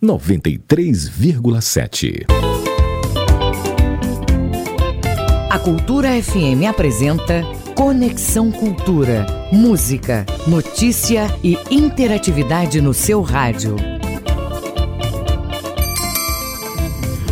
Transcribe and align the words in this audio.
93,7. 0.00 2.26
A 5.50 5.58
Cultura 5.58 6.10
FM 6.22 6.68
apresenta 6.70 7.42
Conexão 7.74 8.52
Cultura. 8.52 9.26
Música, 9.50 10.24
notícia 10.46 11.26
e 11.42 11.58
interatividade 11.68 12.80
no 12.80 12.94
seu 12.94 13.22
rádio. 13.22 13.74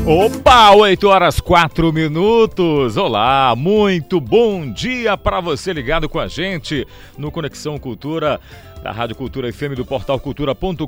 Opa, 0.05 0.73
8 0.73 1.09
horas 1.09 1.39
4 1.39 1.93
minutos. 1.93 2.97
Olá, 2.97 3.55
muito 3.57 4.21
bom 4.21 4.73
dia 4.73 5.17
para 5.17 5.41
você 5.41 5.73
ligado 5.73 6.09
com 6.09 6.19
a 6.19 6.27
gente 6.27 6.85
no 7.17 7.31
Conexão 7.31 7.79
Cultura 7.79 8.41
da 8.83 8.93
Rádio 8.93 9.17
Cultura 9.17 9.53
FM 9.53 9.75
do 9.77 9.85
portal 9.85 10.19
cultura.com.br. 10.19 10.87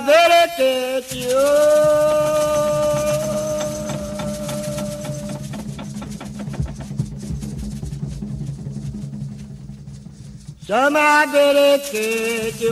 berequete 11.26 12.68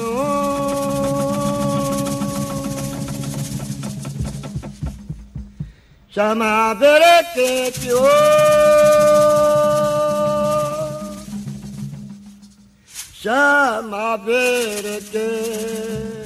Chama 6.10 6.74
Chama 13.26 14.16
verde. 14.24 16.25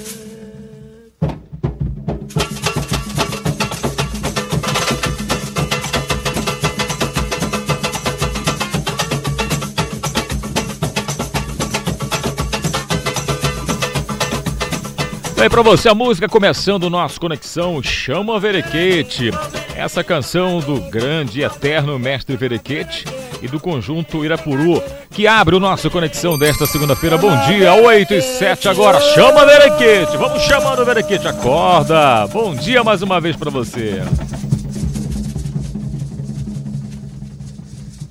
E 15.41 15.43
aí 15.45 15.49
pra 15.49 15.62
você 15.62 15.89
a 15.89 15.95
música 15.95 16.28
começando 16.28 16.84
o 16.84 16.91
nosso 16.91 17.19
Conexão 17.19 17.83
Chama 17.83 18.39
Verequete. 18.39 19.31
Essa 19.75 20.05
canção 20.05 20.61
do 20.61 20.78
grande 20.91 21.41
e 21.41 21.43
eterno 21.43 21.99
mestre 21.99 22.37
Verequete 22.37 23.06
e 23.41 23.49
do 23.49 23.59
conjunto 23.59 24.23
Irapuru, 24.23 24.83
que 25.11 25.27
abre 25.27 25.56
o 25.56 25.59
nosso 25.59 25.91
Conexão 25.91 26.39
desta 26.39 26.67
segunda-feira. 26.67 27.17
Bom 27.17 27.34
dia, 27.47 27.73
8 27.73 28.12
e 28.12 28.21
7 28.21 28.69
agora. 28.69 29.01
Chama 29.01 29.47
Verequete, 29.47 30.15
vamos 30.19 30.43
chamando 30.43 30.83
o 30.83 30.84
Verequete, 30.84 31.27
acorda. 31.27 32.27
Bom 32.27 32.55
dia 32.55 32.84
mais 32.84 33.01
uma 33.01 33.19
vez 33.19 33.34
pra 33.34 33.51
você. 33.51 34.03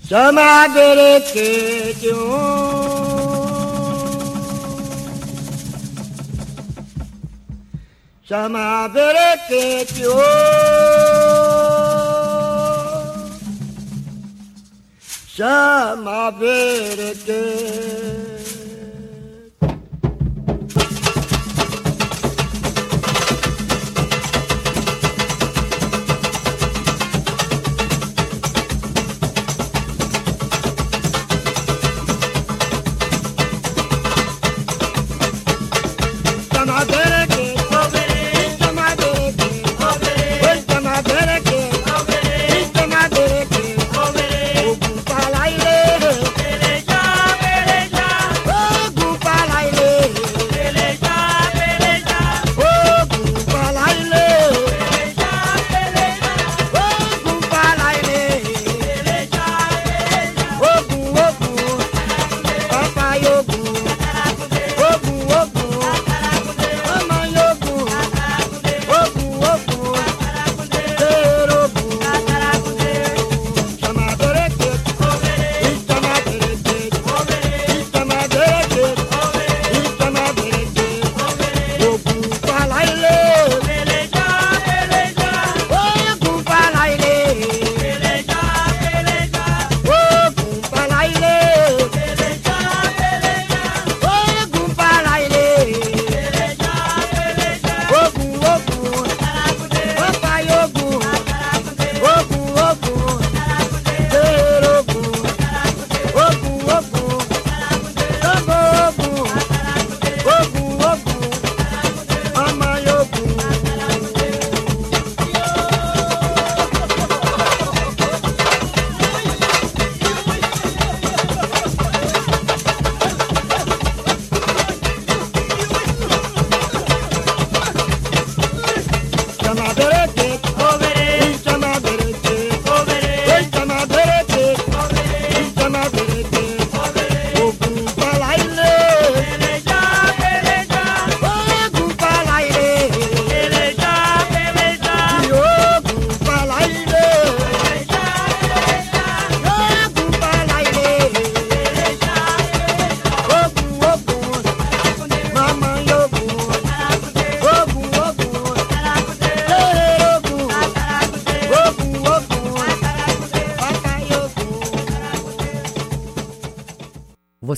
Chama 0.08 0.68
Verequete, 0.70 2.12
um 2.12 3.29
Chama 8.30 8.88
berequete, 8.94 10.06
oh. 10.06 10.20
Chama 15.36 16.30
berequete. 16.40 18.29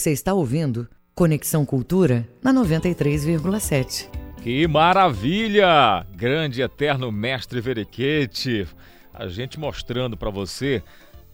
Você 0.01 0.11
está 0.11 0.33
ouvindo 0.33 0.87
Conexão 1.13 1.63
Cultura 1.63 2.27
na 2.41 2.51
93,7. 2.51 4.09
Que 4.41 4.67
maravilha! 4.67 6.03
Grande 6.15 6.63
eterno 6.63 7.11
mestre 7.11 7.61
Verequete. 7.61 8.67
A 9.13 9.27
gente 9.27 9.59
mostrando 9.59 10.17
para 10.17 10.31
você 10.31 10.81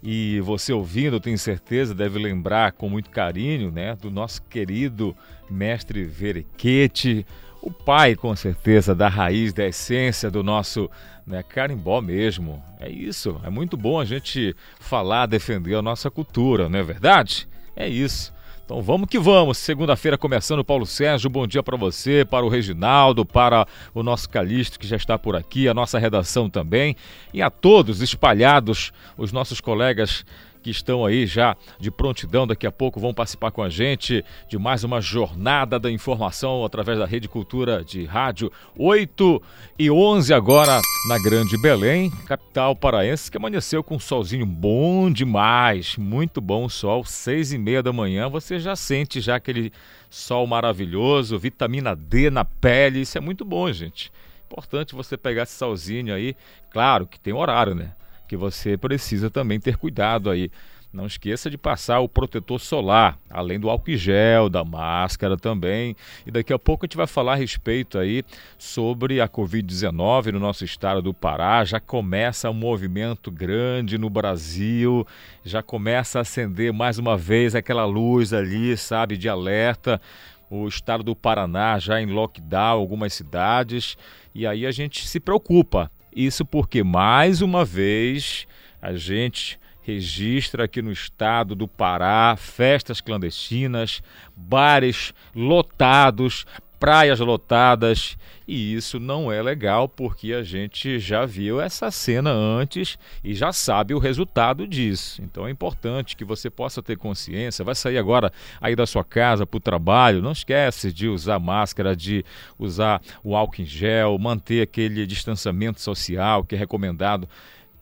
e 0.04 0.42
você 0.42 0.74
ouvindo, 0.74 1.18
tenho 1.18 1.38
certeza, 1.38 1.96
deve 1.96 2.20
lembrar 2.20 2.74
com 2.74 2.90
muito 2.90 3.10
carinho, 3.10 3.72
né, 3.72 3.96
do 3.96 4.12
nosso 4.12 4.42
querido 4.42 5.16
mestre 5.50 6.04
Verequete, 6.04 7.26
o 7.62 7.72
pai, 7.72 8.18
com 8.18 8.36
certeza, 8.36 8.94
da 8.94 9.08
raiz, 9.08 9.54
da 9.54 9.66
essência 9.66 10.30
do 10.30 10.44
nosso 10.44 10.92
né, 11.26 11.42
carimbó 11.42 12.02
mesmo. 12.02 12.62
É 12.82 12.90
isso, 12.90 13.40
é 13.46 13.50
muito 13.50 13.78
bom 13.78 13.98
a 13.98 14.04
gente 14.04 14.54
falar, 14.78 15.26
defender 15.26 15.76
a 15.76 15.82
nossa 15.82 16.12
cultura, 16.12 16.68
não 16.68 16.80
é 16.80 16.84
verdade? 16.84 17.48
É 17.74 17.88
isso. 17.88 18.36
Então 18.68 18.82
vamos 18.82 19.08
que 19.08 19.18
vamos. 19.18 19.58
Segunda-feira 19.60 20.18
começando, 20.18 20.62
Paulo 20.62 20.86
Sérgio. 20.86 21.30
Bom 21.30 21.48
dia 21.48 21.64
para 21.64 21.78
você, 21.78 22.26
para 22.26 22.46
o 22.46 22.50
Reginaldo, 22.50 23.26
para 23.26 23.66
o 23.94 24.04
nosso 24.04 24.30
Calixto 24.30 24.78
que 24.78 24.86
já 24.86 24.98
está 24.98 25.18
por 25.18 25.38
aqui, 25.38 25.70
a 25.70 25.74
nossa 25.74 25.98
redação 25.98 26.50
também 26.50 26.94
e 27.34 27.42
a 27.42 27.50
todos 27.50 28.02
espalhados, 28.02 28.92
os 29.18 29.32
nossos 29.32 29.62
colegas 29.62 30.26
que 30.68 30.72
estão 30.72 31.06
aí 31.06 31.26
já 31.26 31.56
de 31.80 31.90
prontidão, 31.90 32.46
daqui 32.46 32.68
a 32.68 32.72
pouco 32.72 33.00
vão 33.00 33.14
participar 33.14 33.52
com 33.52 33.64
a 33.64 33.70
gente 33.70 34.22
de 34.50 34.58
mais 34.58 34.84
uma 34.84 35.00
jornada 35.00 35.80
da 35.80 35.90
informação 35.90 36.66
através 36.66 37.00
da 37.00 37.06
Rede 37.06 37.30
Cultura 37.30 37.86
de 37.86 38.04
Rádio. 38.04 38.52
8 38.78 39.42
e 39.80 39.90
11 39.90 40.34
agora 40.34 40.82
na 41.08 41.18
Grande 41.20 41.58
Belém, 41.58 42.12
capital 42.26 42.76
paraense, 42.76 43.32
que 43.32 43.38
amanheceu 43.38 43.82
com 43.82 43.96
um 43.96 44.00
solzinho 44.00 44.46
bom 44.46 45.10
demais, 45.10 45.96
muito 45.96 46.42
bom 46.42 46.66
o 46.66 46.70
sol, 46.70 47.06
seis 47.06 47.54
e 47.54 47.58
meia 47.58 47.82
da 47.82 47.94
manhã, 47.94 48.28
você 48.28 48.60
já 48.60 48.76
sente 48.76 49.22
já 49.22 49.38
aquele 49.38 49.72
sol 50.10 50.46
maravilhoso, 50.46 51.40
vitamina 51.40 51.96
D 51.96 52.30
na 52.30 52.44
pele, 52.44 53.00
isso 53.00 53.18
é 53.18 53.22
muito 53.22 53.46
bom, 53.46 53.72
gente. 53.72 54.12
Importante 54.48 54.94
você 54.94 55.16
pegar 55.16 55.44
esse 55.44 55.54
solzinho 55.54 56.14
aí, 56.14 56.36
claro 56.70 57.08
que 57.08 57.18
tem 57.18 57.34
horário, 57.34 57.74
né? 57.74 57.94
Que 58.28 58.38
você 58.38 58.78
precisa 58.78 59.30
também 59.30 59.60
ter 59.60 59.78
cuidado 59.78 60.30
aí. 60.30 60.52
Não 60.92 61.06
esqueça 61.06 61.50
de 61.50 61.58
passar 61.58 62.00
o 62.00 62.08
protetor 62.08 62.60
solar, 62.60 63.20
além 63.30 63.60
do 63.60 63.70
álcool 63.70 63.98
gel, 63.98 64.50
da 64.50 64.64
máscara 64.64 65.38
também. 65.38 65.96
E 66.26 66.32
daqui 66.32 66.54
a 66.54 66.58
pouco 66.58 66.86
a 66.86 66.88
gente 66.88 66.96
vai 66.96 67.06
falar 67.06 67.34
a 67.34 67.36
respeito 67.36 68.00
aí 68.00 68.24
sobre 68.58 69.20
a 69.20 69.28
Covid-19 69.28 70.32
no 70.32 70.40
nosso 70.40 70.64
estado 70.64 71.02
do 71.02 71.14
Pará. 71.14 71.64
Já 71.66 71.80
começa 71.80 72.50
um 72.50 72.54
movimento 72.54 73.30
grande 73.30 73.98
no 73.98 74.10
Brasil, 74.10 75.06
já 75.44 75.62
começa 75.62 76.20
a 76.20 76.22
acender 76.22 76.72
mais 76.72 76.98
uma 76.98 77.18
vez 77.18 77.54
aquela 77.54 77.86
luz 77.86 78.34
ali, 78.34 78.76
sabe, 78.78 79.18
de 79.18 79.28
alerta. 79.28 80.02
O 80.50 80.68
estado 80.68 81.04
do 81.04 81.16
Paraná 81.16 81.78
já 81.78 82.02
em 82.02 82.06
lockdown, 82.06 82.80
algumas 82.80 83.14
cidades. 83.14 83.98
E 84.34 84.48
aí 84.48 84.66
a 84.66 84.72
gente 84.72 85.06
se 85.06 85.20
preocupa 85.20 85.92
isso 86.16 86.46
porque, 86.46 86.84
mais 86.84 87.42
uma 87.42 87.64
vez, 87.64 88.48
a 88.82 88.94
gente 88.94 89.60
registra 89.82 90.66
aqui 90.66 90.82
no 90.82 90.92
estado 90.92 91.56
do 91.56 91.66
Pará 91.66 92.36
festas 92.38 93.00
clandestinas, 93.00 94.04
bares 94.36 95.14
lotados, 95.34 96.46
praias 96.80 97.20
lotadas 97.20 98.18
e 98.48 98.74
isso 98.74 99.00
não 99.00 99.32
é 99.32 99.42
legal 99.42 99.90
porque 99.90 100.32
a 100.32 100.42
gente 100.42 101.00
já 101.00 101.26
viu 101.26 101.60
essa 101.60 101.92
cena 101.92 102.32
antes 102.32 102.98
e 103.24 103.34
já 103.34 103.52
sabe 103.52 103.94
o 103.94 104.00
resultado 104.00 104.66
disso. 104.66 105.22
Então 105.22 105.48
é 105.48 105.52
importante 105.52 106.16
que 106.16 106.24
você 106.24 106.50
possa 106.50 106.82
ter 106.82 106.98
consciência. 106.98 107.66
Vai 107.66 107.76
sair 107.76 107.98
agora 107.98 108.32
aí 108.62 108.76
da 108.76 108.86
sua 108.86 109.04
casa 109.04 109.46
para 109.46 109.58
o 109.58 109.62
trabalho, 109.62 110.22
não 110.22 110.32
esquece 110.32 110.94
de 110.94 111.10
usar 111.10 111.40
máscara, 111.40 111.96
de 111.96 112.24
usar 112.58 113.02
o 113.24 113.36
álcool 113.36 113.64
em 113.64 113.66
gel, 113.66 114.18
manter 114.18 114.62
aquele 114.62 115.06
distanciamento 115.06 115.82
social 115.82 116.44
que 116.44 116.56
é 116.56 116.58
recomendado 116.58 117.28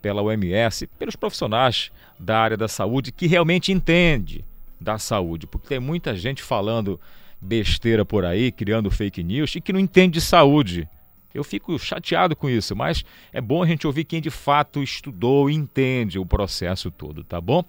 pela 0.02 0.22
OMS, 0.22 0.88
pelos 0.98 1.16
profissionais 1.16 1.92
da 2.18 2.40
área 2.40 2.58
da 2.58 2.68
saúde 2.68 3.12
que 3.12 3.28
realmente 3.28 3.72
entende 3.72 4.44
da 4.80 4.98
saúde, 4.98 5.48
porque 5.48 5.68
tem 5.68 5.80
muita 5.80 6.16
gente 6.16 6.42
falando 6.42 7.00
besteira 7.42 8.06
por 8.06 8.26
aí, 8.26 8.52
criando 8.52 8.92
fake 8.92 9.24
news 9.24 9.56
e 9.56 9.62
que 9.62 9.74
não 9.74 9.80
entende 9.80 10.16
de 10.16 10.22
saúde. 10.22 10.88
Eu 11.34 11.44
fico 11.44 11.78
chateado 11.78 12.36
com 12.36 12.50
isso, 12.50 12.76
mas 12.76 13.04
é 13.34 13.42
bom 13.42 13.62
a 13.62 13.68
gente 13.68 13.86
ouvir 13.86 14.06
quem 14.06 14.22
de 14.22 14.30
fato 14.30 14.82
estudou 14.82 15.50
e 15.50 15.54
entende 15.54 16.18
o 16.18 16.26
processo 16.26 16.90
todo, 16.90 17.24
tá 17.24 17.42
bom? 17.42 17.64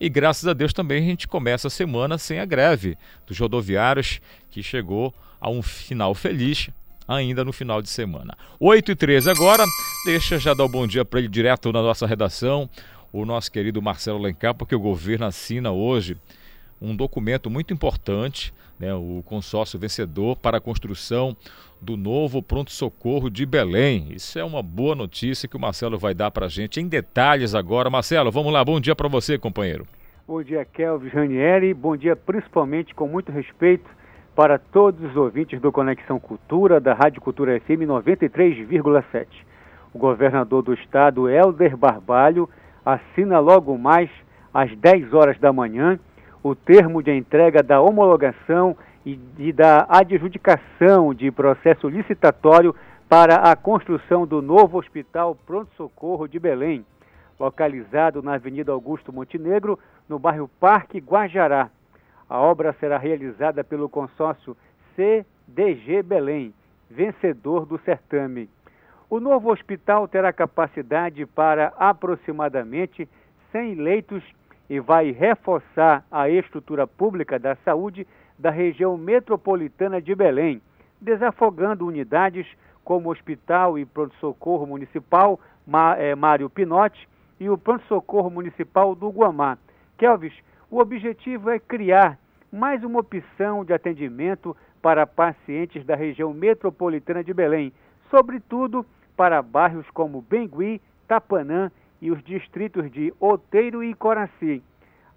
E 0.00 0.08
graças 0.08 0.48
a 0.48 0.54
Deus 0.54 0.72
também 0.72 1.02
a 1.02 1.06
gente 1.06 1.28
começa 1.28 1.68
a 1.68 1.70
semana 1.70 2.16
sem 2.16 2.40
a 2.40 2.44
greve 2.44 2.96
dos 3.26 3.38
rodoviários, 3.38 4.20
que 4.50 4.62
chegou 4.62 5.14
a 5.40 5.50
um 5.50 5.60
final 5.60 6.14
feliz 6.14 6.70
ainda 7.06 7.44
no 7.44 7.52
final 7.52 7.82
de 7.82 7.90
semana. 7.90 8.36
8 8.58 8.92
e 8.92 8.96
13 8.96 9.30
agora, 9.30 9.64
deixa 10.06 10.38
já 10.38 10.54
dar 10.54 10.64
o 10.64 10.66
um 10.66 10.70
bom 10.70 10.86
dia 10.86 11.04
para 11.04 11.18
ele 11.18 11.28
direto 11.28 11.70
na 11.70 11.82
nossa 11.82 12.06
redação, 12.06 12.68
o 13.12 13.26
nosso 13.26 13.52
querido 13.52 13.82
Marcelo 13.82 14.18
Lencar, 14.18 14.54
porque 14.54 14.74
o 14.74 14.80
governo 14.80 15.26
assina 15.26 15.70
hoje 15.70 16.16
um 16.82 16.96
documento 16.96 17.48
muito 17.48 17.72
importante 17.72 18.52
né, 18.82 18.92
o 18.92 19.22
consórcio 19.24 19.78
vencedor 19.78 20.36
para 20.36 20.58
a 20.58 20.60
construção 20.60 21.36
do 21.80 21.96
novo 21.96 22.42
pronto-socorro 22.42 23.30
de 23.30 23.46
Belém. 23.46 24.08
Isso 24.10 24.38
é 24.38 24.44
uma 24.44 24.60
boa 24.60 24.96
notícia 24.96 25.48
que 25.48 25.56
o 25.56 25.60
Marcelo 25.60 25.96
vai 25.96 26.12
dar 26.12 26.32
para 26.32 26.46
a 26.46 26.48
gente 26.48 26.80
em 26.80 26.88
detalhes 26.88 27.54
agora. 27.54 27.88
Marcelo, 27.88 28.32
vamos 28.32 28.52
lá, 28.52 28.64
bom 28.64 28.80
dia 28.80 28.96
para 28.96 29.08
você, 29.08 29.38
companheiro. 29.38 29.86
Bom 30.26 30.42
dia, 30.42 30.64
Kelvin 30.64 31.08
Ranieri. 31.08 31.72
Bom 31.72 31.96
dia, 31.96 32.16
principalmente 32.16 32.92
com 32.92 33.06
muito 33.06 33.30
respeito 33.30 33.88
para 34.34 34.58
todos 34.58 35.10
os 35.10 35.16
ouvintes 35.16 35.60
do 35.60 35.70
Conexão 35.70 36.18
Cultura, 36.18 36.80
da 36.80 36.94
Rádio 36.94 37.20
Cultura 37.20 37.60
FM 37.60 37.86
93,7. 37.86 39.26
O 39.94 39.98
governador 39.98 40.62
do 40.62 40.74
estado, 40.74 41.28
Helder 41.28 41.76
Barbalho, 41.76 42.48
assina 42.84 43.38
logo 43.38 43.76
mais 43.78 44.10
às 44.52 44.74
10 44.76 45.12
horas 45.12 45.38
da 45.38 45.52
manhã 45.52 46.00
o 46.42 46.54
termo 46.54 47.02
de 47.02 47.12
entrega 47.12 47.62
da 47.62 47.80
homologação 47.80 48.76
e, 49.06 49.18
e 49.38 49.52
da 49.52 49.86
adjudicação 49.88 51.14
de 51.14 51.30
processo 51.30 51.88
licitatório 51.88 52.74
para 53.08 53.36
a 53.36 53.54
construção 53.54 54.26
do 54.26 54.42
novo 54.42 54.78
Hospital 54.78 55.36
Pronto-Socorro 55.46 56.26
de 56.26 56.38
Belém, 56.38 56.84
localizado 57.38 58.22
na 58.22 58.34
Avenida 58.34 58.72
Augusto 58.72 59.12
Montenegro, 59.12 59.78
no 60.08 60.18
bairro 60.18 60.48
Parque 60.58 60.98
Guajará. 60.98 61.70
A 62.28 62.38
obra 62.38 62.74
será 62.80 62.96
realizada 62.98 63.62
pelo 63.62 63.88
consórcio 63.88 64.56
CDG 64.96 66.02
Belém, 66.02 66.54
vencedor 66.90 67.66
do 67.66 67.78
certame. 67.78 68.48
O 69.10 69.20
novo 69.20 69.52
hospital 69.52 70.08
terá 70.08 70.32
capacidade 70.32 71.26
para 71.26 71.72
aproximadamente 71.76 73.06
100 73.52 73.74
leitos 73.74 74.24
e 74.72 74.80
vai 74.80 75.10
reforçar 75.10 76.02
a 76.10 76.30
estrutura 76.30 76.86
pública 76.86 77.38
da 77.38 77.54
saúde 77.56 78.06
da 78.38 78.50
região 78.50 78.96
metropolitana 78.96 80.00
de 80.00 80.14
Belém, 80.14 80.62
desafogando 80.98 81.86
unidades 81.86 82.46
como 82.82 83.10
o 83.10 83.12
Hospital 83.12 83.78
e 83.78 83.84
Pronto-Socorro 83.84 84.66
Municipal 84.66 85.38
é, 85.98 86.14
Mário 86.14 86.48
Pinotti 86.48 87.06
e 87.38 87.50
o 87.50 87.58
Pronto-Socorro 87.58 88.30
Municipal 88.30 88.94
do 88.94 89.10
Guamá. 89.10 89.58
Kelvis, 89.98 90.32
o 90.70 90.78
objetivo 90.78 91.50
é 91.50 91.58
criar 91.58 92.18
mais 92.50 92.82
uma 92.82 93.00
opção 93.00 93.66
de 93.66 93.74
atendimento 93.74 94.56
para 94.80 95.06
pacientes 95.06 95.84
da 95.84 95.94
região 95.94 96.32
metropolitana 96.32 97.22
de 97.22 97.34
Belém, 97.34 97.74
sobretudo 98.10 98.86
para 99.18 99.42
bairros 99.42 99.90
como 99.90 100.22
Bengui, 100.22 100.80
Tapanã 101.06 101.70
e 102.02 102.10
os 102.10 102.22
distritos 102.24 102.90
de 102.90 103.14
Outeiro 103.20 103.82
e 103.82 103.94
Coraci. 103.94 104.60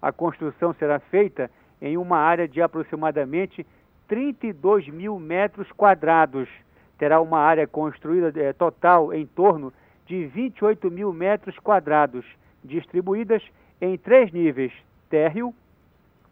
A 0.00 0.12
construção 0.12 0.72
será 0.74 1.00
feita 1.00 1.50
em 1.82 1.96
uma 1.96 2.16
área 2.16 2.46
de 2.46 2.62
aproximadamente 2.62 3.66
32 4.06 4.88
mil 4.88 5.18
metros 5.18 5.70
quadrados. 5.72 6.48
Terá 6.96 7.20
uma 7.20 7.40
área 7.40 7.66
construída 7.66 8.32
é, 8.40 8.52
total 8.52 9.12
em 9.12 9.26
torno 9.26 9.72
de 10.06 10.26
28 10.26 10.88
mil 10.88 11.12
metros 11.12 11.58
quadrados, 11.58 12.24
distribuídas 12.64 13.42
em 13.80 13.98
três 13.98 14.30
níveis: 14.30 14.72
térreo, 15.10 15.52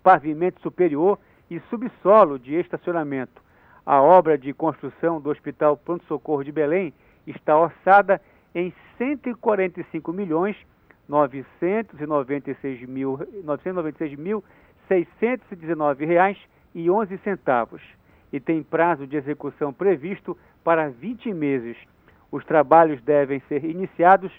pavimento 0.05 0.61
superior 0.61 1.19
e 1.51 1.59
subsolo 1.69 2.39
de 2.39 2.55
estacionamento. 2.55 3.43
A 3.85 4.01
obra 4.01 4.39
de 4.39 4.53
construção 4.53 5.21
do 5.21 5.31
Hospital 5.31 5.77
Pronto 5.77 6.05
Socorro 6.07 6.45
de 6.45 6.53
Belém 6.53 6.95
está 7.27 7.59
orçada 7.59 8.21
em 8.55 8.73
145 8.99 10.13
milhões 10.13 10.57
996 11.09 12.89
mil, 12.89 13.19
996 13.43 14.19
mil 14.19 14.45
619 14.89 16.05
reais 16.05 16.39
e 16.75 16.91
11 16.91 17.19
centavos 17.19 17.83
e 18.33 18.41
tem 18.41 18.63
prazo 18.63 19.07
de 19.07 19.17
execução 19.17 19.73
previsto 19.73 20.37
para 20.63 20.89
20 20.89 21.33
meses. 21.33 21.77
Os 22.33 22.45
trabalhos 22.45 23.01
devem 23.03 23.41
ser 23.49 23.65
iniciados 23.65 24.33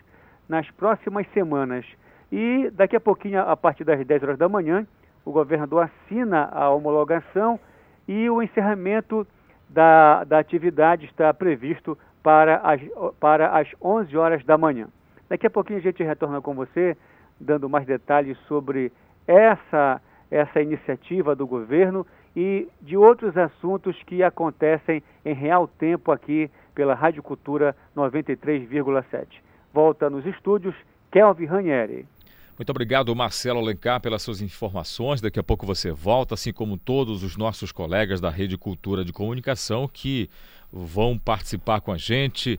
nas 0.49 0.69
próximas 0.71 1.27
semanas 1.33 1.85
e 2.31 2.69
daqui 2.71 2.95
a 2.95 2.99
pouquinho, 2.99 3.39
a 3.41 3.55
partir 3.55 3.83
das 3.83 4.05
10 4.05 4.23
horas 4.23 4.37
da 4.37 4.49
manhã, 4.49 4.85
o 5.23 5.31
governador 5.31 5.83
assina 5.83 6.49
a 6.51 6.69
homologação 6.69 7.59
e 8.07 8.29
o 8.29 8.41
encerramento 8.41 9.25
da, 9.69 10.23
da 10.25 10.39
atividade 10.39 11.05
está 11.05 11.33
previsto 11.33 11.97
para 12.25 12.57
as, 12.63 12.81
para 13.19 13.55
as 13.55 13.67
11 13.79 14.17
horas 14.17 14.43
da 14.43 14.57
manhã. 14.57 14.87
Daqui 15.29 15.45
a 15.45 15.49
pouquinho 15.49 15.77
a 15.77 15.81
gente 15.83 16.01
retorna 16.03 16.41
com 16.41 16.55
você, 16.55 16.97
dando 17.39 17.69
mais 17.69 17.85
detalhes 17.85 18.35
sobre 18.47 18.91
essa, 19.27 20.01
essa 20.31 20.59
iniciativa 20.59 21.35
do 21.35 21.45
governo 21.45 22.03
e 22.35 22.67
de 22.81 22.97
outros 22.97 23.37
assuntos 23.37 23.95
que 24.07 24.23
acontecem 24.23 25.03
em 25.23 25.35
real 25.35 25.67
tempo 25.67 26.11
aqui 26.11 26.49
pela 26.73 26.95
Rádio 26.95 27.21
Cultura 27.21 27.75
93,7. 27.95 29.27
Volta 29.71 30.09
nos 30.09 30.25
estúdios, 30.25 30.73
Kelvin 31.11 31.45
Ranieri. 31.45 32.07
Muito 32.57 32.69
obrigado, 32.69 33.13
Marcelo 33.13 33.59
Alencar, 33.59 33.99
pelas 33.99 34.21
suas 34.21 34.39
informações. 34.39 35.19
Daqui 35.19 35.37
a 35.37 35.43
pouco 35.43 35.65
você 35.65 35.91
volta, 35.91 36.35
assim 36.35 36.53
como 36.53 36.77
todos 36.77 37.21
os 37.21 37.35
nossos 37.35 37.69
colegas 37.69 38.21
da 38.21 38.29
Rede 38.29 38.57
Cultura 38.57 39.03
de 39.03 39.11
Comunicação 39.11 39.89
que 39.91 40.29
vão 40.71 41.17
participar 41.17 41.81
com 41.81 41.91
a 41.91 41.97
gente 41.97 42.57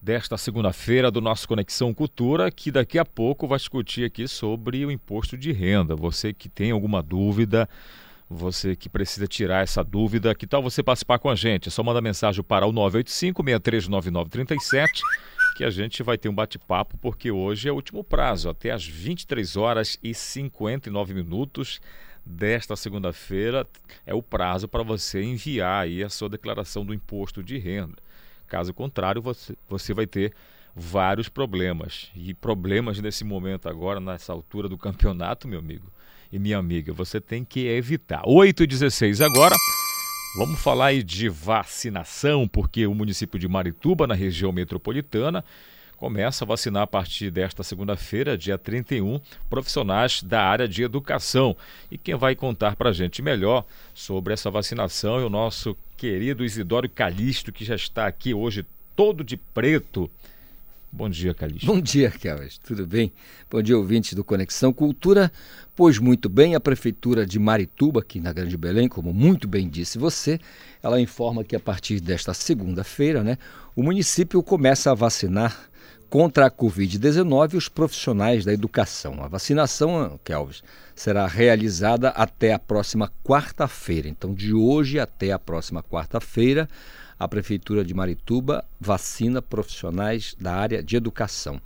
desta 0.00 0.38
segunda-feira 0.38 1.10
do 1.10 1.20
nosso 1.20 1.46
Conexão 1.46 1.92
Cultura, 1.92 2.50
que 2.50 2.70
daqui 2.70 2.98
a 2.98 3.04
pouco 3.04 3.46
vai 3.46 3.58
discutir 3.58 4.06
aqui 4.06 4.26
sobre 4.26 4.86
o 4.86 4.90
imposto 4.90 5.36
de 5.36 5.52
renda. 5.52 5.94
Você 5.94 6.32
que 6.32 6.48
tem 6.48 6.70
alguma 6.70 7.02
dúvida, 7.02 7.68
você 8.30 8.74
que 8.74 8.88
precisa 8.88 9.26
tirar 9.26 9.62
essa 9.62 9.84
dúvida, 9.84 10.34
que 10.34 10.46
tal 10.46 10.62
você 10.62 10.82
participar 10.82 11.18
com 11.18 11.28
a 11.28 11.34
gente? 11.34 11.68
É 11.68 11.70
só 11.70 11.82
mandar 11.82 12.00
mensagem 12.00 12.42
para 12.42 12.64
o 12.64 12.72
985 12.72 13.42
639937 13.42 15.02
que 15.58 15.64
a 15.64 15.70
gente 15.70 16.04
vai 16.04 16.16
ter 16.16 16.28
um 16.28 16.34
bate-papo, 16.34 16.96
porque 16.98 17.32
hoje 17.32 17.68
é 17.68 17.72
o 17.72 17.74
último 17.74 18.04
prazo, 18.04 18.48
até 18.48 18.70
às 18.70 18.86
23 18.86 19.56
horas 19.56 19.98
e 20.00 20.14
59 20.14 21.12
minutos 21.12 21.80
desta 22.24 22.76
segunda-feira 22.76 23.66
é 24.06 24.14
o 24.14 24.22
prazo 24.22 24.68
para 24.68 24.84
você 24.84 25.20
enviar 25.20 25.82
aí 25.82 26.04
a 26.04 26.08
sua 26.08 26.28
declaração 26.28 26.86
do 26.86 26.94
imposto 26.94 27.42
de 27.42 27.58
renda. 27.58 27.96
Caso 28.46 28.72
contrário, 28.72 29.20
você, 29.20 29.56
você 29.68 29.92
vai 29.92 30.06
ter 30.06 30.32
vários 30.76 31.28
problemas. 31.28 32.08
E 32.14 32.34
problemas 32.34 33.00
nesse 33.00 33.24
momento 33.24 33.68
agora, 33.68 33.98
nessa 33.98 34.32
altura 34.32 34.68
do 34.68 34.78
campeonato, 34.78 35.48
meu 35.48 35.58
amigo 35.58 35.90
e 36.30 36.38
minha 36.38 36.56
amiga, 36.56 36.92
você 36.92 37.20
tem 37.20 37.44
que 37.44 37.66
evitar. 37.66 38.22
8 38.24 38.62
e 38.62 38.66
16 38.68 39.20
agora. 39.20 39.56
Vamos 40.36 40.60
falar 40.60 40.86
aí 40.86 41.02
de 41.02 41.28
vacinação, 41.28 42.46
porque 42.46 42.86
o 42.86 42.94
município 42.94 43.38
de 43.38 43.48
Marituba, 43.48 44.06
na 44.06 44.14
região 44.14 44.52
metropolitana, 44.52 45.44
começa 45.96 46.44
a 46.44 46.46
vacinar 46.46 46.82
a 46.82 46.86
partir 46.86 47.30
desta 47.30 47.64
segunda-feira, 47.64 48.38
dia 48.38 48.56
31, 48.56 49.20
profissionais 49.50 50.22
da 50.22 50.44
área 50.44 50.68
de 50.68 50.82
educação. 50.82 51.56
E 51.90 51.98
quem 51.98 52.14
vai 52.14 52.36
contar 52.36 52.76
para 52.76 52.90
a 52.90 52.92
gente 52.92 53.20
melhor 53.20 53.64
sobre 53.94 54.32
essa 54.32 54.50
vacinação 54.50 55.18
é 55.18 55.24
o 55.24 55.30
nosso 55.30 55.76
querido 55.96 56.44
Isidório 56.44 56.88
Calixto, 56.88 57.50
que 57.50 57.64
já 57.64 57.74
está 57.74 58.06
aqui 58.06 58.32
hoje 58.32 58.64
todo 58.94 59.24
de 59.24 59.36
preto. 59.36 60.08
Bom 60.90 61.08
dia, 61.08 61.34
Calixto. 61.34 61.66
Bom 61.66 61.80
dia, 61.80 62.10
Kelvin. 62.10 62.48
Tudo 62.64 62.86
bem? 62.86 63.12
Bom 63.50 63.60
dia, 63.60 63.76
ouvintes 63.76 64.14
do 64.14 64.24
Conexão 64.24 64.72
Cultura. 64.72 65.30
Pois 65.76 65.98
muito 65.98 66.28
bem, 66.28 66.54
a 66.54 66.60
Prefeitura 66.60 67.26
de 67.26 67.38
Marituba, 67.38 68.00
aqui 68.00 68.18
na 68.18 68.32
Grande 68.32 68.56
Belém, 68.56 68.88
como 68.88 69.12
muito 69.12 69.46
bem 69.46 69.68
disse 69.68 69.98
você, 69.98 70.40
ela 70.82 71.00
informa 71.00 71.44
que 71.44 71.54
a 71.54 71.60
partir 71.60 72.00
desta 72.00 72.32
segunda-feira, 72.32 73.22
né, 73.22 73.36
o 73.76 73.82
município 73.82 74.42
começa 74.42 74.90
a 74.90 74.94
vacinar 74.94 75.68
contra 76.08 76.46
a 76.46 76.50
Covid-19 76.50 77.54
os 77.54 77.68
profissionais 77.68 78.44
da 78.44 78.52
educação. 78.52 79.22
A 79.22 79.28
vacinação, 79.28 80.18
Kelvin, 80.24 80.56
será 80.94 81.26
realizada 81.26 82.08
até 82.10 82.54
a 82.54 82.58
próxima 82.58 83.12
quarta-feira. 83.22 84.08
Então, 84.08 84.32
de 84.32 84.54
hoje 84.54 84.98
até 84.98 85.32
a 85.32 85.38
próxima 85.38 85.82
quarta-feira, 85.82 86.68
a 87.18 87.26
Prefeitura 87.26 87.84
de 87.84 87.92
Marituba 87.92 88.64
vacina 88.80 89.42
profissionais 89.42 90.36
da 90.40 90.54
área 90.54 90.82
de 90.82 90.96
educação. 90.96 91.60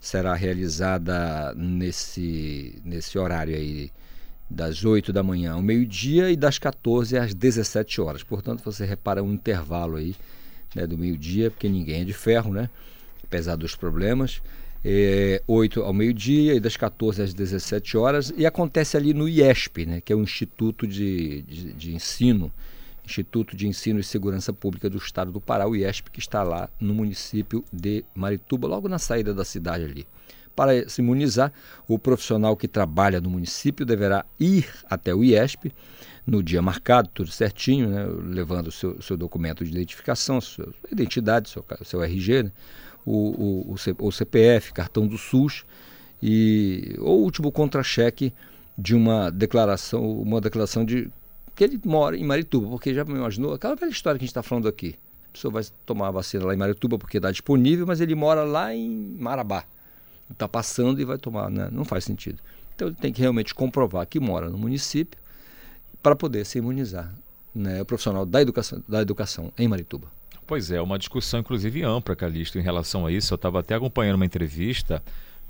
Será 0.00 0.34
realizada 0.34 1.54
nesse, 1.54 2.80
nesse 2.84 3.18
horário 3.18 3.54
aí, 3.54 3.90
das 4.48 4.84
8 4.84 5.12
da 5.12 5.22
manhã 5.22 5.54
ao 5.54 5.62
meio-dia 5.62 6.30
e 6.30 6.36
das 6.36 6.58
14 6.58 7.18
às 7.18 7.34
17 7.34 8.00
horas. 8.00 8.22
Portanto, 8.22 8.62
você 8.64 8.84
repara 8.84 9.22
um 9.22 9.32
intervalo 9.32 9.96
aí 9.96 10.14
né, 10.74 10.86
do 10.86 10.96
meio-dia, 10.96 11.50
porque 11.50 11.68
ninguém 11.68 12.02
é 12.02 12.04
de 12.04 12.12
ferro, 12.12 12.52
né? 12.52 12.70
Apesar 13.24 13.56
dos 13.56 13.74
problemas. 13.74 14.40
É, 14.84 15.42
8 15.48 15.82
ao 15.82 15.92
meio-dia 15.92 16.54
e 16.54 16.60
das 16.60 16.76
14 16.76 17.20
às 17.20 17.34
17 17.34 17.96
horas. 17.96 18.32
E 18.36 18.46
acontece 18.46 18.96
ali 18.96 19.12
no 19.12 19.28
IESP, 19.28 19.84
né, 19.84 20.00
que 20.00 20.12
é 20.12 20.16
o 20.16 20.22
Instituto 20.22 20.86
de, 20.86 21.42
de, 21.42 21.72
de 21.72 21.94
Ensino 21.94 22.52
Instituto 23.06 23.56
de 23.56 23.66
Ensino 23.68 24.00
e 24.00 24.04
Segurança 24.04 24.52
Pública 24.52 24.90
do 24.90 24.98
Estado 24.98 25.30
do 25.30 25.40
Pará, 25.40 25.66
o 25.66 25.74
IESP, 25.74 26.10
que 26.10 26.18
está 26.18 26.42
lá 26.42 26.68
no 26.80 26.92
município 26.92 27.64
de 27.72 28.04
Marituba, 28.14 28.66
logo 28.66 28.88
na 28.88 28.98
saída 28.98 29.32
da 29.32 29.44
cidade 29.44 29.84
ali. 29.84 30.06
Para 30.54 30.88
se 30.88 31.02
imunizar, 31.02 31.52
o 31.86 31.98
profissional 31.98 32.56
que 32.56 32.66
trabalha 32.66 33.20
no 33.20 33.30
município 33.30 33.86
deverá 33.86 34.24
ir 34.40 34.66
até 34.88 35.14
o 35.14 35.22
IESP 35.22 35.72
no 36.26 36.42
dia 36.42 36.60
marcado, 36.60 37.08
tudo 37.12 37.30
certinho, 37.30 37.88
né, 37.88 38.06
levando 38.24 38.68
o 38.68 38.72
seu, 38.72 39.00
seu, 39.00 39.16
documento 39.16 39.64
de 39.64 39.70
identificação, 39.70 40.40
sua 40.40 40.72
identidade, 40.90 41.48
seu, 41.50 41.64
seu 41.84 42.02
RG, 42.02 42.44
né, 42.44 42.52
o, 43.04 43.74
o, 43.74 43.76
o, 43.98 44.10
CPF, 44.10 44.72
cartão 44.72 45.06
do 45.06 45.16
SUS 45.16 45.64
e 46.20 46.96
o 46.98 47.10
último 47.10 47.52
contra-cheque 47.52 48.32
de 48.76 48.94
uma 48.94 49.30
declaração, 49.30 50.02
uma 50.20 50.40
declaração 50.40 50.84
de 50.84 51.08
que 51.56 51.64
ele 51.64 51.80
mora 51.84 52.16
em 52.16 52.22
Marituba, 52.22 52.68
porque 52.68 52.92
já 52.92 53.02
me 53.02 53.14
imaginou 53.14 53.54
aquela 53.54 53.74
velha 53.74 53.90
história 53.90 54.18
que 54.18 54.24
a 54.24 54.26
gente 54.26 54.30
está 54.30 54.42
falando 54.42 54.68
aqui. 54.68 54.94
A 55.30 55.32
pessoa 55.32 55.50
vai 55.50 55.64
tomar 55.86 56.08
a 56.08 56.10
vacina 56.10 56.44
lá 56.44 56.54
em 56.54 56.56
Marituba 56.56 56.98
porque 56.98 57.16
está 57.16 57.30
disponível, 57.30 57.86
mas 57.86 58.00
ele 58.00 58.14
mora 58.14 58.44
lá 58.44 58.74
em 58.74 59.16
Marabá. 59.18 59.64
Está 60.30 60.46
passando 60.46 61.00
e 61.00 61.04
vai 61.04 61.16
tomar, 61.16 61.50
né? 61.50 61.68
Não 61.72 61.84
faz 61.84 62.04
sentido. 62.04 62.40
Então 62.74 62.88
ele 62.88 62.96
tem 62.96 63.12
que 63.12 63.22
realmente 63.22 63.54
comprovar 63.54 64.06
que 64.06 64.20
mora 64.20 64.50
no 64.50 64.58
município 64.58 65.18
para 66.02 66.14
poder 66.14 66.44
se 66.44 66.58
imunizar. 66.58 67.12
Né? 67.54 67.80
O 67.80 67.86
profissional 67.86 68.26
da 68.26 68.42
educação, 68.42 68.82
da 68.86 69.00
educação 69.00 69.50
em 69.58 69.66
Marituba. 69.66 70.12
Pois 70.46 70.70
é, 70.70 70.80
uma 70.80 70.98
discussão 70.98 71.40
inclusive 71.40 71.82
ampla, 71.82 72.14
Calixto, 72.14 72.58
em 72.58 72.62
relação 72.62 73.06
a 73.06 73.12
isso. 73.12 73.32
Eu 73.32 73.36
estava 73.36 73.60
até 73.60 73.74
acompanhando 73.74 74.16
uma 74.16 74.26
entrevista 74.26 75.02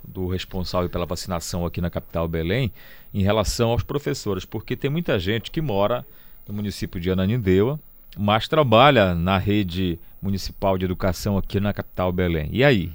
do 0.06 0.28
responsável 0.28 0.88
pela 0.88 1.06
vacinação 1.06 1.66
aqui 1.66 1.80
na 1.80 1.90
capital 1.90 2.28
Belém 2.28 2.72
em 3.12 3.22
relação 3.22 3.70
aos 3.70 3.82
professores, 3.82 4.44
porque 4.44 4.76
tem 4.76 4.90
muita 4.90 5.18
gente 5.18 5.50
que 5.50 5.60
mora 5.60 6.06
no 6.46 6.54
município 6.54 7.00
de 7.00 7.10
Ananindeua, 7.10 7.78
mas 8.16 8.48
trabalha 8.48 9.14
na 9.14 9.36
rede 9.38 9.98
municipal 10.22 10.78
de 10.78 10.84
educação 10.84 11.36
aqui 11.36 11.60
na 11.60 11.72
capital 11.72 12.12
Belém. 12.12 12.48
E 12.52 12.64
aí? 12.64 12.92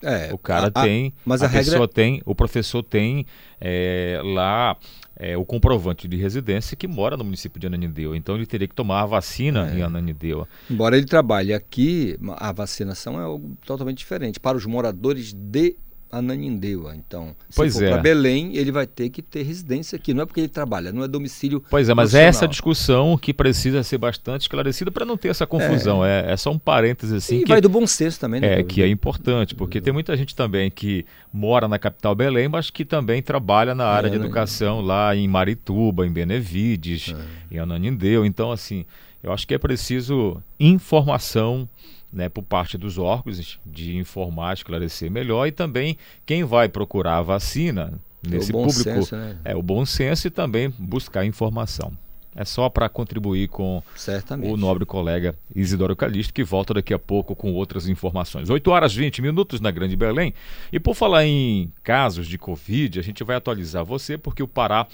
É, 0.00 0.32
o 0.32 0.38
cara 0.38 0.68
a, 0.68 0.82
tem, 0.82 1.12
mas 1.24 1.42
a, 1.42 1.46
a 1.46 1.48
pessoa 1.48 1.80
regra... 1.80 1.88
tem, 1.88 2.22
o 2.24 2.32
professor 2.32 2.84
tem 2.84 3.26
é, 3.60 4.20
lá 4.22 4.76
é, 5.16 5.36
o 5.36 5.44
comprovante 5.44 6.06
de 6.06 6.16
residência 6.16 6.76
que 6.76 6.86
mora 6.86 7.16
no 7.16 7.24
município 7.24 7.58
de 7.58 7.66
Ananindeua. 7.66 8.16
Então 8.16 8.36
ele 8.36 8.46
teria 8.46 8.68
que 8.68 8.74
tomar 8.74 9.02
a 9.02 9.06
vacina 9.06 9.68
é. 9.68 9.78
em 9.78 9.82
Ananindeua. 9.82 10.46
Embora 10.70 10.96
ele 10.96 11.06
trabalhe 11.06 11.52
aqui, 11.52 12.16
a 12.36 12.52
vacinação 12.52 13.20
é 13.20 13.24
algo 13.24 13.56
totalmente 13.66 13.98
diferente. 13.98 14.38
Para 14.38 14.56
os 14.56 14.64
moradores 14.64 15.32
de 15.32 15.74
Ananindeua. 16.10 16.96
Então, 16.96 17.34
se 17.48 17.56
pois 17.56 17.74
for 17.74 17.84
é. 17.84 17.90
para 17.90 17.98
Belém, 18.00 18.56
ele 18.56 18.72
vai 18.72 18.86
ter 18.86 19.10
que 19.10 19.20
ter 19.20 19.42
residência 19.42 19.96
aqui. 19.96 20.14
Não 20.14 20.22
é 20.22 20.26
porque 20.26 20.40
ele 20.40 20.48
trabalha, 20.48 20.92
não 20.92 21.04
é 21.04 21.08
domicílio. 21.08 21.62
Pois 21.70 21.88
é, 21.88 21.94
mas 21.94 22.14
é 22.14 22.24
essa 22.24 22.48
discussão 22.48 23.16
que 23.18 23.34
precisa 23.34 23.82
ser 23.82 23.98
bastante 23.98 24.42
esclarecida 24.42 24.90
para 24.90 25.04
não 25.04 25.16
ter 25.16 25.28
essa 25.28 25.46
confusão. 25.46 26.04
É, 26.04 26.28
é, 26.28 26.32
é 26.32 26.36
só 26.36 26.50
um 26.50 26.58
parêntese 26.58 27.16
assim. 27.16 27.38
E 27.38 27.44
que, 27.44 27.48
vai 27.48 27.60
do 27.60 27.68
bom 27.68 27.86
senso 27.86 28.18
também, 28.18 28.40
né? 28.40 28.60
É, 28.60 28.62
que 28.62 28.82
é 28.82 28.88
importante, 28.88 29.54
porque 29.54 29.80
tem 29.80 29.92
muita 29.92 30.16
gente 30.16 30.34
também 30.34 30.70
que 30.70 31.04
mora 31.32 31.68
na 31.68 31.78
capital 31.78 32.14
Belém, 32.14 32.48
mas 32.48 32.70
que 32.70 32.84
também 32.84 33.22
trabalha 33.22 33.74
na 33.74 33.86
área 33.86 34.08
é, 34.08 34.10
de 34.10 34.18
né? 34.18 34.24
educação 34.24 34.80
lá 34.80 35.14
em 35.14 35.28
Marituba, 35.28 36.06
em 36.06 36.10
Benevides, 36.10 37.14
é. 37.50 37.54
em 37.56 37.58
Ananindeua. 37.58 38.26
Então, 38.26 38.50
assim, 38.50 38.84
eu 39.22 39.32
acho 39.32 39.46
que 39.46 39.54
é 39.54 39.58
preciso 39.58 40.42
informação 40.58 41.68
né, 42.12 42.28
por 42.28 42.42
parte 42.42 42.78
dos 42.78 42.98
órgãos 42.98 43.58
de 43.64 43.96
informar, 43.96 44.54
esclarecer 44.54 45.10
melhor 45.10 45.46
e 45.46 45.52
também 45.52 45.96
quem 46.24 46.44
vai 46.44 46.68
procurar 46.68 47.18
a 47.18 47.22
vacina 47.22 48.00
nesse 48.26 48.52
público 48.52 48.72
senso, 48.72 49.16
né? 49.16 49.36
é 49.44 49.54
o 49.54 49.62
bom 49.62 49.84
senso 49.84 50.26
e 50.26 50.30
também 50.30 50.72
buscar 50.78 51.24
informação. 51.24 51.92
É 52.38 52.44
só 52.44 52.68
para 52.68 52.88
contribuir 52.88 53.48
com 53.48 53.82
Certamente. 53.96 54.48
o 54.52 54.56
nobre 54.56 54.86
colega 54.86 55.34
Isidoro 55.52 55.96
Calixto, 55.96 56.32
que 56.32 56.44
volta 56.44 56.74
daqui 56.74 56.94
a 56.94 56.98
pouco 56.98 57.34
com 57.34 57.52
outras 57.52 57.88
informações. 57.88 58.48
8 58.48 58.70
horas 58.70 58.94
20 58.94 59.20
minutos 59.20 59.60
na 59.60 59.72
Grande 59.72 59.96
Belém. 59.96 60.32
E 60.72 60.78
por 60.78 60.94
falar 60.94 61.26
em 61.26 61.72
casos 61.82 62.28
de 62.28 62.38
Covid, 62.38 63.00
a 63.00 63.02
gente 63.02 63.24
vai 63.24 63.34
atualizar 63.34 63.84
você, 63.84 64.16
porque 64.16 64.40
o 64.40 64.46
Pará 64.46 64.86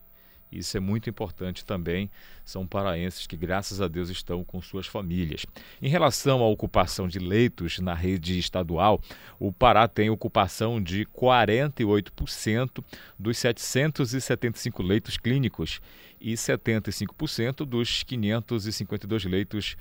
Isso 0.51 0.77
é 0.77 0.81
muito 0.81 1.09
importante 1.11 1.65
também. 1.65 2.11
São 2.45 2.67
paraenses 2.67 3.27
que, 3.27 3.37
graças 3.37 3.81
a 3.81 3.89
Deus, 3.89 4.09
estão 4.09 4.45
com 4.45 4.63
suas 4.63 4.87
famílias. 4.87 5.45
Em 5.83 5.89
relação 5.89 6.41
à 6.41 6.49
ocupação 6.49 7.09
de 7.09 7.19
leitos 7.19 7.81
na 7.81 7.93
rede 7.93 8.39
estadual, 8.39 9.03
o 9.39 9.53
Pará 9.53 9.87
tem 9.89 10.09
ocupação 10.09 10.81
de 10.81 11.05
48% 11.07 12.83
dos 13.19 13.37
775 13.39 14.83
leitos 14.83 15.19
clínicos 15.19 15.81
e 16.21 16.35
75% 16.35 17.67
dos 17.67 18.05
552 18.05 19.25
leitos 19.25 19.77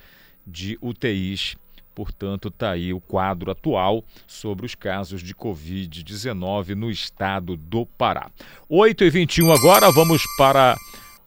de 0.46 0.78
UTIs 0.82 1.56
Portanto, 1.96 2.50
está 2.50 2.72
aí 2.72 2.94
o 2.94 3.00
quadro 3.00 3.50
atual 3.50 4.04
sobre 4.28 4.66
os 4.66 4.76
casos 4.76 5.24
de 5.24 5.34
Covid-19 5.34 6.76
no 6.76 6.92
estado 6.92 7.56
do 7.56 7.86
Pará. 7.86 8.30
8 8.68 9.06
e 9.06 9.10
21 9.10 9.52
agora, 9.54 9.90
vamos 9.92 10.22
para 10.38 10.76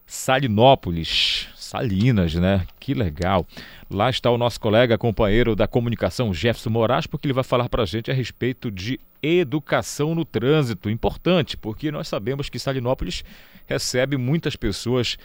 Salinópolis. 0.06 1.48
Salinas, 1.68 2.34
né? 2.34 2.66
Que 2.80 2.94
legal. 2.94 3.46
Lá 3.90 4.08
está 4.08 4.30
o 4.30 4.38
nosso 4.38 4.58
colega, 4.58 4.96
companheiro 4.96 5.54
da 5.54 5.68
comunicação, 5.68 6.32
Jefferson 6.32 6.70
Moraes, 6.70 7.06
porque 7.06 7.26
ele 7.26 7.34
vai 7.34 7.44
falar 7.44 7.68
para 7.68 7.82
a 7.82 7.86
gente 7.86 8.10
a 8.10 8.14
respeito 8.14 8.70
de 8.70 8.98
educação 9.22 10.14
no 10.14 10.24
trânsito. 10.24 10.88
Importante, 10.88 11.58
porque 11.58 11.90
nós 11.90 12.08
sabemos 12.08 12.48
que 12.48 12.58
Salinópolis 12.58 13.22
recebe 13.66 14.16
muitas 14.16 14.56
pessoas 14.56 15.18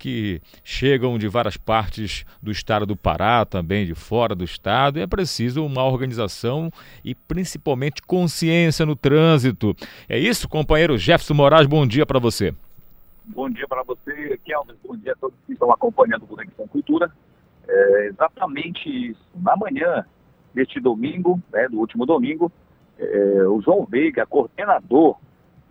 que 0.00 0.40
chegam 0.64 1.18
de 1.18 1.28
várias 1.28 1.58
partes 1.58 2.24
do 2.42 2.50
estado 2.50 2.86
do 2.86 2.96
Pará, 2.96 3.44
também 3.44 3.84
de 3.84 3.94
fora 3.94 4.34
do 4.34 4.42
estado, 4.42 4.98
e 4.98 5.02
é 5.02 5.06
preciso 5.06 5.64
uma 5.64 5.84
organização 5.84 6.72
e 7.04 7.14
principalmente 7.14 8.00
consciência 8.02 8.86
no 8.86 8.96
trânsito. 8.96 9.76
É 10.08 10.18
isso, 10.18 10.48
companheiro 10.48 10.96
Jefferson 10.96 11.34
Moraes, 11.34 11.66
bom 11.66 11.86
dia 11.86 12.06
para 12.06 12.18
você. 12.18 12.54
Bom 13.26 13.50
dia 13.50 13.68
para 13.68 13.82
você, 13.82 14.40
Kelvin, 14.42 14.72
bom 14.82 14.96
dia 14.96 15.12
a 15.12 15.16
todos 15.16 15.36
que 15.46 15.52
estão 15.52 15.70
acompanhando 15.70 16.22
o 16.22 16.26
Conexão 16.26 16.66
Cultura. 16.66 17.12
É, 17.68 18.06
exatamente. 18.06 19.14
Na 19.34 19.54
manhã 19.54 20.04
deste 20.54 20.80
domingo, 20.80 21.40
né, 21.52 21.68
do 21.68 21.78
último 21.78 22.06
domingo, 22.06 22.50
é, 22.98 23.46
o 23.46 23.60
João 23.60 23.84
Veiga, 23.84 24.26
coordenador 24.26 25.16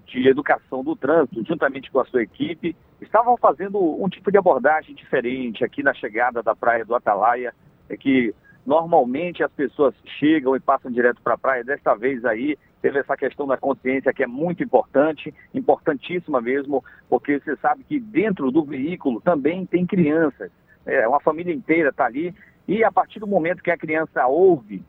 de 0.09 0.27
Educação 0.27 0.83
do 0.83 0.95
Trânsito, 0.95 1.43
juntamente 1.45 1.91
com 1.91 1.99
a 1.99 2.05
sua 2.05 2.23
equipe, 2.23 2.75
estavam 3.01 3.37
fazendo 3.37 3.79
um 3.79 4.09
tipo 4.09 4.31
de 4.31 4.37
abordagem 4.37 4.95
diferente 4.95 5.63
aqui 5.63 5.83
na 5.83 5.93
chegada 5.93 6.41
da 6.41 6.55
praia 6.55 6.83
do 6.83 6.95
Atalaia, 6.95 7.53
é 7.87 7.95
que 7.95 8.33
normalmente 8.65 9.43
as 9.43 9.51
pessoas 9.51 9.95
chegam 10.19 10.55
e 10.55 10.59
passam 10.59 10.91
direto 10.91 11.21
para 11.21 11.33
a 11.35 11.37
praia, 11.37 11.63
desta 11.63 11.95
vez 11.95 12.23
aí 12.25 12.57
teve 12.81 12.99
essa 12.99 13.15
questão 13.15 13.47
da 13.47 13.57
consciência 13.57 14.13
que 14.13 14.23
é 14.23 14.27
muito 14.27 14.63
importante, 14.63 15.33
importantíssima 15.53 16.41
mesmo, 16.41 16.83
porque 17.09 17.39
você 17.39 17.55
sabe 17.57 17.83
que 17.83 17.99
dentro 17.99 18.51
do 18.51 18.63
veículo 18.63 19.21
também 19.21 19.65
tem 19.65 19.85
crianças, 19.85 20.51
é, 20.85 21.07
uma 21.07 21.19
família 21.19 21.53
inteira 21.53 21.89
está 21.89 22.05
ali, 22.05 22.33
e 22.67 22.83
a 22.83 22.91
partir 22.91 23.19
do 23.19 23.27
momento 23.27 23.63
que 23.63 23.71
a 23.71 23.77
criança 23.77 24.25
ouve, 24.27 24.83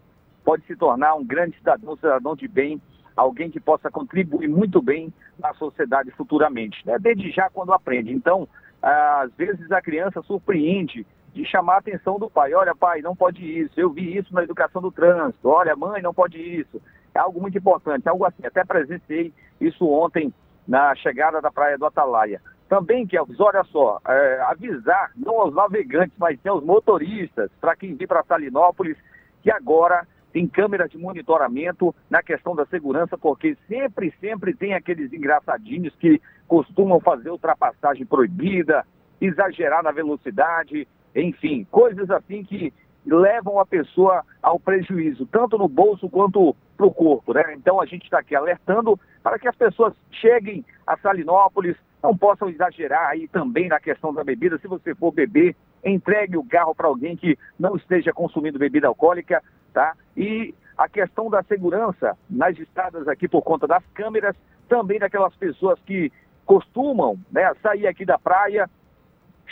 pode 0.45 0.65
se 0.67 0.77
tornar 0.77 1.15
um 1.15 1.25
grande 1.25 1.57
cidadão, 1.57 1.97
cidadão 1.97 2.37
de 2.37 2.49
bem 2.49 2.81
alguém 3.17 3.51
que 3.51 3.61
possa 3.61 3.91
contribuir 3.91 4.49
muito 4.49 4.81
bem 4.81 5.13
na 5.39 5.53
sociedade 5.55 6.11
futuramente, 6.13 6.85
né? 6.87 6.99
desde 6.99 7.31
já 7.31 7.49
quando 7.51 7.73
aprende. 7.73 8.13
Então, 8.13 8.49
às 8.83 9.33
vezes 9.35 9.71
a 9.73 9.83
criança 9.83 10.23
surpreende 10.23 11.07
de 11.33 11.45
chamar 11.45 11.75
a 11.75 11.79
atenção 11.79 12.19
do 12.19 12.29
pai. 12.29 12.55
Olha, 12.55 12.75
pai, 12.75 13.03
não 13.03 13.15
pode 13.15 13.45
isso. 13.45 13.79
Eu 13.79 13.91
vi 13.91 14.17
isso 14.17 14.35
na 14.35 14.43
educação 14.43 14.83
do 14.83 14.91
trânsito. 14.91 15.49
Olha, 15.49 15.77
mãe, 15.77 16.03
não 16.03 16.13
pode 16.13 16.39
isso. 16.39 16.81
É 17.15 17.19
algo 17.19 17.41
muito 17.41 17.57
importante, 17.57 18.09
algo 18.09 18.25
assim. 18.25 18.45
Até 18.45 18.65
presenciei 18.65 19.33
isso 19.61 19.87
ontem 19.87 20.33
na 20.67 20.95
chegada 20.97 21.41
da 21.41 21.51
praia 21.51 21.79
do 21.79 21.87
Atalaia. 21.87 22.41
Também, 22.69 23.05
Kelvis, 23.05 23.41
olha 23.41 23.65
só, 23.65 24.01
é, 24.07 24.41
avisar, 24.43 25.11
não 25.17 25.41
aos 25.41 25.53
navegantes, 25.53 26.17
mas 26.17 26.41
sim 26.41 26.49
aos 26.49 26.63
motoristas, 26.63 27.51
para 27.61 27.75
quem 27.75 27.97
vir 27.97 28.07
para 28.07 28.23
Salinópolis, 28.23 28.97
que 29.43 29.51
agora 29.51 30.07
tem 30.33 30.47
câmeras 30.47 30.91
de 30.91 30.99
monitoramento 30.99 31.95
na 32.09 32.23
questão 32.23 32.55
da 32.55 32.65
segurança, 32.67 33.19
porque 33.19 33.57
sempre, 33.69 34.13
sempre 34.21 34.55
tem 34.55 34.75
aqueles 34.75 35.13
engraçadinhos 35.13 35.95
que 35.97 36.21
costumam 36.47 37.01
fazer 37.01 37.31
ultrapassagem 37.31 38.07
proibida, 38.07 38.85
exagerar 39.21 39.83
na 39.83 39.91
velocidade, 39.91 40.87
enfim, 41.15 41.67
coisas 41.71 42.11
assim 42.11 42.45
que 42.45 42.73
levam 43.05 43.59
a 43.59 43.67
pessoa 43.67 44.25
ao 44.43 44.59
prejuízo, 44.59 45.27
tanto 45.27 45.57
no 45.59 45.69
bolso 45.69 46.09
quanto 46.09 46.55
para 46.77 46.87
o 46.87 46.93
corpo, 46.93 47.35
né? 47.35 47.55
Então 47.55 47.81
a 47.81 47.87
gente 47.87 48.05
está 48.05 48.19
aqui 48.19 48.35
alertando 48.35 48.99
para 49.23 49.39
que 49.39 49.49
as 49.49 49.57
pessoas 49.57 49.95
cheguem 50.11 50.65
a 50.87 50.97
Salinópolis, 50.99 51.77
não 52.03 52.17
possam 52.17 52.49
exagerar 52.49 53.11
aí 53.11 53.29
também 53.29 53.69
na 53.69 53.79
questão 53.79 54.13
da 54.13 54.25
bebida. 54.25 54.59
Se 54.59 54.67
você 54.67 54.95
for 54.95 55.13
beber, 55.13 55.55
entregue 55.85 56.37
o 56.37 56.45
carro 56.45 56.75
para 56.75 56.87
alguém 56.87 57.17
que 57.17 57.39
não 57.59 57.77
esteja 57.77 58.13
consumindo 58.13 58.59
bebida 58.59 58.87
alcoólica, 58.87 59.43
tá? 59.73 59.95
E 60.17 60.55
a 60.77 60.89
questão 60.89 61.29
da 61.29 61.43
segurança 61.43 62.17
nas 62.29 62.59
estradas 62.59 63.07
aqui 63.07 63.29
por 63.29 63.43
conta 63.43 63.67
das 63.67 63.85
câmeras, 63.95 64.35
também 64.69 64.99
daquelas 64.99 65.35
pessoas 65.35 65.79
que 65.81 66.13
costumam 66.47 67.19
né, 67.31 67.53
sair 67.63 67.87
aqui 67.87 68.05
da 68.05 68.19
praia, 68.19 68.69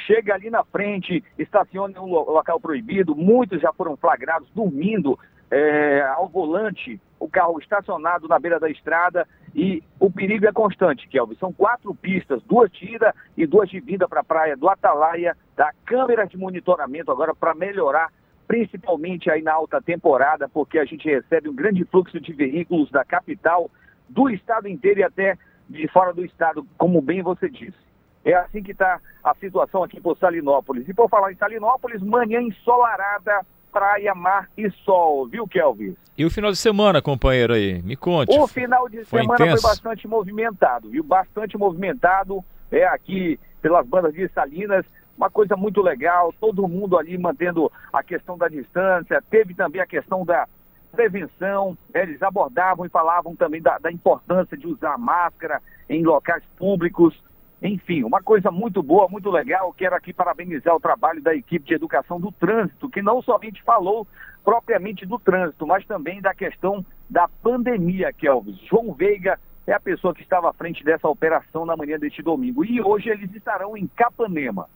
chega 0.06 0.34
ali 0.34 0.48
na 0.50 0.64
frente, 0.64 1.22
estaciona 1.38 1.94
em 1.96 2.00
um 2.00 2.06
local 2.06 2.60
proibido, 2.60 3.14
muitos 3.14 3.60
já 3.60 3.72
foram 3.72 3.96
flagrados 3.96 4.48
dormindo 4.54 5.18
é, 5.50 6.02
ao 6.16 6.28
volante, 6.28 7.00
o 7.18 7.28
carro 7.28 7.58
estacionado 7.58 8.28
na 8.28 8.38
beira 8.38 8.60
da 8.60 8.70
estrada 8.70 9.26
e 9.54 9.82
o 9.98 10.10
perigo 10.10 10.46
é 10.46 10.52
constante, 10.52 11.08
Kelvin. 11.08 11.36
São 11.36 11.52
quatro 11.52 11.94
pistas, 11.94 12.42
duas 12.44 12.70
de 12.70 12.94
ida 12.94 13.14
e 13.36 13.46
duas 13.46 13.68
de 13.68 13.80
vinda 13.80 14.08
para 14.08 14.20
a 14.20 14.24
praia 14.24 14.56
do 14.56 14.68
Atalaia, 14.68 15.36
da 15.56 15.72
câmera 15.84 16.26
de 16.26 16.36
monitoramento 16.36 17.10
agora 17.10 17.34
para 17.34 17.54
melhorar 17.54 18.10
principalmente 18.48 19.30
aí 19.30 19.42
na 19.42 19.52
alta 19.52 19.80
temporada, 19.80 20.48
porque 20.48 20.78
a 20.78 20.84
gente 20.86 21.06
recebe 21.06 21.50
um 21.50 21.54
grande 21.54 21.84
fluxo 21.84 22.18
de 22.18 22.32
veículos 22.32 22.90
da 22.90 23.04
capital, 23.04 23.70
do 24.08 24.30
estado 24.30 24.66
inteiro 24.66 25.00
e 25.00 25.04
até 25.04 25.36
de 25.68 25.86
fora 25.88 26.14
do 26.14 26.24
estado, 26.24 26.66
como 26.78 27.02
bem 27.02 27.22
você 27.22 27.50
disse. 27.50 27.76
É 28.24 28.34
assim 28.34 28.62
que 28.62 28.72
está 28.72 29.00
a 29.22 29.34
situação 29.34 29.82
aqui 29.82 30.00
por 30.00 30.16
Salinópolis. 30.16 30.88
E 30.88 30.94
por 30.94 31.10
falar 31.10 31.30
em 31.30 31.36
Salinópolis, 31.36 32.02
manhã 32.02 32.40
ensolarada, 32.40 33.44
praia, 33.70 34.14
mar 34.14 34.48
e 34.56 34.70
sol, 34.70 35.28
viu, 35.28 35.46
Kelvis? 35.46 35.94
E 36.16 36.24
o 36.24 36.30
final 36.30 36.50
de 36.50 36.56
semana, 36.56 37.02
companheiro 37.02 37.52
aí? 37.52 37.82
Me 37.82 37.96
conte. 37.96 38.36
O 38.36 38.46
final 38.46 38.88
de 38.88 39.04
foi 39.04 39.20
semana 39.20 39.44
intenso? 39.44 39.62
foi 39.62 39.70
bastante 39.70 40.08
movimentado, 40.08 40.88
viu? 40.88 41.04
Bastante 41.04 41.56
movimentado. 41.58 42.42
É 42.72 42.86
aqui 42.86 43.38
pelas 43.60 43.86
bandas 43.86 44.14
de 44.14 44.26
Salinas 44.28 44.84
uma 45.18 45.28
coisa 45.28 45.56
muito 45.56 45.82
legal, 45.82 46.32
todo 46.40 46.68
mundo 46.68 46.96
ali 46.96 47.18
mantendo 47.18 47.70
a 47.92 48.02
questão 48.04 48.38
da 48.38 48.46
distância, 48.46 49.22
teve 49.28 49.52
também 49.52 49.82
a 49.82 49.86
questão 49.86 50.24
da 50.24 50.46
prevenção, 50.92 51.76
eles 51.92 52.22
abordavam 52.22 52.86
e 52.86 52.88
falavam 52.88 53.34
também 53.34 53.60
da, 53.60 53.78
da 53.78 53.90
importância 53.90 54.56
de 54.56 54.66
usar 54.66 54.96
máscara 54.96 55.60
em 55.88 56.04
locais 56.04 56.42
públicos, 56.56 57.20
enfim, 57.60 58.04
uma 58.04 58.22
coisa 58.22 58.52
muito 58.52 58.80
boa, 58.80 59.08
muito 59.08 59.28
legal. 59.28 59.72
Quero 59.72 59.96
aqui 59.96 60.12
parabenizar 60.12 60.74
o 60.76 60.80
trabalho 60.80 61.20
da 61.20 61.34
equipe 61.34 61.66
de 61.66 61.74
educação 61.74 62.20
do 62.20 62.30
trânsito, 62.30 62.88
que 62.88 63.02
não 63.02 63.20
somente 63.20 63.60
falou 63.64 64.06
propriamente 64.44 65.04
do 65.04 65.18
trânsito, 65.18 65.66
mas 65.66 65.84
também 65.84 66.20
da 66.20 66.32
questão 66.32 66.86
da 67.10 67.28
pandemia, 67.42 68.12
Kelvis. 68.12 68.56
João 68.60 68.94
Veiga 68.94 69.38
é 69.66 69.72
a 69.72 69.80
pessoa 69.80 70.14
que 70.14 70.22
estava 70.22 70.48
à 70.48 70.52
frente 70.52 70.84
dessa 70.84 71.08
operação 71.08 71.66
na 71.66 71.76
manhã 71.76 71.98
deste 71.98 72.22
domingo. 72.22 72.64
E 72.64 72.80
hoje 72.80 73.10
eles 73.10 73.34
estarão 73.34 73.76
em 73.76 73.88
Capanema. 73.88 74.68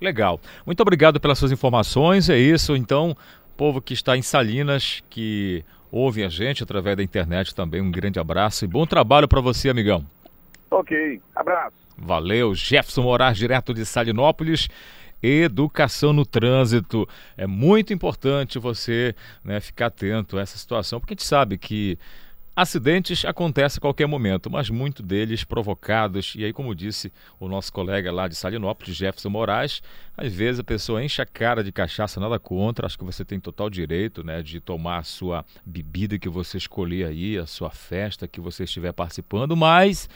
Legal. 0.00 0.40
Muito 0.66 0.80
obrigado 0.80 1.20
pelas 1.20 1.38
suas 1.38 1.52
informações. 1.52 2.28
É 2.28 2.38
isso, 2.38 2.76
então, 2.76 3.16
povo 3.56 3.80
que 3.80 3.94
está 3.94 4.16
em 4.16 4.22
Salinas, 4.22 5.02
que 5.08 5.64
ouve 5.90 6.24
a 6.24 6.28
gente 6.28 6.62
através 6.62 6.96
da 6.96 7.02
internet 7.02 7.54
também, 7.54 7.80
um 7.80 7.90
grande 7.90 8.18
abraço 8.18 8.64
e 8.64 8.68
bom 8.68 8.84
trabalho 8.84 9.28
para 9.28 9.40
você, 9.40 9.68
amigão. 9.68 10.04
Ok, 10.70 11.20
abraço. 11.34 11.76
Valeu, 11.96 12.54
Jefferson 12.54 13.02
Moraes, 13.02 13.38
direto 13.38 13.72
de 13.72 13.86
Salinópolis. 13.86 14.68
Educação 15.22 16.12
no 16.12 16.26
trânsito. 16.26 17.08
É 17.36 17.46
muito 17.46 17.94
importante 17.94 18.58
você 18.58 19.14
né, 19.42 19.60
ficar 19.60 19.86
atento 19.86 20.36
a 20.36 20.42
essa 20.42 20.58
situação, 20.58 21.00
porque 21.00 21.14
a 21.14 21.16
gente 21.16 21.24
sabe 21.24 21.56
que 21.56 21.98
Acidentes 22.56 23.24
acontecem 23.24 23.78
a 23.78 23.80
qualquer 23.80 24.06
momento, 24.06 24.48
mas 24.48 24.70
muitos 24.70 25.04
deles 25.04 25.42
provocados. 25.42 26.34
E 26.36 26.44
aí, 26.44 26.52
como 26.52 26.72
disse 26.72 27.12
o 27.40 27.48
nosso 27.48 27.72
colega 27.72 28.12
lá 28.12 28.28
de 28.28 28.36
Salinópolis, 28.36 28.94
Jefferson 28.94 29.28
Moraes, 29.28 29.82
às 30.16 30.32
vezes 30.32 30.60
a 30.60 30.64
pessoa 30.64 31.02
enche 31.02 31.20
a 31.20 31.26
cara 31.26 31.64
de 31.64 31.72
cachaça, 31.72 32.20
nada 32.20 32.38
contra. 32.38 32.86
Acho 32.86 32.96
que 32.96 33.04
você 33.04 33.24
tem 33.24 33.40
total 33.40 33.68
direito 33.68 34.22
né, 34.22 34.40
de 34.40 34.60
tomar 34.60 34.98
a 34.98 35.02
sua 35.02 35.44
bebida 35.66 36.16
que 36.16 36.28
você 36.28 36.56
escolher 36.56 37.06
aí, 37.06 37.36
a 37.36 37.46
sua 37.46 37.70
festa 37.70 38.28
que 38.28 38.40
você 38.40 38.62
estiver 38.62 38.92
participando, 38.92 39.56
mas 39.56 40.08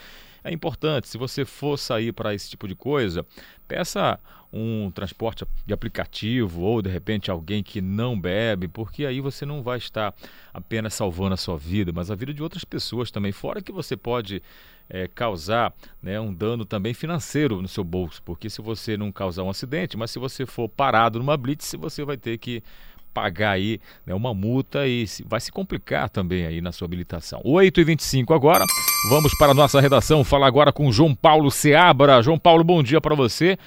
é 0.49 0.53
importante, 0.53 1.07
se 1.07 1.17
você 1.17 1.45
for 1.45 1.77
sair 1.77 2.11
para 2.11 2.33
esse 2.33 2.49
tipo 2.49 2.67
de 2.67 2.75
coisa, 2.75 3.25
peça 3.67 4.19
um 4.51 4.89
transporte 4.89 5.45
de 5.63 5.73
aplicativo 5.73 6.61
ou 6.61 6.81
de 6.81 6.89
repente 6.89 7.29
alguém 7.29 7.61
que 7.61 7.81
não 7.81 8.19
bebe, 8.19 8.67
porque 8.67 9.05
aí 9.05 9.21
você 9.21 9.45
não 9.45 9.61
vai 9.61 9.77
estar 9.77 10.11
apenas 10.51 10.95
salvando 10.95 11.35
a 11.35 11.37
sua 11.37 11.55
vida, 11.55 11.91
mas 11.93 12.09
a 12.09 12.15
vida 12.15 12.33
de 12.33 12.41
outras 12.41 12.63
pessoas 12.63 13.11
também. 13.11 13.31
Fora 13.31 13.61
que 13.61 13.71
você 13.71 13.95
pode 13.95 14.41
é, 14.89 15.07
causar 15.07 15.71
né, 16.01 16.19
um 16.19 16.33
dano 16.33 16.65
também 16.65 16.95
financeiro 16.95 17.61
no 17.61 17.67
seu 17.67 17.83
bolso, 17.83 18.23
porque 18.23 18.49
se 18.49 18.59
você 18.59 18.97
não 18.97 19.11
causar 19.11 19.43
um 19.43 19.51
acidente, 19.51 19.95
mas 19.95 20.09
se 20.09 20.17
você 20.17 20.47
for 20.47 20.67
parado 20.67 21.19
numa 21.19 21.37
blitz, 21.37 21.75
você 21.77 22.03
vai 22.03 22.17
ter 22.17 22.39
que 22.39 22.63
pagar 23.13 23.51
aí 23.51 23.79
né, 24.05 24.13
uma 24.13 24.33
multa 24.33 24.87
e 24.87 25.05
vai 25.25 25.39
se 25.39 25.51
complicar 25.51 26.09
também 26.09 26.45
aí 26.45 26.61
na 26.61 26.71
sua 26.71 26.85
habilitação. 26.85 27.41
8h25 27.43 28.35
agora, 28.35 28.65
vamos 29.09 29.33
para 29.37 29.51
a 29.51 29.55
nossa 29.55 29.79
redação, 29.81 30.23
falar 30.23 30.47
agora 30.47 30.71
com 30.71 30.91
João 30.91 31.15
Paulo 31.15 31.49
Seabra. 31.51 32.21
João 32.21 32.37
Paulo, 32.37 32.63
bom 32.63 32.81
dia 32.83 33.01
para 33.01 33.15
você. 33.15 33.57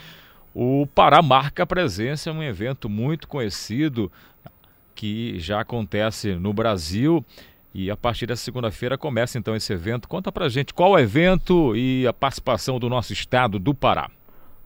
O 0.55 0.87
Pará 0.95 1.23
marca 1.23 1.67
presença 1.67 2.31
em 2.31 2.35
um 2.35 2.43
evento 2.43 2.89
muito 2.89 3.27
conhecido 3.27 4.13
que 4.95 5.39
já 5.39 5.61
acontece 5.61 6.35
no 6.35 6.53
Brasil 6.53 7.25
e 7.75 7.91
a 7.91 7.97
partir 7.97 8.27
dessa 8.27 8.45
segunda-feira 8.45 8.99
começa 8.99 9.39
então 9.39 9.57
esse 9.57 9.73
evento. 9.73 10.09
Conta 10.09 10.31
pra 10.31 10.49
gente 10.49 10.75
qual 10.75 10.93
o 10.93 10.99
evento 10.99 11.75
e 11.75 12.07
a 12.07 12.13
participação 12.13 12.79
do 12.79 12.89
nosso 12.89 13.13
estado 13.13 13.59
do 13.59 13.75
Pará. 13.75 14.11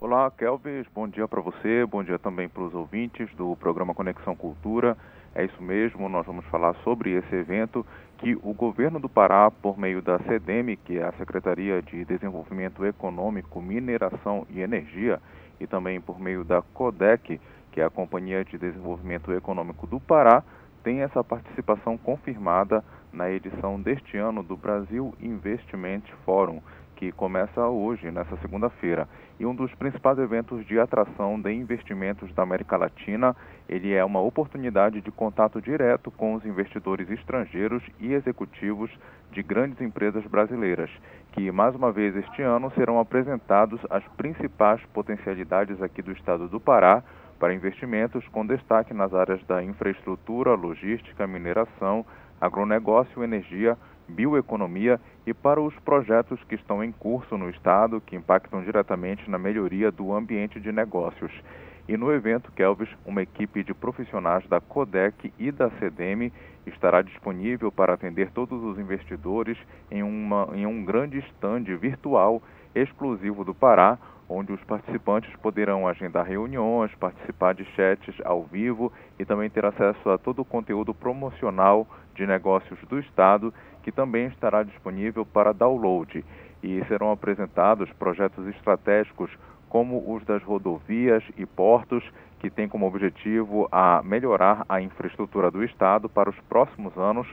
Olá, 0.08 0.30
Kelvis, 0.30 0.86
bom 0.94 1.08
dia 1.08 1.26
para 1.26 1.40
você, 1.40 1.84
bom 1.84 2.00
dia 2.00 2.16
também 2.16 2.48
para 2.48 2.62
os 2.62 2.72
ouvintes 2.72 3.28
do 3.34 3.56
programa 3.56 3.92
Conexão 3.92 4.36
Cultura. 4.36 4.96
É 5.34 5.44
isso 5.44 5.60
mesmo, 5.60 6.08
nós 6.08 6.24
vamos 6.24 6.44
falar 6.44 6.76
sobre 6.84 7.10
esse 7.10 7.34
evento 7.34 7.84
que 8.18 8.36
o 8.36 8.54
governo 8.54 9.00
do 9.00 9.08
Pará, 9.08 9.50
por 9.50 9.76
meio 9.76 10.00
da 10.00 10.20
SEDEM, 10.20 10.76
que 10.76 10.96
é 10.96 11.02
a 11.02 11.12
Secretaria 11.14 11.82
de 11.82 12.04
Desenvolvimento 12.04 12.86
Econômico, 12.86 13.60
Mineração 13.60 14.46
e 14.48 14.60
Energia, 14.60 15.20
e 15.58 15.66
também 15.66 16.00
por 16.00 16.20
meio 16.20 16.44
da 16.44 16.62
CODEC, 16.62 17.40
que 17.72 17.80
é 17.80 17.84
a 17.84 17.90
Companhia 17.90 18.44
de 18.44 18.56
Desenvolvimento 18.56 19.32
Econômico 19.32 19.88
do 19.88 19.98
Pará, 19.98 20.44
tem 20.84 21.02
essa 21.02 21.24
participação 21.24 21.98
confirmada 21.98 22.84
na 23.12 23.28
edição 23.28 23.80
deste 23.80 24.16
ano 24.16 24.40
do 24.40 24.56
Brasil 24.56 25.12
Investment 25.20 26.02
Forum, 26.24 26.62
que 26.96 27.12
começa 27.12 27.66
hoje, 27.68 28.10
nessa 28.10 28.36
segunda-feira. 28.38 29.06
E 29.38 29.46
um 29.46 29.54
dos 29.54 29.72
principais 29.74 30.18
eventos 30.18 30.66
de 30.66 30.80
atração 30.80 31.38
de 31.38 31.52
investimentos 31.52 32.32
da 32.34 32.42
América 32.42 32.76
Latina, 32.76 33.36
ele 33.68 33.92
é 33.92 34.04
uma 34.04 34.20
oportunidade 34.20 35.00
de 35.00 35.10
contato 35.12 35.60
direto 35.60 36.10
com 36.10 36.34
os 36.34 36.44
investidores 36.44 37.08
estrangeiros 37.10 37.82
e 38.00 38.14
executivos 38.14 38.90
de 39.30 39.42
grandes 39.42 39.80
empresas 39.80 40.24
brasileiras, 40.24 40.90
que 41.32 41.52
mais 41.52 41.74
uma 41.74 41.92
vez 41.92 42.16
este 42.16 42.40
ano 42.42 42.72
serão 42.72 42.98
apresentados 42.98 43.80
as 43.90 44.02
principais 44.16 44.80
potencialidades 44.94 45.82
aqui 45.82 46.00
do 46.00 46.12
estado 46.12 46.48
do 46.48 46.58
Pará 46.58 47.02
para 47.38 47.54
investimentos 47.54 48.26
com 48.28 48.46
destaque 48.46 48.94
nas 48.94 49.12
áreas 49.12 49.44
da 49.44 49.62
infraestrutura, 49.62 50.54
logística, 50.54 51.26
mineração, 51.26 52.06
agronegócio, 52.40 53.22
energia, 53.22 53.76
bioeconomia 54.08 55.00
e 55.26 55.34
para 55.34 55.60
os 55.60 55.74
projetos 55.80 56.42
que 56.44 56.54
estão 56.54 56.82
em 56.82 56.92
curso 56.92 57.36
no 57.36 57.50
Estado 57.50 58.00
que 58.00 58.16
impactam 58.16 58.62
diretamente 58.62 59.28
na 59.30 59.38
melhoria 59.38 59.90
do 59.90 60.12
ambiente 60.12 60.60
de 60.60 60.70
negócios. 60.70 61.32
E 61.88 61.96
no 61.96 62.12
evento, 62.12 62.50
Kelvis, 62.52 62.88
uma 63.04 63.22
equipe 63.22 63.62
de 63.62 63.72
profissionais 63.72 64.44
da 64.48 64.60
CODEC 64.60 65.32
e 65.38 65.52
da 65.52 65.70
CDM 65.70 66.32
estará 66.66 67.00
disponível 67.00 67.70
para 67.70 67.94
atender 67.94 68.30
todos 68.32 68.60
os 68.64 68.76
investidores 68.76 69.56
em, 69.90 70.02
uma, 70.02 70.48
em 70.52 70.66
um 70.66 70.84
grande 70.84 71.18
stand 71.18 71.64
virtual 71.76 72.42
exclusivo 72.74 73.44
do 73.44 73.54
Pará, 73.54 73.98
onde 74.28 74.52
os 74.52 74.60
participantes 74.64 75.34
poderão 75.36 75.86
agendar 75.86 76.26
reuniões, 76.26 76.92
participar 76.96 77.54
de 77.54 77.64
chats 77.76 78.16
ao 78.24 78.42
vivo 78.42 78.92
e 79.16 79.24
também 79.24 79.48
ter 79.48 79.64
acesso 79.64 80.10
a 80.10 80.18
todo 80.18 80.40
o 80.40 80.44
conteúdo 80.44 80.92
promocional 80.92 81.86
de 82.16 82.26
negócios 82.26 82.78
do 82.88 82.98
Estado, 82.98 83.52
que 83.82 83.92
também 83.92 84.26
estará 84.26 84.62
disponível 84.62 85.24
para 85.24 85.52
download. 85.52 86.24
E 86.62 86.84
serão 86.86 87.12
apresentados 87.12 87.88
projetos 87.92 88.46
estratégicos 88.48 89.30
como 89.68 90.14
os 90.14 90.24
das 90.24 90.42
rodovias 90.42 91.22
e 91.36 91.44
portos, 91.44 92.02
que 92.38 92.50
têm 92.50 92.68
como 92.68 92.86
objetivo 92.86 93.68
a 93.70 94.02
melhorar 94.02 94.64
a 94.68 94.80
infraestrutura 94.80 95.50
do 95.50 95.62
Estado 95.62 96.08
para 96.08 96.30
os 96.30 96.38
próximos 96.48 96.96
anos. 96.96 97.26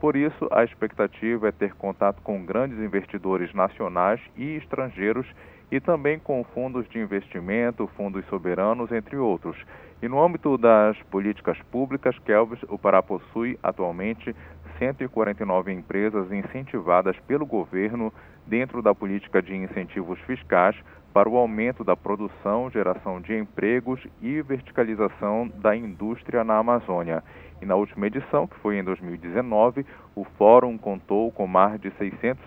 Por 0.00 0.16
isso, 0.16 0.48
a 0.50 0.62
expectativa 0.64 1.48
é 1.48 1.52
ter 1.52 1.74
contato 1.74 2.22
com 2.22 2.44
grandes 2.44 2.78
investidores 2.78 3.52
nacionais 3.52 4.20
e 4.36 4.56
estrangeiros 4.56 5.26
e 5.70 5.80
também 5.80 6.18
com 6.18 6.42
fundos 6.44 6.88
de 6.88 6.98
investimento, 6.98 7.86
fundos 7.96 8.24
soberanos, 8.26 8.90
entre 8.90 9.16
outros. 9.16 9.56
E 10.00 10.08
no 10.08 10.22
âmbito 10.22 10.56
das 10.56 10.96
políticas 11.10 11.58
públicas, 11.70 12.18
Kelvis, 12.20 12.62
o 12.68 12.78
Pará 12.78 13.02
possui 13.02 13.58
atualmente 13.62 14.34
149 14.78 15.72
empresas 15.72 16.30
incentivadas 16.30 17.16
pelo 17.26 17.44
governo 17.44 18.12
dentro 18.46 18.80
da 18.80 18.94
política 18.94 19.42
de 19.42 19.54
incentivos 19.54 20.18
fiscais 20.20 20.76
para 21.18 21.28
o 21.28 21.36
aumento 21.36 21.82
da 21.82 21.96
produção, 21.96 22.70
geração 22.70 23.20
de 23.20 23.36
empregos 23.36 24.00
e 24.22 24.40
verticalização 24.40 25.50
da 25.52 25.74
indústria 25.74 26.44
na 26.44 26.58
Amazônia. 26.58 27.24
E 27.60 27.66
na 27.66 27.74
última 27.74 28.06
edição, 28.06 28.46
que 28.46 28.54
foi 28.60 28.78
em 28.78 28.84
2019, 28.84 29.84
o 30.14 30.22
fórum 30.22 30.78
contou 30.78 31.32
com 31.32 31.44
mais 31.44 31.80
de 31.80 31.90
600, 31.98 32.40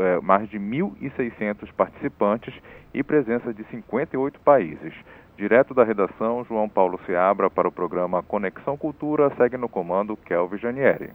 é, 0.00 0.20
mais 0.22 0.48
de 0.48 0.58
1.600 0.58 1.70
participantes 1.76 2.54
e 2.94 3.02
presença 3.02 3.52
de 3.52 3.62
58 3.64 4.40
países. 4.40 4.94
Direto 5.36 5.74
da 5.74 5.84
redação, 5.84 6.46
João 6.48 6.66
Paulo 6.66 6.98
Seabra 7.04 7.50
para 7.50 7.68
o 7.68 7.72
programa 7.72 8.22
Conexão 8.22 8.74
Cultura, 8.74 9.34
segue 9.36 9.58
no 9.58 9.68
comando 9.68 10.16
Kelvin 10.16 10.56
Janieri. 10.56 11.10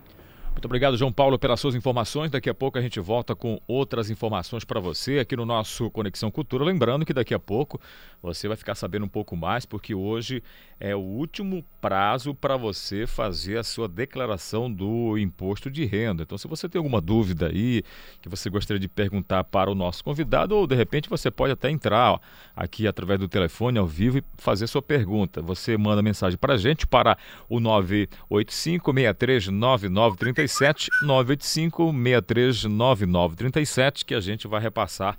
Muito 0.59 0.65
obrigado, 0.65 0.97
João 0.97 1.09
Paulo, 1.09 1.39
pelas 1.39 1.57
suas 1.57 1.73
informações. 1.73 2.29
Daqui 2.29 2.49
a 2.49 2.53
pouco 2.53 2.77
a 2.77 2.81
gente 2.81 2.99
volta 2.99 3.33
com 3.33 3.61
outras 3.65 4.09
informações 4.09 4.65
para 4.65 4.77
você 4.77 5.19
aqui 5.19 5.33
no 5.33 5.45
nosso 5.45 5.89
Conexão 5.89 6.29
Cultura. 6.29 6.65
Lembrando 6.65 7.05
que 7.05 7.13
daqui 7.13 7.33
a 7.33 7.39
pouco 7.39 7.79
você 8.21 8.45
vai 8.45 8.57
ficar 8.57 8.75
sabendo 8.75 9.05
um 9.05 9.07
pouco 9.09 9.37
mais, 9.37 9.65
porque 9.65 9.95
hoje 9.95 10.43
é 10.77 10.93
o 10.93 10.99
último 10.99 11.63
prazo 11.79 12.35
para 12.35 12.57
você 12.57 13.07
fazer 13.07 13.57
a 13.57 13.63
sua 13.63 13.87
declaração 13.87 14.69
do 14.69 15.17
imposto 15.17 15.71
de 15.71 15.85
renda. 15.85 16.23
Então, 16.23 16.37
se 16.37 16.45
você 16.45 16.67
tem 16.67 16.77
alguma 16.77 16.99
dúvida 16.99 17.47
aí 17.47 17.81
que 18.21 18.27
você 18.27 18.49
gostaria 18.49 18.81
de 18.81 18.89
perguntar 18.89 19.45
para 19.45 19.71
o 19.71 19.75
nosso 19.75 20.03
convidado, 20.03 20.57
ou 20.57 20.67
de 20.67 20.75
repente 20.75 21.09
você 21.09 21.31
pode 21.31 21.53
até 21.53 21.69
entrar 21.69 22.15
ó, 22.15 22.19
aqui 22.53 22.85
através 22.85 23.17
do 23.17 23.29
telefone 23.29 23.79
ao 23.79 23.87
vivo 23.87 24.17
e 24.17 24.23
fazer 24.35 24.67
sua 24.67 24.81
pergunta. 24.81 25.41
Você 25.41 25.77
manda 25.77 26.01
mensagem 26.01 26.37
para 26.37 26.55
a 26.55 26.57
gente 26.57 26.85
para 26.85 27.17
o 27.47 27.61
985 27.61 28.91
639937 28.93 30.48
37 30.49 30.89
985 31.03 31.93
639937 31.93 34.05
que 34.05 34.15
a 34.15 34.19
gente 34.19 34.47
vai 34.47 34.59
repassar 34.59 35.15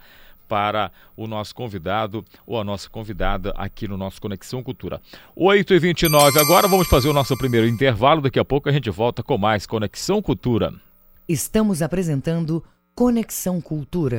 para 0.49 0.91
o 1.17 1.29
nosso 1.29 1.55
convidado 1.55 2.25
ou 2.45 2.61
a 2.61 2.65
nossa 2.65 2.91
convidada 2.91 3.55
aqui 3.57 3.87
no 3.87 3.97
nosso 3.97 4.21
Conexão 4.21 4.65
Cultura. 4.65 5.01
8h29 5.37 6.41
agora, 6.41 6.67
vamos 6.67 6.89
fazer 6.89 7.09
o 7.09 7.13
nosso 7.13 7.39
primeiro 7.39 7.69
intervalo. 7.69 8.21
Daqui 8.21 8.41
a 8.41 8.45
pouco 8.45 8.69
a 8.69 8.73
gente 8.73 8.91
volta 8.91 9.23
com 9.23 9.39
mais 9.39 9.65
Conexão 9.65 10.21
Cultura. 10.21 10.75
Estamos 11.29 11.83
apresentando 11.83 12.65
Conexão 12.97 13.61
Cultura. 13.61 14.19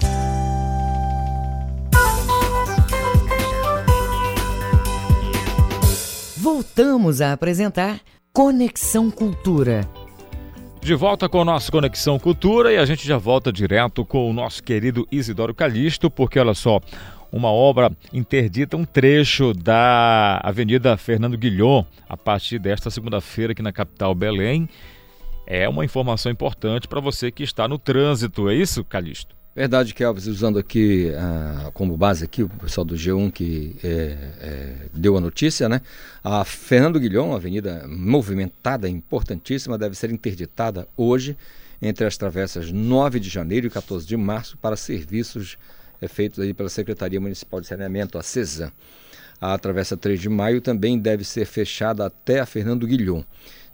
Voltamos 6.41 7.21
a 7.21 7.33
apresentar 7.33 8.01
Conexão 8.33 9.11
Cultura. 9.11 9.87
De 10.81 10.95
volta 10.95 11.29
com 11.29 11.37
o 11.37 11.45
nosso 11.45 11.71
Conexão 11.71 12.17
Cultura 12.17 12.73
e 12.73 12.77
a 12.77 12.85
gente 12.87 13.07
já 13.07 13.15
volta 13.15 13.53
direto 13.53 14.03
com 14.03 14.27
o 14.27 14.33
nosso 14.33 14.63
querido 14.63 15.07
Isidoro 15.11 15.53
Calixto, 15.53 16.09
porque 16.09 16.39
olha 16.39 16.55
só, 16.55 16.79
uma 17.31 17.51
obra 17.51 17.91
interdita 18.11 18.75
um 18.75 18.83
trecho 18.83 19.53
da 19.53 20.41
Avenida 20.43 20.97
Fernando 20.97 21.37
Guilhom 21.37 21.85
a 22.09 22.17
partir 22.17 22.57
desta 22.57 22.89
segunda-feira 22.89 23.51
aqui 23.51 23.61
na 23.61 23.71
capital 23.71 24.15
Belém. 24.15 24.67
É 25.45 25.69
uma 25.69 25.85
informação 25.85 26.31
importante 26.31 26.87
para 26.87 26.99
você 26.99 27.29
que 27.29 27.43
está 27.43 27.67
no 27.67 27.77
trânsito, 27.77 28.49
é 28.49 28.55
isso, 28.55 28.83
Calixto? 28.83 29.40
Verdade, 29.53 29.93
Kelvis, 29.93 30.27
usando 30.27 30.57
aqui 30.57 31.11
ah, 31.13 31.71
como 31.73 31.97
base 31.97 32.23
aqui 32.23 32.41
o 32.41 32.47
pessoal 32.47 32.85
do 32.85 32.95
G1 32.95 33.29
que 33.33 33.75
é, 33.83 34.17
é, 34.39 34.75
deu 34.93 35.17
a 35.17 35.19
notícia, 35.19 35.67
né? 35.67 35.81
A 36.23 36.45
Fernando 36.45 36.97
Guilhom, 36.97 37.35
avenida 37.35 37.85
movimentada, 37.85 38.87
importantíssima, 38.87 39.77
deve 39.77 39.93
ser 39.93 40.09
interditada 40.09 40.87
hoje 40.95 41.35
entre 41.81 42.05
as 42.05 42.15
travessas 42.15 42.71
9 42.71 43.19
de 43.19 43.27
janeiro 43.27 43.67
e 43.67 43.69
14 43.69 44.07
de 44.07 44.15
março 44.15 44.57
para 44.57 44.77
serviços 44.77 45.57
é, 46.01 46.07
feitos 46.07 46.39
aí 46.39 46.53
pela 46.53 46.69
Secretaria 46.69 47.19
Municipal 47.19 47.59
de 47.59 47.67
Saneamento, 47.67 48.17
a 48.17 48.23
CESAM. 48.23 48.71
A 49.41 49.57
travessa 49.57 49.97
3 49.97 50.17
de 50.17 50.29
maio 50.29 50.61
também 50.61 50.97
deve 50.97 51.25
ser 51.25 51.43
fechada 51.43 52.05
até 52.05 52.39
a 52.39 52.45
Fernando 52.45 52.87
Guilhom, 52.87 53.21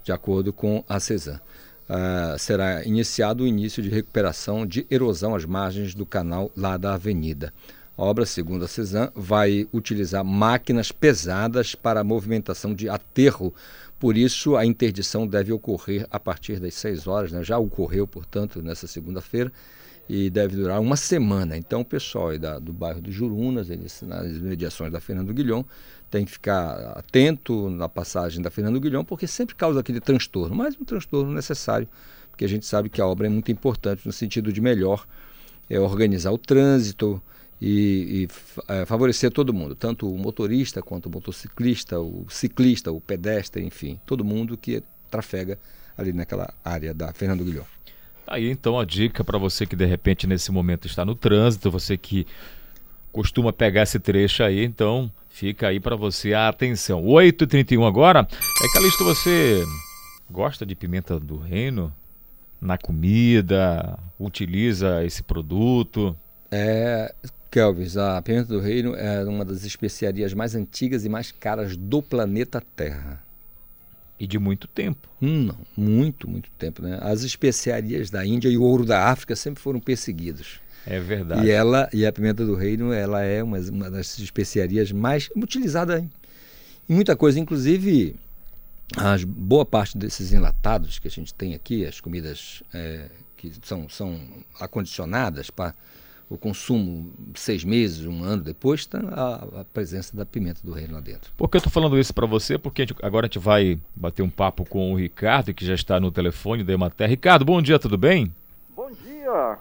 de 0.03 0.11
acordo 0.11 0.51
com 0.51 0.83
a 0.89 0.99
CESAM 0.99 1.39
uh, 1.89 2.37
será 2.37 2.85
iniciado 2.85 3.43
o 3.43 3.47
início 3.47 3.81
de 3.81 3.89
recuperação 3.89 4.65
de 4.65 4.85
erosão 4.89 5.35
às 5.35 5.45
margens 5.45 5.93
do 5.93 6.05
canal 6.05 6.51
lá 6.55 6.77
da 6.77 6.93
avenida. 6.93 7.53
A 7.97 8.03
obra, 8.03 8.27
segundo 8.27 8.63
a 8.63 8.67
CESAM, 8.67 9.11
vai 9.15 9.67
utilizar 9.73 10.23
máquinas 10.23 10.91
pesadas 10.91 11.73
para 11.73 12.01
a 12.01 12.03
movimentação 12.03 12.75
de 12.75 12.87
aterro. 12.87 13.51
Por 13.99 14.15
isso, 14.15 14.55
a 14.55 14.63
interdição 14.63 15.25
deve 15.25 15.51
ocorrer 15.51 16.05
a 16.11 16.19
partir 16.19 16.59
das 16.59 16.75
6 16.75 17.07
horas, 17.07 17.31
né? 17.31 17.43
já 17.43 17.57
ocorreu, 17.57 18.05
portanto, 18.05 18.61
nessa 18.61 18.85
segunda-feira, 18.85 19.51
e 20.07 20.29
deve 20.29 20.55
durar 20.55 20.79
uma 20.79 20.95
semana. 20.95 21.57
Então, 21.57 21.81
o 21.81 21.85
pessoal 21.85 22.37
da, 22.37 22.59
do 22.59 22.71
bairro 22.71 23.01
do 23.01 23.11
Jurunas, 23.11 23.67
nas 24.03 24.37
mediações 24.37 24.91
da 24.91 24.99
Fernando 24.99 25.33
Guilhom, 25.33 25.65
tem 26.09 26.25
que 26.25 26.31
ficar 26.31 26.93
atento 26.97 27.69
na 27.69 27.89
passagem 27.89 28.41
da 28.41 28.49
Fernando 28.49 28.79
Guilhom, 28.79 29.03
porque 29.03 29.27
sempre 29.27 29.55
causa 29.55 29.79
aquele 29.79 29.99
transtorno, 29.99 30.55
mas 30.55 30.75
um 30.79 30.83
transtorno 30.83 31.33
necessário, 31.33 31.87
porque 32.29 32.45
a 32.45 32.49
gente 32.49 32.65
sabe 32.65 32.89
que 32.89 33.01
a 33.01 33.05
obra 33.05 33.27
é 33.27 33.29
muito 33.29 33.51
importante 33.51 34.05
no 34.05 34.13
sentido 34.13 34.51
de 34.53 34.61
melhor 34.61 35.05
é, 35.69 35.79
organizar 35.79 36.31
o 36.31 36.37
trânsito 36.37 37.21
e, 37.61 38.27
e 38.27 38.71
é, 38.71 38.85
favorecer 38.85 39.31
todo 39.31 39.53
mundo, 39.53 39.75
tanto 39.75 40.11
o 40.11 40.17
motorista 40.17 40.81
quanto 40.81 41.07
o 41.07 41.09
motociclista, 41.09 41.99
o 41.99 42.25
ciclista, 42.29 42.91
o 42.91 43.01
pedestre, 43.01 43.63
enfim, 43.63 43.99
todo 44.05 44.23
mundo 44.23 44.57
que 44.57 44.81
trafega 45.09 45.59
ali 45.97 46.13
naquela 46.13 46.53
área 46.63 46.93
da 46.93 47.11
Fernando 47.11 47.43
Guilhom. 47.43 47.65
Tá 48.25 48.35
aí 48.35 48.49
então 48.49 48.79
a 48.79 48.85
dica 48.85 49.23
para 49.23 49.37
você 49.37 49.65
que 49.65 49.75
de 49.75 49.85
repente 49.85 50.27
nesse 50.27 50.51
momento 50.51 50.85
está 50.85 51.03
no 51.03 51.15
trânsito, 51.15 51.71
você 51.71 51.97
que 51.97 52.27
costuma 53.11 53.51
pegar 53.51 53.83
esse 53.83 53.99
trecho 53.99 54.43
aí, 54.43 54.63
então 54.63 55.11
fica 55.37 55.67
aí 55.67 55.79
para 55.79 55.95
você 55.95 56.33
a 56.33 56.49
atenção. 56.49 57.03
8h31 57.03 57.87
agora. 57.87 58.27
É 58.29 58.73
Calixto, 58.73 59.03
você 59.03 59.63
gosta 60.29 60.65
de 60.65 60.73
pimenta 60.73 61.19
do 61.19 61.37
reino? 61.37 61.93
Na 62.59 62.75
comida? 62.75 63.99
Utiliza 64.19 65.05
esse 65.05 65.21
produto? 65.21 66.17
É, 66.49 67.13
Kelvis, 67.51 67.97
a 67.97 68.19
pimenta 68.23 68.47
do 68.47 68.59
reino 68.59 68.95
é 68.95 69.23
uma 69.25 69.45
das 69.45 69.63
especiarias 69.63 70.33
mais 70.33 70.55
antigas 70.55 71.05
e 71.05 71.09
mais 71.09 71.31
caras 71.31 71.77
do 71.77 72.01
planeta 72.01 72.59
Terra. 72.75 73.23
E 74.19 74.25
de 74.25 74.39
muito 74.39 74.67
tempo. 74.67 75.07
Hum, 75.21 75.43
não, 75.43 75.57
muito, 75.77 76.27
muito 76.27 76.49
tempo. 76.57 76.81
Né? 76.81 76.97
As 76.99 77.21
especiarias 77.21 78.09
da 78.09 78.25
Índia 78.25 78.49
e 78.49 78.57
o 78.57 78.63
ouro 78.63 78.83
da 78.83 79.09
África 79.09 79.35
sempre 79.35 79.61
foram 79.61 79.79
perseguidos. 79.79 80.59
É 80.85 80.99
verdade. 80.99 81.45
E 81.45 81.49
ela 81.49 81.89
e 81.91 82.05
a 82.05 82.11
pimenta 82.11 82.45
do 82.45 82.55
reino, 82.55 82.93
ela 82.93 83.21
é 83.21 83.43
uma, 83.43 83.59
uma 83.59 83.91
das 83.91 84.17
especiarias 84.19 84.91
mais 84.91 85.29
utilizada 85.35 85.99
em, 85.99 86.09
em 86.89 86.93
muita 86.93 87.15
coisa, 87.15 87.39
inclusive 87.39 88.15
as 88.95 89.23
boa 89.23 89.65
parte 89.65 89.97
desses 89.97 90.31
enlatados 90.31 90.99
que 90.99 91.07
a 91.07 91.11
gente 91.11 91.33
tem 91.33 91.53
aqui, 91.53 91.85
as 91.85 91.99
comidas 91.99 92.63
é, 92.73 93.09
que 93.35 93.51
são, 93.61 93.89
são 93.89 94.19
acondicionadas 94.59 95.49
para 95.49 95.73
o 96.29 96.37
consumo 96.37 97.11
seis 97.35 97.63
meses, 97.63 98.05
um 98.05 98.23
ano 98.23 98.43
depois, 98.43 98.81
está 98.81 98.99
a, 98.99 99.61
a, 99.61 99.65
presença 99.65 100.15
da 100.15 100.25
pimenta 100.25 100.59
do 100.63 100.73
reino 100.73 100.93
lá 100.93 100.99
dentro. 100.99 101.31
Por 101.37 101.49
que 101.49 101.57
eu 101.57 101.59
estou 101.59 101.71
falando 101.71 101.97
isso 101.97 102.13
para 102.13 102.25
você? 102.25 102.57
Porque 102.57 102.81
a 102.81 102.85
gente, 102.85 102.97
agora 103.01 103.25
a 103.25 103.29
gente 103.29 103.39
vai 103.39 103.79
bater 103.95 104.23
um 104.23 104.29
papo 104.29 104.65
com 104.65 104.93
o 104.93 104.97
Ricardo, 104.97 105.53
que 105.53 105.65
já 105.65 105.73
está 105.73 105.99
no 105.99 106.11
telefone 106.11 106.63
da 106.63 106.73
Emater. 106.73 107.09
Ricardo, 107.09 107.45
bom 107.45 107.61
dia, 107.61 107.79
tudo 107.79 107.97
bem? 107.97 108.33
Bom 108.75 108.89
dia. 108.91 109.57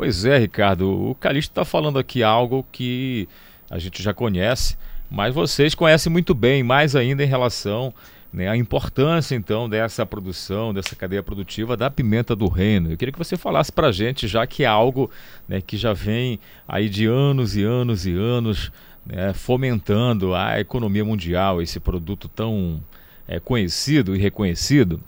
Pois 0.00 0.24
é, 0.24 0.38
Ricardo. 0.38 1.10
O 1.10 1.14
Calixto 1.14 1.52
está 1.52 1.62
falando 1.62 1.98
aqui 1.98 2.22
algo 2.22 2.64
que 2.72 3.28
a 3.70 3.78
gente 3.78 4.02
já 4.02 4.14
conhece, 4.14 4.74
mas 5.10 5.34
vocês 5.34 5.74
conhecem 5.74 6.10
muito 6.10 6.32
bem, 6.32 6.62
mais 6.62 6.96
ainda 6.96 7.22
em 7.22 7.26
relação 7.26 7.92
né, 8.32 8.56
importância 8.56 9.34
então 9.34 9.68
dessa 9.68 10.06
produção, 10.06 10.72
dessa 10.72 10.96
cadeia 10.96 11.22
produtiva 11.22 11.76
da 11.76 11.90
pimenta 11.90 12.34
do 12.34 12.48
reino. 12.48 12.90
Eu 12.90 12.96
queria 12.96 13.12
que 13.12 13.18
você 13.18 13.36
falasse 13.36 13.70
para 13.70 13.88
a 13.88 13.92
gente, 13.92 14.26
já 14.26 14.46
que 14.46 14.64
é 14.64 14.66
algo 14.66 15.10
né, 15.46 15.60
que 15.60 15.76
já 15.76 15.92
vem 15.92 16.40
aí 16.66 16.88
de 16.88 17.04
anos 17.04 17.54
e 17.54 17.62
anos 17.62 18.06
e 18.06 18.14
anos 18.14 18.72
né, 19.04 19.34
fomentando 19.34 20.34
a 20.34 20.58
economia 20.58 21.04
mundial, 21.04 21.60
esse 21.60 21.78
produto 21.78 22.26
tão 22.26 22.82
é, 23.28 23.38
conhecido 23.38 24.16
e 24.16 24.18
reconhecido. 24.18 24.98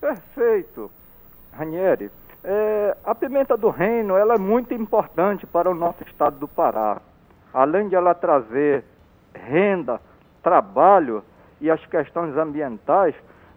Perfeito, 0.00 0.90
Ranieri. 1.52 2.10
É, 2.50 2.96
a 3.04 3.14
pimenta 3.14 3.58
do 3.58 3.68
reino 3.68 4.16
ela 4.16 4.36
é 4.36 4.38
muito 4.38 4.72
importante 4.72 5.46
para 5.46 5.70
o 5.70 5.74
nosso 5.74 6.02
estado 6.04 6.38
do 6.38 6.48
Pará. 6.48 6.98
Além 7.52 7.90
de 7.90 7.94
ela 7.94 8.14
trazer 8.14 8.84
renda 9.34 10.00
trabalho 10.42 11.22
e 11.60 11.70
as 11.70 11.84
questões 11.84 12.34
ambientais, 12.38 13.14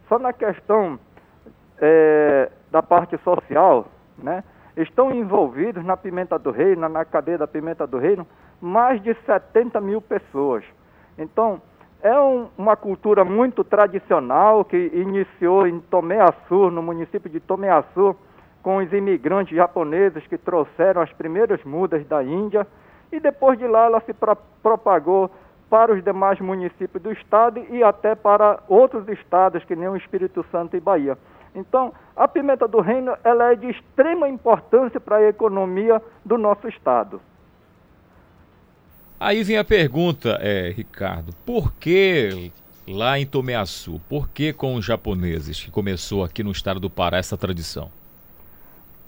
só 0.10 0.19
na 0.19 0.34
questão 0.34 0.99
é, 1.80 2.51
da 2.69 2.84
parte 2.84 3.17
social, 3.19 3.88
né, 4.17 4.43
estão 4.75 5.10
envolvidos 5.10 5.86
na 5.86 5.95
Pimenta 5.95 6.38
do 6.38 6.51
Reino, 6.51 6.89
na 6.89 7.06
cadeia 7.06 7.38
da 7.38 7.47
Pimenta 7.47 7.88
do 7.88 7.97
Reino, 7.97 8.27
mais 8.60 9.01
de 9.01 9.15
70 9.25 9.80
mil 9.80 10.01
pessoas. 10.01 10.65
Então, 11.17 11.62
é 12.04 12.19
um, 12.19 12.49
uma 12.58 12.75
cultura 12.75 13.23
muito 13.23 13.63
tradicional 13.63 14.65
que 14.65 14.91
iniciou 14.93 15.65
em 15.65 15.80
Tomé 15.80 16.19
Açu, 16.19 16.69
no 16.69 16.84
município 16.84 17.30
de 17.30 17.39
Tomé 17.39 17.69
Açu, 17.69 18.17
com 18.62 18.78
os 18.78 18.91
imigrantes 18.93 19.56
japoneses 19.56 20.26
que 20.28 20.38
trouxeram 20.38 21.02
as 21.02 21.12
primeiras 21.13 21.63
mudas 21.63 22.06
da 22.08 22.24
Índia, 22.24 22.65
e 23.12 23.19
depois 23.19 23.58
de 23.58 23.67
lá 23.67 23.86
ela 23.86 24.02
se 24.02 24.13
pro 24.13 24.36
propagou 24.62 25.30
para 25.69 25.93
os 25.93 26.04
demais 26.04 26.38
municípios 26.41 27.02
do 27.02 27.13
estado 27.13 27.65
e 27.69 27.82
até 27.82 28.13
para 28.13 28.62
outros 28.67 29.08
estados, 29.08 29.63
que 29.63 29.74
nem 29.74 29.88
o 29.88 29.95
Espírito 29.95 30.45
Santo 30.52 30.76
e 30.76 30.82
Bahia. 30.82 31.17
Então, 31.56 31.93
a 32.15 32.28
pimenta 32.28 32.67
do 32.67 32.82
reino 32.82 33.15
ela 33.24 33.54
é 33.54 33.56
de 33.56 33.69
extrema 33.69 34.28
importância 34.28 35.00
para 35.00 35.17
a 35.17 35.30
economia 35.30 36.02
do 36.26 36.38
nosso 36.38 36.67
estado. 36.67 37.21
Aí 39.17 39.43
vem 39.43 39.58
a 39.58 39.63
pergunta, 39.63 40.38
é, 40.41 40.74
Ricardo, 40.76 41.34
por 41.45 41.71
que 41.74 42.52
lá 42.88 43.17
em 43.17 43.26
Tomeaçu, 43.26 44.02
por 44.10 44.28
que 44.28 44.52
com 44.52 44.76
os 44.76 44.84
japoneses 44.84 45.63
que 45.63 45.71
começou 45.71 46.24
aqui 46.24 46.43
no 46.43 46.52
estado 46.52 46.80
do 46.80 46.89
Pará 46.89 47.17
essa 47.17 47.38
tradição? 47.38 47.91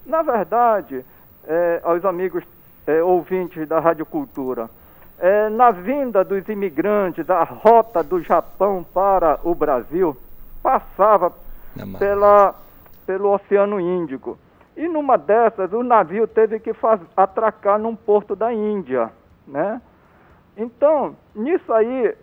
Na 0.05 0.21
verdade, 0.21 1.05
é, 1.45 1.81
aos 1.83 2.03
amigos 2.03 2.43
é, 2.85 3.01
ouvintes 3.01 3.67
da 3.67 3.79
Rádio 3.79 4.05
Cultura, 4.05 4.69
é, 5.17 5.49
na 5.49 5.71
vinda 5.71 6.23
dos 6.23 6.47
imigrantes, 6.49 7.25
da 7.25 7.43
rota 7.43 8.03
do 8.03 8.21
Japão 8.21 8.85
para 8.93 9.39
o 9.43 9.55
Brasil, 9.55 10.17
passava 10.61 11.33
pela, 11.97 12.55
pelo 13.05 13.33
Oceano 13.33 13.79
Índico. 13.79 14.37
E 14.75 14.87
numa 14.87 15.17
dessas, 15.17 15.71
o 15.71 15.83
navio 15.83 16.27
teve 16.27 16.59
que 16.59 16.73
faz, 16.73 16.99
atracar 17.15 17.77
num 17.79 17.95
porto 17.95 18.35
da 18.35 18.51
Índia, 18.51 19.11
né? 19.47 19.81
Então, 20.57 21.15
nisso 21.35 21.71
aí, 21.71 22.15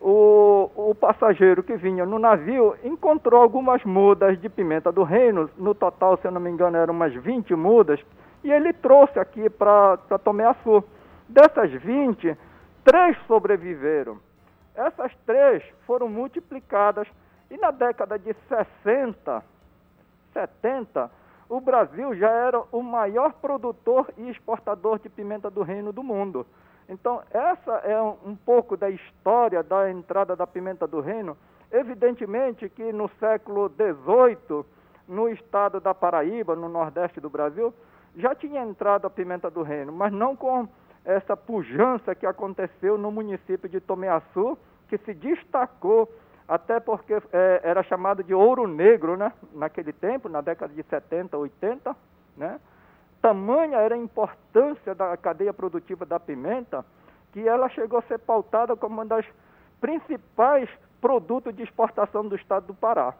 o, 0.00 0.70
o 0.76 0.94
passageiro 0.94 1.62
que 1.62 1.76
vinha 1.76 2.04
no 2.04 2.18
navio 2.18 2.76
encontrou 2.84 3.40
algumas 3.40 3.82
mudas 3.84 4.40
de 4.40 4.48
pimenta 4.48 4.92
do 4.92 5.02
reino, 5.02 5.50
no 5.56 5.74
total, 5.74 6.16
se 6.18 6.26
eu 6.26 6.30
não 6.30 6.40
me 6.40 6.50
engano, 6.50 6.76
eram 6.76 6.94
umas 6.94 7.14
20 7.14 7.54
mudas, 7.54 8.00
e 8.44 8.52
ele 8.52 8.72
trouxe 8.72 9.18
aqui 9.18 9.48
para 9.48 9.96
Tomé 10.22 10.46
Açu. 10.46 10.84
Dessas 11.28 11.72
20, 11.72 12.36
três 12.84 13.16
sobreviveram. 13.26 14.18
Essas 14.74 15.12
três 15.24 15.62
foram 15.86 16.08
multiplicadas 16.08 17.08
e 17.50 17.56
na 17.56 17.70
década 17.70 18.18
de 18.18 18.34
60, 18.48 19.42
70, 20.32 21.10
o 21.48 21.60
Brasil 21.60 22.14
já 22.14 22.30
era 22.30 22.62
o 22.70 22.82
maior 22.82 23.32
produtor 23.34 24.12
e 24.16 24.28
exportador 24.28 24.98
de 24.98 25.08
pimenta 25.08 25.50
do 25.50 25.62
reino 25.62 25.92
do 25.92 26.02
mundo. 26.02 26.46
Então, 26.88 27.22
essa 27.30 27.72
é 27.84 28.00
um, 28.00 28.16
um 28.24 28.36
pouco 28.36 28.76
da 28.76 28.88
história 28.88 29.62
da 29.62 29.90
entrada 29.90 30.36
da 30.36 30.46
pimenta 30.46 30.86
do 30.86 31.00
reino 31.00 31.36
Evidentemente 31.70 32.68
que 32.68 32.92
no 32.92 33.08
século 33.20 33.68
XVIII, 33.68 34.64
no 35.08 35.28
estado 35.28 35.80
da 35.80 35.94
Paraíba, 35.94 36.54
no 36.54 36.68
nordeste 36.68 37.20
do 37.20 37.28
Brasil, 37.28 37.74
já 38.16 38.34
tinha 38.34 38.62
entrado 38.62 39.06
a 39.06 39.10
pimenta 39.10 39.50
do 39.50 39.62
reino, 39.62 39.92
mas 39.92 40.12
não 40.12 40.34
com 40.34 40.68
essa 41.04 41.36
pujança 41.36 42.14
que 42.14 42.26
aconteceu 42.26 42.96
no 42.96 43.10
município 43.10 43.68
de 43.68 43.80
Tomeaçu, 43.80 44.58
que 44.88 44.96
se 44.98 45.12
destacou 45.12 46.10
até 46.48 46.78
porque 46.78 47.14
é, 47.32 47.60
era 47.62 47.82
chamado 47.82 48.22
de 48.22 48.32
ouro 48.32 48.68
negro, 48.68 49.16
né? 49.16 49.32
Naquele 49.52 49.92
tempo, 49.92 50.28
na 50.28 50.40
década 50.40 50.72
de 50.72 50.82
70, 50.84 51.36
80, 51.36 51.96
né? 52.36 52.60
Tamanha 53.20 53.78
era 53.78 53.94
a 53.94 53.98
importância 53.98 54.94
da 54.94 55.16
cadeia 55.16 55.52
produtiva 55.52 56.04
da 56.04 56.20
pimenta 56.20 56.84
que 57.32 57.46
ela 57.46 57.68
chegou 57.68 57.98
a 57.98 58.02
ser 58.02 58.18
pautada 58.18 58.76
como 58.76 58.94
uma 58.94 59.06
das 59.06 59.26
principais 59.80 60.68
produtos 61.00 61.54
de 61.54 61.62
exportação 61.62 62.26
do 62.26 62.36
estado 62.36 62.68
do 62.68 62.74
Pará. 62.74 63.14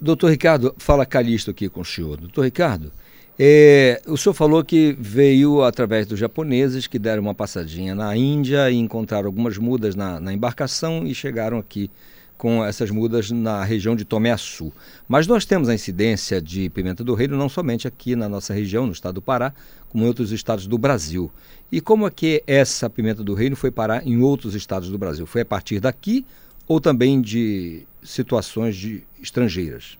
Doutor 0.00 0.30
Ricardo, 0.30 0.74
fala 0.78 1.06
Calixto 1.06 1.50
aqui 1.50 1.68
com 1.68 1.80
o 1.80 1.84
senhor. 1.84 2.18
Doutor 2.18 2.42
Ricardo, 2.42 2.92
é, 3.38 4.02
o 4.06 4.16
senhor 4.16 4.34
falou 4.34 4.62
que 4.62 4.94
veio 4.98 5.62
através 5.62 6.06
dos 6.06 6.18
japoneses 6.18 6.86
que 6.86 6.98
deram 6.98 7.22
uma 7.22 7.34
passadinha 7.34 7.94
na 7.94 8.14
Índia 8.14 8.70
e 8.70 8.76
encontraram 8.76 9.26
algumas 9.26 9.56
mudas 9.56 9.94
na, 9.94 10.20
na 10.20 10.32
embarcação 10.32 11.06
e 11.06 11.14
chegaram 11.14 11.58
aqui 11.58 11.90
com 12.40 12.64
essas 12.64 12.90
mudas 12.90 13.30
na 13.30 13.62
região 13.62 13.94
de 13.94 14.02
Tomé-Açu. 14.02 14.72
Mas 15.06 15.26
nós 15.26 15.44
temos 15.44 15.68
a 15.68 15.74
incidência 15.74 16.40
de 16.40 16.70
pimenta 16.70 17.04
do 17.04 17.12
reino 17.12 17.36
não 17.36 17.50
somente 17.50 17.86
aqui 17.86 18.16
na 18.16 18.30
nossa 18.30 18.54
região, 18.54 18.86
no 18.86 18.92
estado 18.92 19.16
do 19.16 19.22
Pará, 19.22 19.52
como 19.90 20.04
em 20.04 20.06
outros 20.06 20.32
estados 20.32 20.66
do 20.66 20.78
Brasil. 20.78 21.30
E 21.70 21.82
como 21.82 22.06
é 22.06 22.10
que 22.10 22.42
essa 22.46 22.88
pimenta 22.88 23.22
do 23.22 23.34
reino 23.34 23.54
foi 23.54 23.70
parar 23.70 24.06
em 24.06 24.22
outros 24.22 24.54
estados 24.54 24.88
do 24.88 24.96
Brasil? 24.96 25.26
Foi 25.26 25.42
a 25.42 25.44
partir 25.44 25.80
daqui 25.80 26.24
ou 26.66 26.80
também 26.80 27.20
de 27.20 27.86
situações 28.02 28.74
de 28.74 29.06
estrangeiras? 29.20 29.98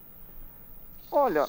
Olha, 1.12 1.44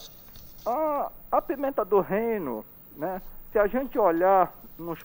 a, 0.66 1.10
a 1.32 1.42
pimenta 1.42 1.86
do 1.86 2.02
reino, 2.02 2.66
né, 2.98 3.22
se 3.54 3.58
a 3.58 3.66
gente 3.66 3.98
olhar 3.98 4.54
nos, 4.78 5.00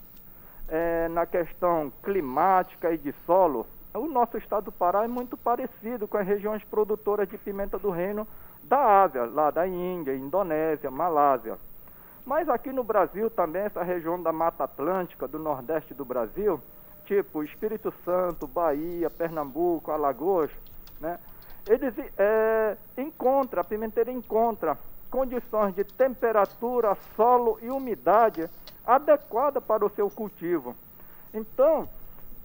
é, 0.69 1.07
na 1.11 1.27
questão 1.27 1.93
climática 2.03 2.93
e 2.93 2.99
de 2.99 3.15
solo, 3.25 3.65
o 3.97 4.09
nosso 4.09 4.37
estado 4.37 4.65
do 4.65 4.73
Pará 4.73 5.05
é 5.05 5.09
muito 5.09 5.37
parecido 5.37 6.07
com 6.07 6.17
as 6.17 6.27
regiões 6.27 6.63
produtoras 6.65 7.29
de 7.29 7.39
pimenta 7.39 7.79
do 7.79 7.91
reino 7.91 8.27
da 8.63 9.03
Ásia, 9.03 9.25
lá 9.25 9.51
da 9.51 9.67
Índia, 9.67 10.15
Indonésia, 10.15 10.91
Malásia. 10.91 11.59
Mas 12.25 12.49
aqui 12.49 12.73
no 12.73 12.83
Brasil 12.83 13.31
também, 13.31 13.63
essa 13.63 13.83
região 13.83 14.21
da 14.21 14.33
Mata 14.33 14.65
Atlântica, 14.65 15.29
do 15.29 15.39
Nordeste 15.39 15.95
do 15.95 16.05
Brasil, 16.05 16.61
tipo 17.05 17.45
Espírito 17.45 17.93
Santo, 18.05 18.47
Bahia, 18.47 19.09
Pernambuco, 19.09 19.93
Alagoas, 19.93 20.51
né? 21.01 21.19
Eles 21.69 21.95
é, 22.17 22.77
encontram, 22.97 23.61
a 23.61 23.65
pimenteira 23.65 24.11
encontra 24.11 24.79
condições 25.11 25.75
de 25.75 25.85
temperatura, 25.85 26.97
solo 27.17 27.59
e 27.63 27.71
umidade 27.71 28.49
adequada 28.85 29.61
para 29.61 29.85
o 29.85 29.91
seu 29.91 30.09
cultivo. 30.09 30.77
Então, 31.35 31.89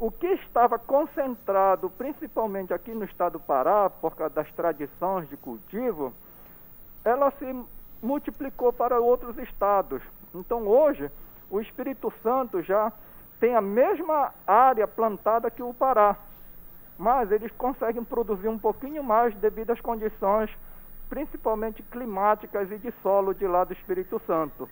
o 0.02 0.10
que 0.10 0.26
estava 0.26 0.80
concentrado 0.80 1.88
principalmente 1.92 2.74
aqui 2.74 2.92
no 2.92 3.06
estado 3.06 3.34
do 3.34 3.40
Pará, 3.40 3.88
por 3.88 4.16
causa 4.16 4.34
das 4.34 4.52
tradições 4.54 5.30
de 5.30 5.38
cultivo, 5.38 6.12
ela 7.06 7.30
se 7.38 7.66
multiplicou 8.02 8.74
para 8.74 9.00
outros 9.00 9.38
estados. 9.38 10.02
Então 10.34 10.68
hoje, 10.68 11.12
o 11.52 11.62
Espírito 11.62 12.12
Santo 12.24 12.64
já 12.64 12.92
tem 13.40 13.56
a 13.56 13.62
mesma 13.62 14.34
área 14.48 14.88
plantada 14.88 15.52
que 15.52 15.62
o 15.62 15.72
Pará, 15.72 16.18
mas 16.98 17.32
eles 17.32 17.52
conseguem 17.52 18.04
produzir 18.04 18.48
um 18.48 18.58
pouquinho 18.58 19.04
mais 19.04 19.36
devido 19.36 19.70
às 19.70 19.82
condições, 19.82 20.50
principalmente 21.12 21.84
climáticas 21.84 22.72
e 22.72 22.80
de 22.80 22.92
solo 23.04 23.36
de 23.36 23.46
lá 23.46 23.64
do 23.64 23.74
Espírito 23.74 24.20
Santo. 24.26 24.68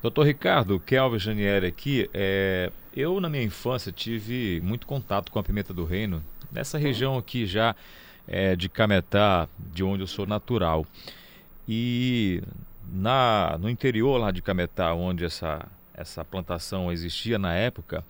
Doutor 0.00 0.26
Ricardo, 0.26 0.78
Kelvin 0.78 1.18
Janieri 1.18 1.66
aqui, 1.66 2.08
é, 2.14 2.70
eu 2.94 3.20
na 3.20 3.28
minha 3.28 3.42
infância 3.42 3.90
tive 3.90 4.60
muito 4.62 4.86
contato 4.86 5.32
com 5.32 5.40
a 5.40 5.42
pimenta 5.42 5.74
do 5.74 5.84
reino, 5.84 6.24
nessa 6.52 6.78
região 6.78 7.18
aqui 7.18 7.44
já 7.46 7.74
é, 8.24 8.54
de 8.54 8.68
Cametá, 8.68 9.48
de 9.58 9.82
onde 9.82 10.04
eu 10.04 10.06
sou 10.06 10.24
natural. 10.24 10.86
E 11.66 12.40
na, 12.92 13.58
no 13.60 13.68
interior 13.68 14.18
lá 14.18 14.30
de 14.30 14.40
Cametá, 14.40 14.94
onde 14.94 15.24
essa, 15.24 15.66
essa 15.92 16.24
plantação 16.24 16.92
existia 16.92 17.36
na 17.36 17.52
época, 17.54 18.04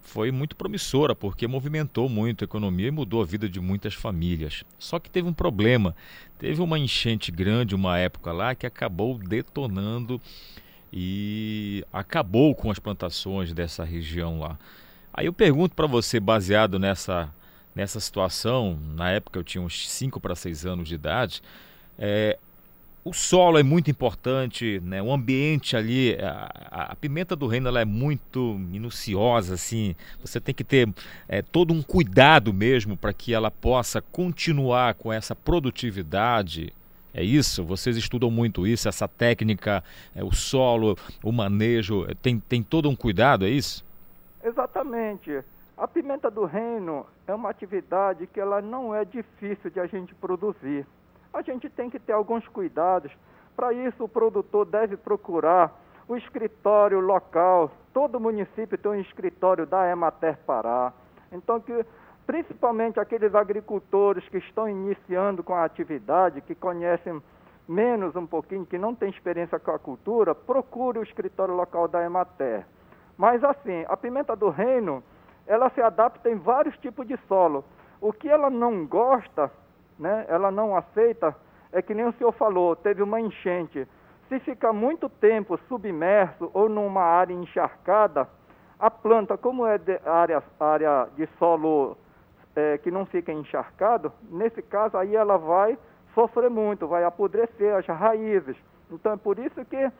foi 0.00 0.32
muito 0.32 0.56
promissora, 0.56 1.14
porque 1.14 1.46
movimentou 1.46 2.08
muito 2.08 2.42
a 2.42 2.46
economia 2.46 2.88
e 2.88 2.90
mudou 2.90 3.22
a 3.22 3.24
vida 3.24 3.48
de 3.48 3.60
muitas 3.60 3.94
famílias. 3.94 4.64
Só 4.76 4.98
que 4.98 5.08
teve 5.08 5.28
um 5.28 5.32
problema, 5.32 5.94
teve 6.36 6.60
uma 6.60 6.80
enchente 6.80 7.30
grande 7.30 7.76
uma 7.76 7.96
época 7.96 8.32
lá 8.32 8.56
que 8.56 8.66
acabou 8.66 9.16
detonando 9.16 10.20
e 10.92 11.84
acabou 11.92 12.54
com 12.54 12.70
as 12.70 12.78
plantações 12.78 13.52
dessa 13.52 13.84
região 13.84 14.40
lá. 14.40 14.58
Aí 15.12 15.26
eu 15.26 15.32
pergunto 15.32 15.74
para 15.74 15.86
você, 15.86 16.20
baseado 16.20 16.78
nessa, 16.78 17.32
nessa 17.74 18.00
situação, 18.00 18.78
na 18.94 19.10
época 19.10 19.38
eu 19.38 19.44
tinha 19.44 19.62
uns 19.62 19.88
5 19.88 20.20
para 20.20 20.34
6 20.34 20.66
anos 20.66 20.88
de 20.88 20.94
idade, 20.94 21.42
é, 21.98 22.38
o 23.04 23.12
solo 23.12 23.58
é 23.58 23.62
muito 23.62 23.90
importante, 23.90 24.80
né? 24.84 25.02
o 25.02 25.12
ambiente 25.12 25.76
ali, 25.76 26.16
a, 26.20 26.90
a 26.90 26.96
pimenta 26.96 27.34
do 27.34 27.46
reino 27.46 27.68
ela 27.68 27.80
é 27.80 27.84
muito 27.84 28.54
minuciosa, 28.58 29.54
assim, 29.54 29.94
você 30.20 30.40
tem 30.40 30.54
que 30.54 30.64
ter 30.64 30.88
é, 31.28 31.40
todo 31.42 31.72
um 31.72 31.82
cuidado 31.82 32.52
mesmo 32.52 32.96
para 32.96 33.12
que 33.12 33.32
ela 33.32 33.50
possa 33.50 34.02
continuar 34.02 34.94
com 34.94 35.12
essa 35.12 35.34
produtividade 35.34 36.72
é 37.12 37.22
isso? 37.22 37.64
Vocês 37.64 37.96
estudam 37.96 38.30
muito 38.30 38.66
isso, 38.66 38.88
essa 38.88 39.08
técnica, 39.08 39.82
é, 40.14 40.22
o 40.22 40.32
solo, 40.32 40.96
o 41.22 41.32
manejo, 41.32 42.04
é, 42.08 42.14
tem, 42.14 42.38
tem 42.38 42.62
todo 42.62 42.88
um 42.88 42.96
cuidado, 42.96 43.44
é 43.44 43.48
isso? 43.48 43.84
Exatamente. 44.42 45.42
A 45.76 45.86
pimenta 45.86 46.30
do 46.30 46.44
reino 46.44 47.06
é 47.26 47.34
uma 47.34 47.50
atividade 47.50 48.26
que 48.26 48.40
ela 48.40 48.60
não 48.60 48.94
é 48.94 49.04
difícil 49.04 49.70
de 49.70 49.78
a 49.78 49.86
gente 49.86 50.14
produzir. 50.14 50.86
A 51.32 51.42
gente 51.42 51.68
tem 51.68 51.88
que 51.88 51.98
ter 51.98 52.12
alguns 52.12 52.46
cuidados. 52.48 53.12
Para 53.54 53.72
isso, 53.72 54.04
o 54.04 54.08
produtor 54.08 54.66
deve 54.66 54.96
procurar 54.96 55.72
o 56.08 56.16
escritório 56.16 57.00
local. 57.00 57.70
Todo 57.92 58.18
município 58.18 58.78
tem 58.78 58.90
um 58.90 59.00
escritório 59.00 59.66
da 59.66 59.88
Emater 59.88 60.38
Pará. 60.46 60.92
Então, 61.30 61.60
que 61.60 61.84
principalmente 62.28 63.00
aqueles 63.00 63.34
agricultores 63.34 64.28
que 64.28 64.36
estão 64.36 64.68
iniciando 64.68 65.42
com 65.42 65.54
a 65.54 65.64
atividade, 65.64 66.42
que 66.42 66.54
conhecem 66.54 67.22
menos 67.66 68.14
um 68.16 68.26
pouquinho, 68.26 68.66
que 68.66 68.76
não 68.76 68.94
têm 68.94 69.08
experiência 69.08 69.58
com 69.58 69.70
a 69.70 69.78
cultura, 69.78 70.34
procure 70.34 70.98
o 70.98 71.02
escritório 71.02 71.54
local 71.54 71.88
da 71.88 72.04
Emater. 72.04 72.66
Mas 73.16 73.42
assim, 73.42 73.82
a 73.88 73.96
pimenta 73.96 74.36
do 74.36 74.50
reino, 74.50 75.02
ela 75.46 75.70
se 75.70 75.80
adapta 75.80 76.28
em 76.28 76.34
vários 76.34 76.76
tipos 76.76 77.08
de 77.08 77.16
solo. 77.26 77.64
O 77.98 78.12
que 78.12 78.28
ela 78.28 78.50
não 78.50 78.84
gosta, 78.84 79.50
né, 79.98 80.26
ela 80.28 80.50
não 80.50 80.76
aceita, 80.76 81.34
é 81.72 81.80
que 81.80 81.94
nem 81.94 82.04
o 82.04 82.12
senhor 82.12 82.32
falou, 82.32 82.76
teve 82.76 83.02
uma 83.02 83.18
enchente. 83.18 83.88
Se 84.28 84.38
ficar 84.40 84.74
muito 84.74 85.08
tempo 85.08 85.58
submerso 85.66 86.50
ou 86.52 86.68
numa 86.68 87.04
área 87.04 87.32
encharcada, 87.32 88.28
a 88.78 88.90
planta, 88.90 89.38
como 89.38 89.66
é 89.66 89.78
de 89.78 89.98
área, 90.04 90.42
área 90.60 91.08
de 91.16 91.26
solo 91.38 91.96
é, 92.58 92.76
que 92.78 92.90
não 92.90 93.06
fica 93.06 93.32
encharcado, 93.32 94.12
nesse 94.28 94.60
caso 94.60 94.96
aí 94.96 95.14
ela 95.14 95.38
vai 95.38 95.78
sofrer 96.12 96.50
muito, 96.50 96.88
vai 96.88 97.04
apodrecer 97.04 97.72
as 97.76 97.86
raízes. 97.86 98.56
Então 98.90 99.12
é 99.12 99.16
por 99.16 99.38
isso 99.38 99.64
que 99.64 99.92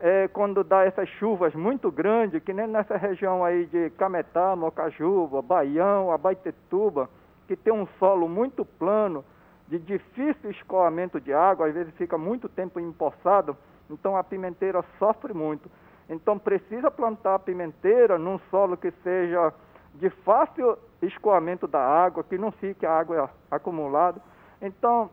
é, 0.00 0.26
quando 0.28 0.64
dá 0.64 0.84
essas 0.84 1.08
chuvas 1.08 1.54
muito 1.54 1.88
grandes, 1.88 2.42
que 2.42 2.52
nem 2.52 2.66
nessa 2.66 2.96
região 2.96 3.44
aí 3.44 3.66
de 3.66 3.90
Cametá, 3.90 4.56
Mocajuba, 4.56 5.40
Baião, 5.40 6.10
Abaitetuba, 6.10 7.08
que 7.46 7.54
tem 7.54 7.72
um 7.72 7.86
solo 8.00 8.28
muito 8.28 8.64
plano, 8.64 9.24
de 9.68 9.78
difícil 9.78 10.50
escoamento 10.50 11.20
de 11.20 11.32
água, 11.32 11.68
às 11.68 11.74
vezes 11.74 11.94
fica 11.94 12.18
muito 12.18 12.48
tempo 12.48 12.80
empoçado, 12.80 13.56
então 13.88 14.16
a 14.16 14.24
pimenteira 14.24 14.84
sofre 14.98 15.32
muito. 15.32 15.70
Então 16.08 16.36
precisa 16.36 16.90
plantar 16.90 17.36
a 17.36 17.38
pimenteira 17.38 18.18
num 18.18 18.40
solo 18.50 18.76
que 18.76 18.90
seja 19.04 19.52
de 19.94 20.10
fácil 20.10 20.78
escoamento 21.02 21.66
da 21.66 21.80
água, 21.80 22.24
que 22.24 22.36
não 22.36 22.50
fique 22.52 22.84
a 22.84 22.92
água 22.92 23.30
acumulada. 23.50 24.20
Então, 24.60 25.10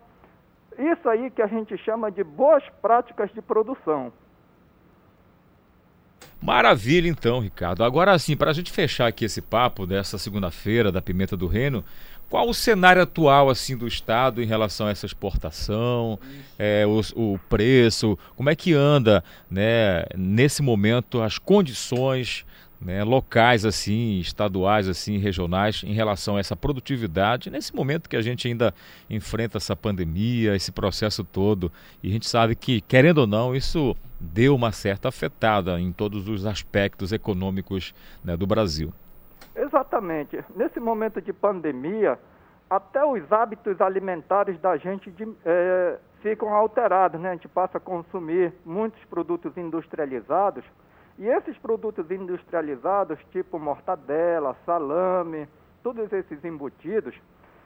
isso 0.78 1.08
aí 1.10 1.32
que 1.32 1.42
a 1.42 1.48
gente 1.48 1.78
chama 1.78 2.12
de 2.12 2.24
boas 2.24 2.64
práticas 2.82 3.32
de 3.34 3.42
produção. 3.42 4.12
Maravilha, 6.42 7.08
então, 7.08 7.40
Ricardo. 7.40 7.84
Agora, 7.84 8.12
assim, 8.12 8.38
para 8.38 8.52
a 8.52 8.54
gente 8.54 8.72
fechar 8.72 9.08
aqui 9.08 9.26
esse 9.26 9.42
papo 9.42 9.88
dessa 9.88 10.18
segunda-feira 10.18 10.92
da 10.92 11.02
Pimenta 11.02 11.36
do 11.36 11.48
Reino, 11.48 11.84
qual 12.30 12.48
o 12.48 12.54
cenário 12.54 13.02
atual 13.02 13.50
assim 13.50 13.76
do 13.76 13.88
Estado 13.88 14.42
em 14.44 14.46
relação 14.46 14.88
a 14.88 14.92
essa 14.92 15.06
exportação, 15.06 16.20
é, 16.60 16.86
o, 16.86 17.00
o, 17.16 17.40
preço, 17.50 18.20
como 18.36 18.50
é 18.50 18.56
que 18.56 18.74
anda, 18.74 19.24
né, 19.50 20.06
nesse 20.16 20.62
momento 20.62 21.22
as 21.22 21.38
condições 21.38 22.46
né, 22.80 23.04
locais 23.04 23.66
assim, 23.66 24.20
estaduais 24.20 24.88
assim, 24.88 25.18
regionais 25.18 25.84
em 25.84 25.94
relação 25.94 26.38
a 26.38 26.40
essa 26.40 26.56
produtividade 26.56 27.50
nesse 27.50 27.76
momento 27.76 28.10
que 28.10 28.16
a 28.16 28.22
gente 28.22 28.48
ainda 28.48 28.74
enfrenta 29.10 29.58
essa 29.58 29.76
pandemia, 29.76 30.56
esse 30.56 30.72
processo 30.72 31.24
todo 31.24 31.72
e 32.04 32.10
a 32.10 32.12
gente 32.12 32.28
sabe 32.28 32.56
que 32.56 32.82
querendo 32.82 33.20
ou 33.20 33.28
não 33.28 33.56
isso 33.56 33.96
deu 34.20 34.56
uma 34.56 34.72
certa 34.72 35.10
afetada 35.10 35.80
em 35.80 35.92
todos 35.92 36.28
os 36.28 36.46
aspectos 36.46 37.12
econômicos 37.12 37.94
né, 38.24 38.36
do 38.36 38.48
Brasil. 38.48 38.94
Exatamente. 39.56 40.44
Nesse 40.56 40.80
momento 40.80 41.22
de 41.22 41.34
pandemia, 41.34 42.20
até 42.70 43.04
os 43.04 43.32
hábitos 43.32 43.80
alimentares 43.82 44.60
da 44.60 44.78
gente 44.78 45.10
de, 45.12 45.28
é, 45.46 45.98
ficam 46.22 46.54
alterados, 46.54 47.20
né? 47.20 47.30
A 47.30 47.34
gente 47.34 47.48
passa 47.48 47.78
a 47.78 47.82
consumir 47.82 48.54
muitos 48.66 49.04
produtos 49.06 49.56
industrializados 49.58 50.64
e 51.18 51.28
esses 51.28 51.58
produtos 51.58 52.10
industrializados, 52.12 53.20
tipo 53.32 53.58
mortadela, 53.58 54.56
salame, 54.66 55.48
todos 55.82 56.12
esses 56.14 56.44
embutidos, 56.46 57.16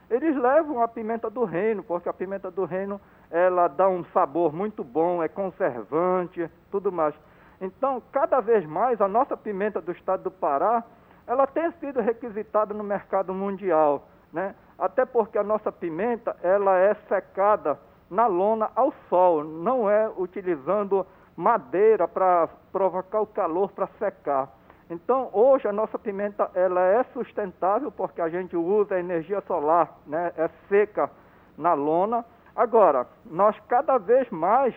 eles 0.08 0.36
levam 0.36 0.82
a 0.82 0.88
pimenta 0.88 1.28
do 1.30 1.44
reino, 1.44 1.82
porque 1.82 2.08
a 2.08 2.12
pimenta 2.12 2.50
do 2.50 2.64
reino 2.64 3.00
ela 3.30 3.68
dá 3.68 3.88
um 3.88 4.04
sabor 4.06 4.52
muito 4.52 4.84
bom, 4.84 5.22
é 5.22 5.28
conservante, 5.28 6.50
tudo 6.70 6.92
mais. 6.92 7.14
Então, 7.60 8.02
cada 8.12 8.40
vez 8.40 8.66
mais 8.66 9.00
a 9.00 9.08
nossa 9.08 9.36
pimenta 9.36 9.80
do 9.80 9.92
estado 9.92 10.24
do 10.24 10.30
Pará, 10.30 10.84
ela 11.26 11.46
tem 11.46 11.70
sido 11.72 12.00
requisitada 12.00 12.74
no 12.74 12.82
mercado 12.82 13.32
mundial, 13.32 14.08
né? 14.32 14.54
Até 14.78 15.04
porque 15.06 15.38
a 15.38 15.44
nossa 15.44 15.70
pimenta, 15.70 16.36
ela 16.42 16.76
é 16.76 16.94
secada 17.08 17.78
na 18.10 18.26
lona 18.26 18.70
ao 18.74 18.92
sol, 19.08 19.44
não 19.44 19.88
é 19.88 20.10
utilizando 20.16 21.06
madeira 21.36 22.06
para 22.06 22.48
provocar 22.70 23.20
o 23.20 23.26
calor 23.26 23.70
para 23.72 23.86
secar. 23.98 24.48
Então, 24.90 25.30
hoje 25.32 25.66
a 25.66 25.72
nossa 25.72 25.98
pimenta 25.98 26.50
ela 26.54 26.82
é 26.82 27.02
sustentável 27.14 27.90
porque 27.90 28.20
a 28.20 28.28
gente 28.28 28.56
usa 28.56 28.98
energia 28.98 29.40
solar, 29.42 29.96
né? 30.06 30.32
É 30.36 30.48
seca 30.68 31.10
na 31.56 31.72
lona. 31.72 32.24
Agora, 32.54 33.06
nós 33.24 33.58
cada 33.68 33.96
vez 33.96 34.28
mais 34.30 34.74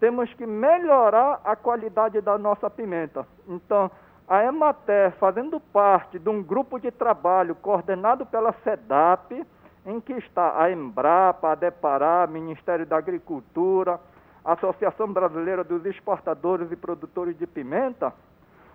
temos 0.00 0.32
que 0.34 0.44
melhorar 0.44 1.40
a 1.44 1.54
qualidade 1.54 2.20
da 2.20 2.36
nossa 2.36 2.68
pimenta. 2.68 3.24
Então, 3.46 3.88
a 4.26 4.44
Emater, 4.44 5.12
fazendo 5.12 5.60
parte 5.60 6.18
de 6.18 6.28
um 6.28 6.42
grupo 6.42 6.80
de 6.80 6.90
trabalho 6.90 7.54
coordenado 7.54 8.26
pela 8.26 8.52
SEDAP, 8.64 9.46
em 9.84 10.00
que 10.00 10.12
está 10.14 10.60
a 10.60 10.72
Embrapa, 10.72 11.52
a 11.52 11.54
Depará, 11.54 12.26
Ministério 12.26 12.86
da 12.86 12.96
Agricultura, 12.96 14.00
Associação 14.44 15.12
Brasileira 15.12 15.62
dos 15.62 15.84
Exportadores 15.86 16.70
e 16.72 16.76
Produtores 16.76 17.38
de 17.38 17.46
Pimenta, 17.46 18.12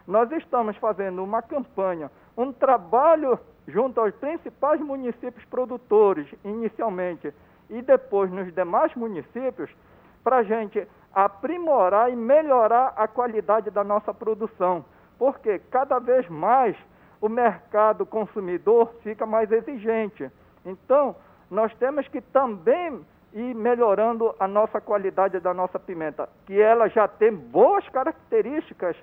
nós 0.08 0.32
estamos 0.32 0.78
fazendo 0.78 1.22
uma 1.24 1.42
campanha, 1.42 2.10
um 2.38 2.54
trabalho 2.54 3.38
junto 3.68 4.00
aos 4.00 4.16
principais 4.16 4.80
municípios 4.80 5.44
produtores, 5.46 6.28
inicialmente, 6.46 7.34
e 7.70 7.82
depois 7.82 8.32
nos 8.32 8.54
demais 8.54 8.96
municípios, 8.96 9.70
para 10.24 10.38
a 10.38 10.44
gente 10.44 10.88
aprimorar 11.14 12.12
e 12.12 12.16
melhorar 12.16 12.94
a 12.96 13.08
qualidade 13.08 13.70
da 13.70 13.84
nossa 13.84 14.14
produção. 14.14 14.86
Porque 15.20 15.60
cada 15.72 16.00
vez 16.00 16.28
mais 16.30 16.78
o 17.20 17.28
mercado 17.28 18.06
consumidor 18.06 18.94
fica 19.02 19.26
mais 19.26 19.52
exigente. 19.52 20.32
Então, 20.66 21.16
nós 21.50 21.74
temos 21.76 22.08
que 22.08 22.22
também 22.22 23.06
e 23.38 23.54
melhorando 23.54 24.34
a 24.40 24.48
nossa 24.48 24.82
qualidade 24.82 25.40
da 25.40 25.54
nossa 25.54 25.78
pimenta, 25.78 26.28
que 26.48 26.60
ela 26.60 26.90
já 26.90 27.08
tem 27.08 27.32
boas 27.32 27.88
características, 27.90 28.98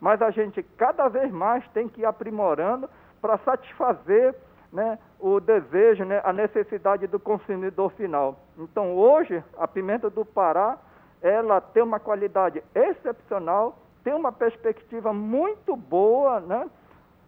mas 0.00 0.22
a 0.22 0.30
gente 0.30 0.62
cada 0.62 1.08
vez 1.08 1.28
mais 1.32 1.66
tem 1.70 1.88
que 1.88 2.02
ir 2.02 2.04
aprimorando 2.04 2.88
para 3.20 3.36
satisfazer 3.38 4.32
né, 4.72 4.96
o 5.18 5.40
desejo, 5.40 6.04
né, 6.04 6.20
a 6.22 6.32
necessidade 6.32 7.08
do 7.08 7.18
consumidor 7.18 7.90
final. 7.94 8.38
Então 8.56 8.94
hoje 8.94 9.42
a 9.58 9.66
pimenta 9.66 10.08
do 10.08 10.24
Pará 10.24 10.78
ela 11.20 11.60
tem 11.60 11.82
uma 11.82 11.98
qualidade 11.98 12.62
excepcional, 12.72 13.76
tem 14.04 14.14
uma 14.14 14.30
perspectiva 14.30 15.12
muito 15.12 15.74
boa, 15.74 16.38
né? 16.38 16.70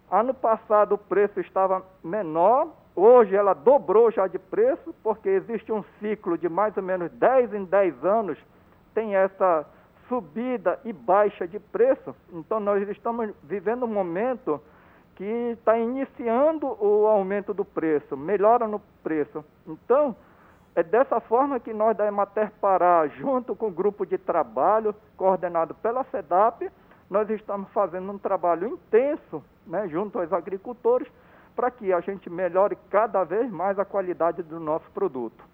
Ano 0.09 0.33
passado 0.33 0.95
o 0.95 0.97
preço 0.97 1.41
estava 1.41 1.83
menor, 2.01 2.69
Hoje 2.95 3.35
ela 3.35 3.53
dobrou 3.53 4.11
já 4.11 4.27
de 4.27 4.37
preço, 4.37 4.93
porque 5.01 5.29
existe 5.29 5.71
um 5.71 5.83
ciclo 5.99 6.37
de 6.37 6.47
mais 6.47 6.75
ou 6.77 6.83
menos 6.83 7.11
10 7.11 7.53
em 7.53 7.63
10 7.65 8.05
anos, 8.05 8.37
tem 8.93 9.15
essa 9.15 9.65
subida 10.07 10.79
e 10.85 10.93
baixa 10.93 11.47
de 11.47 11.59
preço. 11.59 12.15
Então 12.31 12.59
nós 12.59 12.87
estamos 12.89 13.31
vivendo 13.43 13.85
um 13.85 13.87
momento 13.87 14.61
que 15.15 15.23
está 15.23 15.77
iniciando 15.77 16.67
o 16.79 17.07
aumento 17.07 17.53
do 17.53 17.65
preço, 17.65 18.15
melhora 18.17 18.67
no 18.67 18.79
preço. 19.03 19.43
Então, 19.67 20.15
é 20.75 20.81
dessa 20.81 21.19
forma 21.19 21.59
que 21.59 21.73
nós 21.73 21.95
da 21.95 22.07
Emater 22.07 22.51
Pará, 22.59 23.07
junto 23.07 23.55
com 23.55 23.67
o 23.67 23.71
grupo 23.71 24.05
de 24.05 24.17
trabalho 24.17 24.95
coordenado 25.15 25.75
pela 25.75 26.03
SEDAP, 26.05 26.69
nós 27.09 27.29
estamos 27.29 27.69
fazendo 27.71 28.11
um 28.11 28.17
trabalho 28.17 28.67
intenso, 28.67 29.43
né, 29.67 29.87
junto 29.87 30.19
aos 30.19 30.33
agricultores, 30.33 31.07
para 31.55 31.71
que 31.71 31.91
a 31.93 32.01
gente 32.01 32.29
melhore 32.29 32.77
cada 32.89 33.23
vez 33.23 33.51
mais 33.51 33.77
a 33.79 33.85
qualidade 33.85 34.43
do 34.43 34.59
nosso 34.59 34.89
produto. 34.91 35.53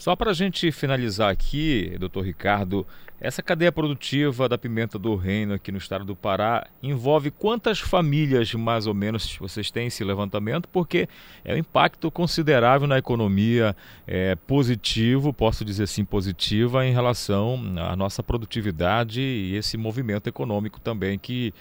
Só 0.00 0.16
para 0.16 0.30
a 0.30 0.34
gente 0.34 0.72
finalizar 0.72 1.30
aqui, 1.30 1.94
doutor 2.00 2.24
Ricardo, 2.24 2.86
essa 3.20 3.42
cadeia 3.42 3.70
produtiva 3.70 4.48
da 4.48 4.56
pimenta 4.56 4.98
do 4.98 5.14
reino 5.14 5.52
aqui 5.52 5.70
no 5.70 5.76
estado 5.76 6.06
do 6.06 6.16
Pará 6.16 6.66
envolve 6.82 7.30
quantas 7.30 7.78
famílias, 7.78 8.54
mais 8.54 8.86
ou 8.86 8.94
menos, 8.94 9.36
vocês 9.36 9.70
têm 9.70 9.88
esse 9.88 10.02
levantamento? 10.02 10.66
Porque 10.70 11.06
é 11.44 11.52
um 11.52 11.58
impacto 11.58 12.10
considerável 12.10 12.88
na 12.88 12.96
economia, 12.96 13.76
é, 14.06 14.34
positivo, 14.46 15.34
posso 15.34 15.66
dizer 15.66 15.82
assim, 15.82 16.02
positiva, 16.02 16.86
em 16.86 16.94
relação 16.94 17.62
à 17.86 17.94
nossa 17.94 18.22
produtividade 18.22 19.20
e 19.20 19.54
esse 19.54 19.76
movimento 19.76 20.28
econômico 20.28 20.80
também 20.80 21.18
que 21.18 21.52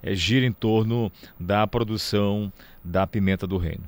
é, 0.00 0.14
gira 0.14 0.46
em 0.46 0.52
torno 0.52 1.10
da 1.36 1.66
produção 1.66 2.52
da 2.88 3.06
pimenta 3.06 3.46
do 3.46 3.58
reino. 3.58 3.84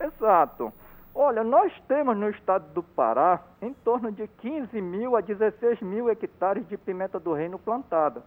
Exato. 0.00 0.72
Olha, 1.14 1.44
nós 1.44 1.72
temos 1.86 2.16
no 2.16 2.28
estado 2.30 2.64
do 2.72 2.82
Pará 2.82 3.40
em 3.60 3.72
torno 3.72 4.10
de 4.10 4.26
15 4.26 4.80
mil 4.80 5.14
a 5.16 5.20
16 5.20 5.80
mil 5.82 6.10
hectares 6.10 6.66
de 6.68 6.76
pimenta 6.76 7.20
do 7.20 7.32
reino 7.32 7.58
plantada. 7.58 8.22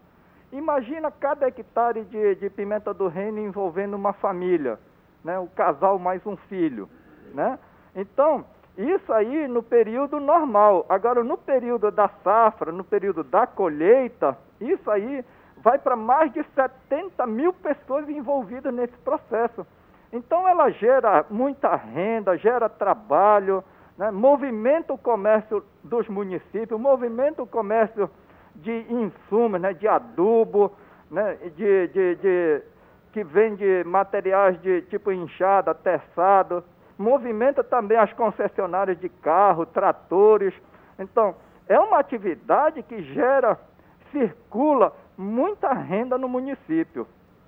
Imagina 0.51 1.11
cada 1.11 1.47
hectare 1.47 2.03
de, 2.05 2.35
de 2.35 2.49
pimenta 2.49 2.93
do 2.93 3.07
reino 3.07 3.39
envolvendo 3.39 3.95
uma 3.95 4.13
família, 4.13 4.79
né? 5.23 5.37
o 5.39 5.47
casal 5.47 5.99
mais 5.99 6.25
um 6.25 6.37
filho. 6.37 6.87
Né? 7.33 7.59
Então, 7.95 8.45
isso 8.77 9.11
aí 9.11 9.47
no 9.47 9.63
período 9.63 10.19
normal. 10.19 10.85
Agora, 10.87 11.23
no 11.23 11.37
período 11.37 11.89
da 11.91 12.07
safra, 12.23 12.71
no 12.71 12.83
período 12.83 13.23
da 13.23 13.47
colheita, 13.47 14.37
isso 14.61 14.89
aí 14.91 15.25
vai 15.57 15.79
para 15.79 15.95
mais 15.95 16.31
de 16.31 16.45
70 16.53 17.25
mil 17.25 17.51
pessoas 17.51 18.07
envolvidas 18.07 18.73
nesse 18.73 18.95
processo. 18.97 19.65
Então 20.11 20.47
ela 20.47 20.69
gera 20.69 21.25
muita 21.29 21.75
renda, 21.75 22.37
gera 22.37 22.69
trabalho, 22.69 23.63
né? 23.97 24.11
movimenta 24.11 24.93
o 24.93 24.97
comércio 24.97 25.63
dos 25.83 26.07
municípios, 26.07 26.79
movimenta 26.79 27.41
o 27.41 27.47
comércio 27.47 28.09
de 28.55 28.85
insumos, 28.89 29.59
né? 29.59 29.73
de 29.73 29.87
adubo, 29.87 30.71
né? 31.09 31.35
de, 31.55 31.87
de, 31.87 32.15
de, 32.15 32.61
que 33.11 33.23
vende 33.23 33.83
materiais 33.85 34.61
de 34.61 34.81
tipo 34.83 35.11
enxada, 35.11 35.73
terçado, 35.73 36.63
movimenta 36.97 37.63
também 37.63 37.97
as 37.97 38.11
concessionárias 38.13 38.99
de 38.99 39.09
carro, 39.09 39.65
tratores. 39.65 40.53
Então, 40.97 41.35
é 41.67 41.79
uma 41.79 41.99
atividade 41.99 42.83
que 42.83 43.01
gera, 43.01 43.59
circula 44.11 44.93
muita 45.17 45.73
renda 45.73 46.17
no 46.17 46.29
município 46.29 47.07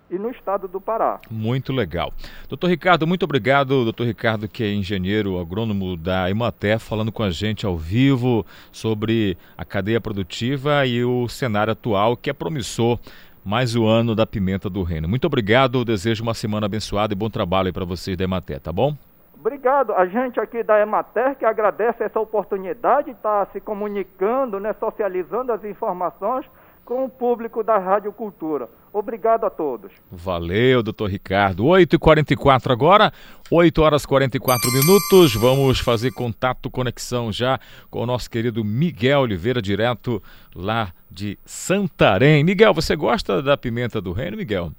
e 0.10 0.18
no 0.18 0.30
estado 0.30 0.68
do 0.68 0.80
Pará. 0.80 1.20
Muito 1.30 1.74
legal. 1.74 2.14
Doutor 2.47 2.68
Ricardo, 2.68 3.05
muito 3.05 3.24
obrigado. 3.24 3.84
Doutor 3.84 4.05
Ricardo, 4.05 4.47
que 4.47 4.64
é 4.64 4.72
engenheiro 4.74 5.39
agrônomo 5.39 5.97
da 5.97 6.30
Imaté, 6.30 6.80
falando 6.80 7.12
com 7.12 7.24
a 7.24 7.30
gente 7.30 7.66
ao 7.66 7.78
vivo 7.78 8.45
sobre 8.72 9.38
a 9.58 9.66
cadeia 9.66 10.01
produtiva 10.01 10.86
e 10.86 11.03
o 11.03 11.28
cenário 11.28 11.74
atual, 11.74 12.16
que 12.16 12.30
é 12.30 12.34
promissor. 12.34 12.99
Mais 13.43 13.78
o 13.78 13.86
ano 13.86 14.14
da 14.14 14.28
pimenta 14.28 14.70
do 14.70 14.84
reino. 14.84 15.08
Muito 15.08 15.26
obrigado, 15.26 15.86
desejo 15.86 16.22
uma 16.22 16.34
semana 16.34 16.66
abençoada 16.66 17.14
e 17.14 17.16
bom 17.16 17.30
trabalho 17.30 17.72
para 17.72 17.86
vocês 17.86 18.18
da 18.18 18.26
Emater, 18.26 18.60
tá 18.60 18.74
bom? 18.74 18.93
Obrigado. 19.39 19.93
A 19.93 20.05
gente 20.05 20.38
aqui 20.38 20.62
da 20.64 20.82
Emater 20.82 21.38
que 21.38 21.45
agradece 21.45 22.03
essa 22.03 22.20
oportunidade 22.20 23.05
de 23.05 23.12
estar 23.12 23.47
se 23.53 23.62
comunicando, 23.62 24.60
né, 24.60 24.74
socializando 24.78 25.53
as 25.53 25.64
informações 25.64 26.45
com 26.88 27.03
o 27.03 27.09
público 27.09 27.61
da 27.61 27.77
Rádio 27.77 28.13
Cultura. 28.13 28.69
Obrigado 28.93 29.43
a 29.43 29.49
todos. 29.49 29.91
Valeu, 30.09 30.81
doutor 30.81 31.09
Ricardo. 31.09 31.65
8h44 31.65 32.71
agora, 32.71 33.11
8 33.51 33.81
horas 33.81 34.05
44 34.05 34.71
minutos. 34.71 35.35
Vamos 35.35 35.81
fazer 35.81 36.11
contato, 36.11 36.71
conexão 36.71 37.29
já 37.29 37.59
com 37.91 38.01
o 38.01 38.05
nosso 38.05 38.31
querido 38.31 38.63
Miguel 38.63 39.19
Oliveira, 39.19 39.61
direto 39.61 40.23
lá 40.55 40.93
de 41.11 41.38
Santarém. 41.45 42.41
Miguel, 42.41 42.73
você 42.73 42.95
gosta 42.95 43.43
da 43.43 43.57
pimenta 43.57 43.99
do 43.99 44.13
reino, 44.13 44.38
Miguel? 44.38 44.71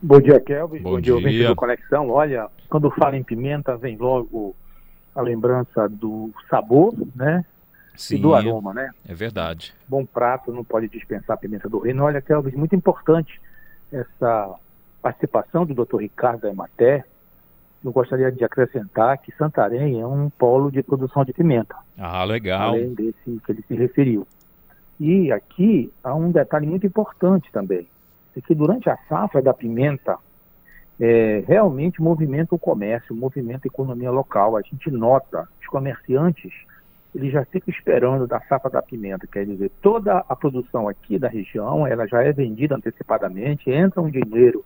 Bom 0.00 0.18
dia, 0.18 0.40
Kelvin. 0.40 0.78
Bom, 0.78 0.92
Bom 0.92 1.00
dia, 1.00 1.14
ouvinte 1.14 1.44
do 1.44 1.56
Conexão. 1.56 2.08
Olha, 2.08 2.48
quando 2.70 2.90
fala 2.92 3.18
em 3.18 3.22
pimenta, 3.22 3.76
vem 3.76 3.98
logo 3.98 4.56
a 5.14 5.20
lembrança 5.20 5.90
do 5.90 6.30
sabor, 6.48 6.94
né? 7.14 7.44
Sim, 7.96 8.16
e 8.16 8.18
do 8.18 8.34
aroma, 8.34 8.74
né? 8.74 8.90
É 9.08 9.14
verdade. 9.14 9.74
Bom 9.88 10.04
prato, 10.04 10.52
não 10.52 10.64
pode 10.64 10.88
dispensar 10.88 11.34
a 11.34 11.38
pimenta 11.38 11.68
do 11.68 11.78
reino. 11.78 12.04
Olha, 12.04 12.20
Kelvin, 12.20 12.56
muito 12.56 12.74
importante 12.74 13.40
essa 13.92 14.54
participação 15.02 15.64
do 15.64 15.84
Dr. 15.84 15.98
Ricardo 15.98 16.42
da 16.42 16.50
Emater. 16.50 17.04
Eu 17.84 17.92
gostaria 17.92 18.32
de 18.32 18.44
acrescentar 18.44 19.18
que 19.18 19.32
Santarém 19.36 20.00
é 20.00 20.06
um 20.06 20.28
polo 20.28 20.70
de 20.70 20.82
produção 20.82 21.24
de 21.24 21.32
pimenta. 21.32 21.76
Ah, 21.96 22.24
legal. 22.24 22.70
Além 22.70 22.94
desse 22.94 23.40
que 23.44 23.52
ele 23.52 23.64
se 23.68 23.74
referiu. 23.74 24.26
E 24.98 25.30
aqui 25.30 25.92
há 26.02 26.14
um 26.14 26.30
detalhe 26.30 26.66
muito 26.66 26.86
importante 26.86 27.50
também, 27.52 27.86
é 28.36 28.40
que 28.40 28.54
durante 28.54 28.88
a 28.88 28.96
safra 29.08 29.42
da 29.42 29.52
pimenta, 29.52 30.18
é, 30.98 31.44
realmente 31.46 32.00
movimenta 32.00 32.54
o 32.54 32.58
comércio, 32.58 33.14
movimenta 33.14 33.66
a 33.66 33.68
economia 33.68 34.10
local. 34.10 34.56
A 34.56 34.62
gente 34.62 34.90
nota, 34.90 35.46
os 35.60 35.66
comerciantes, 35.66 36.52
eles 37.14 37.32
já 37.32 37.44
ficam 37.44 37.72
esperando 37.72 38.26
da 38.26 38.40
safra 38.40 38.70
da 38.70 38.82
pimenta, 38.82 39.26
quer 39.26 39.46
dizer, 39.46 39.70
toda 39.80 40.18
a 40.28 40.36
produção 40.36 40.88
aqui 40.88 41.18
da 41.18 41.28
região, 41.28 41.86
ela 41.86 42.06
já 42.06 42.22
é 42.22 42.32
vendida 42.32 42.74
antecipadamente, 42.74 43.70
entra 43.70 44.02
um 44.02 44.10
dinheiro 44.10 44.64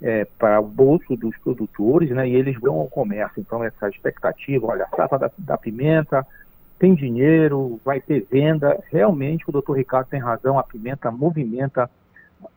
é, 0.00 0.24
para 0.38 0.60
o 0.60 0.66
bolso 0.66 1.16
dos 1.16 1.36
produtores, 1.38 2.10
né, 2.10 2.28
e 2.28 2.34
eles 2.34 2.58
vão 2.58 2.80
ao 2.80 2.88
comércio. 2.88 3.40
Então, 3.40 3.62
essa 3.62 3.88
expectativa, 3.88 4.66
olha, 4.66 4.86
a 4.90 4.96
safra 4.96 5.18
da, 5.18 5.30
da 5.38 5.58
pimenta, 5.58 6.26
tem 6.78 6.94
dinheiro, 6.94 7.80
vai 7.84 8.00
ter 8.00 8.26
venda. 8.28 8.76
Realmente, 8.90 9.44
o 9.48 9.52
doutor 9.52 9.74
Ricardo 9.74 10.08
tem 10.08 10.18
razão, 10.18 10.58
a 10.58 10.64
pimenta 10.64 11.12
movimenta 11.12 11.88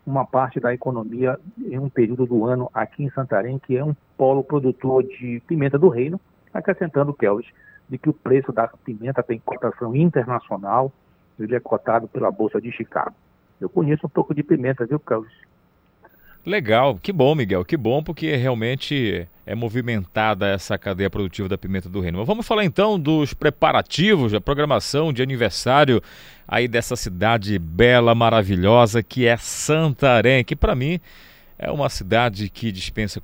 uma 0.03 0.25
parte 0.25 0.59
da 0.59 0.73
economia 0.73 1.37
em 1.59 1.77
um 1.77 1.89
período 1.89 2.25
do 2.25 2.43
ano 2.43 2.67
aqui 2.73 3.03
em 3.03 3.11
Santarém, 3.11 3.59
que 3.59 3.77
é 3.77 3.83
um 3.83 3.95
polo 4.17 4.43
produtor 4.43 5.03
de 5.03 5.43
pimenta 5.47 5.77
do 5.77 5.89
reino, 5.89 6.19
acrescentando, 6.51 7.13
Kelvis, 7.13 7.45
de 7.89 7.97
que 7.97 8.09
o 8.09 8.13
preço 8.13 8.51
da 8.51 8.67
pimenta 8.67 9.21
tem 9.21 9.39
cotação 9.39 9.95
internacional, 9.95 10.91
ele 11.39 11.55
é 11.55 11.59
cotado 11.59 12.07
pela 12.07 12.31
Bolsa 12.31 12.59
de 12.59 12.71
Chicago. 12.71 13.15
Eu 13.59 13.69
conheço 13.69 14.05
um 14.05 14.09
pouco 14.09 14.33
de 14.33 14.43
pimenta, 14.43 14.85
viu, 14.85 14.99
Kelvis? 14.99 15.31
Legal, 16.45 16.99
que 17.01 17.11
bom, 17.11 17.33
Miguel, 17.33 17.65
que 17.65 17.75
bom, 17.75 18.03
porque 18.03 18.35
realmente 18.35 19.27
é 19.47 19.55
movimentada 19.55 20.47
essa 20.47 20.77
cadeia 20.77 21.09
produtiva 21.09 21.49
da 21.49 21.57
pimenta 21.57 21.89
do 21.89 21.99
reino. 21.99 22.19
Mas 22.19 22.27
vamos 22.27 22.47
falar 22.47 22.63
então 22.63 22.99
dos 22.99 23.33
preparativos, 23.33 24.31
da 24.31 24.39
programação 24.39 25.11
de 25.11 25.23
aniversário 25.23 26.01
aí 26.47 26.67
dessa 26.67 26.95
cidade 26.95 27.57
bela, 27.57 28.13
maravilhosa 28.13 29.01
que 29.01 29.25
é 29.25 29.35
Santarém, 29.37 30.43
que 30.43 30.55
para 30.55 30.75
mim 30.75 30.99
é 31.57 31.71
uma 31.71 31.89
cidade 31.89 32.49
que 32.49 32.71
dispensa 32.71 33.21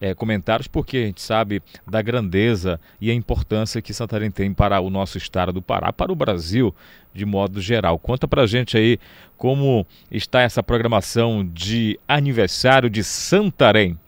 é, 0.00 0.14
comentários 0.14 0.66
porque 0.66 0.96
a 0.96 1.06
gente 1.06 1.20
sabe 1.20 1.62
da 1.86 2.00
grandeza 2.00 2.80
e 3.00 3.10
a 3.10 3.14
importância 3.14 3.82
que 3.82 3.92
Santarém 3.92 4.30
tem 4.30 4.52
para 4.52 4.80
o 4.80 4.88
nosso 4.88 5.18
estado 5.18 5.52
do 5.52 5.62
Pará, 5.62 5.92
para 5.92 6.10
o 6.10 6.16
Brasil 6.16 6.74
de 7.12 7.24
modo 7.24 7.60
geral. 7.60 7.98
Conta 7.98 8.26
pra 8.26 8.46
gente 8.46 8.76
aí 8.76 8.98
como 9.36 9.86
está 10.10 10.40
essa 10.40 10.62
programação 10.62 11.46
de 11.46 11.98
aniversário 12.08 12.88
de 12.88 13.04
Santarém. 13.04 13.98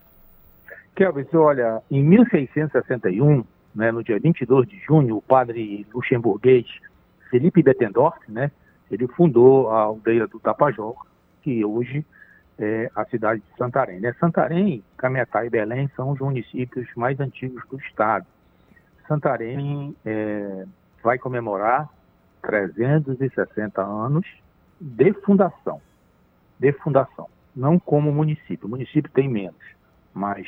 Kelvis, 0.94 1.32
olha, 1.34 1.82
em 1.90 2.02
1661, 2.02 3.44
né, 3.74 3.92
no 3.92 4.02
dia 4.02 4.18
22 4.18 4.66
de 4.66 4.80
junho, 4.80 5.18
o 5.18 5.22
padre 5.22 5.86
luxemburguês 5.94 6.66
Felipe 7.30 7.62
Bettendorf, 7.62 8.18
né, 8.28 8.50
ele 8.90 9.06
fundou 9.08 9.70
a 9.70 9.80
aldeia 9.80 10.26
do 10.26 10.40
Tapajós, 10.40 10.96
que 11.42 11.62
hoje 11.64 12.04
é, 12.58 12.90
a 12.94 13.04
cidade 13.04 13.40
de 13.40 13.56
Santarém. 13.56 14.00
Né? 14.00 14.14
Santarém, 14.18 14.82
Cametá 14.96 15.44
e 15.44 15.50
Belém 15.50 15.90
são 15.94 16.10
os 16.10 16.18
municípios 16.18 16.88
mais 16.96 17.18
antigos 17.20 17.62
do 17.68 17.78
estado. 17.78 18.26
Santarém 19.06 19.94
é, 20.04 20.64
vai 21.02 21.18
comemorar 21.18 21.88
360 22.42 23.82
anos 23.82 24.26
de 24.80 25.12
fundação. 25.12 25.80
De 26.58 26.72
fundação. 26.72 27.28
Não 27.54 27.78
como 27.78 28.12
município. 28.12 28.66
O 28.66 28.70
município 28.70 29.10
tem 29.12 29.28
menos, 29.28 29.60
mas 30.12 30.46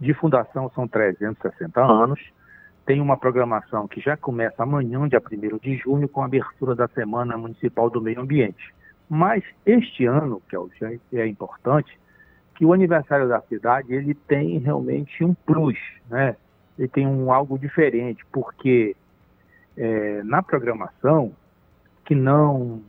de 0.00 0.14
fundação 0.14 0.70
são 0.74 0.86
360 0.86 1.80
anos. 1.80 2.20
Tem 2.84 3.00
uma 3.00 3.16
programação 3.16 3.86
que 3.86 4.00
já 4.00 4.16
começa 4.16 4.62
amanhã, 4.62 5.06
dia 5.08 5.20
1 5.20 5.58
de 5.58 5.76
junho, 5.76 6.08
com 6.08 6.22
a 6.22 6.26
abertura 6.26 6.74
da 6.74 6.88
Semana 6.88 7.36
Municipal 7.36 7.90
do 7.90 8.00
Meio 8.00 8.20
Ambiente. 8.20 8.74
Mas 9.08 9.42
este 9.64 10.04
ano, 10.04 10.42
que 10.48 10.56
é, 10.84 11.20
é 11.20 11.26
importante, 11.26 11.98
que 12.54 12.64
o 12.64 12.72
aniversário 12.72 13.28
da 13.28 13.40
cidade 13.42 13.94
ele 13.94 14.14
tem 14.14 14.58
realmente 14.58 15.24
um 15.24 15.32
plus, 15.32 15.78
né? 16.10 16.36
Ele 16.78 16.88
tem 16.88 17.06
um 17.06 17.32
algo 17.32 17.58
diferente, 17.58 18.24
porque 18.32 18.94
é, 19.76 20.22
na 20.24 20.42
programação, 20.42 21.32
que 22.04 22.14
não 22.14 22.82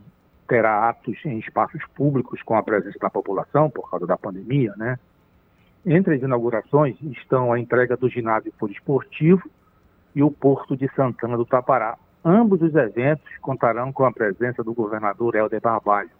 terá 0.48 0.88
atos 0.88 1.16
em 1.24 1.38
espaços 1.38 1.80
públicos 1.94 2.42
com 2.42 2.56
a 2.56 2.62
presença 2.62 2.98
da 2.98 3.08
população 3.08 3.70
por 3.70 3.88
causa 3.88 4.06
da 4.06 4.16
pandemia, 4.16 4.74
né? 4.76 4.98
Entre 5.86 6.16
as 6.16 6.22
inaugurações 6.22 7.00
estão 7.02 7.52
a 7.52 7.58
entrega 7.58 7.96
do 7.96 8.08
ginásio 8.08 8.52
poliesportivo 8.58 9.48
e 10.14 10.22
o 10.22 10.30
Porto 10.30 10.76
de 10.76 10.92
Santana 10.94 11.36
do 11.36 11.46
Tapará, 11.46 11.96
Ambos 12.24 12.60
os 12.60 12.74
eventos 12.74 13.26
contarão 13.38 13.92
com 13.92 14.04
a 14.04 14.12
presença 14.12 14.62
do 14.62 14.74
governador 14.74 15.34
Helder 15.34 15.60
Barbalho, 15.60 16.10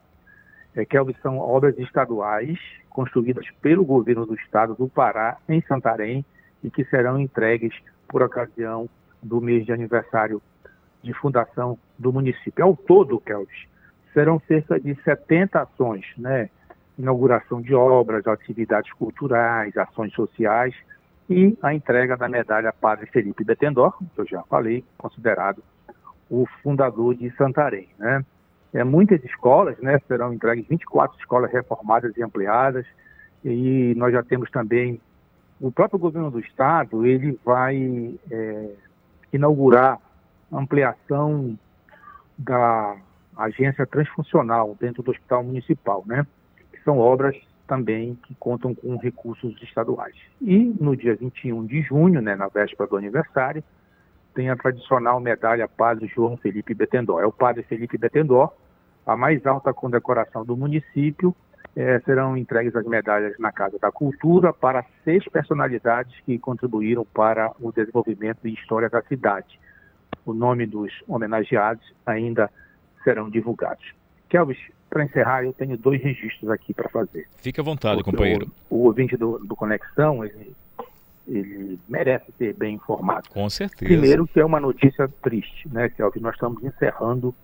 é, 0.74 0.84
que 0.84 0.96
são 1.20 1.38
obras 1.38 1.78
estaduais 1.78 2.58
construídas 2.88 3.46
pelo 3.60 3.84
governo 3.84 4.24
do 4.24 4.34
estado 4.34 4.74
do 4.74 4.88
Pará, 4.88 5.36
em 5.48 5.60
Santarém, 5.62 6.24
e 6.62 6.70
que 6.70 6.84
serão 6.84 7.18
entregues 7.18 7.74
por 8.08 8.22
ocasião 8.22 8.88
do 9.22 9.40
mês 9.40 9.66
de 9.66 9.72
aniversário 9.72 10.40
de 11.02 11.12
fundação 11.14 11.78
do 11.98 12.12
município. 12.12 12.64
Ao 12.64 12.76
todo, 12.76 13.20
Kelvis, 13.20 13.66
serão 14.12 14.40
cerca 14.46 14.78
de 14.80 14.94
70 15.02 15.60
ações, 15.60 16.04
né? 16.16 16.48
Inauguração 16.98 17.62
de 17.62 17.74
obras, 17.74 18.26
atividades 18.26 18.92
culturais, 18.92 19.76
ações 19.76 20.12
sociais 20.12 20.74
e 21.28 21.56
a 21.62 21.72
entrega 21.72 22.16
da 22.16 22.28
medalha 22.28 22.72
Padre 22.72 23.06
Felipe 23.06 23.44
Betendor, 23.44 23.96
que 23.98 24.20
eu 24.20 24.26
já 24.26 24.42
falei, 24.42 24.84
considerado 24.98 25.62
o 26.30 26.46
fundador 26.62 27.14
de 27.14 27.30
Santarém, 27.36 27.88
né? 27.98 28.24
É, 28.72 28.84
muitas 28.84 29.22
escolas, 29.24 29.76
né, 29.78 29.98
serão 30.06 30.32
entregues 30.32 30.64
24 30.68 31.18
escolas 31.18 31.50
reformadas 31.50 32.16
e 32.16 32.22
ampliadas, 32.22 32.86
e 33.44 33.94
nós 33.96 34.12
já 34.12 34.22
temos 34.22 34.48
também 34.48 35.00
o 35.60 35.72
próprio 35.72 35.98
governo 35.98 36.30
do 36.30 36.38
estado, 36.38 37.04
ele 37.04 37.38
vai 37.44 38.16
é, 38.30 38.70
inaugurar 39.32 39.98
ampliação 40.52 41.58
da 42.38 42.96
agência 43.36 43.86
transfuncional 43.86 44.76
dentro 44.80 45.02
do 45.02 45.10
hospital 45.10 45.42
municipal, 45.42 46.04
né? 46.06 46.26
Que 46.72 46.82
são 46.82 46.98
obras 46.98 47.36
também 47.66 48.18
que 48.26 48.34
contam 48.34 48.74
com 48.74 48.96
recursos 48.96 49.60
estaduais. 49.62 50.16
E 50.40 50.74
no 50.80 50.96
dia 50.96 51.14
21 51.14 51.66
de 51.66 51.82
junho, 51.82 52.20
né, 52.20 52.34
na 52.34 52.48
véspera 52.48 52.88
do 52.88 52.96
aniversário, 52.96 53.62
tem 54.34 54.50
a 54.50 54.56
tradicional 54.56 55.20
medalha 55.20 55.68
Padre 55.68 56.06
João 56.06 56.36
Felipe 56.36 56.74
Betendor. 56.74 57.22
É 57.22 57.26
o 57.26 57.32
Padre 57.32 57.62
Felipe 57.62 57.98
Betendor, 57.98 58.52
a 59.06 59.16
mais 59.16 59.44
alta 59.46 59.72
condecoração 59.72 60.44
do 60.44 60.56
município. 60.56 61.34
É, 61.76 62.00
serão 62.00 62.36
entregues 62.36 62.74
as 62.74 62.84
medalhas 62.84 63.38
na 63.38 63.52
Casa 63.52 63.78
da 63.78 63.92
Cultura 63.92 64.52
para 64.52 64.84
seis 65.04 65.24
personalidades 65.28 66.12
que 66.26 66.36
contribuíram 66.36 67.04
para 67.04 67.52
o 67.60 67.70
desenvolvimento 67.70 68.38
e 68.44 68.54
história 68.54 68.88
da 68.88 69.00
cidade. 69.02 69.58
O 70.26 70.34
nome 70.34 70.66
dos 70.66 70.92
homenageados 71.06 71.94
ainda 72.04 72.50
serão 73.04 73.30
divulgados. 73.30 73.94
Kelvis, 74.28 74.58
para 74.88 75.04
encerrar, 75.04 75.44
eu 75.44 75.52
tenho 75.52 75.78
dois 75.78 76.02
registros 76.02 76.50
aqui 76.50 76.74
para 76.74 76.88
fazer. 76.88 77.28
Fique 77.36 77.60
à 77.60 77.62
vontade, 77.62 78.00
o, 78.00 78.04
companheiro. 78.04 78.50
O, 78.68 78.76
o 78.76 78.84
ouvinte 78.86 79.16
do, 79.16 79.38
do 79.38 79.54
Conexão, 79.54 80.24
ele 80.24 80.52
ele 81.26 81.78
merece 81.88 82.26
ser 82.38 82.54
bem 82.54 82.74
informado. 82.76 83.28
Com 83.30 83.48
certeza. 83.48 83.84
Primeiro 83.84 84.26
que 84.26 84.40
é 84.40 84.44
uma 84.44 84.60
notícia 84.60 85.08
triste, 85.22 85.68
né, 85.68 85.88
que 85.88 86.02
é 86.02 86.06
o 86.06 86.10
que 86.10 86.20
nós 86.20 86.34
estamos 86.34 86.62
encerrando 86.62 87.34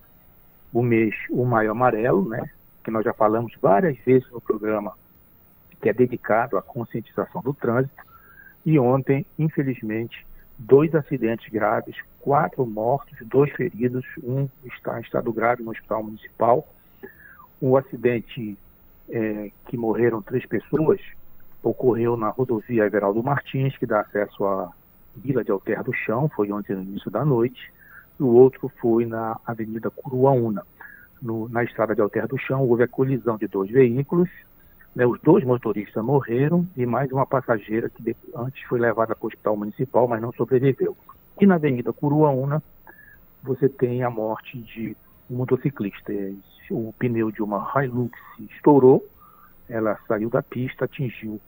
o 0.72 0.82
mês 0.82 1.14
O 1.30 1.44
Maio 1.44 1.70
Amarelo, 1.70 2.28
né, 2.28 2.50
que 2.82 2.90
nós 2.90 3.04
já 3.04 3.12
falamos 3.12 3.52
várias 3.60 3.96
vezes 3.98 4.28
no 4.30 4.40
programa, 4.40 4.92
que 5.80 5.88
é 5.88 5.92
dedicado 5.92 6.56
à 6.56 6.62
conscientização 6.62 7.42
do 7.42 7.54
trânsito. 7.54 8.04
E 8.64 8.78
ontem, 8.78 9.24
infelizmente, 9.38 10.26
dois 10.58 10.94
acidentes 10.94 11.48
graves, 11.52 11.96
quatro 12.20 12.66
mortos, 12.66 13.16
dois 13.26 13.52
feridos, 13.52 14.04
um 14.22 14.48
está 14.64 14.98
em 14.98 15.02
estado 15.02 15.32
grave 15.32 15.62
no 15.62 15.70
hospital 15.70 16.02
municipal. 16.02 16.66
O 17.60 17.76
acidente 17.76 18.58
é, 19.08 19.50
que 19.66 19.76
morreram 19.76 20.20
três 20.20 20.44
pessoas 20.46 21.00
ocorreu 21.68 22.16
na 22.16 22.28
rodovia 22.30 22.84
Everaldo 22.84 23.22
Martins, 23.22 23.76
que 23.76 23.86
dá 23.86 24.00
acesso 24.00 24.44
à 24.44 24.72
Vila 25.16 25.42
de 25.42 25.50
Alter 25.50 25.82
do 25.82 25.92
Chão, 25.92 26.28
foi 26.28 26.52
ontem 26.52 26.74
no 26.76 26.82
início 26.82 27.10
da 27.10 27.24
noite, 27.24 27.72
e 28.18 28.22
o 28.22 28.28
outro 28.28 28.70
foi 28.80 29.04
na 29.06 29.38
Avenida 29.46 29.90
Curuaúna. 29.90 30.62
No, 31.20 31.48
na 31.48 31.64
estrada 31.64 31.94
de 31.94 32.00
Alter 32.00 32.28
do 32.28 32.38
Chão 32.38 32.62
houve 32.68 32.82
a 32.82 32.88
colisão 32.88 33.36
de 33.36 33.48
dois 33.48 33.70
veículos, 33.70 34.28
Né, 34.96 35.04
os 35.04 35.20
dois 35.20 35.44
motoristas 35.44 36.02
morreram 36.02 36.66
e 36.74 36.86
mais 36.86 37.12
uma 37.12 37.26
passageira 37.26 37.90
que 37.90 38.16
antes 38.34 38.62
foi 38.66 38.80
levada 38.80 39.14
para 39.14 39.26
o 39.26 39.28
hospital 39.28 39.54
municipal, 39.54 40.08
mas 40.08 40.22
não 40.22 40.32
sobreviveu. 40.32 40.96
E 41.38 41.46
na 41.46 41.56
Avenida 41.56 41.92
Curuaúna, 41.92 42.62
você 43.42 43.68
tem 43.68 44.02
a 44.02 44.08
morte 44.08 44.56
de 44.58 44.96
um 45.30 45.36
motociclista. 45.36 46.12
O 46.70 46.94
pneu 46.98 47.30
de 47.30 47.42
uma 47.42 47.70
Hilux 47.76 48.18
estourou, 48.38 49.06
ela 49.68 49.98
saiu 50.08 50.30
da 50.30 50.42
pista, 50.42 50.86
atingiu 50.86 51.38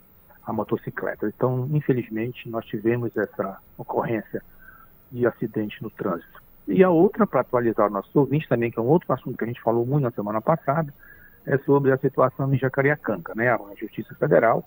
a 0.49 0.53
motocicleta. 0.53 1.29
Então, 1.29 1.69
infelizmente, 1.73 2.49
nós 2.49 2.65
tivemos 2.65 3.15
essa 3.15 3.59
ocorrência 3.77 4.43
de 5.13 5.27
acidente 5.27 5.83
no 5.83 5.91
trânsito. 5.91 6.43
E 6.67 6.83
a 6.83 6.89
outra, 6.89 7.27
para 7.27 7.43
atualizar 7.43 7.87
o 7.87 7.91
nosso 7.91 8.11
ouvinte 8.19 8.49
também, 8.49 8.71
que 8.71 8.79
é 8.79 8.83
um 8.83 8.87
outro 8.87 9.13
assunto 9.13 9.37
que 9.37 9.45
a 9.45 9.47
gente 9.47 9.61
falou 9.61 9.85
muito 9.85 10.05
na 10.05 10.11
semana 10.11 10.41
passada, 10.41 10.93
é 11.47 11.59
sobre 11.59 11.93
a 11.93 11.99
situação 11.99 12.53
em 12.53 12.59
Jacareacanga. 12.59 13.35
Né? 13.37 13.51
A 13.51 13.59
Justiça 13.79 14.15
Federal 14.15 14.67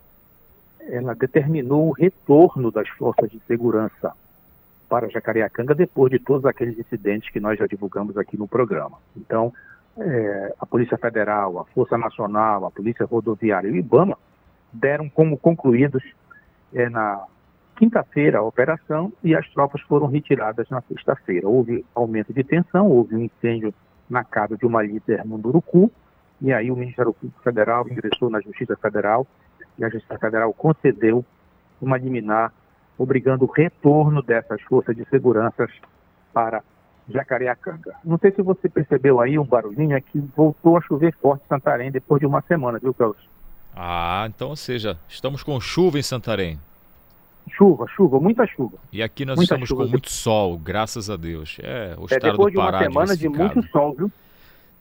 ela 0.81 1.15
determinou 1.15 1.89
o 1.89 1.91
retorno 1.91 2.71
das 2.71 2.87
forças 2.89 3.29
de 3.31 3.39
segurança 3.47 4.13
para 4.87 5.09
Jacareacanga 5.09 5.73
depois 5.73 6.11
de 6.11 6.19
todos 6.19 6.45
aqueles 6.45 6.77
incidentes 6.77 7.31
que 7.31 7.39
nós 7.39 7.57
já 7.57 7.65
divulgamos 7.65 8.17
aqui 8.17 8.37
no 8.37 8.47
programa. 8.47 8.97
Então, 9.15 9.51
é, 9.97 10.55
a 10.59 10.65
Polícia 10.65 10.97
Federal, 10.97 11.59
a 11.59 11.65
Força 11.65 11.97
Nacional, 11.97 12.65
a 12.65 12.71
Polícia 12.71 13.05
Rodoviária 13.05 13.67
e 13.67 13.71
o 13.71 13.75
IBAMA 13.75 14.17
deram 14.73 15.09
como 15.09 15.37
concluídos 15.37 16.03
é, 16.73 16.89
na 16.89 17.25
quinta-feira 17.75 18.39
a 18.39 18.43
operação 18.43 19.11
e 19.23 19.35
as 19.35 19.47
tropas 19.49 19.81
foram 19.81 20.07
retiradas 20.07 20.69
na 20.69 20.81
sexta-feira. 20.81 21.47
Houve 21.47 21.85
aumento 21.95 22.33
de 22.33 22.43
tensão, 22.43 22.87
houve 22.87 23.15
um 23.15 23.23
incêndio 23.23 23.73
na 24.09 24.23
casa 24.23 24.57
de 24.57 24.65
uma 24.65 24.83
líder 24.83 25.19
no 25.25 25.31
Munduruku, 25.31 25.91
e 26.41 26.51
aí 26.51 26.71
o 26.71 26.75
Ministério 26.75 27.13
Público 27.13 27.41
Federal 27.41 27.87
ingressou 27.87 28.29
na 28.29 28.41
Justiça 28.41 28.75
Federal 28.75 29.25
e 29.77 29.85
a 29.85 29.89
Justiça 29.89 30.17
Federal 30.17 30.53
concedeu 30.53 31.25
uma 31.81 31.97
liminar 31.97 32.53
obrigando 32.97 33.45
o 33.45 33.51
retorno 33.51 34.21
dessas 34.21 34.61
forças 34.63 34.95
de 34.95 35.03
segurança 35.05 35.67
para 36.33 36.61
Jacareacanga. 37.09 37.95
Não 38.03 38.17
sei 38.17 38.31
se 38.31 38.41
você 38.41 38.69
percebeu 38.69 39.19
aí 39.19 39.39
um 39.39 39.45
barulhinho, 39.45 39.95
é 39.95 40.01
que 40.01 40.19
voltou 40.35 40.77
a 40.77 40.81
chover 40.81 41.13
forte 41.15 41.43
em 41.45 41.47
Santarém 41.47 41.91
depois 41.91 42.19
de 42.19 42.27
uma 42.27 42.41
semana, 42.41 42.79
viu, 42.79 42.93
Carlos? 42.93 43.17
Ah, 43.75 44.25
então, 44.27 44.49
ou 44.49 44.55
seja, 44.55 44.97
estamos 45.07 45.43
com 45.43 45.59
chuva 45.59 45.97
em 45.97 46.03
Santarém. 46.03 46.59
Chuva, 47.49 47.85
chuva, 47.87 48.19
muita 48.19 48.45
chuva. 48.45 48.77
E 48.91 49.01
aqui 49.01 49.25
nós 49.25 49.35
muita 49.35 49.53
estamos 49.53 49.69
chuva. 49.69 49.83
com 49.83 49.89
muito 49.89 50.09
sol, 50.09 50.57
graças 50.57 51.09
a 51.09 51.17
Deus. 51.17 51.57
É, 51.61 51.95
o 51.97 52.03
é, 52.03 52.05
estado 52.05 52.31
depois 52.31 52.53
do 52.53 52.59
Pará 52.59 52.79
de 52.79 52.87
uma 52.87 53.07
semana 53.07 53.17
de 53.17 53.29
muito 53.29 53.63
sol, 53.69 53.93
viu? 53.93 54.11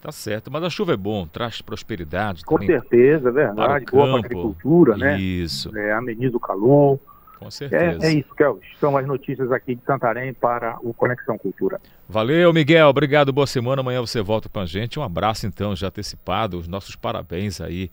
Tá 0.01 0.11
certo, 0.11 0.51
mas 0.51 0.63
a 0.63 0.71
chuva 0.71 0.95
é 0.95 0.97
bom, 0.97 1.27
traz 1.27 1.61
prosperidade. 1.61 2.45
Com 2.45 2.59
certeza, 2.59 3.29
é 3.29 3.33
verdade. 3.33 3.85
Para 3.85 3.93
boa 3.93 4.07
para 4.07 4.17
a 4.17 4.19
agricultura, 4.19 4.97
né? 4.97 5.21
Isso. 5.21 5.77
É, 5.77 5.93
ameniza 5.93 6.37
o 6.37 6.41
calor. 6.41 6.99
Com 7.39 7.51
certeza. 7.51 8.07
É, 8.07 8.11
é 8.11 8.13
isso, 8.13 8.35
Kelvis. 8.35 8.67
São 8.79 8.97
as 8.97 9.07
notícias 9.07 9.51
aqui 9.53 9.75
de 9.75 9.83
Santarém 9.85 10.33
para 10.33 10.79
o 10.83 10.95
Conexão 10.95 11.37
Cultura. 11.37 11.81
Valeu, 12.09 12.53
Miguel. 12.53 12.89
Obrigado, 12.89 13.33
boa 13.33 13.47
semana. 13.47 13.81
Amanhã 13.81 14.01
você 14.01 14.23
volta 14.23 14.49
com 14.49 14.61
a 14.61 14.67
gente. 14.67 14.99
Um 14.99 15.03
abraço, 15.03 15.47
então, 15.47 15.75
já 15.75 15.89
antecipado. 15.89 16.59
Os 16.59 16.69
nossos 16.69 16.97
parabéns 16.97 17.61
aí 17.61 17.91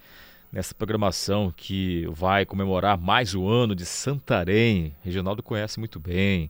nessa 0.51 0.73
programação 0.73 1.53
que 1.55 2.05
vai 2.09 2.45
comemorar 2.45 2.97
mais 2.97 3.35
o 3.35 3.47
ano 3.47 3.75
de 3.75 3.85
Santarém. 3.85 4.95
Reginaldo 5.03 5.43
conhece 5.43 5.79
muito 5.79 5.99
bem, 5.99 6.49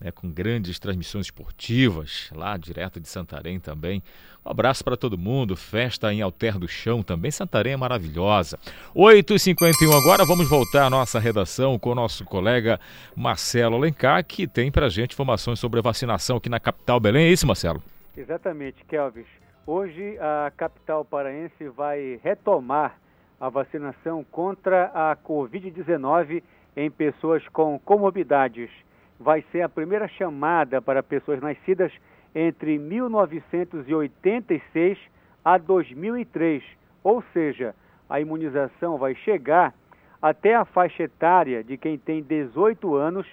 né, 0.00 0.10
com 0.10 0.30
grandes 0.30 0.78
transmissões 0.78 1.26
esportivas 1.26 2.30
lá 2.34 2.56
direto 2.56 3.00
de 3.00 3.08
Santarém 3.08 3.58
também. 3.58 4.02
Um 4.44 4.50
abraço 4.50 4.84
para 4.84 4.96
todo 4.96 5.18
mundo, 5.18 5.56
festa 5.56 6.12
em 6.12 6.22
Alter 6.22 6.58
do 6.58 6.68
Chão 6.68 7.02
também. 7.02 7.30
Santarém 7.30 7.72
é 7.72 7.76
maravilhosa. 7.76 8.58
8h51 8.94 9.92
agora, 9.92 10.24
vamos 10.24 10.48
voltar 10.48 10.86
à 10.86 10.90
nossa 10.90 11.18
redação 11.18 11.78
com 11.78 11.90
o 11.90 11.94
nosso 11.94 12.24
colega 12.24 12.78
Marcelo 13.16 13.76
Alencar, 13.76 14.24
que 14.24 14.46
tem 14.46 14.70
para 14.70 14.88
gente 14.88 15.14
informações 15.14 15.58
sobre 15.58 15.80
a 15.80 15.82
vacinação 15.82 16.36
aqui 16.36 16.48
na 16.48 16.60
capital 16.60 17.00
Belém. 17.00 17.26
É 17.26 17.32
isso, 17.32 17.46
Marcelo? 17.46 17.82
Exatamente, 18.16 18.84
Kelvis. 18.84 19.26
Hoje 19.66 20.16
a 20.20 20.52
capital 20.56 21.04
paraense 21.04 21.68
vai 21.68 22.20
retomar 22.22 22.96
a 23.40 23.48
vacinação 23.48 24.22
contra 24.24 24.90
a 24.94 25.16
Covid-19 25.16 26.42
em 26.76 26.90
pessoas 26.90 27.46
com 27.48 27.78
comorbidades. 27.78 28.70
Vai 29.18 29.42
ser 29.52 29.62
a 29.62 29.68
primeira 29.68 30.08
chamada 30.08 30.82
para 30.82 31.02
pessoas 31.02 31.40
nascidas 31.40 31.90
entre 32.34 32.78
1986 32.78 34.98
a 35.44 35.58
2003, 35.58 36.62
ou 37.02 37.22
seja, 37.32 37.74
a 38.10 38.20
imunização 38.20 38.98
vai 38.98 39.14
chegar 39.14 39.72
até 40.20 40.54
a 40.54 40.64
faixa 40.64 41.04
etária 41.04 41.62
de 41.62 41.76
quem 41.76 41.96
tem 41.96 42.20
18 42.22 42.94
anos 42.94 43.26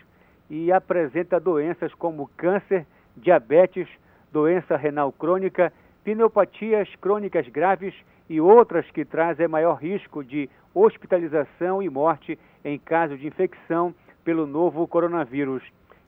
e 0.50 0.72
apresenta 0.72 1.40
doenças 1.40 1.94
como 1.96 2.30
câncer, 2.38 2.86
diabetes, 3.18 3.88
doença 4.32 4.78
renal 4.78 5.12
crônica, 5.12 5.74
pneumopatias 6.04 6.90
crônicas 7.02 7.48
graves 7.48 7.94
e 8.30 8.40
outras 8.40 8.90
que 8.92 9.06
trazem 9.06 9.48
maior 9.48 9.76
risco 9.76 10.24
de 10.24 10.50
hospitalização 10.74 11.82
e 11.82 11.90
morte 11.90 12.38
em 12.64 12.80
caso 12.80 13.18
de 13.18 13.28
infecção 13.28 13.94
pelo 14.24 14.48
novo 14.48 14.88
coronavírus. 14.88 15.64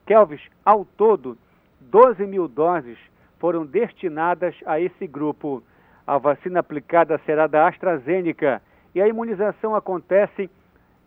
Kelvis, 0.05 0.41
ao 0.63 0.85
todo, 0.85 1.37
12 1.81 2.25
mil 2.25 2.47
doses 2.47 2.97
foram 3.39 3.65
destinadas 3.65 4.55
a 4.65 4.79
esse 4.79 5.05
grupo. 5.05 5.61
A 6.07 6.17
vacina 6.17 6.59
aplicada 6.59 7.19
será 7.25 7.47
da 7.47 7.67
AstraZeneca 7.67 8.61
e 8.93 9.01
a 9.01 9.07
imunização 9.07 9.75
acontece 9.75 10.49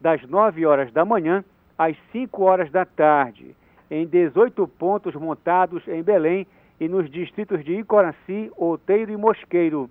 das 0.00 0.22
9 0.22 0.66
horas 0.66 0.92
da 0.92 1.04
manhã 1.04 1.44
às 1.76 1.96
5 2.12 2.42
horas 2.42 2.70
da 2.70 2.84
tarde, 2.84 3.56
em 3.90 4.06
18 4.06 4.66
pontos 4.68 5.14
montados 5.14 5.86
em 5.88 6.02
Belém 6.02 6.46
e 6.80 6.88
nos 6.88 7.10
distritos 7.10 7.64
de 7.64 7.74
Icoraci, 7.74 8.50
Outeiro 8.56 9.10
e 9.10 9.16
Mosqueiro. 9.16 9.90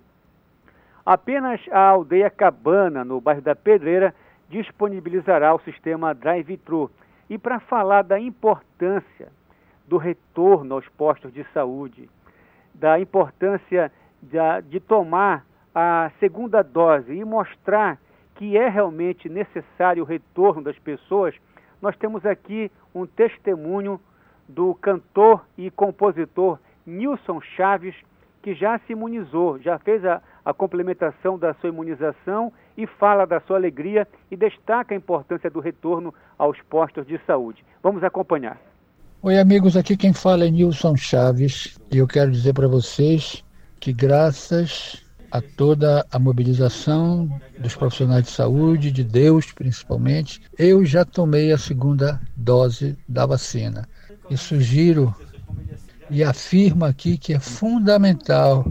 Apenas 1.04 1.60
a 1.70 1.88
aldeia 1.88 2.30
Cabana, 2.30 3.04
no 3.04 3.20
bairro 3.20 3.42
da 3.42 3.54
Pedreira, 3.54 4.14
disponibilizará 4.48 5.54
o 5.54 5.60
sistema 5.60 6.14
drive-thru. 6.14 6.90
E 7.28 7.36
para 7.36 7.60
falar 7.60 8.02
da 8.02 8.18
importância 8.18 9.28
do 9.86 9.96
retorno 9.96 10.74
aos 10.74 10.88
postos 10.88 11.32
de 11.32 11.44
saúde, 11.52 12.08
da 12.74 12.98
importância 13.00 13.92
de, 14.22 14.38
de 14.68 14.80
tomar 14.80 15.44
a 15.74 16.10
segunda 16.18 16.62
dose 16.62 17.12
e 17.12 17.24
mostrar 17.24 17.98
que 18.34 18.56
é 18.56 18.68
realmente 18.68 19.28
necessário 19.28 20.02
o 20.02 20.06
retorno 20.06 20.62
das 20.62 20.78
pessoas, 20.78 21.34
nós 21.82 21.96
temos 21.96 22.24
aqui 22.24 22.70
um 22.94 23.06
testemunho 23.06 24.00
do 24.48 24.74
cantor 24.74 25.44
e 25.56 25.70
compositor 25.70 26.58
Nilson 26.88 27.40
Chaves, 27.54 27.94
que 28.42 28.54
já 28.54 28.78
se 28.86 28.92
imunizou, 28.92 29.58
já 29.60 29.78
fez 29.78 30.04
a, 30.04 30.22
a 30.44 30.54
complementação 30.54 31.38
da 31.38 31.52
sua 31.54 31.68
imunização 31.68 32.50
e 32.76 32.86
fala 32.86 33.26
da 33.26 33.40
sua 33.40 33.56
alegria 33.56 34.08
e 34.30 34.36
destaca 34.36 34.94
a 34.94 34.96
importância 34.96 35.50
do 35.50 35.60
retorno 35.60 36.14
aos 36.38 36.58
postos 36.62 37.06
de 37.06 37.20
saúde. 37.26 37.62
Vamos 37.82 38.02
acompanhar. 38.02 38.58
Oi, 39.20 39.38
amigos, 39.38 39.76
aqui 39.76 39.96
quem 39.96 40.14
fala 40.14 40.46
é 40.46 40.50
Nilson 40.50 40.96
Chaves 40.96 41.78
e 41.92 41.98
eu 41.98 42.06
quero 42.06 42.30
dizer 42.30 42.54
para 42.54 42.68
vocês 42.68 43.44
que, 43.78 43.92
graças 43.92 45.04
a 45.30 45.42
toda 45.42 46.06
a 46.10 46.18
mobilização 46.18 47.28
dos 47.58 47.76
profissionais 47.76 48.24
de 48.24 48.30
saúde, 48.30 48.90
de 48.90 49.04
Deus 49.04 49.52
principalmente, 49.52 50.40
eu 50.58 50.84
já 50.86 51.04
tomei 51.04 51.52
a 51.52 51.58
segunda 51.58 52.18
dose 52.34 52.96
da 53.06 53.26
vacina. 53.26 53.86
E 54.30 54.36
sugiro 54.36 55.14
e 56.10 56.24
afirmo 56.24 56.84
aqui 56.84 57.18
que 57.18 57.34
é 57.34 57.40
fundamental 57.40 58.70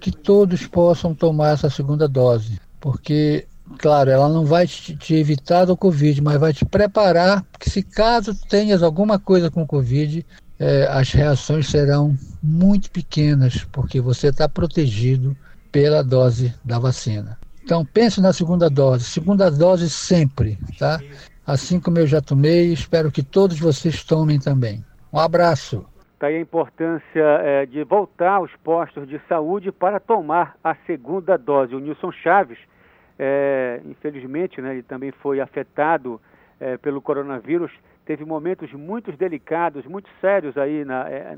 que 0.00 0.10
todos 0.10 0.66
possam 0.66 1.14
tomar 1.14 1.54
essa 1.54 1.70
segunda 1.70 2.06
dose, 2.06 2.60
porque, 2.80 3.46
claro, 3.78 4.10
ela 4.10 4.28
não 4.28 4.44
vai 4.44 4.66
te, 4.66 4.94
te 4.96 5.14
evitar 5.14 5.64
do 5.64 5.76
Covid, 5.76 6.20
mas 6.22 6.38
vai 6.38 6.52
te 6.52 6.64
preparar, 6.64 7.42
porque 7.50 7.70
se 7.70 7.82
caso 7.82 8.34
tenhas 8.48 8.82
alguma 8.82 9.18
coisa 9.18 9.50
com 9.50 9.66
Covid, 9.66 10.24
é, 10.58 10.86
as 10.90 11.10
reações 11.12 11.68
serão 11.68 12.16
muito 12.42 12.90
pequenas, 12.90 13.64
porque 13.72 14.00
você 14.00 14.28
está 14.28 14.48
protegido 14.48 15.36
pela 15.72 16.02
dose 16.02 16.54
da 16.64 16.78
vacina. 16.78 17.38
Então 17.62 17.84
pense 17.84 18.20
na 18.20 18.32
segunda 18.32 18.70
dose, 18.70 19.04
segunda 19.04 19.50
dose 19.50 19.90
sempre, 19.90 20.58
tá? 20.78 21.00
Assim 21.44 21.80
como 21.80 21.98
eu 21.98 22.06
já 22.06 22.20
tomei, 22.20 22.72
espero 22.72 23.10
que 23.10 23.22
todos 23.22 23.58
vocês 23.58 24.04
tomem 24.04 24.38
também. 24.38 24.84
Um 25.12 25.18
abraço. 25.18 25.84
Está 26.16 26.28
aí 26.28 26.36
a 26.36 26.40
importância 26.40 27.22
é, 27.42 27.66
de 27.66 27.84
voltar 27.84 28.36
aos 28.36 28.50
postos 28.64 29.06
de 29.06 29.18
saúde 29.28 29.70
para 29.70 30.00
tomar 30.00 30.56
a 30.64 30.74
segunda 30.86 31.36
dose. 31.36 31.74
O 31.74 31.78
Nilson 31.78 32.10
Chaves, 32.10 32.58
é, 33.18 33.82
infelizmente, 33.84 34.58
né, 34.62 34.72
ele 34.72 34.82
também 34.82 35.12
foi 35.12 35.40
afetado 35.40 36.18
é, 36.58 36.78
pelo 36.78 37.02
coronavírus, 37.02 37.70
teve 38.06 38.24
momentos 38.24 38.72
muito 38.72 39.12
delicados, 39.12 39.84
muito 39.84 40.08
sérios 40.18 40.56
aí 40.56 40.86
na, 40.86 41.06
é, 41.06 41.36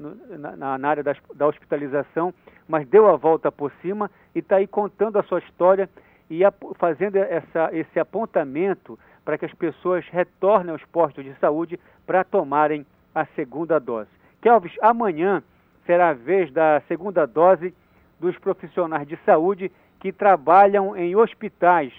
na, 0.57 0.79
na 0.79 0.89
área 0.89 1.03
da, 1.03 1.17
da 1.35 1.49
hospitalização, 1.49 2.33
mas 2.69 2.87
deu 2.87 3.09
a 3.09 3.17
volta 3.17 3.51
por 3.51 3.73
cima 3.83 4.09
e 4.33 4.39
está 4.39 4.59
aí 4.59 4.69
contando 4.69 5.19
a 5.19 5.25
sua 5.25 5.41
história 5.41 5.91
e 6.31 6.43
fazendo 6.77 7.17
essa, 7.17 7.69
esse 7.73 7.99
apontamento 7.99 8.97
para 9.25 9.37
que 9.37 9.45
as 9.45 9.55
pessoas 9.55 10.07
retornem 10.07 10.71
aos 10.71 10.85
postos 10.85 11.25
de 11.25 11.35
saúde 11.41 11.81
para 12.07 12.23
tomarem 12.23 12.87
a 13.13 13.27
segunda 13.35 13.81
dose. 13.81 14.18
Kelvis, 14.41 14.73
amanhã 14.81 15.43
será 15.85 16.11
a 16.11 16.15
vez 16.15 16.53
da 16.53 16.81
segunda 16.87 17.27
dose 17.27 17.75
dos 18.21 18.37
profissionais 18.39 19.07
de 19.07 19.17
saúde 19.25 19.71
que 19.99 20.13
trabalham 20.13 20.97
em 20.97 21.17
hospitais, 21.17 21.93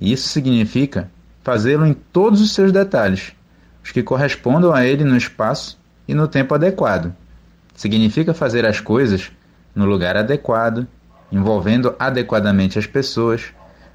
E 0.00 0.10
isso 0.10 0.30
significa 0.30 1.10
fazê-lo 1.42 1.84
em 1.84 1.92
todos 1.92 2.40
os 2.40 2.54
seus 2.54 2.72
detalhes, 2.72 3.34
os 3.84 3.92
que 3.92 4.02
correspondam 4.02 4.72
a 4.72 4.86
ele 4.86 5.04
no 5.04 5.14
espaço 5.14 5.78
e 6.08 6.14
no 6.14 6.26
tempo 6.26 6.54
adequado. 6.54 7.14
Significa 7.74 8.32
fazer 8.32 8.64
as 8.64 8.80
coisas 8.80 9.30
no 9.74 9.84
lugar 9.84 10.16
adequado, 10.16 10.88
envolvendo 11.30 11.94
adequadamente 11.98 12.78
as 12.78 12.86
pessoas, 12.86 13.52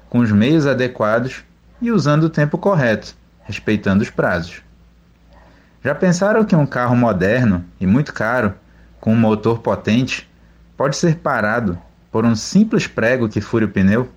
com 0.08 0.20
os 0.20 0.30
meios 0.30 0.64
adequados 0.64 1.42
e 1.82 1.90
usando 1.90 2.22
o 2.22 2.30
tempo 2.30 2.56
correto, 2.56 3.16
respeitando 3.42 4.04
os 4.04 4.10
prazos. 4.10 4.62
Já 5.82 5.92
pensaram 5.92 6.44
que 6.44 6.54
um 6.54 6.64
carro 6.64 6.94
moderno 6.94 7.64
e 7.80 7.84
muito 7.84 8.14
caro 8.14 8.54
com 9.04 9.12
um 9.12 9.20
motor 9.20 9.58
potente 9.58 10.26
pode 10.78 10.96
ser 10.96 11.16
parado 11.16 11.78
por 12.10 12.24
um 12.24 12.34
simples 12.34 12.86
prego 12.86 13.28
que 13.28 13.38
fure 13.38 13.66
o 13.66 13.68
pneu? 13.68 14.08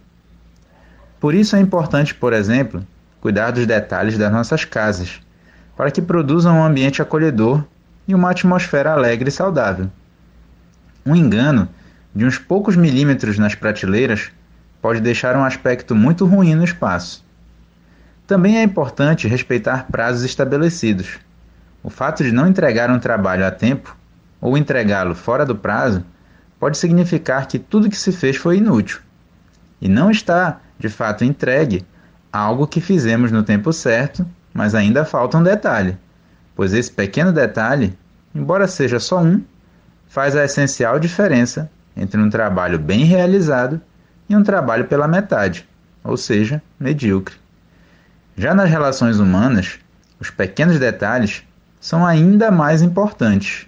Por 1.19 1.35
isso 1.35 1.57
é 1.57 1.59
importante, 1.59 2.15
por 2.15 2.31
exemplo, 2.31 2.87
cuidar 3.19 3.51
dos 3.51 3.65
detalhes 3.65 4.17
das 4.17 4.31
nossas 4.31 4.63
casas, 4.63 5.19
para 5.75 5.91
que 5.91 6.01
produzam 6.01 6.55
um 6.55 6.63
ambiente 6.63 7.01
acolhedor 7.01 7.65
e 8.07 8.15
uma 8.15 8.31
atmosfera 8.31 8.93
alegre 8.93 9.27
e 9.27 9.31
saudável. 9.31 9.91
Um 11.05 11.13
engano 11.13 11.67
de 12.15 12.23
uns 12.23 12.37
poucos 12.37 12.77
milímetros 12.77 13.37
nas 13.37 13.55
prateleiras 13.55 14.31
pode 14.81 15.01
deixar 15.01 15.35
um 15.35 15.43
aspecto 15.43 15.93
muito 15.93 16.25
ruim 16.25 16.55
no 16.55 16.63
espaço. 16.63 17.25
Também 18.25 18.57
é 18.57 18.63
importante 18.63 19.27
respeitar 19.27 19.87
prazos 19.91 20.23
estabelecidos. 20.23 21.19
O 21.83 21.89
fato 21.89 22.23
de 22.23 22.31
não 22.31 22.47
entregar 22.47 22.89
um 22.89 22.99
trabalho 22.99 23.45
a 23.45 23.51
tempo 23.51 23.97
ou 24.39 24.57
entregá-lo 24.57 25.15
fora 25.15 25.45
do 25.45 25.55
prazo, 25.55 26.03
pode 26.59 26.77
significar 26.77 27.47
que 27.47 27.59
tudo 27.59 27.89
que 27.89 27.97
se 27.97 28.11
fez 28.11 28.35
foi 28.35 28.57
inútil 28.57 28.99
e 29.81 29.87
não 29.87 30.09
está, 30.09 30.59
de 30.77 30.89
fato, 30.89 31.23
entregue 31.23 31.85
algo 32.31 32.67
que 32.67 32.81
fizemos 32.81 33.31
no 33.31 33.43
tempo 33.43 33.71
certo, 33.71 34.25
mas 34.53 34.75
ainda 34.75 35.05
falta 35.05 35.37
um 35.37 35.43
detalhe, 35.43 35.97
pois 36.55 36.73
esse 36.73 36.91
pequeno 36.91 37.31
detalhe, 37.31 37.97
embora 38.33 38.67
seja 38.67 38.99
só 38.99 39.21
um, 39.21 39.43
faz 40.07 40.35
a 40.35 40.43
essencial 40.43 40.99
diferença 40.99 41.69
entre 41.95 42.19
um 42.19 42.29
trabalho 42.29 42.79
bem 42.79 43.03
realizado 43.05 43.79
e 44.29 44.35
um 44.35 44.43
trabalho 44.43 44.85
pela 44.85 45.07
metade, 45.07 45.67
ou 46.03 46.17
seja, 46.17 46.61
medíocre. 46.79 47.35
Já 48.35 48.53
nas 48.53 48.69
relações 48.69 49.19
humanas, 49.19 49.79
os 50.19 50.29
pequenos 50.29 50.79
detalhes 50.79 51.43
são 51.79 52.05
ainda 52.05 52.51
mais 52.51 52.81
importantes 52.81 53.67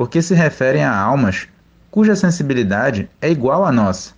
porque 0.00 0.22
se 0.22 0.32
referem 0.34 0.82
a 0.82 0.96
almas 0.96 1.46
cuja 1.90 2.16
sensibilidade 2.16 3.10
é 3.20 3.30
igual 3.30 3.66
à 3.66 3.70
nossa. 3.70 4.14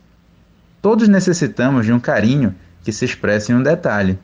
Todos 0.80 1.09
necessitamos 1.09 1.85
de 1.85 1.93
um 1.93 1.99
carinho 1.99 2.55
que 2.85 2.93
se 2.93 3.05
expresse 3.05 3.51
em 3.51 3.57
um 3.57 3.62
detalhe. 3.64 4.16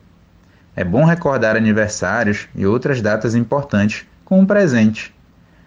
É 0.73 0.85
bom 0.85 1.03
recordar 1.03 1.57
aniversários 1.57 2.47
e 2.55 2.65
outras 2.65 3.01
datas 3.01 3.35
importantes 3.35 4.07
com 4.23 4.39
um 4.39 4.45
presente. 4.45 5.13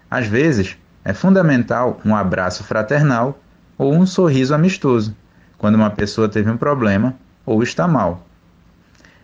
Às 0.09 0.25
vezes, 0.25 0.75
é 1.05 1.13
fundamental 1.13 2.01
um 2.03 2.15
abraço 2.15 2.63
fraternal 2.63 3.39
ou 3.77 3.93
um 3.93 4.07
sorriso 4.07 4.55
amistoso 4.55 5.15
quando 5.59 5.75
uma 5.75 5.91
pessoa 5.91 6.27
teve 6.27 6.49
um 6.49 6.57
problema 6.57 7.13
ou 7.45 7.61
está 7.61 7.87
mal. 7.87 8.25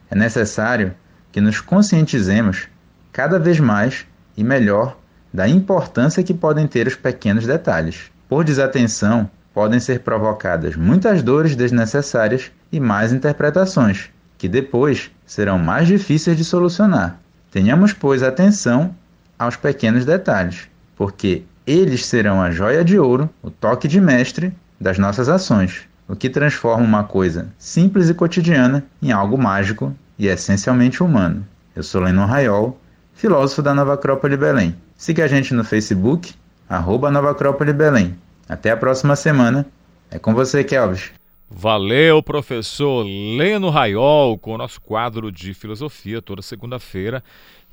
É 0.07 0.15
necessário 0.15 0.93
que 1.31 1.41
nos 1.41 1.59
conscientizemos 1.59 2.67
cada 3.11 3.39
vez 3.39 3.59
mais 3.59 4.05
e 4.37 4.43
melhor 4.43 4.98
da 5.33 5.47
importância 5.47 6.23
que 6.23 6.33
podem 6.33 6.67
ter 6.67 6.87
os 6.87 6.95
pequenos 6.95 7.45
detalhes. 7.45 8.11
Por 8.27 8.43
desatenção, 8.43 9.29
podem 9.53 9.79
ser 9.79 9.99
provocadas 10.01 10.75
muitas 10.75 11.21
dores 11.21 11.55
desnecessárias 11.55 12.51
e 12.71 12.79
mais 12.79 13.11
interpretações, 13.11 14.09
que 14.37 14.47
depois 14.47 15.11
serão 15.25 15.59
mais 15.59 15.87
difíceis 15.87 16.37
de 16.37 16.45
solucionar. 16.45 17.19
Tenhamos, 17.51 17.93
pois, 17.93 18.23
atenção 18.23 18.95
aos 19.37 19.55
pequenos 19.55 20.05
detalhes, 20.05 20.67
porque 20.95 21.43
eles 21.65 22.05
serão 22.05 22.41
a 22.41 22.51
joia 22.51 22.83
de 22.83 22.99
ouro, 22.99 23.29
o 23.41 23.49
toque 23.49 23.87
de 23.87 23.99
mestre 23.99 24.53
das 24.79 24.97
nossas 24.97 25.29
ações, 25.29 25.87
o 26.07 26.15
que 26.15 26.29
transforma 26.29 26.83
uma 26.83 27.03
coisa 27.03 27.47
simples 27.57 28.09
e 28.09 28.13
cotidiana 28.13 28.83
em 29.01 29.11
algo 29.11 29.37
mágico 29.37 29.95
e 30.17 30.27
essencialmente 30.27 31.03
humano. 31.03 31.45
Eu 31.75 31.83
sou 31.83 32.01
Lennon 32.01 32.25
Raiol, 32.25 32.79
filósofo 33.13 33.61
da 33.61 33.73
Nova 33.73 33.93
Acrópole 33.93 34.35
Belém. 34.35 34.75
Siga 34.99 35.23
a 35.23 35.27
gente 35.29 35.53
no 35.53 35.63
Facebook, 35.63 36.33
arroba 36.67 37.09
Nova 37.09 37.31
Acrópole 37.31 37.71
Belém. 37.71 38.19
Até 38.49 38.69
a 38.69 38.75
próxima 38.75 39.15
semana. 39.15 39.65
É 40.11 40.19
com 40.19 40.33
você, 40.33 40.61
Kelvis. 40.61 41.13
Valeu, 41.49 42.21
professor 42.21 43.05
Leno 43.05 43.69
Raiol, 43.69 44.37
com 44.37 44.53
o 44.53 44.57
nosso 44.57 44.81
quadro 44.81 45.31
de 45.31 45.53
filosofia 45.53 46.21
toda 46.21 46.41
segunda-feira. 46.41 47.23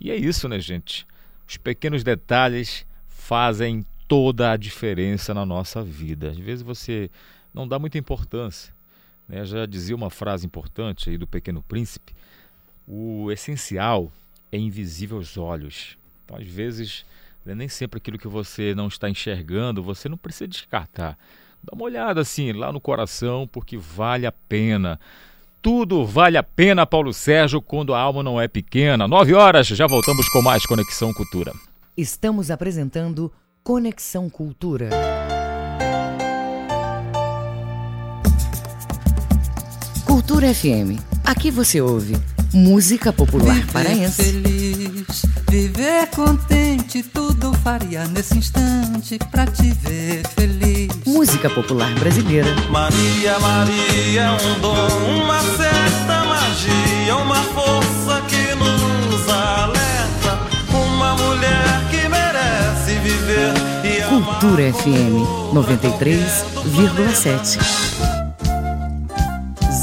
E 0.00 0.08
é 0.08 0.14
isso, 0.14 0.48
né, 0.48 0.60
gente? 0.60 1.04
Os 1.48 1.56
pequenos 1.56 2.04
detalhes 2.04 2.86
fazem 3.08 3.84
toda 4.06 4.52
a 4.52 4.56
diferença 4.56 5.34
na 5.34 5.44
nossa 5.44 5.82
vida. 5.82 6.30
Às 6.30 6.38
vezes 6.38 6.62
você 6.62 7.10
não 7.52 7.66
dá 7.66 7.76
muita 7.76 7.98
importância. 7.98 8.72
Né? 9.28 9.44
Já 9.44 9.66
dizia 9.66 9.96
uma 9.96 10.10
frase 10.10 10.46
importante 10.46 11.10
aí 11.10 11.18
do 11.18 11.26
Pequeno 11.26 11.60
Príncipe: 11.60 12.14
o 12.86 13.32
essencial, 13.32 14.12
é 14.52 14.56
invisível 14.56 15.16
aos 15.16 15.36
olhos. 15.36 15.98
Então, 16.24 16.36
às 16.36 16.46
vezes, 16.46 17.04
nem 17.54 17.68
sempre 17.68 17.98
aquilo 17.98 18.18
que 18.18 18.28
você 18.28 18.74
não 18.74 18.88
está 18.88 19.08
enxergando, 19.08 19.82
você 19.82 20.08
não 20.08 20.16
precisa 20.16 20.48
descartar. 20.48 21.16
Dá 21.62 21.74
uma 21.74 21.84
olhada 21.84 22.20
assim 22.20 22.52
lá 22.52 22.72
no 22.72 22.80
coração, 22.80 23.48
porque 23.50 23.76
vale 23.76 24.26
a 24.26 24.32
pena. 24.32 24.98
Tudo 25.60 26.06
vale 26.06 26.36
a 26.36 26.42
pena, 26.42 26.86
Paulo 26.86 27.12
Sérgio, 27.12 27.60
quando 27.60 27.92
a 27.92 28.00
alma 28.00 28.22
não 28.22 28.40
é 28.40 28.46
pequena. 28.46 29.08
Nove 29.08 29.34
horas, 29.34 29.66
já 29.66 29.86
voltamos 29.86 30.28
com 30.28 30.40
mais 30.40 30.64
Conexão 30.64 31.12
Cultura. 31.12 31.52
Estamos 31.96 32.50
apresentando 32.50 33.32
Conexão 33.64 34.30
Cultura. 34.30 34.90
Cultura 40.04 40.54
FM. 40.54 41.02
Aqui 41.24 41.50
você 41.50 41.80
ouve 41.80 42.14
música 42.52 43.12
popular 43.12 43.66
paraense. 43.72 44.55
Feliz, 44.86 45.26
viver 45.48 46.06
contente, 46.08 47.02
tudo 47.02 47.54
faria 47.54 48.04
nesse 48.06 48.36
instante 48.38 49.18
pra 49.30 49.46
te 49.46 49.72
ver 49.72 50.22
feliz. 50.28 50.88
Música 51.04 51.50
popular 51.50 51.92
brasileira. 51.94 52.48
Maria, 52.70 53.38
Maria 53.38 54.22
é 54.22 54.30
um 54.30 54.60
dom, 54.60 54.86
uma 55.22 55.40
certa 55.40 56.24
magia, 56.24 57.16
uma 57.16 57.42
força 57.42 58.22
que 58.28 58.54
nos 58.54 59.28
alerta. 59.28 60.38
Uma 60.72 61.14
mulher 61.16 61.84
que 61.90 62.08
merece 62.08 62.94
viver 63.00 63.52
e. 63.84 64.00
Cultura 64.08 64.72
FM 64.72 65.26
93,7. 65.52 68.15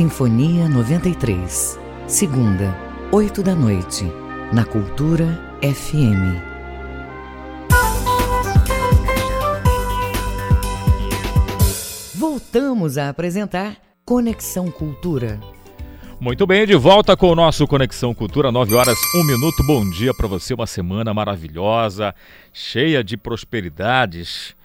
Sinfonia 0.00 0.66
93. 0.66 1.78
Segunda, 2.06 2.74
8 3.12 3.42
da 3.42 3.54
noite, 3.54 4.06
na 4.50 4.64
Cultura 4.64 5.26
FM. 5.60 6.40
Voltamos 12.14 12.96
a 12.96 13.10
apresentar 13.10 13.76
Conexão 14.02 14.70
Cultura. 14.70 15.38
Muito 16.18 16.46
bem, 16.46 16.66
de 16.66 16.76
volta 16.76 17.14
com 17.14 17.28
o 17.28 17.34
nosso 17.34 17.66
Conexão 17.66 18.14
Cultura, 18.14 18.50
9 18.50 18.74
horas, 18.74 18.98
1 19.14 19.22
minuto. 19.22 19.62
Bom 19.66 19.90
dia 19.90 20.14
para 20.14 20.26
você, 20.26 20.54
uma 20.54 20.66
semana 20.66 21.12
maravilhosa, 21.12 22.14
cheia 22.54 23.04
de 23.04 23.18
prosperidades. 23.18 24.56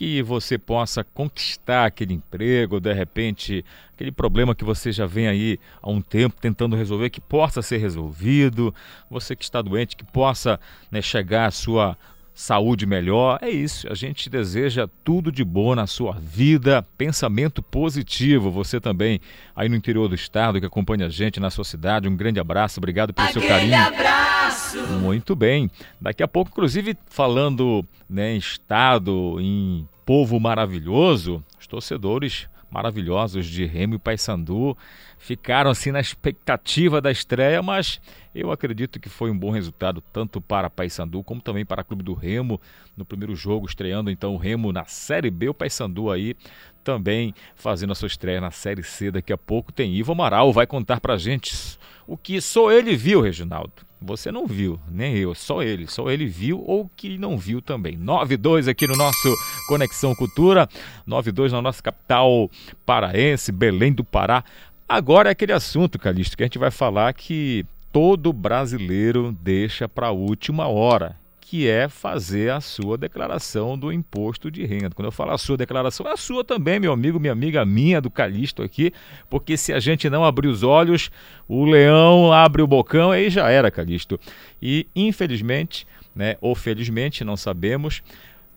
Que 0.00 0.22
você 0.22 0.56
possa 0.56 1.04
conquistar 1.04 1.84
aquele 1.84 2.14
emprego, 2.14 2.80
de 2.80 2.90
repente, 2.90 3.62
aquele 3.92 4.10
problema 4.10 4.54
que 4.54 4.64
você 4.64 4.90
já 4.90 5.04
vem 5.04 5.28
aí 5.28 5.60
há 5.82 5.90
um 5.90 6.00
tempo 6.00 6.40
tentando 6.40 6.74
resolver, 6.74 7.10
que 7.10 7.20
possa 7.20 7.60
ser 7.60 7.76
resolvido. 7.76 8.74
Você 9.10 9.36
que 9.36 9.44
está 9.44 9.60
doente, 9.60 9.94
que 9.94 10.04
possa 10.06 10.58
né, 10.90 11.02
chegar 11.02 11.44
à 11.44 11.50
sua 11.50 11.98
saúde 12.40 12.86
melhor. 12.86 13.38
É 13.42 13.50
isso, 13.50 13.86
a 13.90 13.94
gente 13.94 14.30
deseja 14.30 14.88
tudo 15.04 15.30
de 15.30 15.44
bom 15.44 15.74
na 15.74 15.86
sua 15.86 16.12
vida, 16.12 16.82
pensamento 16.96 17.62
positivo. 17.62 18.50
Você 18.50 18.80
também 18.80 19.20
aí 19.54 19.68
no 19.68 19.76
interior 19.76 20.08
do 20.08 20.14
estado 20.14 20.58
que 20.58 20.64
acompanha 20.64 21.06
a 21.06 21.10
gente 21.10 21.38
na 21.38 21.50
sua 21.50 21.64
cidade, 21.64 22.08
um 22.08 22.16
grande 22.16 22.40
abraço, 22.40 22.80
obrigado 22.80 23.12
pelo 23.12 23.30
seu 23.30 23.46
carinho. 23.46 23.76
abraço! 23.76 24.78
Muito 25.02 25.36
bem. 25.36 25.70
Daqui 26.00 26.22
a 26.22 26.28
pouco, 26.28 26.50
inclusive, 26.50 26.96
falando 27.10 27.84
né, 28.08 28.34
em 28.34 28.38
estado, 28.38 29.36
em 29.38 29.86
povo 30.06 30.40
maravilhoso, 30.40 31.44
os 31.60 31.66
torcedores 31.66 32.48
maravilhosos 32.70 33.46
de 33.46 33.64
Remo 33.64 33.96
e 33.96 33.98
Paysandu 33.98 34.76
ficaram 35.18 35.70
assim 35.70 35.90
na 35.90 36.00
expectativa 36.00 37.00
da 37.00 37.10
estreia, 37.10 37.62
mas 37.62 38.00
eu 38.34 38.52
acredito 38.52 39.00
que 39.00 39.08
foi 39.08 39.30
um 39.30 39.38
bom 39.38 39.50
resultado 39.50 40.00
tanto 40.12 40.40
para 40.40 40.70
Paysandu 40.70 41.22
como 41.24 41.40
também 41.40 41.64
para 41.64 41.82
o 41.82 41.84
Clube 41.84 42.02
do 42.02 42.14
Remo 42.14 42.60
no 42.96 43.04
primeiro 43.04 43.34
jogo, 43.34 43.66
estreando 43.66 44.10
então 44.10 44.34
o 44.34 44.38
Remo 44.38 44.72
na 44.72 44.84
Série 44.84 45.30
B, 45.30 45.48
o 45.48 45.54
Paysandu 45.54 46.10
aí 46.10 46.36
também 46.84 47.34
fazendo 47.54 47.92
a 47.92 47.94
sua 47.94 48.06
estreia 48.06 48.40
na 48.40 48.50
Série 48.50 48.82
C. 48.82 49.10
Daqui 49.10 49.32
a 49.32 49.38
pouco 49.38 49.72
tem 49.72 49.94
Ivo 49.94 50.12
Amaral, 50.12 50.52
vai 50.52 50.66
contar 50.66 51.00
pra 51.00 51.16
gente 51.16 51.78
o 52.06 52.16
que 52.16 52.40
só 52.40 52.70
ele 52.70 52.96
viu, 52.96 53.20
Reginaldo. 53.20 53.89
Você 54.02 54.32
não 54.32 54.46
viu, 54.46 54.80
nem 54.90 55.14
eu, 55.16 55.34
só 55.34 55.62
ele. 55.62 55.86
Só 55.86 56.10
ele 56.10 56.24
viu 56.24 56.64
ou 56.66 56.90
que 56.96 57.18
não 57.18 57.36
viu 57.36 57.60
também. 57.60 57.96
92 57.98 58.66
aqui 58.66 58.86
no 58.86 58.96
nosso 58.96 59.34
Conexão 59.68 60.14
Cultura, 60.14 60.66
92 61.06 61.52
na 61.52 61.60
nossa 61.60 61.82
capital 61.82 62.50
paraense, 62.86 63.52
Belém 63.52 63.92
do 63.92 64.02
Pará. 64.02 64.42
Agora 64.88 65.28
é 65.28 65.32
aquele 65.32 65.52
assunto, 65.52 65.98
Calixto, 65.98 66.36
que 66.36 66.42
a 66.42 66.46
gente 66.46 66.58
vai 66.58 66.70
falar 66.70 67.12
que 67.12 67.66
todo 67.92 68.32
brasileiro 68.32 69.36
deixa 69.42 69.88
para 69.88 70.08
a 70.08 70.12
última 70.12 70.66
hora, 70.66 71.16
que 71.50 71.66
é 71.66 71.88
fazer 71.88 72.52
a 72.52 72.60
sua 72.60 72.96
declaração 72.96 73.76
do 73.76 73.92
imposto 73.92 74.52
de 74.52 74.64
renda. 74.64 74.90
Quando 74.90 75.06
eu 75.06 75.10
falo 75.10 75.32
a 75.32 75.36
sua 75.36 75.56
declaração, 75.56 76.06
é 76.06 76.12
a 76.12 76.16
sua 76.16 76.44
também, 76.44 76.78
meu 76.78 76.92
amigo, 76.92 77.18
minha 77.18 77.32
amiga, 77.32 77.64
minha 77.64 78.00
do 78.00 78.08
Calixto 78.08 78.62
aqui, 78.62 78.92
porque 79.28 79.56
se 79.56 79.72
a 79.72 79.80
gente 79.80 80.08
não 80.08 80.24
abrir 80.24 80.46
os 80.46 80.62
olhos, 80.62 81.10
o 81.48 81.64
leão 81.64 82.32
abre 82.32 82.62
o 82.62 82.68
bocão, 82.68 83.10
aí 83.10 83.28
já 83.28 83.50
era, 83.50 83.68
Calixto. 83.68 84.16
E 84.62 84.86
infelizmente, 84.94 85.88
né, 86.14 86.36
ou 86.40 86.54
felizmente, 86.54 87.24
não 87.24 87.36
sabemos, 87.36 88.00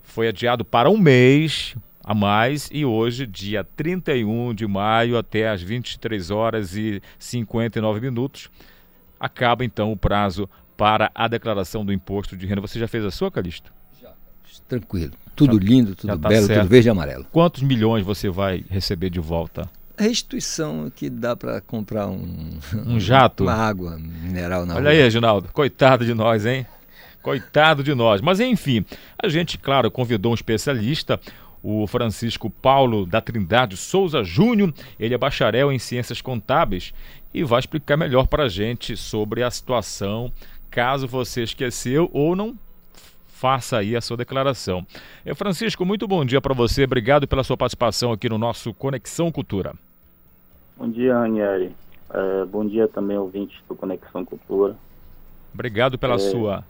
foi 0.04 0.28
adiado 0.28 0.64
para 0.64 0.88
um 0.88 1.00
mês 1.00 1.76
a 2.04 2.14
mais 2.14 2.70
e 2.72 2.86
hoje, 2.86 3.26
dia 3.26 3.64
31 3.64 4.54
de 4.54 4.68
maio, 4.68 5.18
até 5.18 5.50
às 5.50 5.64
23 5.64 6.30
horas 6.30 6.78
e 6.78 7.02
59 7.18 8.00
minutos, 8.00 8.52
acaba 9.20 9.66
então 9.66 9.92
o 9.92 9.98
prazo 9.98 10.48
para 10.84 11.10
a 11.16 11.30
declaração 11.30 11.86
do 11.86 11.94
imposto 11.94 12.36
de 12.36 12.46
renda. 12.46 12.60
Você 12.60 12.78
já 12.78 12.90
fez 12.90 13.06
a 13.06 13.10
sua, 13.12 13.32
Calixto? 13.32 13.72
Tranquilo. 14.68 15.14
Tudo 15.34 15.58
Já- 15.58 15.66
lindo, 15.66 15.90
já 15.92 15.96
tudo 15.96 16.20
tá 16.22 16.30
belo, 16.30 16.46
certo. 16.46 16.60
tudo 16.62 16.70
verde 16.70 16.88
e 16.90 16.92
amarelo. 16.92 17.26
Quantos 17.32 17.64
milhões 17.64 18.04
você 18.06 18.30
vai 18.30 18.66
receber 18.70 19.10
de 19.10 19.20
volta? 19.22 19.70
Restituição 19.98 20.92
que 20.94 21.10
dá 21.10 21.36
para 21.38 21.62
comprar 21.62 22.08
um, 22.08 22.58
Um 22.86 23.00
jato? 23.00 23.44
Uma 23.44 23.54
água 23.54 23.98
mineral 23.98 24.66
na 24.66 24.74
Olha 24.76 24.82
rua. 24.84 24.92
aí, 24.92 24.98
Reginaldo. 25.02 25.48
Coitado 25.54 26.06
de 26.06 26.14
nós, 26.14 26.46
hein? 26.46 26.66
Coitado 27.22 27.82
de 27.82 27.94
nós. 27.96 28.20
Mas 28.20 28.42
enfim, 28.42 28.86
a 29.22 29.30
gente, 29.30 29.58
claro, 29.58 29.90
convidou 29.90 30.34
um 30.34 30.36
especialista, 30.36 31.18
o 31.62 31.88
Francisco 31.88 32.50
Paulo 32.50 33.06
da 33.06 33.22
Trindade 33.22 33.78
Souza 33.78 34.22
Júnior. 34.24 34.74
Ele 35.00 35.14
é 35.14 35.18
bacharel 35.18 35.72
em 35.72 35.80
Ciências 35.80 36.20
Contábeis 36.22 36.94
e 37.34 37.44
vai 37.44 37.60
explicar 37.60 37.98
melhor 37.98 38.28
para 38.28 38.44
a 38.44 38.50
gente 38.50 38.96
sobre 38.98 39.42
a 39.42 39.50
situação, 39.50 40.32
caso 40.74 41.08
você 41.08 41.44
esqueceu 41.44 42.10
ou 42.12 42.36
não 42.36 42.58
faça 43.28 43.78
aí 43.78 43.96
a 43.96 44.02
sua 44.02 44.18
declaração. 44.18 44.86
É, 45.24 45.36
Francisco, 45.36 45.86
muito 45.86 46.08
bom 46.08 46.26
dia 46.26 46.42
para 46.42 46.54
você. 46.54 46.86
Obrigado 46.86 47.28
pela 47.28 47.44
sua 47.44 47.56
participação 47.56 48.12
aqui 48.12 48.28
no 48.28 48.40
nosso 48.40 48.74
Conexão 48.74 49.32
Cultura. 49.32 49.76
Bom 50.76 50.90
dia, 50.90 51.14
Ranieri. 51.16 51.76
É, 52.10 52.46
bom 52.46 52.66
dia 52.66 52.88
também, 52.88 53.18
ouvintes 53.18 53.56
do 53.70 53.76
Conexão 53.76 54.26
Cultura. 54.26 54.76
Obrigado 55.54 56.00
pela 56.00 56.16
É. 56.16 56.20
sua 56.20 56.64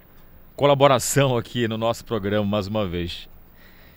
colaboração 0.55 1.37
aqui 1.37 1.65
no 1.67 1.77
nosso 1.77 2.03
programa 2.03 2.45
mais 2.45 2.67
uma 2.67 2.85
vez. 2.85 3.29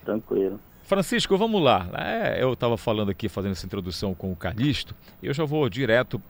Tranquilo. 0.05 0.61
Francisco, 0.85 1.37
vamos 1.37 1.61
lá. 1.61 1.89
É, 1.99 2.41
eu 2.41 2.53
estava 2.53 2.77
falando 2.77 3.11
aqui, 3.11 3.29
fazendo 3.29 3.53
essa 3.53 3.67
introdução 3.67 4.15
com 4.15 4.31
o 4.31 4.37
Calixto, 4.37 4.95
e 5.21 5.27
eu 5.27 5.35
já 5.35 5.45
vou 5.45 5.69
direto 5.69 6.23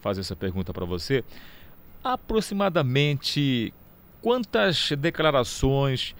fazer 0.00 0.20
essa 0.20 0.36
pergunta 0.36 0.70
para 0.70 0.84
você. 0.84 1.24
Aproximadamente 2.04 3.72
quantas 4.20 4.90
declarações 4.98 6.16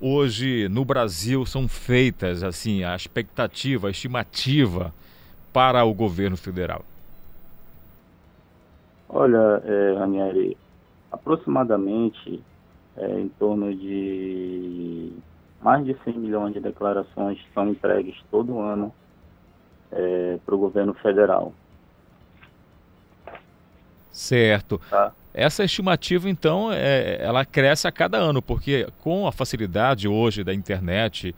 hoje 0.00 0.68
no 0.68 0.84
Brasil 0.84 1.46
são 1.46 1.68
feitas, 1.68 2.42
assim, 2.42 2.82
a 2.82 2.96
expectativa, 2.96 3.86
a 3.86 3.90
estimativa 3.90 4.92
para 5.52 5.84
o 5.84 5.94
governo 5.94 6.36
federal? 6.36 6.84
Olha, 9.08 9.62
é, 9.64 9.94
Ranieri, 9.96 10.56
aproximadamente 11.12 12.42
é, 12.96 13.20
em 13.20 13.28
torno 13.28 13.72
de 13.72 15.12
mais 15.62 15.84
de 15.84 15.96
100 16.04 16.18
milhões 16.18 16.54
de 16.54 16.60
declarações 16.60 17.38
são 17.54 17.70
entregues 17.70 18.16
todo 18.30 18.58
ano 18.58 18.92
para 20.44 20.54
o 20.54 20.58
governo 20.58 20.92
federal. 20.94 21.52
Certo. 24.14 24.80
Tá? 24.88 25.12
essa 25.34 25.64
estimativa, 25.64 26.30
então, 26.30 26.72
é, 26.72 27.18
ela 27.20 27.44
cresce 27.44 27.88
a 27.88 27.92
cada 27.92 28.16
ano, 28.16 28.40
porque 28.40 28.86
com 29.00 29.26
a 29.26 29.32
facilidade 29.32 30.06
hoje 30.06 30.44
da 30.44 30.54
internet, 30.54 31.34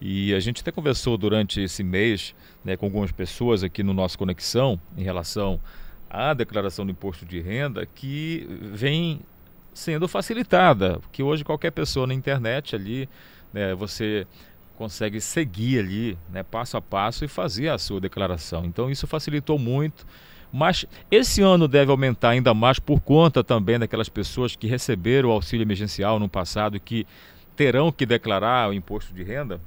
e 0.00 0.32
a 0.32 0.38
gente 0.38 0.60
até 0.60 0.70
conversou 0.70 1.18
durante 1.18 1.60
esse 1.60 1.82
mês 1.82 2.32
né, 2.64 2.76
com 2.76 2.86
algumas 2.86 3.10
pessoas 3.10 3.64
aqui 3.64 3.82
no 3.82 3.92
nosso 3.92 4.16
Conexão 4.16 4.80
em 4.96 5.02
relação 5.02 5.60
à 6.08 6.32
declaração 6.32 6.86
do 6.86 6.92
imposto 6.92 7.26
de 7.26 7.40
renda, 7.40 7.84
que 7.84 8.46
vem 8.72 9.20
sendo 9.74 10.06
facilitada, 10.06 11.00
que 11.10 11.22
hoje 11.22 11.44
qualquer 11.44 11.72
pessoa 11.72 12.06
na 12.06 12.14
internet 12.14 12.76
ali, 12.76 13.08
né, 13.52 13.74
você 13.74 14.28
consegue 14.76 15.20
seguir 15.20 15.80
ali, 15.80 16.18
né, 16.30 16.44
passo 16.44 16.76
a 16.76 16.80
passo 16.80 17.24
e 17.24 17.28
fazer 17.28 17.68
a 17.68 17.78
sua 17.78 18.00
declaração. 18.00 18.64
Então 18.64 18.88
isso 18.88 19.08
facilitou 19.08 19.58
muito 19.58 20.06
mas 20.52 20.86
esse 21.10 21.42
ano 21.42 21.68
deve 21.68 21.90
aumentar 21.90 22.30
ainda 22.30 22.54
mais 22.54 22.78
por 22.78 23.00
conta 23.00 23.44
também 23.44 23.78
daquelas 23.78 24.08
pessoas 24.08 24.56
que 24.56 24.66
receberam 24.66 25.28
o 25.28 25.32
auxílio 25.32 25.64
emergencial 25.64 26.18
no 26.18 26.26
passado 26.28 26.80
que 26.80 27.06
terão 27.56 27.92
que 27.92 28.06
declarar 28.06 28.70
o 28.70 28.72
imposto 28.72 29.14
de 29.14 29.22
renda? 29.22 29.60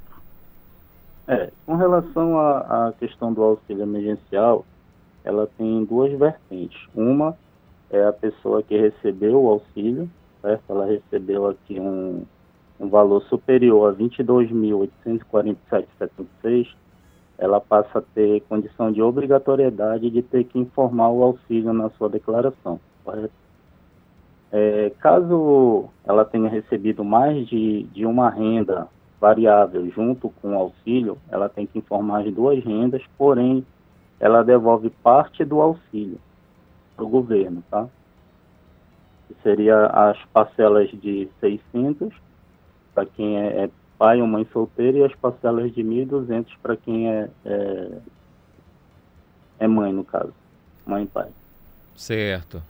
É, 1.28 1.52
com 1.66 1.76
relação 1.76 2.38
à, 2.38 2.88
à 2.88 2.94
questão 2.94 3.32
do 3.32 3.42
auxílio 3.42 3.84
emergencial, 3.84 4.66
ela 5.24 5.48
tem 5.58 5.86
duas 5.86 6.12
vertentes. 6.18 6.82
Uma 6.94 7.38
é 7.90 8.06
a 8.06 8.12
pessoa 8.12 8.62
que 8.62 8.78
recebeu 8.78 9.42
o 9.42 9.50
auxílio, 9.50 10.12
certo? 10.42 10.64
Ela 10.70 10.86
recebeu 10.86 11.48
aqui 11.48 11.80
um, 11.80 12.26
um 12.80 12.90
valor 12.90 13.24
superior 13.24 13.90
a 13.90 13.94
R$ 13.98 14.10
22.847,76 14.10 16.68
ela 17.44 17.60
passa 17.60 18.00
a 18.00 18.02
ter 18.02 18.40
condição 18.48 18.90
de 18.90 19.02
obrigatoriedade 19.02 20.10
de 20.10 20.22
ter 20.22 20.46
que 20.46 20.58
informar 20.58 21.10
o 21.10 21.22
auxílio 21.22 21.74
na 21.74 21.90
sua 21.90 22.08
declaração. 22.08 22.80
É, 24.50 24.94
caso 25.02 25.90
ela 26.06 26.24
tenha 26.24 26.48
recebido 26.48 27.04
mais 27.04 27.46
de, 27.50 27.84
de 27.84 28.06
uma 28.06 28.30
renda 28.30 28.88
variável 29.20 29.90
junto 29.90 30.30
com 30.42 30.56
o 30.56 30.58
auxílio, 30.58 31.18
ela 31.30 31.50
tem 31.50 31.66
que 31.66 31.80
informar 31.80 32.22
as 32.26 32.34
duas 32.34 32.64
rendas, 32.64 33.04
porém, 33.18 33.66
ela 34.22 34.42
devolve 34.42 34.90
parte 34.90 35.44
do 35.44 35.60
auxílio 35.60 36.20
para 36.96 37.04
o 37.04 37.10
governo, 37.10 37.62
tá? 37.70 37.90
Que 39.28 39.36
seria 39.44 39.88
as 39.88 40.18
parcelas 40.28 40.90
de 40.92 41.28
600 41.42 42.14
para 42.96 43.06
quem 43.06 43.38
é, 43.38 43.66
é 43.66 43.70
pai 43.98 44.22
ou 44.22 44.28
mãe 44.28 44.46
solteira 44.52 44.98
e 44.98 45.04
as 45.04 45.16
parcelas 45.16 45.74
de 45.74 45.84
1.200 45.84 46.48
para 46.62 46.76
quem 46.76 47.10
é, 47.10 47.30
é, 47.46 47.92
é 49.60 49.68
mãe, 49.68 49.94
no 49.94 50.04
caso, 50.04 50.34
mãe 50.86 51.04
e 51.04 51.08
pai. 51.08 51.30
Certo. 51.96 52.62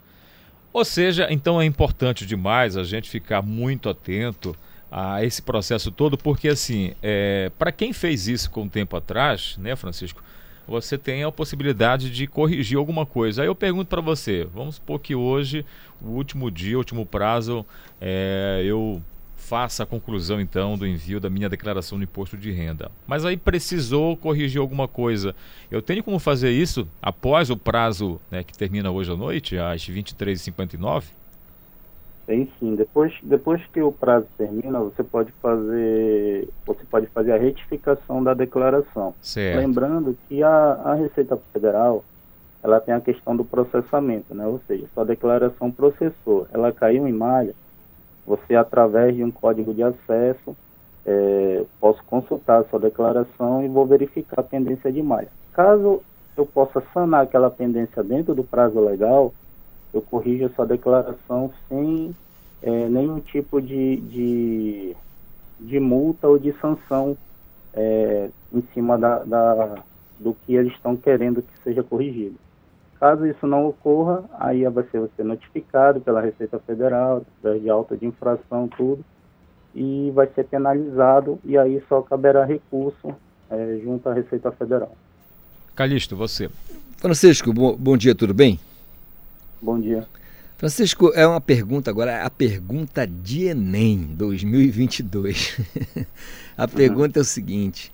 Ou 0.72 0.84
seja, 0.84 1.28
então 1.30 1.60
é 1.60 1.64
importante 1.64 2.26
demais 2.26 2.76
a 2.76 2.82
gente 2.82 3.08
ficar 3.08 3.42
muito 3.42 3.88
atento 3.88 4.56
a 4.90 5.24
esse 5.24 5.42
processo 5.42 5.90
todo, 5.90 6.16
porque 6.16 6.48
assim, 6.48 6.94
é, 7.02 7.50
para 7.58 7.72
quem 7.72 7.92
fez 7.92 8.28
isso 8.28 8.50
com 8.50 8.62
um 8.62 8.68
tempo 8.68 8.96
atrás, 8.96 9.56
né, 9.58 9.74
Francisco, 9.74 10.22
você 10.66 10.96
tem 10.96 11.22
a 11.24 11.30
possibilidade 11.30 12.10
de 12.10 12.26
corrigir 12.26 12.78
alguma 12.78 13.04
coisa. 13.04 13.42
Aí 13.42 13.48
eu 13.48 13.54
pergunto 13.54 13.88
para 13.88 14.00
você, 14.00 14.48
vamos 14.52 14.76
supor 14.76 14.98
que 15.00 15.14
hoje, 15.14 15.64
o 16.00 16.10
último 16.10 16.50
dia, 16.50 16.76
o 16.76 16.78
último 16.78 17.04
prazo, 17.04 17.66
é, 18.00 18.62
eu 18.64 19.02
faça 19.44 19.82
a 19.82 19.86
conclusão 19.86 20.40
então 20.40 20.76
do 20.76 20.86
envio 20.86 21.20
da 21.20 21.28
minha 21.28 21.48
declaração 21.48 21.98
do 21.98 22.04
imposto 22.04 22.36
de 22.36 22.50
renda. 22.50 22.90
Mas 23.06 23.24
aí 23.24 23.36
precisou 23.36 24.16
corrigir 24.16 24.60
alguma 24.60 24.88
coisa. 24.88 25.34
Eu 25.70 25.82
tenho 25.82 26.02
como 26.02 26.18
fazer 26.18 26.50
isso 26.50 26.88
após 27.02 27.50
o 27.50 27.56
prazo 27.56 28.18
né, 28.30 28.42
que 28.42 28.56
termina 28.56 28.90
hoje 28.90 29.12
à 29.12 29.16
noite, 29.16 29.58
às 29.58 29.88
23h59? 29.88 31.04
Tem 32.26 32.48
sim. 32.58 32.74
Depois, 32.74 33.12
depois 33.22 33.60
que 33.66 33.82
o 33.82 33.92
prazo 33.92 34.26
termina, 34.38 34.80
você 34.80 35.04
pode 35.04 35.30
fazer 35.42 36.48
você 36.64 36.82
pode 36.90 37.06
fazer 37.08 37.32
a 37.32 37.36
retificação 37.36 38.24
da 38.24 38.32
declaração. 38.32 39.14
Certo. 39.20 39.58
Lembrando 39.58 40.16
que 40.26 40.42
a, 40.42 40.72
a 40.84 40.94
Receita 40.94 41.38
Federal 41.52 42.02
ela 42.62 42.80
tem 42.80 42.94
a 42.94 43.00
questão 43.00 43.36
do 43.36 43.44
processamento, 43.44 44.34
né? 44.34 44.46
Ou 44.46 44.58
seja, 44.66 44.86
sua 44.94 45.04
declaração 45.04 45.70
processou, 45.70 46.48
ela 46.50 46.72
caiu 46.72 47.06
em 47.06 47.12
malha, 47.12 47.54
você, 48.26 48.54
através 48.54 49.14
de 49.14 49.22
um 49.22 49.30
código 49.30 49.74
de 49.74 49.82
acesso, 49.82 50.56
é, 51.06 51.64
posso 51.78 52.02
consultar 52.04 52.60
a 52.60 52.64
sua 52.64 52.80
declaração 52.80 53.62
e 53.62 53.68
vou 53.68 53.86
verificar 53.86 54.40
a 54.40 54.44
pendência 54.44 54.90
de 54.90 55.02
mais. 55.02 55.28
Caso 55.52 56.02
eu 56.36 56.46
possa 56.46 56.82
sanar 56.92 57.22
aquela 57.22 57.50
pendência 57.50 58.02
dentro 58.02 58.34
do 58.34 58.42
prazo 58.42 58.80
legal, 58.80 59.32
eu 59.92 60.02
corrijo 60.02 60.46
a 60.46 60.50
sua 60.50 60.66
declaração 60.66 61.52
sem 61.68 62.14
é, 62.62 62.88
nenhum 62.88 63.20
tipo 63.20 63.60
de, 63.60 63.96
de, 63.96 64.96
de, 65.60 65.78
multa 65.78 66.26
ou 66.26 66.38
de 66.38 66.52
sanção 66.60 67.16
é, 67.72 68.30
em 68.52 68.62
cima 68.72 68.98
da, 68.98 69.22
da, 69.22 69.76
do 70.18 70.34
que 70.34 70.54
eles 70.54 70.72
estão 70.72 70.96
querendo 70.96 71.42
que 71.42 71.58
seja 71.62 71.82
corrigido. 71.82 72.36
Caso 73.04 73.26
isso 73.26 73.46
não 73.46 73.66
ocorra, 73.66 74.24
aí 74.40 74.66
vai 74.66 74.82
ser 74.84 74.98
você 74.98 75.22
notificado 75.22 76.00
pela 76.00 76.22
Receita 76.22 76.58
Federal, 76.60 77.22
de 77.60 77.68
alta 77.68 77.98
de 77.98 78.06
infração, 78.06 78.66
tudo, 78.66 79.04
e 79.74 80.10
vai 80.14 80.26
ser 80.28 80.44
penalizado, 80.44 81.38
e 81.44 81.58
aí 81.58 81.84
só 81.86 82.00
caberá 82.00 82.46
recurso 82.46 83.14
é, 83.50 83.78
junto 83.84 84.08
à 84.08 84.14
Receita 84.14 84.50
Federal. 84.52 84.96
Calixto, 85.76 86.16
você. 86.16 86.48
Francisco, 86.96 87.52
bom, 87.52 87.76
bom 87.76 87.94
dia, 87.94 88.14
tudo 88.14 88.32
bem? 88.32 88.58
Bom 89.60 89.78
dia. 89.78 90.06
Francisco, 90.56 91.10
é 91.14 91.26
uma 91.26 91.40
pergunta 91.40 91.90
agora, 91.90 92.12
é 92.12 92.22
a 92.22 92.30
pergunta 92.30 93.06
de 93.06 93.46
Enem 93.46 94.14
2022. 94.16 95.60
a 96.56 96.62
uhum. 96.62 96.68
pergunta 96.68 97.18
é 97.18 97.22
o 97.22 97.24
seguinte: 97.24 97.92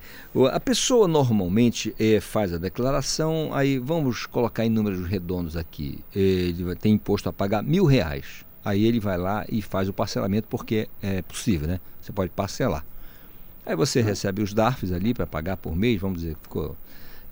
a 0.53 0.61
pessoa 0.61 1.09
normalmente 1.09 1.95
é, 1.99 2.21
faz 2.21 2.53
a 2.53 2.59
declaração, 2.59 3.51
aí 3.55 3.79
vamos 3.79 4.27
colocar 4.27 4.65
em 4.67 4.69
números 4.69 5.09
redondos 5.09 5.57
aqui, 5.57 6.01
ele 6.15 6.75
tem 6.77 6.95
imposto 6.95 7.29
a 7.29 7.33
pagar 7.33 7.63
mil 7.63 7.87
reais. 7.87 8.45
Aí 8.63 8.85
ele 8.85 9.01
vai 9.01 9.17
lá 9.17 9.47
e 9.49 9.63
faz 9.63 9.89
o 9.89 9.93
parcelamento 9.93 10.47
porque 10.47 10.87
é 11.03 11.23
possível, 11.23 11.67
né? 11.67 11.81
Você 11.99 12.13
pode 12.13 12.31
parcelar. 12.31 12.85
Aí 13.65 13.75
você 13.75 14.01
uhum. 14.01 14.07
recebe 14.07 14.43
os 14.43 14.53
DARFs 14.53 14.93
ali 14.93 15.15
para 15.15 15.27
pagar 15.27 15.57
por 15.57 15.75
mês, 15.75 15.99
vamos 15.99 16.21
dizer, 16.21 16.37
ficou 16.43 16.77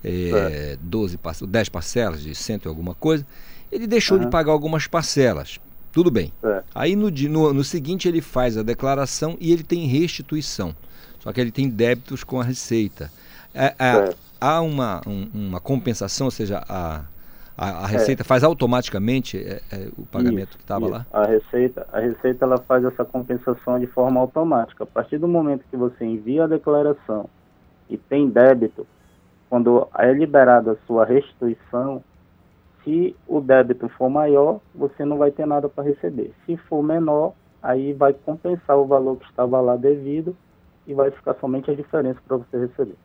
é, 0.03 0.75
12, 0.81 1.19
10 1.47 1.69
parcelas 1.69 2.23
de 2.23 2.33
cento 2.33 2.65
e 2.65 2.67
alguma 2.67 2.95
coisa. 2.95 3.25
Ele 3.71 3.87
deixou 3.87 4.17
uhum. 4.17 4.25
de 4.25 4.29
pagar 4.29 4.51
algumas 4.51 4.87
parcelas. 4.87 5.59
Tudo 5.91 6.11
bem. 6.11 6.31
É. 6.43 6.63
Aí 6.73 6.95
no, 6.95 7.09
no, 7.09 7.53
no, 7.53 7.63
seguinte 7.63 8.07
ele 8.07 8.21
faz 8.21 8.57
a 8.57 8.63
declaração 8.63 9.35
e 9.39 9.51
ele 9.51 9.63
tem 9.63 9.87
restituição. 9.87 10.75
Só 11.19 11.33
que 11.33 11.41
ele 11.41 11.51
tem 11.51 11.69
débitos 11.69 12.23
com 12.23 12.39
a 12.39 12.43
Receita. 12.43 13.11
É, 13.53 13.73
é, 13.79 14.13
há 14.39 14.61
uma, 14.61 15.01
um, 15.05 15.27
uma 15.33 15.59
compensação, 15.59 16.27
ou 16.27 16.31
seja, 16.31 16.63
a, 16.69 17.01
a, 17.57 17.69
a 17.83 17.87
Receita 17.87 18.21
é. 18.21 18.25
faz 18.25 18.43
automaticamente 18.43 19.37
é, 19.37 19.61
é, 19.71 19.89
o 19.97 20.05
pagamento 20.05 20.49
isso, 20.49 20.57
que 20.57 20.63
estava 20.63 20.87
lá? 20.87 21.05
A 21.11 21.25
Receita, 21.25 21.87
a 21.91 21.99
Receita 21.99 22.45
ela 22.45 22.57
faz 22.59 22.85
essa 22.85 23.03
compensação 23.03 23.79
de 23.79 23.87
forma 23.87 24.19
automática. 24.19 24.83
A 24.83 24.87
partir 24.87 25.17
do 25.17 25.27
momento 25.27 25.65
que 25.69 25.75
você 25.75 26.05
envia 26.05 26.45
a 26.45 26.47
declaração 26.47 27.29
e 27.89 27.97
tem 27.97 28.29
débito, 28.29 28.85
quando 29.49 29.87
é 29.97 30.13
liberada 30.13 30.73
a 30.73 30.75
sua 30.85 31.03
restituição, 31.03 32.03
se 32.83 33.15
o 33.27 33.41
débito 33.41 33.89
for 33.89 34.09
maior, 34.09 34.59
você 34.73 35.05
não 35.05 35.17
vai 35.17 35.31
ter 35.31 35.45
nada 35.45 35.67
para 35.67 35.83
receber. 35.83 36.31
Se 36.45 36.57
for 36.57 36.81
menor, 36.81 37.33
aí 37.61 37.93
vai 37.93 38.13
compensar 38.13 38.77
o 38.77 38.85
valor 38.85 39.17
que 39.17 39.25
estava 39.25 39.59
lá 39.59 39.75
devido 39.75 40.35
e 40.87 40.93
vai 40.93 41.11
ficar 41.11 41.35
somente 41.35 41.69
a 41.69 41.75
diferença 41.75 42.19
para 42.27 42.37
você 42.37 42.57
receber. 42.57 42.95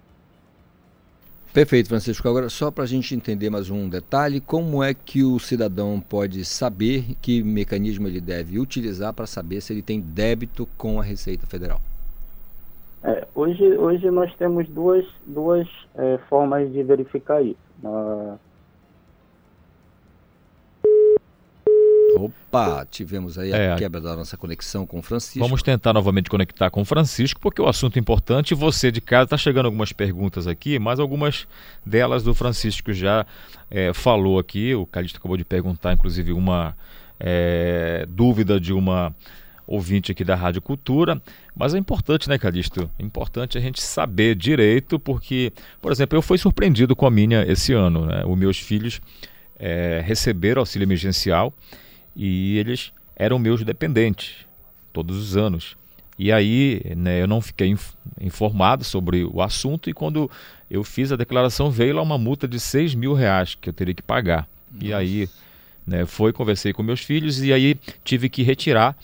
Perfeito, 1.53 1.89
Francisco. 1.89 2.29
Agora, 2.29 2.49
só 2.49 2.69
para 2.69 2.83
a 2.83 2.87
gente 2.87 3.15
entender 3.15 3.49
mais 3.49 3.71
um 3.71 3.89
detalhe, 3.89 4.41
como 4.41 4.83
é 4.83 4.93
que 4.93 5.23
o 5.23 5.39
cidadão 5.39 6.01
pode 6.01 6.45
saber 6.45 7.15
que 7.23 7.45
mecanismo 7.45 8.09
ele 8.09 8.21
deve 8.21 8.59
utilizar 8.59 9.13
para 9.13 9.25
saber 9.25 9.61
se 9.61 9.73
ele 9.73 9.83
tem 9.83 10.01
débito 10.01 10.67
com 10.77 10.99
a 10.99 11.03
Receita 11.05 11.47
Federal? 11.47 11.81
É, 13.05 13.25
hoje, 13.35 13.63
hoje 13.79 14.11
nós 14.11 14.35
temos 14.35 14.69
duas, 14.69 15.07
duas 15.27 15.69
é, 15.95 16.19
formas 16.29 16.73
de 16.73 16.83
verificar 16.83 17.41
isso. 17.41 17.59
Opa, 22.17 22.87
tivemos 22.91 23.39
aí 23.39 23.53
a 23.53 23.57
é. 23.57 23.77
quebra 23.77 24.01
da 24.01 24.15
nossa 24.15 24.37
conexão 24.37 24.87
com 24.87 24.99
o 24.99 25.03
Francisco. 25.03 25.41
Vamos 25.41 25.63
tentar 25.63 25.93
novamente 25.93 26.31
conectar 26.31 26.71
com 26.71 26.83
o 26.83 26.85
Francisco, 26.85 27.41
porque 27.41 27.61
o 27.61 27.69
assunto 27.69 27.97
é 27.97 28.01
importante. 28.01 28.55
Você 28.55 28.91
de 28.93 29.01
casa 29.01 29.25
está 29.25 29.37
chegando 29.37 29.67
algumas 29.67 29.93
perguntas 29.93 30.47
aqui, 30.47 30.79
mas 30.79 31.01
algumas 31.01 31.47
delas 31.85 32.23
do 32.23 32.35
Francisco 32.35 32.93
já 32.93 33.27
é, 33.71 33.93
falou 33.93 34.39
aqui. 34.39 34.75
O 34.75 34.87
Calixto 34.87 35.19
acabou 35.19 35.37
de 35.37 35.45
perguntar, 35.45 35.93
inclusive, 35.93 36.33
uma 36.33 36.77
é, 37.19 38.07
dúvida 38.09 38.61
de 38.61 38.73
uma 38.73 39.15
ouvinte 39.67 40.13
aqui 40.13 40.25
da 40.25 40.35
Rádio 40.35 40.63
Cultura. 40.63 41.21
Mas 41.57 41.75
é 41.75 41.79
importante, 41.79 42.29
né, 42.29 42.39
Calixto? 42.39 42.91
É 42.99 43.03
importante 43.03 43.59
a 43.59 43.61
gente 43.61 43.83
saber 43.83 44.35
direito, 44.35 44.99
porque, 44.99 45.53
por 45.81 45.91
exemplo, 45.91 46.17
eu 46.17 46.23
fui 46.23 46.39
surpreendido 46.39 46.95
com 46.95 47.07
a 47.07 47.11
minha 47.11 47.45
esse 47.51 47.73
ano. 47.73 48.07
Né? 48.07 48.25
Os 48.25 48.39
meus 48.39 48.59
filhos 48.59 49.01
é, 49.59 50.03
receberam 50.05 50.61
auxílio 50.61 50.85
emergencial 50.85 51.53
e 52.15 52.59
eles 52.59 52.93
eram 53.17 53.39
meus 53.39 53.63
dependentes 53.65 54.47
todos 54.93 55.17
os 55.17 55.37
anos. 55.37 55.77
E 56.19 56.31
aí 56.31 56.81
né, 56.97 57.21
eu 57.21 57.27
não 57.27 57.41
fiquei 57.41 57.75
informado 58.21 58.85
sobre 58.85 59.25
o 59.25 59.43
assunto 59.43 59.91
e 59.91 59.93
quando 59.93 60.31
eu 60.71 60.85
fiz 60.85 61.11
a 61.11 61.17
declaração 61.17 61.71
veio 61.71 61.97
lá 61.97 62.03
uma 62.03 62.17
multa 62.17 62.47
de 62.47 62.61
6 62.61 62.95
mil 62.95 63.15
reais 63.15 63.57
que 63.61 63.69
eu 63.69 63.73
teria 63.73 63.95
que 63.95 64.03
pagar. 64.03 64.49
Nossa. 64.71 64.87
E 64.87 64.95
aí 64.95 65.29
né, 65.87 66.07
foi, 66.07 66.33
conversei 66.33 66.73
com 66.73 66.83
meus 66.83 67.01
filhos 67.01 67.43
e 67.43 67.53
aí 67.53 67.77
tive 68.05 68.29
que 68.29 68.43
retirar, 68.43 68.97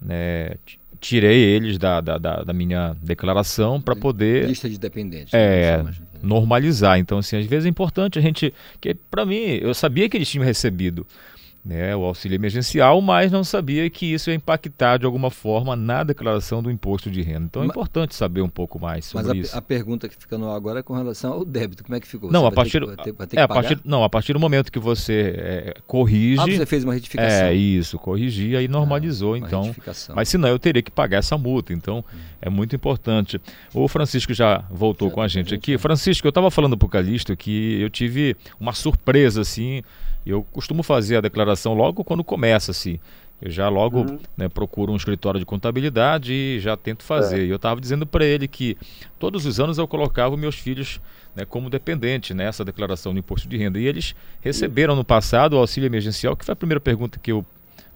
né, 0.00 0.56
tirei 1.00 1.42
eles 1.42 1.78
da, 1.78 2.00
da, 2.00 2.18
da, 2.18 2.44
da 2.44 2.52
minha 2.52 2.94
declaração 3.02 3.80
para 3.80 3.96
poder... 3.96 4.46
Lista 4.46 4.68
de 4.68 4.78
dependentes. 4.78 5.32
É, 5.32 5.82
né, 5.82 5.92
normalizar. 6.22 6.98
Então, 6.98 7.18
assim, 7.18 7.36
às 7.36 7.46
vezes 7.46 7.66
é 7.66 7.68
importante 7.68 8.18
a 8.18 8.22
gente... 8.22 8.54
que 8.80 8.94
Para 8.94 9.24
mim, 9.26 9.40
eu 9.60 9.74
sabia 9.74 10.08
que 10.08 10.16
eles 10.16 10.30
tinham 10.30 10.44
recebido 10.44 11.06
né, 11.64 11.94
o 11.94 12.00
auxílio 12.02 12.34
emergencial, 12.34 13.00
mas 13.00 13.30
não 13.30 13.44
sabia 13.44 13.88
que 13.88 14.12
isso 14.12 14.30
ia 14.30 14.34
impactar 14.34 14.96
de 14.96 15.06
alguma 15.06 15.30
forma 15.30 15.76
na 15.76 16.02
declaração 16.02 16.60
do 16.60 16.68
imposto 16.70 17.08
de 17.08 17.22
renda. 17.22 17.44
Então 17.44 17.62
é 17.62 17.66
mas, 17.66 17.76
importante 17.76 18.16
saber 18.16 18.42
um 18.42 18.48
pouco 18.48 18.80
mais 18.80 19.04
sobre 19.04 19.28
mas 19.28 19.36
a, 19.36 19.40
isso. 19.40 19.58
a 19.58 19.62
pergunta 19.62 20.08
que 20.08 20.16
fica 20.16 20.36
no 20.36 20.50
ar 20.50 20.56
agora 20.56 20.80
é 20.80 20.82
com 20.82 20.94
relação 20.94 21.32
ao 21.32 21.44
débito. 21.44 21.84
Como 21.84 21.94
é 21.94 22.00
que 22.00 22.08
ficou? 22.08 22.32
Não, 22.32 22.46
a 22.46 22.50
partir, 22.50 22.80
ter, 22.96 23.14
é, 23.38 23.42
a 23.42 23.48
partir, 23.48 23.78
não, 23.84 24.02
a 24.02 24.10
partir 24.10 24.32
do 24.32 24.40
momento 24.40 24.72
que 24.72 24.78
você 24.80 25.34
é, 25.36 25.74
corrige. 25.86 26.40
Ah, 26.40 26.46
você 26.46 26.66
fez 26.66 26.82
uma 26.82 26.94
retificação. 26.94 27.46
É 27.46 27.54
isso, 27.54 27.96
corrigia 27.96 28.60
e 28.60 28.66
normalizou. 28.66 29.34
Ah, 29.34 29.38
então, 29.38 29.74
mas 30.16 30.28
senão 30.28 30.48
eu 30.48 30.58
teria 30.58 30.82
que 30.82 30.90
pagar 30.90 31.18
essa 31.18 31.38
multa. 31.38 31.72
Então 31.72 32.04
hum. 32.12 32.18
é 32.40 32.50
muito 32.50 32.74
importante. 32.74 33.40
O 33.72 33.86
Francisco 33.86 34.34
já 34.34 34.64
voltou 34.68 35.08
já 35.08 35.14
com 35.14 35.20
a 35.20 35.28
gente 35.28 35.54
aqui. 35.54 35.78
Francisco, 35.78 36.26
eu 36.26 36.30
estava 36.30 36.50
falando 36.50 36.76
para 36.76 36.86
o 36.86 36.88
Calixto 36.88 37.36
que 37.36 37.80
eu 37.80 37.88
tive 37.88 38.36
uma 38.58 38.72
surpresa 38.72 39.42
assim 39.42 39.82
eu 40.30 40.42
costumo 40.52 40.82
fazer 40.82 41.16
a 41.16 41.20
declaração 41.20 41.74
logo 41.74 42.04
quando 42.04 42.22
começa, 42.22 42.70
assim. 42.70 42.98
Eu 43.40 43.50
já 43.50 43.68
logo 43.68 44.02
uhum. 44.02 44.18
né, 44.36 44.48
procuro 44.48 44.92
um 44.92 44.96
escritório 44.96 45.40
de 45.40 45.44
contabilidade 45.44 46.32
e 46.32 46.60
já 46.60 46.76
tento 46.76 47.02
fazer. 47.02 47.40
É. 47.40 47.44
E 47.46 47.50
eu 47.50 47.56
estava 47.56 47.80
dizendo 47.80 48.06
para 48.06 48.24
ele 48.24 48.46
que 48.46 48.76
todos 49.18 49.44
os 49.44 49.58
anos 49.58 49.78
eu 49.78 49.88
colocava 49.88 50.36
meus 50.36 50.54
filhos 50.54 51.00
né, 51.34 51.44
como 51.44 51.68
dependente 51.68 52.32
nessa 52.32 52.64
declaração 52.64 53.12
do 53.12 53.18
imposto 53.18 53.48
de 53.48 53.56
renda. 53.56 53.80
E 53.80 53.86
eles 53.86 54.14
receberam 54.40 54.94
no 54.94 55.04
passado 55.04 55.54
o 55.54 55.58
auxílio 55.58 55.88
emergencial, 55.88 56.36
que 56.36 56.44
foi 56.44 56.52
a 56.52 56.56
primeira 56.56 56.80
pergunta 56.80 57.18
que 57.18 57.32
eu 57.32 57.44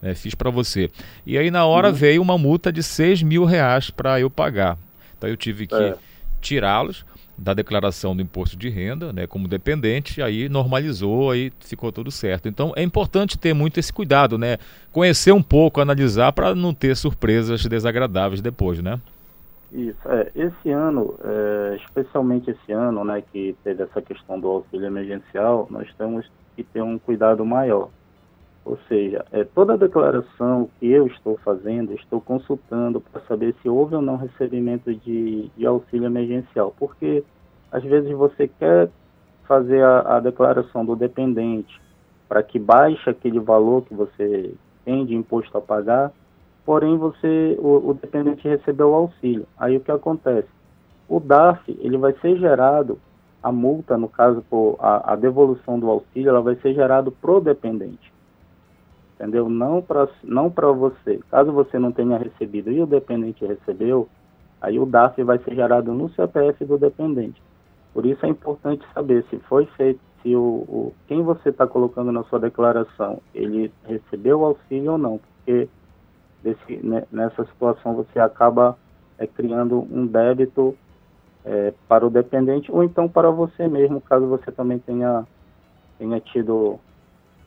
né, 0.03 0.17
fiz 0.17 0.35
para 0.35 0.51
você. 0.51 0.91
E 1.25 1.39
aí 1.39 1.49
na 1.49 1.65
hora 1.65 1.89
uhum. 1.89 1.95
veio 1.95 2.23
uma 2.23 2.37
multa 2.37 2.73
de 2.73 2.83
6 2.83 3.23
mil 3.23 3.45
reais 3.45 3.89
para 3.89 4.19
eu 4.19 4.29
pagar. 4.29 4.77
Então 5.17 5.31
eu 5.31 5.37
tive 5.37 5.69
que 5.69 5.75
é. 5.75 5.95
tirá-los 6.41 7.05
da 7.39 7.53
declaração 7.53 8.17
do 8.17 8.23
imposto 8.23 8.57
de 8.57 8.69
renda, 8.69 9.13
né, 9.13 9.27
como 9.27 9.47
dependente, 9.47 10.23
aí 10.23 10.49
normalizou, 10.49 11.31
aí 11.31 11.53
ficou 11.61 11.93
tudo 11.93 12.11
certo. 12.11 12.49
Então 12.49 12.73
é 12.77 12.83
importante 12.83 13.39
ter 13.39 13.55
muito 13.55 13.79
esse 13.79 13.93
cuidado, 13.93 14.39
né? 14.39 14.59
Conhecer 14.91 15.33
um 15.33 15.43
pouco, 15.43 15.81
analisar 15.81 16.33
para 16.33 16.55
não 16.55 16.73
ter 16.73 16.97
surpresas 16.97 17.65
desagradáveis 17.67 18.41
depois, 18.41 18.83
né? 18.83 19.01
Isso, 19.73 19.99
é, 20.07 20.31
esse 20.35 20.71
ano, 20.71 21.15
é, 21.23 21.77
especialmente 21.77 22.51
esse 22.51 22.73
ano, 22.73 23.05
né, 23.05 23.23
que 23.33 23.55
teve 23.65 23.83
essa 23.83 24.01
questão 24.01 24.39
do 24.41 24.47
auxílio 24.49 24.87
emergencial, 24.87 25.67
nós 25.71 25.93
temos 25.99 26.25
que 26.55 26.63
ter 26.63 26.83
um 26.83 26.99
cuidado 26.99 27.45
maior. 27.45 27.91
Ou 28.67 28.77
seja, 28.89 29.25
é, 29.31 29.45
toda 29.45 29.79
declaração 29.79 30.69
que 30.81 30.91
eu 30.91 31.07
estou 31.07 31.39
fazendo, 31.45 31.93
estou 31.93 32.21
consultando 32.21 33.01
para 33.01 33.21
saber 33.23 33.55
se 33.63 33.69
houve 33.69 33.95
ou 33.95 34.03
não 34.03 34.17
recebimento 34.17 34.93
de, 34.93 35.49
de 35.57 35.65
auxílio 35.65 36.07
emergencial. 36.07 36.75
Porque 36.77 37.23
às 37.71 37.85
vezes 37.85 38.11
você 38.11 38.49
quer 38.49 38.91
fazer 39.47 39.85
a, 39.85 40.17
a 40.17 40.21
declaração 40.21 40.85
do 40.85 40.97
dependente 40.97 41.81
para 42.29 42.43
que 42.43 42.59
baixe 42.59 43.09
aquele 43.09 43.39
valor 43.39 43.83
que 43.83 43.95
você 43.95 44.53
tem 44.85 45.07
de 45.07 45.15
imposto 45.15 45.57
a 45.57 45.61
pagar, 45.61 46.11
porém 46.65 46.99
você 46.99 47.57
o, 47.61 47.91
o 47.91 47.95
dependente 47.95 48.49
recebeu 48.49 48.91
o 48.91 48.95
auxílio. 48.95 49.47
Aí 49.57 49.77
o 49.77 49.81
que 49.81 49.93
acontece? 49.93 50.49
O 51.09 51.21
DAF 51.21 51.63
ele 51.81 51.97
vai 51.99 52.15
ser 52.15 52.37
gerado 52.37 52.99
a 53.41 53.53
multa, 53.53 53.97
no 53.97 54.09
caso 54.09 54.43
por 54.51 54.77
a, 54.81 55.13
a 55.13 55.15
devolução 55.15 55.79
do 55.79 55.89
auxílio, 55.89 56.31
ela 56.31 56.41
vai 56.41 56.57
ser 56.57 56.75
gerado 56.75 57.13
pro 57.13 57.41
dependente 57.41 58.16
entendeu? 59.17 59.49
Não 59.49 59.83
para 59.83 60.09
não 60.23 60.51
para 60.51 60.71
você. 60.71 61.19
Caso 61.31 61.51
você 61.51 61.79
não 61.79 61.91
tenha 61.91 62.19
recebido 62.19 62.71
e 62.71 62.81
o 62.81 62.87
dependente 62.87 63.45
recebeu, 63.45 64.09
aí 64.61 64.79
o 64.79 64.87
DAF 64.87 65.23
vai 65.23 65.39
ser 65.39 65.55
gerado 65.55 65.93
no 65.93 66.09
CPF 66.11 66.65
do 66.65 66.79
dependente. 66.79 67.43
Por 67.93 68.05
isso 68.05 68.25
é 68.27 68.29
importante 68.29 68.87
saber 68.93 69.25
se 69.31 69.39
foi 69.41 69.67
feito, 69.77 70.01
se 70.23 70.37
o, 70.37 70.41
o 70.41 70.95
quem 71.09 71.23
você 71.23 71.49
está 71.49 71.67
colocando 71.67 72.13
na 72.13 72.23
sua 72.25 72.39
declaração, 72.39 73.21
ele 73.35 73.73
recebeu 73.85 74.41
o 74.41 74.45
auxílio 74.45 74.93
ou 74.93 74.99
não, 74.99 75.19
porque 75.19 75.69
desse, 76.43 76.81
nessa 77.11 77.45
situação 77.47 77.95
você 77.95 78.19
acaba 78.19 78.77
é, 79.19 79.27
criando 79.27 79.87
um 79.91 80.07
débito 80.07 80.77
é, 81.45 81.73
para 81.89 82.07
o 82.07 82.11
dependente 82.11 82.71
ou 82.71 82.85
então 82.85 83.09
para 83.09 83.31
você 83.31 83.67
mesmo, 83.67 84.01
caso 84.01 84.27
você 84.27 84.53
também 84.53 84.79
tenha, 84.79 85.27
tenha 85.99 86.21
tido 86.21 86.79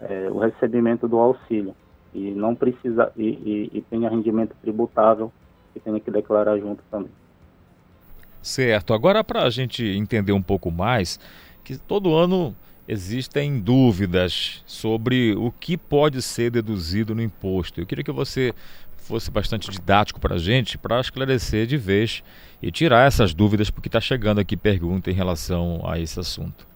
é, 0.01 0.29
o 0.29 0.39
recebimento 0.39 1.07
do 1.07 1.17
auxílio 1.17 1.75
e 2.13 2.31
não 2.31 2.55
precisa 2.55 3.11
e, 3.15 3.27
e, 3.27 3.71
e 3.73 3.81
tenha 3.81 4.09
rendimento 4.09 4.55
tributável 4.61 5.31
que 5.73 5.79
tenha 5.79 5.99
que 5.99 6.09
declarar 6.09 6.57
junto 6.57 6.83
também. 6.89 7.11
Certo. 8.41 8.93
Agora 8.93 9.23
para 9.23 9.43
a 9.43 9.49
gente 9.49 9.83
entender 9.85 10.31
um 10.31 10.41
pouco 10.41 10.71
mais, 10.71 11.19
que 11.63 11.77
todo 11.77 12.15
ano 12.15 12.55
existem 12.87 13.59
dúvidas 13.59 14.63
sobre 14.65 15.35
o 15.35 15.51
que 15.51 15.77
pode 15.77 16.21
ser 16.21 16.49
deduzido 16.49 17.13
no 17.13 17.21
imposto. 17.21 17.79
Eu 17.79 17.85
queria 17.85 18.03
que 18.03 18.11
você 18.11 18.53
fosse 18.95 19.29
bastante 19.29 19.69
didático 19.69 20.19
para 20.19 20.35
a 20.35 20.37
gente, 20.39 20.77
para 20.77 20.99
esclarecer 20.99 21.67
de 21.67 21.77
vez 21.77 22.23
e 22.61 22.71
tirar 22.71 23.07
essas 23.07 23.33
dúvidas, 23.33 23.69
porque 23.69 23.87
está 23.87 23.99
chegando 23.99 24.39
aqui 24.39 24.57
pergunta 24.57 25.09
em 25.09 25.13
relação 25.13 25.81
a 25.83 25.99
esse 25.99 26.19
assunto. 26.19 26.67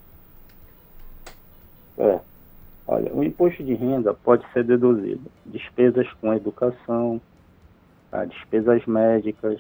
É. 1.98 2.20
Olha, 2.86 3.14
o 3.14 3.24
imposto 3.24 3.64
de 3.64 3.74
renda 3.74 4.14
pode 4.14 4.46
ser 4.52 4.64
deduzido 4.64 5.22
despesas 5.46 6.12
com 6.20 6.34
educação, 6.34 7.22
tá? 8.12 8.26
despesas 8.26 8.86
médicas, 8.86 9.60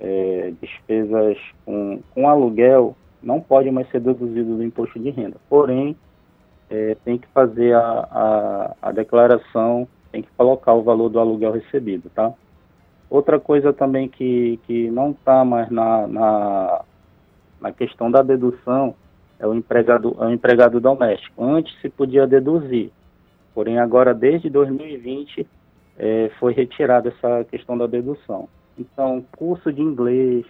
é, 0.00 0.52
despesas 0.60 1.36
com, 1.64 2.00
com 2.14 2.28
aluguel, 2.28 2.96
não 3.22 3.40
pode 3.40 3.70
mais 3.70 3.88
ser 3.90 4.00
deduzido 4.00 4.56
do 4.56 4.62
imposto 4.62 4.98
de 4.98 5.10
renda. 5.10 5.36
Porém, 5.48 5.96
é, 6.70 6.96
tem 7.04 7.18
que 7.18 7.26
fazer 7.28 7.74
a, 7.74 8.08
a, 8.10 8.76
a, 8.88 8.92
declaração, 8.92 9.86
tem 10.10 10.22
que 10.22 10.30
colocar 10.36 10.72
o 10.72 10.82
valor 10.82 11.10
do 11.10 11.20
aluguel 11.20 11.52
recebido, 11.52 12.10
tá? 12.14 12.32
Outra 13.10 13.38
coisa 13.38 13.72
também 13.72 14.08
que, 14.08 14.58
que 14.66 14.90
não 14.90 15.10
está 15.10 15.44
mais 15.44 15.70
na, 15.70 16.06
na, 16.06 16.84
na 17.60 17.72
questão 17.72 18.10
da 18.10 18.22
dedução 18.22 18.94
é 19.44 19.46
o 19.46 19.54
empregado, 19.54 20.16
é 20.18 20.24
o 20.24 20.30
empregado 20.30 20.80
doméstico. 20.80 21.44
Antes 21.44 21.78
se 21.82 21.90
podia 21.90 22.26
deduzir, 22.26 22.90
porém 23.54 23.78
agora 23.78 24.14
desde 24.14 24.48
2020 24.48 25.46
é, 25.98 26.30
foi 26.40 26.54
retirada 26.54 27.10
essa 27.10 27.44
questão 27.44 27.76
da 27.76 27.86
dedução. 27.86 28.48
Então, 28.78 29.22
curso 29.36 29.70
de 29.70 29.82
inglês, 29.82 30.46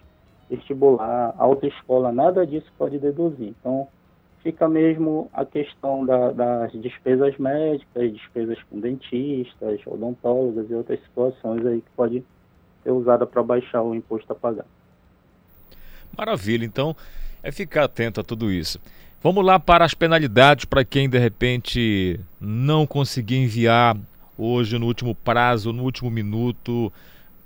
vestibular, 0.48 1.34
autoescola, 1.36 2.12
nada 2.12 2.46
disso 2.46 2.72
pode 2.78 2.98
deduzir. 2.98 3.52
Então, 3.58 3.88
fica 4.44 4.68
mesmo 4.68 5.28
a 5.32 5.44
questão 5.44 6.06
da, 6.06 6.30
das 6.30 6.72
despesas 6.72 7.36
médicas, 7.36 8.12
despesas 8.12 8.62
com 8.70 8.78
dentistas, 8.78 9.80
odontólogos 9.86 10.70
e 10.70 10.74
outras 10.74 11.02
situações 11.02 11.66
aí 11.66 11.80
que 11.80 11.90
pode 11.96 12.24
ser 12.84 12.92
usada 12.92 13.26
para 13.26 13.42
baixar 13.42 13.82
o 13.82 13.92
imposto 13.92 14.32
a 14.32 14.36
pagar. 14.36 14.66
Maravilha. 16.16 16.64
Então, 16.64 16.94
é 17.44 17.52
ficar 17.52 17.84
atento 17.84 18.20
a 18.20 18.24
tudo 18.24 18.50
isso. 18.50 18.80
Vamos 19.22 19.44
lá 19.44 19.60
para 19.60 19.84
as 19.84 19.94
penalidades 19.94 20.64
para 20.64 20.84
quem 20.84 21.08
de 21.08 21.18
repente 21.18 22.18
não 22.40 22.86
conseguir 22.86 23.36
enviar 23.36 23.96
hoje 24.36 24.78
no 24.78 24.86
último 24.86 25.14
prazo, 25.14 25.72
no 25.72 25.84
último 25.84 26.10
minuto, 26.10 26.92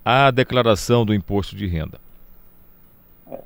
a 0.04 0.30
declaração 0.30 1.04
do 1.04 1.12
imposto 1.12 1.56
de 1.56 1.66
renda. 1.66 2.00
É. 3.30 3.40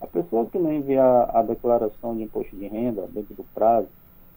A 0.00 0.06
pessoa 0.06 0.46
que 0.46 0.58
não 0.58 0.72
enviar 0.72 1.30
a 1.34 1.42
declaração 1.42 2.14
de 2.14 2.22
imposto 2.22 2.54
de 2.54 2.68
renda 2.68 3.08
dentro 3.12 3.34
do 3.34 3.44
prazo, 3.54 3.88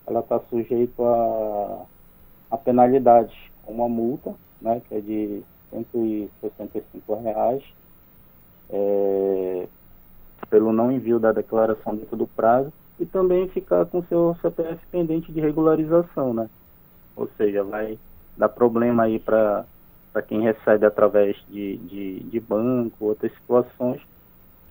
ela 0.07 0.21
está 0.21 0.39
sujeita 0.49 1.03
a, 1.03 1.85
a 2.51 2.57
penalidades, 2.57 3.35
uma 3.67 3.87
multa, 3.87 4.33
né, 4.61 4.81
que 4.87 4.95
é 4.95 5.01
de 5.01 5.43
165 5.71 7.15
reais, 7.21 7.63
é, 8.71 9.67
pelo 10.49 10.73
não 10.73 10.91
envio 10.91 11.19
da 11.19 11.31
declaração 11.31 11.95
dentro 11.95 12.17
do 12.17 12.27
prazo 12.27 12.71
e 12.99 13.05
também 13.05 13.47
ficar 13.49 13.85
com 13.85 14.03
seu 14.03 14.35
CPF 14.41 14.85
pendente 14.91 15.31
de 15.31 15.39
regularização, 15.39 16.33
né? 16.33 16.49
Ou 17.15 17.29
seja, 17.37 17.63
vai 17.63 17.97
dar 18.37 18.49
problema 18.49 19.03
aí 19.03 19.19
para 19.19 19.65
quem 20.27 20.41
recebe 20.41 20.85
através 20.85 21.35
de, 21.49 21.77
de, 21.77 22.19
de 22.21 22.39
banco, 22.39 23.05
outras 23.05 23.31
situações 23.33 24.01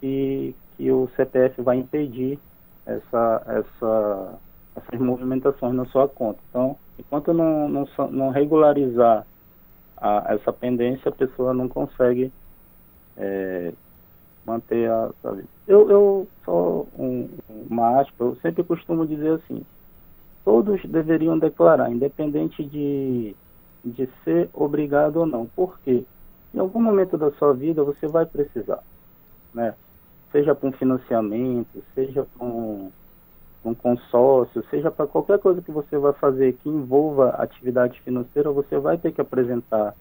que, 0.00 0.54
que 0.76 0.90
o 0.90 1.08
CPF 1.16 1.62
vai 1.62 1.78
impedir 1.78 2.38
essa, 2.86 3.42
essa, 3.46 4.38
essas 4.76 5.00
movimentações 5.00 5.74
na 5.74 5.84
sua 5.86 6.08
conta. 6.08 6.38
Então, 6.48 6.76
enquanto 6.98 7.32
não, 7.32 7.68
não, 7.68 7.88
não 8.10 8.30
regularizar 8.30 9.26
a, 9.96 10.34
essa 10.34 10.52
pendência, 10.52 11.08
a 11.08 11.12
pessoa 11.12 11.52
não 11.52 11.68
consegue 11.68 12.32
é, 13.16 13.72
manter 14.48 14.90
a, 14.90 15.10
a 15.24 15.30
vida. 15.32 15.48
Eu, 15.66 15.90
eu 15.90 16.28
só 16.44 16.86
um, 16.98 17.28
uma 17.70 18.00
aspa, 18.00 18.24
eu 18.24 18.36
sempre 18.36 18.64
costumo 18.64 19.06
dizer 19.06 19.32
assim, 19.34 19.62
todos 20.44 20.82
deveriam 20.84 21.38
declarar, 21.38 21.90
independente 21.90 22.64
de, 22.64 23.36
de 23.84 24.08
ser 24.24 24.48
obrigado 24.54 25.16
ou 25.16 25.26
não. 25.26 25.46
Por 25.46 25.78
quê? 25.80 26.04
Em 26.54 26.58
algum 26.58 26.80
momento 26.80 27.18
da 27.18 27.30
sua 27.32 27.52
vida 27.52 27.84
você 27.84 28.06
vai 28.06 28.24
precisar, 28.24 28.82
né? 29.52 29.74
Seja 30.32 30.54
para 30.54 30.68
um 30.68 30.72
financiamento, 30.72 31.82
seja 31.94 32.26
para 32.36 32.46
um, 32.46 32.90
um 33.64 33.74
consórcio, 33.74 34.64
seja 34.70 34.90
para 34.90 35.06
qualquer 35.06 35.38
coisa 35.38 35.60
que 35.60 35.70
você 35.70 35.98
vai 35.98 36.12
fazer 36.14 36.54
que 36.54 36.68
envolva 36.68 37.30
atividade 37.30 38.00
financeira, 38.00 38.50
você 38.50 38.78
vai 38.78 38.96
ter 38.96 39.12
que 39.12 39.20
apresentar 39.20 39.94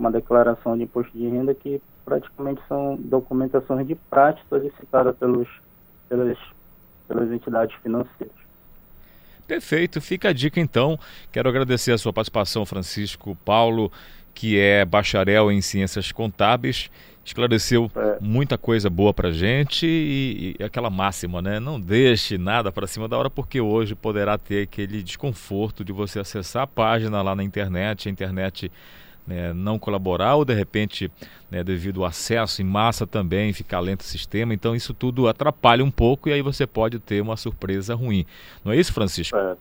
uma 0.00 0.10
declaração 0.10 0.76
de 0.76 0.84
imposto 0.84 1.16
de 1.16 1.28
renda 1.28 1.54
que 1.54 1.80
praticamente 2.04 2.60
são 2.66 2.96
documentações 2.96 3.86
de 3.86 3.94
prática 3.94 4.44
solicitadas 4.48 5.16
pelos, 5.16 5.48
pelas, 6.08 6.38
pelas 7.06 7.30
entidades 7.30 7.76
financeiras. 7.82 8.40
Perfeito, 9.46 10.00
fica 10.00 10.30
a 10.30 10.32
dica 10.32 10.58
então. 10.60 10.98
Quero 11.30 11.48
agradecer 11.48 11.92
a 11.92 11.98
sua 11.98 12.12
participação, 12.12 12.64
Francisco 12.64 13.36
Paulo, 13.44 13.92
que 14.32 14.58
é 14.58 14.84
bacharel 14.84 15.52
em 15.52 15.60
ciências 15.60 16.10
contábeis 16.12 16.90
esclareceu 17.24 17.90
é. 17.94 18.18
muita 18.20 18.56
coisa 18.56 18.88
boa 18.88 19.12
para 19.12 19.30
gente 19.30 19.86
e, 19.86 20.56
e, 20.58 20.64
aquela 20.64 20.90
máxima, 20.90 21.40
né? 21.40 21.60
Não 21.60 21.80
deixe 21.80 22.38
nada 22.38 22.72
para 22.72 22.86
cima 22.86 23.08
da 23.08 23.16
hora, 23.16 23.30
porque 23.30 23.60
hoje 23.60 23.94
poderá 23.94 24.36
ter 24.38 24.62
aquele 24.62 25.02
desconforto 25.02 25.84
de 25.84 25.92
você 25.92 26.18
acessar 26.18 26.62
a 26.62 26.66
página 26.66 27.22
lá 27.22 27.34
na 27.34 27.44
internet, 27.44 28.08
a 28.08 28.12
internet 28.12 28.70
né, 29.30 29.52
não 29.52 29.78
colaborar 29.78 30.34
ou 30.34 30.44
de 30.44 30.52
repente, 30.52 31.10
né, 31.48 31.62
devido 31.62 32.00
ao 32.00 32.06
acesso 32.06 32.60
em 32.60 32.64
massa 32.64 33.06
também, 33.06 33.52
ficar 33.52 33.78
lento 33.78 34.00
o 34.00 34.04
sistema. 34.04 34.52
Então 34.52 34.74
isso 34.74 34.92
tudo 34.92 35.28
atrapalha 35.28 35.84
um 35.84 35.90
pouco 35.90 36.28
e 36.28 36.32
aí 36.32 36.42
você 36.42 36.66
pode 36.66 36.98
ter 36.98 37.20
uma 37.20 37.36
surpresa 37.36 37.94
ruim. 37.94 38.26
Não 38.64 38.72
é 38.72 38.76
isso, 38.76 38.92
Francisco? 38.92 39.36
É. 39.36 39.56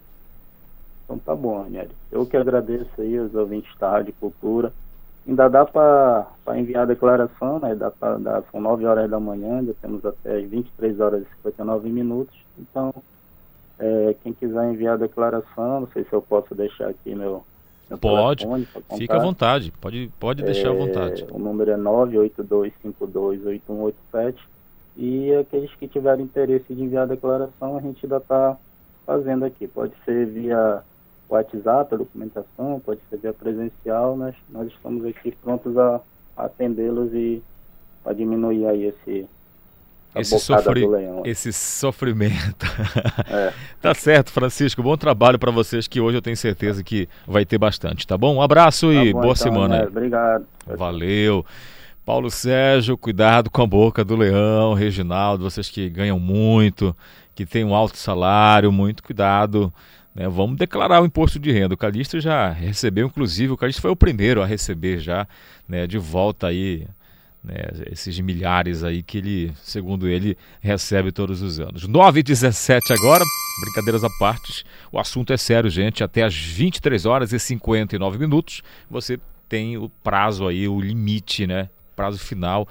Então 1.05 1.19
tá 1.19 1.35
bom, 1.35 1.61
Ranieri. 1.61 1.91
Eu 2.11 2.25
que 2.25 2.35
agradeço 2.35 2.89
aí 2.97 3.17
aos 3.17 3.33
ouvintes 3.35 3.71
da 3.79 3.91
Rádio 3.91 4.13
Cultura. 4.19 4.73
Ainda 5.27 5.47
dá 5.47 5.63
para 5.63 6.25
enviar 6.55 6.83
a 6.83 6.87
declaração, 6.87 7.59
né? 7.59 7.75
Dá 7.75 7.91
pra, 7.91 8.17
dá, 8.17 8.41
são 8.51 8.59
9 8.59 8.85
horas 8.85 9.09
da 9.09 9.19
manhã, 9.19 9.59
ainda 9.59 9.75
temos 9.79 10.03
até 10.03 10.37
as 10.37 10.49
23 10.49 10.99
horas 10.99 11.21
e 11.21 11.35
59 11.35 11.89
minutos. 11.89 12.35
Então, 12.57 12.91
é, 13.77 14.15
quem 14.23 14.33
quiser 14.33 14.71
enviar 14.71 14.95
a 14.95 14.97
declaração, 14.97 15.81
não 15.81 15.87
sei 15.93 16.03
se 16.03 16.13
eu 16.13 16.21
posso 16.21 16.55
deixar 16.55 16.89
aqui 16.89 17.13
meu, 17.13 17.43
meu 17.89 17.97
pode, 17.97 18.45
fica 18.95 19.15
à 19.15 19.19
vontade, 19.19 19.73
pode, 19.81 20.11
pode 20.19 20.43
deixar 20.43 20.67
é, 20.67 20.71
à 20.71 20.73
vontade. 20.73 21.25
O 21.31 21.39
número 21.39 21.71
é 21.71 21.77
982528187 21.77 24.35
e 24.95 25.33
aqueles 25.33 25.73
que 25.75 25.87
tiverem 25.87 26.25
interesse 26.25 26.71
de 26.73 26.83
enviar 26.83 27.03
a 27.03 27.07
declaração, 27.07 27.77
a 27.77 27.81
gente 27.81 28.05
ainda 28.05 28.17
está 28.17 28.57
fazendo 29.05 29.45
aqui. 29.45 29.67
Pode 29.67 29.93
ser 30.05 30.25
via 30.27 30.83
WhatsApp, 31.27 31.93
a 31.93 31.97
documentação, 31.97 32.81
pode 32.85 33.01
ser 33.09 33.17
via 33.17 33.33
presencial, 33.33 34.15
nós, 34.15 34.35
nós 34.49 34.67
estamos 34.67 35.05
aqui 35.05 35.31
prontos 35.31 35.77
a, 35.77 35.99
a 36.37 36.45
atendê-los 36.45 37.13
e 37.13 37.43
a 38.05 38.13
diminuir 38.13 38.65
aí 38.65 38.85
esse 38.85 39.27
esse, 40.15 40.39
sofri... 40.39 40.85
esse 41.25 41.53
sofrimento. 41.53 42.65
É. 43.31 43.53
tá 43.81 43.93
certo, 43.93 44.31
Francisco. 44.31 44.81
Bom 44.81 44.97
trabalho 44.97 45.37
para 45.37 45.51
vocês 45.51 45.87
que 45.87 46.01
hoje 46.01 46.17
eu 46.17 46.21
tenho 46.21 46.35
certeza 46.35 46.83
que 46.83 47.07
vai 47.27 47.45
ter 47.45 47.57
bastante, 47.57 48.07
tá 48.07 48.17
bom? 48.17 48.35
Um 48.35 48.41
abraço 48.41 48.87
tá 48.87 48.93
e 48.93 49.13
bom, 49.13 49.21
boa 49.21 49.33
então, 49.33 49.35
semana. 49.35 49.77
Né? 49.79 49.83
Obrigado. 49.85 50.45
Valeu. 50.65 51.45
Paulo 52.05 52.31
Sérgio, 52.31 52.97
cuidado 52.97 53.51
com 53.51 53.61
a 53.61 53.67
boca 53.67 54.03
do 54.03 54.15
leão, 54.15 54.73
Reginaldo, 54.73 55.43
vocês 55.43 55.69
que 55.69 55.89
ganham 55.89 56.19
muito, 56.19 56.95
que 57.35 57.45
têm 57.45 57.63
um 57.63 57.75
alto 57.75 57.97
salário, 57.97 58.71
muito 58.71 59.03
cuidado 59.03 59.71
né, 60.19 60.27
vamos 60.27 60.57
declarar 60.57 61.01
o 61.01 61.05
imposto 61.05 61.39
de 61.39 61.51
renda. 61.51 61.73
O 61.73 61.77
Calixto 61.77 62.19
já 62.19 62.49
recebeu, 62.49 63.07
inclusive, 63.07 63.53
o 63.53 63.57
Calixto 63.57 63.81
foi 63.81 63.91
o 63.91 63.95
primeiro 63.95 64.41
a 64.41 64.45
receber 64.45 64.99
já 64.99 65.27
né, 65.67 65.87
de 65.87 65.97
volta 65.97 66.47
aí 66.47 66.85
né, 67.43 67.55
esses 67.91 68.19
milhares 68.19 68.83
aí 68.83 69.01
que 69.01 69.17
ele, 69.17 69.53
segundo 69.63 70.07
ele, 70.07 70.37
recebe 70.59 71.11
todos 71.11 71.41
os 71.41 71.59
anos. 71.59 71.87
9 71.87 72.19
e 72.19 72.23
17 72.23 72.93
agora, 72.93 73.23
brincadeiras 73.61 74.03
à 74.03 74.09
parte, 74.19 74.63
o 74.91 74.99
assunto 74.99 75.33
é 75.33 75.37
sério, 75.37 75.69
gente. 75.69 76.03
Até 76.03 76.23
às 76.23 76.35
23 76.35 77.05
horas 77.05 77.33
e 77.33 77.39
59 77.39 78.17
minutos 78.17 78.61
você 78.89 79.19
tem 79.47 79.77
o 79.77 79.89
prazo 80.03 80.47
aí, 80.47 80.67
o 80.67 80.79
limite, 80.79 81.47
né? 81.47 81.69
Prazo 81.95 82.19
final 82.19 82.67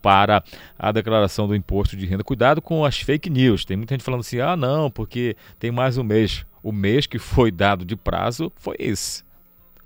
para 0.00 0.42
a 0.78 0.90
declaração 0.90 1.46
do 1.46 1.54
imposto 1.54 1.96
de 1.96 2.04
renda. 2.04 2.24
Cuidado 2.24 2.60
com 2.60 2.84
as 2.84 2.98
fake 2.98 3.30
news. 3.30 3.64
Tem 3.64 3.76
muita 3.76 3.94
gente 3.94 4.04
falando 4.04 4.20
assim: 4.20 4.40
ah, 4.40 4.56
não, 4.56 4.90
porque 4.90 5.36
tem 5.58 5.70
mais 5.70 5.96
um 5.96 6.02
mês. 6.02 6.44
O 6.62 6.72
mês 6.72 7.06
que 7.06 7.18
foi 7.18 7.50
dado 7.50 7.84
de 7.84 7.96
prazo 7.96 8.52
foi 8.56 8.76
esse. 8.78 9.22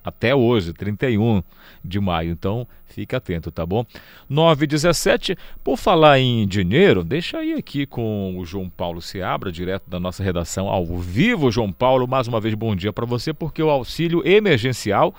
Até 0.07 0.33
hoje, 0.33 0.73
31 0.73 1.43
de 1.85 1.99
maio. 1.99 2.31
Então, 2.31 2.65
fique 2.85 3.17
atento, 3.17 3.51
tá 3.51 3.67
bom? 3.67 3.85
917, 4.29 5.37
por 5.65 5.77
falar 5.77 6.21
em 6.21 6.47
dinheiro, 6.47 7.03
deixa 7.03 7.39
aí 7.39 7.55
aqui 7.55 7.87
com 7.87 8.39
o 8.39 8.45
João 8.45 8.71
Paulo 8.71 9.03
Seabra, 9.03 9.51
direto 9.51 9.91
da 9.91 9.99
nossa 9.99 10.23
redação 10.23 10.69
ao 10.69 10.87
vivo. 10.97 11.51
João 11.51 11.73
Paulo, 11.73 12.07
mais 12.07 12.29
uma 12.29 12.41
vez, 12.41 12.55
bom 12.55 12.77
dia 12.77 12.93
para 12.93 13.05
você, 13.05 13.35
porque 13.35 13.61
o 13.61 13.69
auxílio 13.69 14.23
emergencial 14.25 15.13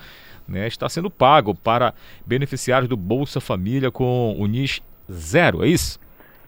né, 0.47 0.65
está 0.69 0.87
sendo 0.87 1.11
pago 1.11 1.53
para 1.53 1.93
beneficiários 2.25 2.87
do 2.87 2.95
Bolsa 2.95 3.41
Família 3.41 3.91
com 3.91 4.37
o 4.39 4.47
NIS 4.47 4.81
zero, 5.11 5.65
é 5.65 5.67
isso? 5.67 5.99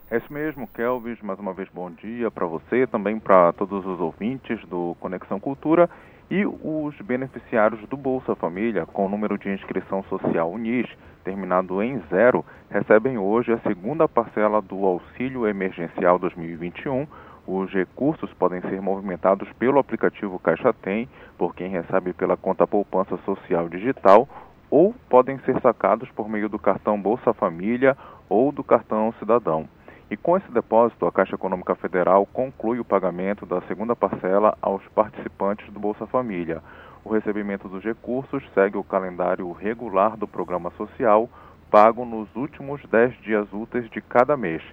É 0.10 0.16
isso 0.16 0.32
mesmo, 0.32 0.66
Kelvis. 0.66 1.22
Mais 1.22 1.38
uma 1.38 1.53
vez, 1.53 1.68
bom 1.74 1.91
dia 1.91 2.32
para 2.32 2.45
você, 2.45 2.88
também 2.88 3.20
para 3.20 3.52
todos 3.52 3.86
os 3.86 3.99
ouvintes 3.99 4.57
do 4.70 4.95
Conexão 4.98 5.41
Cultura 5.41 5.90
e 6.30 6.45
os 6.45 6.95
beneficiários 7.01 7.81
do 7.89 7.97
Bolsa 7.97 8.35
Família, 8.35 8.85
com 8.85 9.06
o 9.06 9.10
número 9.10 9.38
de 9.38 9.49
inscrição 9.49 10.03
social 10.03 10.51
UNIS 10.51 10.88
terminado 11.23 11.81
em 11.81 11.99
zero, 12.10 12.45
recebem 12.69 13.18
hoje 13.18 13.51
a 13.51 13.60
segunda 13.60 14.07
parcela 14.07 14.61
do 14.61 14.85
Auxílio 14.85 15.47
Emergencial 15.47 16.19
2021. 16.19 17.07
Os 17.47 17.72
recursos 17.72 18.31
podem 18.34 18.61
ser 18.61 18.80
movimentados 18.80 19.51
pelo 19.53 19.80
aplicativo 19.80 20.39
Caixa 20.39 20.72
Tem, 20.72 21.10
por 21.38 21.56
quem 21.56 21.69
recebe 21.69 22.14
pela 22.14 22.38
conta 22.38 22.68
Poupança 22.68 23.18
Social 23.26 23.68
Digital, 23.68 24.27
ou 24.69 24.93
podem 25.10 25.39
ser 25.39 25.60
sacados 25.61 26.10
por 26.11 26.30
meio 26.30 26.47
do 26.47 26.60
cartão 26.60 27.01
Bolsa 27.01 27.34
Família 27.34 27.97
ou 28.30 28.51
do 28.51 28.64
cartão 28.64 29.11
Cidadão. 29.18 29.68
E 30.11 30.18
com 30.18 30.36
esse 30.36 30.52
depósito, 30.52 31.06
a 31.06 31.11
Caixa 31.11 31.36
Econômica 31.36 31.76
Federal 31.76 32.26
conclui 32.26 32.80
o 32.80 32.86
pagamento 32.86 33.45
da 33.45 33.61
segunda 33.61 33.95
parcela 33.95 34.57
aos 34.60 34.81
participantes 34.88 35.72
do 35.72 35.80
Bolsa 35.80 36.07
Família. 36.07 36.64
O 37.06 37.14
recebimento 37.14 37.69
dos 37.69 37.84
recursos 37.84 38.44
segue 38.56 38.76
o 38.76 38.84
calendário 38.84 39.52
regular 39.52 40.18
do 40.18 40.27
programa 40.27 40.72
social, 40.72 41.30
pago 41.69 42.06
nos 42.06 42.27
últimos 42.36 42.81
10 42.90 43.22
dias 43.22 43.48
úteis 43.53 43.88
de 43.91 44.02
cada 44.02 44.36
mês. 44.36 44.64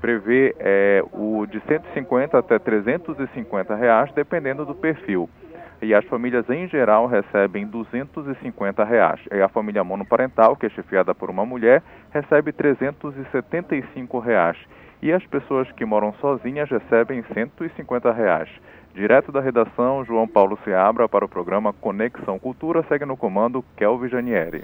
prevê 0.00 0.52
é, 0.58 1.04
o 1.12 1.46
de 1.46 1.60
150 1.60 2.36
até 2.36 2.58
350 2.58 3.76
reais, 3.76 4.12
dependendo 4.12 4.66
do 4.66 4.74
perfil. 4.74 5.30
E 5.82 5.92
as 5.92 6.04
famílias 6.04 6.48
em 6.48 6.68
geral 6.68 7.08
recebem 7.08 7.66
250 7.66 8.84
reais. 8.84 9.20
E 9.32 9.42
a 9.42 9.48
família 9.48 9.82
monoparental, 9.82 10.54
que 10.54 10.66
é 10.66 10.68
chefiada 10.70 11.12
por 11.12 11.28
uma 11.28 11.44
mulher, 11.44 11.82
recebe 12.12 12.52
375 12.52 14.20
reais. 14.20 14.56
E 15.02 15.12
as 15.12 15.26
pessoas 15.26 15.70
que 15.72 15.84
moram 15.84 16.14
sozinhas 16.20 16.70
recebem 16.70 17.24
150 17.34 18.12
reais. 18.12 18.48
Direto 18.94 19.32
da 19.32 19.40
redação, 19.40 20.04
João 20.04 20.28
Paulo 20.28 20.56
Seabra 20.64 21.08
para 21.08 21.24
o 21.24 21.28
programa 21.28 21.72
Conexão 21.72 22.38
Cultura, 22.38 22.84
segue 22.84 23.04
no 23.04 23.16
comando 23.16 23.64
Kelvin 23.76 24.08
Janieri. 24.08 24.62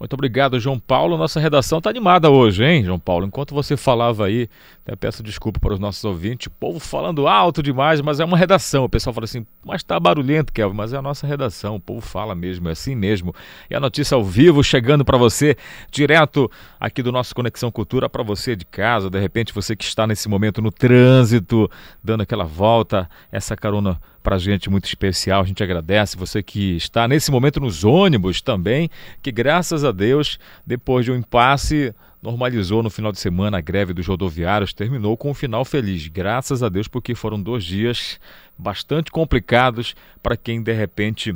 Muito 0.00 0.14
obrigado, 0.14 0.58
João 0.58 0.78
Paulo. 0.78 1.18
Nossa 1.18 1.38
redação 1.38 1.76
está 1.76 1.90
animada 1.90 2.30
hoje, 2.30 2.64
hein, 2.64 2.82
João 2.82 2.98
Paulo? 2.98 3.26
Enquanto 3.26 3.54
você 3.54 3.76
falava 3.76 4.24
aí, 4.24 4.48
até 4.82 4.96
peço 4.96 5.22
desculpa 5.22 5.60
para 5.60 5.74
os 5.74 5.78
nossos 5.78 6.02
ouvintes, 6.02 6.46
o 6.46 6.50
povo 6.50 6.80
falando 6.80 7.28
alto 7.28 7.62
demais, 7.62 8.00
mas 8.00 8.18
é 8.18 8.24
uma 8.24 8.38
redação. 8.38 8.84
O 8.84 8.88
pessoal 8.88 9.12
fala 9.12 9.26
assim, 9.26 9.44
mas 9.62 9.82
está 9.82 10.00
barulhento, 10.00 10.54
Kelvin, 10.54 10.74
mas 10.74 10.94
é 10.94 10.96
a 10.96 11.02
nossa 11.02 11.26
redação. 11.26 11.76
O 11.76 11.80
povo 11.80 12.00
fala 12.00 12.34
mesmo, 12.34 12.70
é 12.70 12.72
assim 12.72 12.94
mesmo. 12.94 13.34
E 13.68 13.74
a 13.74 13.78
notícia 13.78 14.14
ao 14.14 14.24
vivo 14.24 14.64
chegando 14.64 15.04
para 15.04 15.18
você, 15.18 15.54
direto 15.90 16.50
aqui 16.80 17.02
do 17.02 17.12
nosso 17.12 17.34
Conexão 17.34 17.70
Cultura, 17.70 18.08
para 18.08 18.22
você 18.22 18.56
de 18.56 18.64
casa, 18.64 19.10
de 19.10 19.20
repente 19.20 19.52
você 19.52 19.76
que 19.76 19.84
está 19.84 20.06
nesse 20.06 20.30
momento 20.30 20.62
no 20.62 20.72
trânsito, 20.72 21.70
dando 22.02 22.22
aquela 22.22 22.44
volta, 22.44 23.06
essa 23.30 23.54
carona 23.54 24.00
para 24.22 24.38
gente 24.38 24.70
muito 24.70 24.86
especial. 24.86 25.42
A 25.42 25.46
gente 25.46 25.62
agradece 25.62 26.16
você 26.16 26.42
que 26.42 26.76
está 26.76 27.08
nesse 27.08 27.30
momento 27.30 27.60
nos 27.60 27.84
ônibus 27.84 28.40
também, 28.40 28.90
que 29.22 29.32
graças 29.32 29.84
a 29.84 29.92
Deus, 29.92 30.38
depois 30.66 31.04
de 31.04 31.12
um 31.12 31.16
impasse, 31.16 31.94
normalizou 32.22 32.82
no 32.82 32.90
final 32.90 33.12
de 33.12 33.18
semana 33.18 33.58
a 33.58 33.60
greve 33.60 33.92
dos 33.92 34.06
rodoviários, 34.06 34.72
terminou 34.72 35.16
com 35.16 35.30
um 35.30 35.34
final 35.34 35.64
feliz. 35.64 36.06
Graças 36.08 36.62
a 36.62 36.68
Deus, 36.68 36.86
porque 36.86 37.14
foram 37.14 37.40
dois 37.40 37.64
dias 37.64 38.20
bastante 38.56 39.10
complicados 39.10 39.94
para 40.22 40.36
quem 40.36 40.62
de 40.62 40.72
repente 40.72 41.34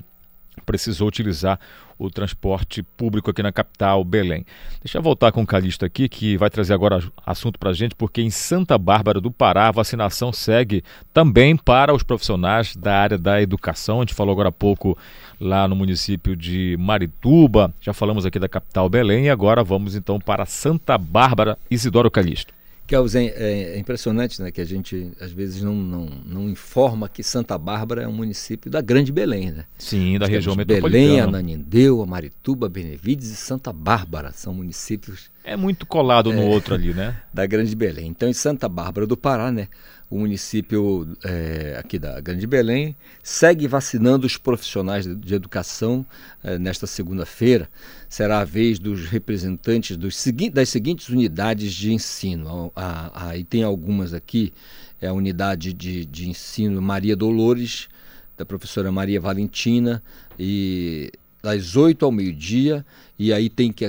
precisou 0.65 1.09
utilizar 1.09 1.59
o 1.99 2.11
transporte 2.11 2.83
público 2.83 3.31
aqui 3.31 3.43
na 3.43 3.53
capital, 3.53 4.05
Belém. 4.05 4.45
Deixa 4.83 4.99
eu 4.99 5.03
voltar 5.03 5.33
com 5.33 5.43
o 5.43 5.47
Calixto 5.47 5.85
aqui, 5.85 6.09
que 6.09 6.37
vai 6.37 6.51
trazer 6.51 6.75
agora 6.75 7.03
assunto 7.27 7.59
para 7.59 7.71
a 7.71 7.73
gente, 7.75 7.95
porque 7.95 8.23
em 8.23 8.31
Santa 8.31 8.79
Bárbara 8.79 9.21
do 9.21 9.31
Pará 9.31 9.69
a 9.69 9.73
vacinação 9.73 10.33
segue 10.33 10.83
também 11.13 11.57
para 11.57 11.93
os 11.95 12.03
profissionais 12.03 12.77
da 12.77 12.97
área 12.97 13.19
da 13.19 13.43
educação. 13.43 13.99
A 13.99 14.03
gente 14.03 14.15
falou 14.15 14.33
agora 14.33 14.49
há 14.49 14.53
pouco 14.53 14.97
lá 15.41 15.67
no 15.67 15.75
município 15.75 16.37
de 16.37 16.77
Marituba, 16.79 17.75
já 17.81 17.93
falamos 17.93 18.25
aqui 18.25 18.39
da 18.39 18.49
capital 18.49 18.89
Belém, 18.89 19.27
e 19.27 19.31
agora 19.31 19.65
vamos 19.65 19.97
então 19.97 20.21
para 20.21 20.47
Santa 20.47 20.97
Bárbara, 20.97 21.59
Isidoro 21.71 22.11
Calixto. 22.11 22.54
Kelsen, 22.87 23.33
é, 23.35 23.75
é 23.75 23.79
impressionante 23.79 24.41
né, 24.43 24.51
que 24.51 24.61
a 24.61 24.65
gente 24.65 25.11
às 25.21 25.33
vezes 25.33 25.63
não, 25.63 25.75
não, 25.75 26.09
não 26.27 26.49
informa 26.51 27.09
que 27.09 27.23
Santa 27.23 27.57
Bárbara 27.57 28.03
é 28.03 28.09
um 28.09 28.13
município 28.13 28.71
da 28.71 28.81
Grande 28.81 29.11
Belém, 29.11 29.51
né? 29.51 29.65
Sim, 29.79 30.19
da 30.19 30.27
região 30.27 30.55
metropolitana. 30.55 31.05
Belém, 31.05 31.21
Ananindeu, 31.21 32.03
Amarituba, 32.03 32.69
Benevides 32.69 33.31
e 33.31 33.37
Santa 33.37 33.73
Bárbara 33.73 34.33
são 34.33 34.53
municípios... 34.53 35.31
É 35.43 35.57
muito 35.57 35.87
colado 35.87 36.33
no 36.33 36.43
é, 36.43 36.45
outro 36.45 36.75
ali, 36.75 36.93
né? 36.93 37.17
Da 37.33 37.47
Grande 37.47 37.75
Belém. 37.75 38.07
Então, 38.07 38.29
em 38.29 38.35
Santa 38.35 38.69
Bárbara 38.69 39.07
do 39.07 39.17
Pará, 39.17 39.51
né? 39.51 39.69
O 40.15 40.19
município 40.21 41.09
é, 41.25 41.75
aqui 41.77 41.99
da 41.99 42.21
Grande 42.21 42.47
Belém 42.47 42.95
segue 43.21 43.67
vacinando 43.67 44.25
os 44.25 44.37
profissionais 44.37 45.05
de, 45.05 45.35
educação 45.35 46.07
é, 46.45 46.57
nesta 46.57 46.87
segunda-feira. 46.87 47.69
Será 48.09 48.39
a 48.39 48.45
vez 48.45 48.79
dos 48.79 49.07
representantes 49.07 49.97
dos 49.97 50.15
das 50.53 50.69
seguintes 50.69 51.09
unidades 51.09 51.73
de 51.73 51.93
ensino. 51.93 52.73
Aí 53.13 53.43
tem 53.43 53.65
algumas 53.65 54.15
aqui, 54.15 54.53
é 55.01 55.09
a 55.09 55.13
unidade 55.13 55.73
de, 55.73 56.05
de 56.05 56.31
ensino 56.31 56.81
Maria 56.81 57.17
Dolores, 57.17 57.89
da 58.37 58.47
professora 58.47 58.93
Maria 58.93 59.21
Valentina, 59.21 60.01
e 60.39 61.11
das 61.45 61.77
8 61.77 62.07
ao 62.07 62.11
meio-dia, 62.11 62.87
e 63.19 63.31
aí 63.31 63.51
tem 63.51 63.71
que 63.71 63.85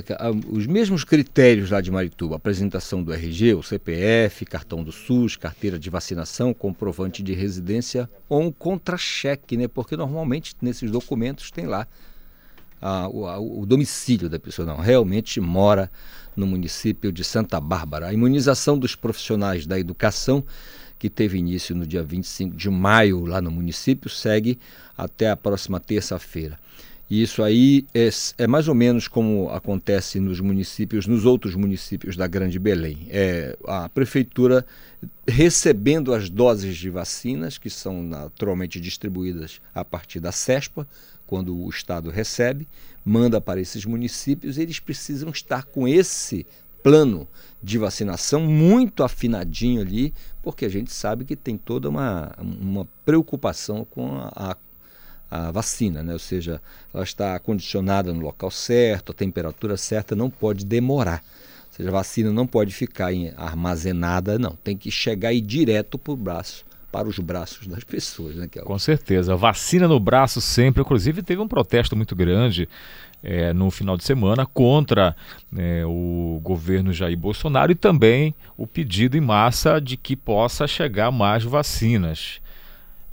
os 0.50 0.66
mesmos 0.66 1.04
critérios 1.04 1.70
lá 1.70 1.80
de 1.80 1.90
Marituba, 1.90 2.36
apresentação 2.36 3.02
do 3.02 3.14
RG, 3.14 3.54
o 3.54 3.62
CPF, 3.62 4.44
cartão 4.44 4.84
do 4.84 4.92
SUS, 4.92 5.36
carteira 5.36 5.78
de 5.78 5.88
vacinação, 5.88 6.52
comprovante 6.52 7.22
de 7.22 7.32
residência 7.32 8.10
ou 8.28 8.42
um 8.42 8.52
contra-cheque, 8.52 9.56
né? 9.56 9.66
Porque 9.66 9.96
normalmente 9.96 10.54
nesses 10.60 10.90
documentos 10.90 11.50
tem 11.50 11.64
lá 11.64 11.88
a, 12.78 13.08
o, 13.08 13.62
o, 13.62 13.64
domicílio 13.64 14.28
da 14.28 14.38
pessoa, 14.38 14.66
não, 14.66 14.76
realmente 14.76 15.40
mora 15.40 15.90
no 16.36 16.46
município 16.46 17.10
de 17.10 17.24
Santa 17.24 17.58
Bárbara. 17.58 18.08
A 18.08 18.12
imunização 18.12 18.78
dos 18.78 18.94
profissionais 18.94 19.66
da 19.66 19.80
educação 19.80 20.44
que 20.98 21.08
teve 21.08 21.38
início 21.38 21.74
no 21.74 21.86
dia 21.86 22.02
25 22.02 22.54
de 22.54 22.68
maio 22.68 23.24
lá 23.24 23.40
no 23.40 23.50
município, 23.50 24.10
segue 24.10 24.58
até 24.96 25.30
a 25.30 25.36
próxima 25.36 25.80
terça-feira. 25.80 26.58
E 27.08 27.22
isso 27.22 27.42
aí 27.42 27.86
é, 27.94 28.08
é, 28.36 28.46
mais 28.46 28.66
ou 28.66 28.74
menos 28.74 29.06
como 29.06 29.48
acontece 29.50 30.18
nos 30.18 30.40
municípios, 30.40 31.06
nos 31.06 31.24
outros 31.24 31.54
municípios 31.54 32.16
da 32.16 32.26
Grande 32.26 32.58
Belém. 32.58 33.06
É 33.10 33.56
a 33.64 33.88
prefeitura 33.88 34.66
recebendo 35.26 36.12
as 36.12 36.28
doses 36.28 36.76
de 36.76 36.90
vacinas, 36.90 37.58
que 37.58 37.70
são 37.70 38.02
naturalmente 38.02 38.80
distribuídas 38.80 39.60
a 39.72 39.84
partir 39.84 40.18
da 40.18 40.32
CESPA, 40.32 40.86
quando 41.26 41.56
o 41.56 41.68
Estado 41.68 42.10
recebe, 42.10 42.68
manda 43.04 43.40
para 43.40 43.60
esses 43.60 43.84
municípios, 43.84 44.58
eles 44.58 44.80
precisam 44.80 45.30
estar 45.30 45.64
com 45.64 45.86
esse 45.86 46.46
plano 46.82 47.26
de 47.60 47.78
vacinação 47.78 48.40
muito 48.42 49.02
afinadinho 49.02 49.80
ali, 49.80 50.14
porque 50.42 50.64
a 50.64 50.68
gente 50.68 50.92
sabe 50.92 51.24
que 51.24 51.34
tem 51.34 51.56
toda 51.56 51.88
uma, 51.88 52.32
uma 52.38 52.86
preocupação 53.04 53.84
com 53.84 54.16
a, 54.16 54.52
a 54.52 54.56
a 55.30 55.50
vacina, 55.50 56.02
né? 56.02 56.12
ou 56.12 56.18
seja, 56.18 56.60
ela 56.92 57.02
está 57.02 57.38
condicionada 57.38 58.12
no 58.12 58.20
local 58.20 58.50
certo, 58.50 59.12
a 59.12 59.14
temperatura 59.14 59.76
certa, 59.76 60.14
não 60.14 60.30
pode 60.30 60.64
demorar. 60.64 61.22
Ou 61.68 61.76
seja, 61.76 61.88
a 61.88 61.92
vacina 61.92 62.32
não 62.32 62.46
pode 62.46 62.72
ficar 62.72 63.10
armazenada, 63.36 64.38
não. 64.38 64.56
Tem 64.62 64.76
que 64.76 64.90
chegar 64.90 65.30
aí 65.30 65.40
direto 65.40 65.98
para 65.98 66.12
o 66.12 66.16
braço, 66.16 66.64
para 66.90 67.08
os 67.08 67.18
braços 67.18 67.66
das 67.66 67.84
pessoas. 67.84 68.34
Né, 68.36 68.48
Com 68.64 68.78
certeza. 68.78 69.36
Vacina 69.36 69.86
no 69.86 70.00
braço 70.00 70.40
sempre. 70.40 70.80
Inclusive, 70.80 71.22
teve 71.22 71.42
um 71.42 71.48
protesto 71.48 71.94
muito 71.94 72.16
grande 72.16 72.66
é, 73.22 73.52
no 73.52 73.70
final 73.70 73.96
de 73.96 74.04
semana 74.04 74.46
contra 74.46 75.14
é, 75.54 75.84
o 75.84 76.40
governo 76.42 76.92
Jair 76.92 77.18
Bolsonaro 77.18 77.72
e 77.72 77.74
também 77.74 78.34
o 78.56 78.66
pedido 78.66 79.16
em 79.16 79.20
massa 79.20 79.80
de 79.80 79.96
que 79.96 80.16
possa 80.16 80.66
chegar 80.66 81.10
mais 81.10 81.44
vacinas 81.44 82.40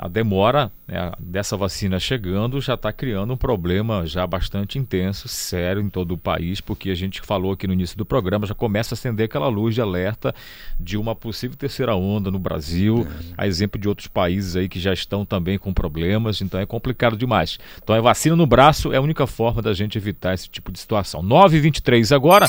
a 0.03 0.07
demora 0.09 0.69
né, 0.85 1.13
dessa 1.17 1.55
vacina 1.55 1.97
chegando 1.97 2.59
já 2.59 2.73
está 2.73 2.91
criando 2.91 3.31
um 3.31 3.37
problema 3.37 4.05
já 4.05 4.27
bastante 4.27 4.77
intenso, 4.77 5.29
sério 5.29 5.81
em 5.81 5.87
todo 5.87 6.11
o 6.11 6.17
país, 6.17 6.59
porque 6.59 6.89
a 6.89 6.95
gente 6.95 7.21
falou 7.21 7.53
aqui 7.53 7.65
no 7.65 7.71
início 7.71 7.97
do 7.97 8.05
programa, 8.05 8.45
já 8.45 8.53
começa 8.53 8.93
a 8.93 8.95
acender 8.97 9.27
aquela 9.27 9.47
luz 9.47 9.73
de 9.73 9.79
alerta 9.79 10.35
de 10.77 10.97
uma 10.97 11.15
possível 11.15 11.55
terceira 11.55 11.95
onda 11.95 12.29
no 12.29 12.37
Brasil, 12.37 13.07
é. 13.09 13.33
a 13.37 13.47
exemplo 13.47 13.79
de 13.79 13.87
outros 13.87 14.07
países 14.07 14.57
aí 14.57 14.67
que 14.67 14.77
já 14.77 14.91
estão 14.91 15.25
também 15.25 15.57
com 15.57 15.73
problemas, 15.73 16.41
então 16.41 16.59
é 16.59 16.65
complicado 16.65 17.15
demais. 17.15 17.57
Então 17.81 17.95
a 17.95 18.01
vacina 18.01 18.35
no 18.35 18.45
braço 18.45 18.91
é 18.91 18.97
a 18.97 19.01
única 19.01 19.25
forma 19.25 19.61
da 19.61 19.71
gente 19.71 19.97
evitar 19.97 20.33
esse 20.33 20.49
tipo 20.49 20.69
de 20.69 20.79
situação. 20.79 21.23
9h23 21.23 22.13
agora. 22.13 22.45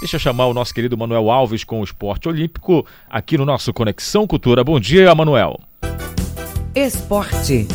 Deixa 0.00 0.16
eu 0.16 0.20
chamar 0.20 0.46
o 0.46 0.54
nosso 0.54 0.72
querido 0.72 0.96
Manuel 0.96 1.30
Alves 1.30 1.62
com 1.62 1.82
o 1.82 1.84
esporte 1.84 2.26
olímpico 2.26 2.86
aqui 3.06 3.36
no 3.36 3.44
nosso 3.44 3.70
Conexão 3.70 4.26
Cultura. 4.26 4.64
Bom 4.64 4.80
dia, 4.80 5.14
Manuel. 5.14 5.60
Esporte. 6.74 7.66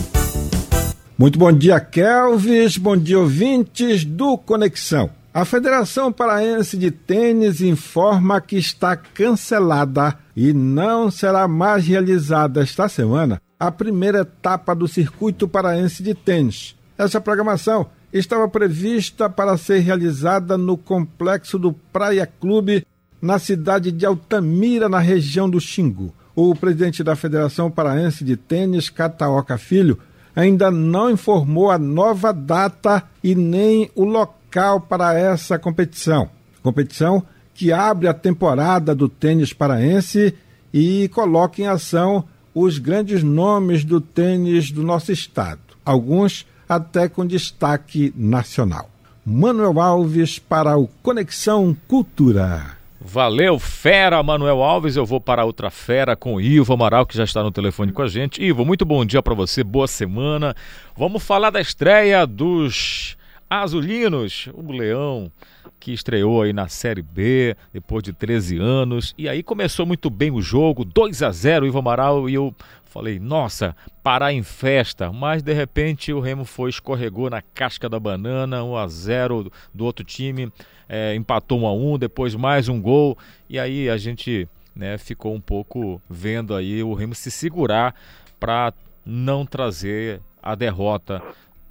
Muito 1.18 1.38
bom 1.38 1.52
dia, 1.52 1.82
Kelvis. 1.82 2.78
Bom 2.78 2.96
dia, 2.96 3.20
ouvintes 3.20 4.06
do 4.06 4.38
Conexão. 4.38 5.10
A 5.34 5.44
Federação 5.44 6.14
Paraense 6.14 6.78
de 6.78 6.92
Tênis 6.92 7.60
informa 7.60 8.40
que 8.40 8.56
está 8.56 8.96
cancelada 8.96 10.18
e 10.34 10.54
não 10.54 11.12
será 11.12 11.46
mais 11.46 11.86
realizada 11.86 12.62
esta 12.62 12.88
semana 12.88 13.42
a 13.60 13.70
primeira 13.70 14.20
etapa 14.20 14.74
do 14.74 14.88
Circuito 14.88 15.46
Paraense 15.46 16.02
de 16.02 16.14
Tênis. 16.14 16.74
Essa 16.98 17.20
programação 17.20 17.88
estava 18.14 18.48
prevista 18.48 19.30
para 19.30 19.58
ser 19.58 19.80
realizada 19.80 20.58
no 20.58 20.78
complexo 20.78 21.60
do 21.60 21.74
Praia 21.74 22.26
Clube, 22.26 22.88
na 23.22 23.40
cidade 23.40 23.92
de 23.92 24.06
Altamira, 24.06 24.88
na 24.88 25.00
região 25.00 25.50
do 25.50 25.60
Xingu 25.60 26.14
o 26.36 26.54
presidente 26.54 27.04
da 27.04 27.16
Federação 27.16 27.72
Paraense 27.72 28.24
de 28.24 28.36
Tênis, 28.36 28.90
Cataoca 28.90 29.58
Filho, 29.58 29.98
ainda 30.36 30.70
não 30.70 31.10
informou 31.10 31.72
a 31.72 31.78
nova 31.78 32.34
data 32.34 33.04
e 33.24 33.34
nem 33.34 33.90
o 33.96 34.04
local 34.04 34.82
para 34.82 35.18
essa 35.18 35.58
competição. 35.58 36.30
Competição 36.62 37.24
que 37.54 37.72
abre 37.72 38.08
a 38.08 38.14
temporada 38.14 38.94
do 38.94 39.08
tênis 39.08 39.54
paraense 39.54 40.36
e 40.74 41.08
coloca 41.10 41.62
em 41.62 41.68
ação 41.68 42.26
os 42.54 42.78
grandes 42.78 43.24
nomes 43.24 43.86
do 43.86 44.02
tênis 44.02 44.72
do 44.72 44.84
nosso 44.84 45.12
estado, 45.12 45.62
alguns 45.86 46.46
até 46.68 47.08
com 47.08 47.26
destaque 47.26 48.14
nacional. 48.16 48.90
Manuel 49.26 49.80
Alves 49.80 50.38
para 50.38 50.78
o 50.78 50.88
Conexão 51.02 51.76
Cultura. 51.88 52.75
Valeu, 53.08 53.60
fera 53.60 54.24
Manuel 54.24 54.64
Alves. 54.64 54.96
Eu 54.96 55.06
vou 55.06 55.22
para 55.22 55.46
outra 55.46 55.70
fera 55.70 56.16
com 56.16 56.34
o 56.36 56.42
Ivo 56.42 56.74
Amaral, 56.74 57.06
que 57.06 57.16
já 57.16 57.24
está 57.24 57.44
no 57.44 57.52
telefone 57.52 57.92
com 57.92 58.02
a 58.02 58.08
gente. 58.08 58.44
Ivo, 58.44 58.66
muito 58.66 58.84
bom 58.84 59.06
dia 59.06 59.22
para 59.22 59.36
você, 59.36 59.64
boa 59.64 59.88
semana. 59.88 60.56
Vamos 60.98 61.24
falar 61.24 61.52
da 61.52 61.62
estreia 61.62 62.26
dos 62.26 63.16
Azulinos, 63.48 64.50
o 64.56 64.72
Leão 64.72 65.32
que 65.80 65.94
estreou 65.94 66.42
aí 66.42 66.52
na 66.52 66.68
Série 66.68 67.04
B 67.04 67.56
depois 67.72 68.02
de 68.02 68.12
13 68.12 68.58
anos. 68.58 69.14
E 69.16 69.30
aí 69.30 69.44
começou 69.44 69.86
muito 69.86 70.10
bem 70.10 70.32
o 70.32 70.42
jogo, 70.42 70.84
2 70.84 71.22
a 71.22 71.32
0 71.32 71.68
Ivo 71.68 71.78
Amaral 71.78 72.28
e 72.28 72.34
eu 72.34 72.56
falei, 72.86 73.20
nossa, 73.20 73.76
parar 74.02 74.34
em 74.34 74.42
festa, 74.42 75.12
mas 75.12 75.44
de 75.44 75.54
repente 75.54 76.12
o 76.12 76.20
Remo 76.20 76.44
foi, 76.44 76.72
escorregou 76.72 77.30
na 77.30 77.42
casca 77.42 77.88
da 77.88 78.00
banana, 78.00 78.64
1 78.64 78.76
a 78.76 78.88
0 78.88 79.52
do 79.74 79.86
outro 79.86 80.04
time, 80.04 80.52
é, 80.88 81.16
empatou 81.16 81.60
1 81.60 81.68
a 81.68 81.74
1 81.74 81.98
depois 81.98 82.36
mais 82.36 82.70
um 82.70 82.82
gol, 82.82 83.18
e 83.50 83.60
aí 83.60 83.90
a 83.90 83.98
gente 83.98 84.48
né, 84.76 84.98
ficou 84.98 85.34
um 85.34 85.42
pouco 85.42 86.02
vendo 86.10 86.56
aí 86.56 86.84
o 86.84 86.94
Remo 86.94 87.16
se 87.16 87.32
segurar 87.32 87.96
para 88.40 88.74
não 89.06 89.46
trazer 89.46 90.22
a 90.42 90.56
derrota 90.56 91.22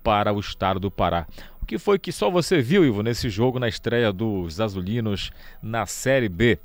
para 0.03 0.33
o 0.33 0.41
estado 0.41 0.81
do 0.81 0.91
Pará. 0.91 1.27
O 1.63 1.67
que 1.67 1.79
foi 1.79 1.99
que 1.99 2.13
só 2.13 2.31
você 2.31 2.61
viu, 2.61 2.85
Ivo, 2.85 3.03
nesse 3.03 3.29
jogo 3.29 3.59
na 3.59 3.69
estreia 3.69 4.13
dos 4.13 4.61
Azulinos 4.61 5.33
na 5.63 5.87
Série 5.87 6.29
B? 6.29 6.59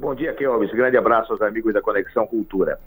Bom 0.00 0.14
dia, 0.14 0.32
Kelvis. 0.34 0.70
Grande 0.72 0.96
abraço 0.96 1.32
aos 1.32 1.42
amigos 1.42 1.72
da 1.72 1.80
Conexão 1.80 2.26
Cultura. 2.26 2.78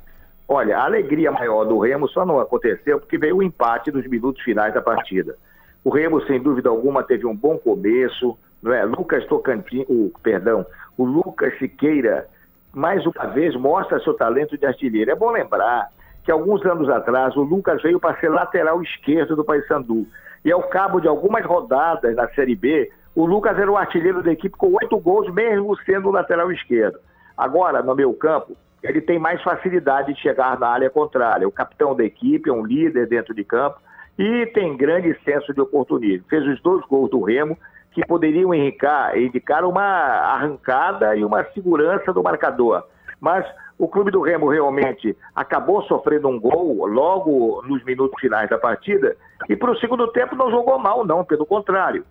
Olha, 0.48 0.78
a 0.78 0.86
alegria 0.86 1.32
maior 1.32 1.66
do 1.66 1.80
Remo 1.80 2.08
só 2.08 2.26
não 2.26 2.40
aconteceu 2.40 3.00
porque 3.00 3.18
veio 3.18 3.38
o 3.38 3.44
empate 3.44 3.92
dos 3.92 4.08
minutos 4.08 4.42
finais 4.44 4.74
da 4.74 4.82
partida. 4.82 5.36
O 5.84 5.90
Remo, 5.90 6.22
sem 6.24 6.42
dúvida 6.42 6.70
alguma, 6.70 7.04
teve 7.04 7.26
um 7.26 7.36
bom 7.36 7.58
começo, 7.58 8.38
não 8.62 8.74
é? 8.74 8.84
Lucas 8.84 9.26
Tocantins, 9.28 9.86
o, 9.88 10.12
perdão, 10.22 10.66
o 10.98 11.06
Lucas 11.06 11.58
Siqueira, 11.60 12.28
mais 12.74 13.06
uma 13.06 13.28
vez, 13.28 13.56
mostra 13.56 14.00
seu 14.02 14.14
talento 14.14 14.58
de 14.58 14.66
artilheiro. 14.66 15.12
É 15.12 15.16
bom 15.16 15.32
lembrar 15.32 15.90
que 16.24 16.32
alguns 16.32 16.66
anos 16.66 16.90
atrás 16.90 17.36
o 17.38 17.42
Lucas 17.42 17.82
veio 17.82 18.00
para 18.00 18.20
ser 18.20 18.30
lateral 18.30 18.82
esquerdo 18.82 19.36
do 19.36 19.46
Paysandu 19.46 20.06
e 20.44 20.52
ao 20.52 20.64
cabo 20.64 21.00
de 21.00 21.08
algumas 21.08 21.46
rodadas 21.46 22.16
na 22.16 22.28
Série 22.30 22.56
B, 22.56 22.92
o 23.16 23.26
Lucas 23.26 23.58
era 23.58 23.72
o 23.72 23.78
artilheiro 23.78 24.22
da 24.22 24.32
equipe 24.32 24.56
com 24.58 24.74
oito 24.74 24.98
gols, 25.00 25.34
mesmo 25.34 25.76
sendo 25.84 26.12
lateral 26.12 26.52
esquerdo. 26.52 27.00
Agora, 27.38 27.82
no 27.82 27.96
meu 27.96 28.14
campo, 28.14 28.56
ele 28.84 29.02
tem 29.02 29.18
mais 29.18 29.42
facilidade 29.42 30.14
de 30.14 30.22
chegar 30.22 30.60
na 30.60 30.68
área 30.68 30.90
contrária. 30.90 31.48
O 31.48 31.52
capitão 31.52 31.96
da 31.96 32.04
equipe 32.04 32.50
é 32.50 32.54
um 32.54 32.66
líder 32.66 33.08
dentro 33.08 33.34
de 33.34 33.44
campo 33.44 33.80
e 34.18 34.46
tem 34.48 34.76
grande 34.76 35.18
senso 35.24 35.54
de 35.54 35.62
oportunismo. 35.62 36.26
Fez 36.30 36.46
os 36.48 36.62
dois 36.62 36.86
gols 36.88 37.10
do 37.10 37.22
Remo 37.22 37.58
que 37.92 38.06
poderiam 38.06 38.54
indicar, 38.54 39.18
indicar 39.18 39.66
uma 39.66 39.82
arrancada 39.84 41.16
e 41.16 41.24
uma 41.24 41.44
segurança 41.46 42.14
do 42.14 42.24
marcador. 42.24 42.84
Mas 43.20 43.46
o 43.78 43.88
clube 43.88 44.12
do 44.12 44.22
Remo 44.22 44.50
realmente 44.50 45.16
acabou 45.36 45.84
sofrendo 45.84 46.28
um 46.28 46.40
gol 46.40 46.86
logo 46.86 47.62
nos 47.64 47.84
minutos 47.84 48.20
finais 48.20 48.50
da 48.50 48.58
partida 48.58 49.16
e 49.48 49.56
para 49.56 49.72
o 49.72 49.78
segundo 49.78 50.08
tempo 50.10 50.36
não 50.36 50.50
jogou 50.50 50.78
mal, 50.80 51.06
não, 51.06 51.24
pelo 51.24 51.46
contrário. 51.46 52.04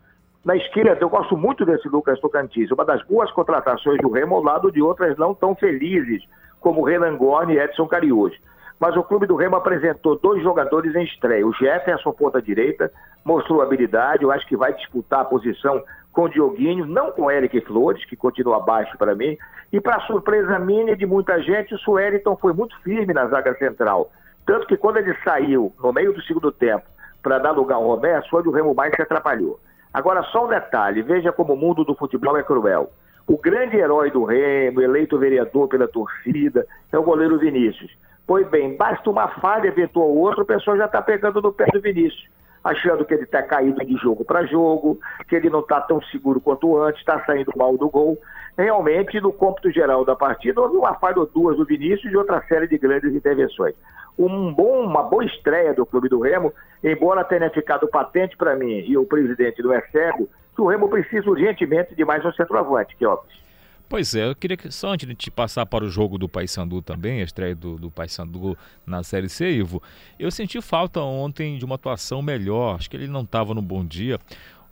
Na 0.44 0.56
esquerda, 0.56 0.96
eu 1.00 1.08
gosto 1.08 1.36
muito 1.36 1.64
desse 1.64 1.88
Lucas 1.88 2.20
Tocantins, 2.20 2.70
uma 2.70 2.84
das 2.84 3.02
boas 3.04 3.30
contratações 3.32 3.98
do 3.98 4.10
Remo 4.10 4.36
ao 4.36 4.42
lado 4.42 4.70
de 4.70 4.80
outras 4.80 5.16
não 5.16 5.34
tão 5.34 5.56
felizes, 5.56 6.22
como 6.60 6.84
Renan 6.84 7.16
Gorne 7.16 7.54
e 7.54 7.58
Edson 7.58 7.88
Cariús. 7.88 8.32
Mas 8.78 8.96
o 8.96 9.02
clube 9.02 9.26
do 9.26 9.36
Remo 9.36 9.56
apresentou 9.56 10.18
dois 10.18 10.42
jogadores 10.42 10.94
em 10.94 11.04
estreia. 11.04 11.46
O 11.46 11.52
Jefferson, 11.52 12.12
ponta 12.12 12.42
direita, 12.42 12.92
mostrou 13.24 13.62
habilidade, 13.62 14.22
eu 14.22 14.30
acho 14.30 14.46
que 14.46 14.56
vai 14.56 14.72
disputar 14.74 15.20
a 15.20 15.24
posição 15.24 15.82
com 16.12 16.24
o 16.24 16.28
Dioguinho, 16.28 16.86
não 16.86 17.10
com 17.10 17.30
Eric 17.30 17.60
Flores, 17.62 18.04
que 18.04 18.16
continua 18.16 18.56
abaixo 18.56 18.96
para 18.98 19.14
mim. 19.14 19.36
E 19.72 19.80
para 19.80 20.00
surpresa 20.02 20.58
minha 20.58 20.92
e 20.92 20.96
de 20.96 21.06
muita 21.06 21.40
gente, 21.42 21.74
o 21.74 21.78
Sueliton 21.78 22.36
foi 22.36 22.52
muito 22.52 22.78
firme 22.82 23.12
na 23.12 23.26
zaga 23.26 23.54
central. 23.56 24.10
Tanto 24.46 24.66
que 24.66 24.76
quando 24.76 24.98
ele 24.98 25.14
saiu 25.24 25.72
no 25.82 25.92
meio 25.92 26.12
do 26.12 26.22
segundo 26.22 26.52
tempo 26.52 26.84
para 27.22 27.38
dar 27.38 27.50
lugar 27.50 27.76
ao 27.76 27.86
Roberto, 27.86 28.30
foi 28.30 28.40
onde 28.40 28.48
o 28.48 28.52
Remo 28.52 28.74
mais 28.74 28.94
se 28.94 29.02
atrapalhou. 29.02 29.58
Agora, 29.92 30.22
só 30.24 30.44
um 30.44 30.48
detalhe: 30.48 31.02
veja 31.02 31.32
como 31.32 31.54
o 31.54 31.56
mundo 31.56 31.84
do 31.84 31.94
futebol 31.94 32.36
é 32.36 32.42
cruel. 32.42 32.90
O 33.26 33.36
grande 33.36 33.76
herói 33.76 34.10
do 34.10 34.24
Remo, 34.24 34.80
eleito 34.80 35.18
vereador 35.18 35.66
pela 35.68 35.88
torcida, 35.88 36.64
é 36.92 36.98
o 36.98 37.02
goleiro 37.02 37.38
Vinícius. 37.38 37.90
Pois 38.26 38.48
bem, 38.48 38.76
basta 38.76 39.08
uma 39.08 39.28
falha 39.28 39.68
eventual 39.68 40.08
ou 40.08 40.18
outra, 40.18 40.42
o 40.42 40.46
pessoal 40.46 40.76
já 40.76 40.86
está 40.86 41.00
pegando 41.00 41.40
no 41.40 41.52
pé 41.52 41.66
do 41.66 41.80
Vinícius 41.80 42.28
achando 42.66 43.04
que 43.04 43.14
ele 43.14 43.22
está 43.22 43.42
caído 43.42 43.84
de 43.84 43.96
jogo 43.96 44.24
para 44.24 44.44
jogo, 44.44 44.98
que 45.28 45.36
ele 45.36 45.48
não 45.48 45.60
está 45.60 45.80
tão 45.80 46.02
seguro 46.02 46.40
quanto 46.40 46.76
antes, 46.76 47.00
está 47.00 47.24
saindo 47.24 47.52
mal 47.56 47.76
do 47.78 47.88
gol. 47.88 48.18
Realmente, 48.58 49.20
no 49.20 49.32
cômputo 49.32 49.70
geral 49.70 50.04
da 50.04 50.16
partida, 50.16 50.60
houve 50.60 50.76
uma 50.76 50.94
falha 50.94 51.20
ou 51.20 51.26
duas 51.26 51.56
do 51.56 51.64
Vinícius 51.64 52.12
e 52.12 52.16
outra 52.16 52.42
série 52.48 52.66
de 52.66 52.76
grandes 52.76 53.14
intervenções. 53.14 53.74
Um 54.18 54.52
bom, 54.52 54.84
uma 54.84 55.02
boa 55.02 55.24
estreia 55.24 55.74
do 55.74 55.86
Clube 55.86 56.08
do 56.08 56.20
Remo, 56.20 56.52
embora 56.82 57.22
tenha 57.22 57.50
ficado 57.50 57.86
patente 57.86 58.36
para 58.36 58.56
mim 58.56 58.80
e 58.86 58.96
o 58.96 59.06
presidente 59.06 59.62
do 59.62 59.72
ESEGO, 59.72 60.28
que 60.54 60.62
o 60.62 60.66
Remo 60.66 60.88
precisa 60.88 61.30
urgentemente 61.30 61.94
de 61.94 62.04
mais 62.04 62.24
um 62.24 62.32
centroavante, 62.32 62.96
que 62.96 63.04
é 63.04 63.08
óbvio. 63.08 63.45
Pois 63.88 64.16
é, 64.16 64.28
eu 64.28 64.34
queria 64.34 64.56
que 64.56 64.68
só 64.70 64.92
antes 64.92 65.06
de 65.06 65.14
te 65.14 65.30
passar 65.30 65.64
para 65.64 65.84
o 65.84 65.88
jogo 65.88 66.18
do 66.18 66.28
Paysandu 66.28 66.82
também, 66.82 67.20
a 67.20 67.24
estreia 67.24 67.54
do, 67.54 67.78
do 67.78 67.88
Paysandu 67.88 68.58
na 68.84 69.04
Série 69.04 69.28
C, 69.28 69.48
Ivo, 69.48 69.80
eu 70.18 70.28
senti 70.30 70.60
falta 70.60 71.00
ontem 71.00 71.56
de 71.56 71.64
uma 71.64 71.76
atuação 71.76 72.20
melhor, 72.20 72.74
acho 72.74 72.90
que 72.90 72.96
ele 72.96 73.06
não 73.06 73.22
estava 73.22 73.54
no 73.54 73.62
bom 73.62 73.84
dia, 73.84 74.18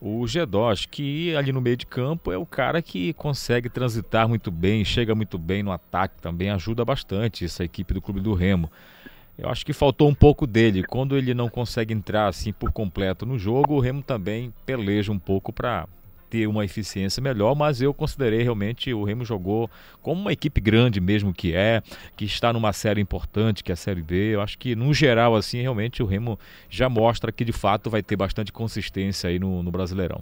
o 0.01 0.27
Gedos, 0.27 0.85
que 0.85 1.35
ali 1.37 1.53
no 1.53 1.61
meio 1.61 1.77
de 1.77 1.87
campo 1.87 2.33
é 2.33 2.37
o 2.37 2.45
cara 2.45 2.83
que 2.83 3.13
consegue 3.13 3.71
transitar 3.71 4.29
muito 4.29 4.51
bem, 4.51 4.85
chega 4.85 5.15
muito 5.15 5.39
bem 5.39 5.63
no 5.63 5.71
ataque 5.71 6.21
também, 6.21 6.51
ajuda 6.51 6.85
bastante 6.85 7.45
essa 7.45 7.65
equipe 7.65 7.95
do 7.95 8.03
Clube 8.03 8.21
do 8.21 8.35
Remo. 8.35 8.71
Eu 9.39 9.49
acho 9.49 9.65
que 9.65 9.73
faltou 9.73 10.09
um 10.09 10.15
pouco 10.15 10.47
dele. 10.47 10.85
Quando 10.85 11.17
ele 11.17 11.35
não 11.35 11.49
consegue 11.49 11.95
entrar 11.95 12.29
assim 12.29 12.53
por 12.53 12.71
completo 12.71 13.25
no 13.25 13.39
jogo, 13.39 13.75
o 13.75 13.81
Remo 13.81 14.03
também 14.03 14.53
peleja 14.67 15.11
um 15.11 15.19
pouco 15.19 15.53
para 15.53 15.89
ter 16.35 16.49
uma 16.49 16.65
eficiência 16.65 17.23
melhor, 17.23 17.55
mas 17.55 17.81
eu 17.81 17.95
considerei 17.95 18.43
realmente 18.43 18.93
o 18.93 19.05
Remo 19.05 19.25
jogou 19.25 19.71
como 20.03 20.21
uma 20.21 20.33
equipe 20.33 20.61
grande 20.61 21.01
mesmo 21.01 21.33
que 21.33 21.55
é, 21.55 21.81
que 22.17 22.25
está 22.25 22.53
numa 22.53 22.73
série 22.73 23.01
importante, 23.01 23.63
que 23.63 23.71
é 23.71 23.75
a 23.75 23.77
Série 23.77 24.03
B. 24.03 24.35
Eu 24.35 24.41
acho 24.41 24.59
que, 24.59 24.75
no 24.75 24.93
geral, 24.93 25.37
assim, 25.37 25.61
realmente 25.61 26.03
o 26.03 26.07
Remo 26.07 26.37
já 26.69 26.89
mostra 26.89 27.31
que 27.31 27.45
de 27.45 27.53
fato 27.53 27.89
vai 27.89 28.03
ter 28.03 28.17
bastante 28.17 28.53
consistência 28.53 29.31
aí 29.31 29.39
no, 29.39 29.63
no 29.63 29.71
Brasileirão. 29.71 30.21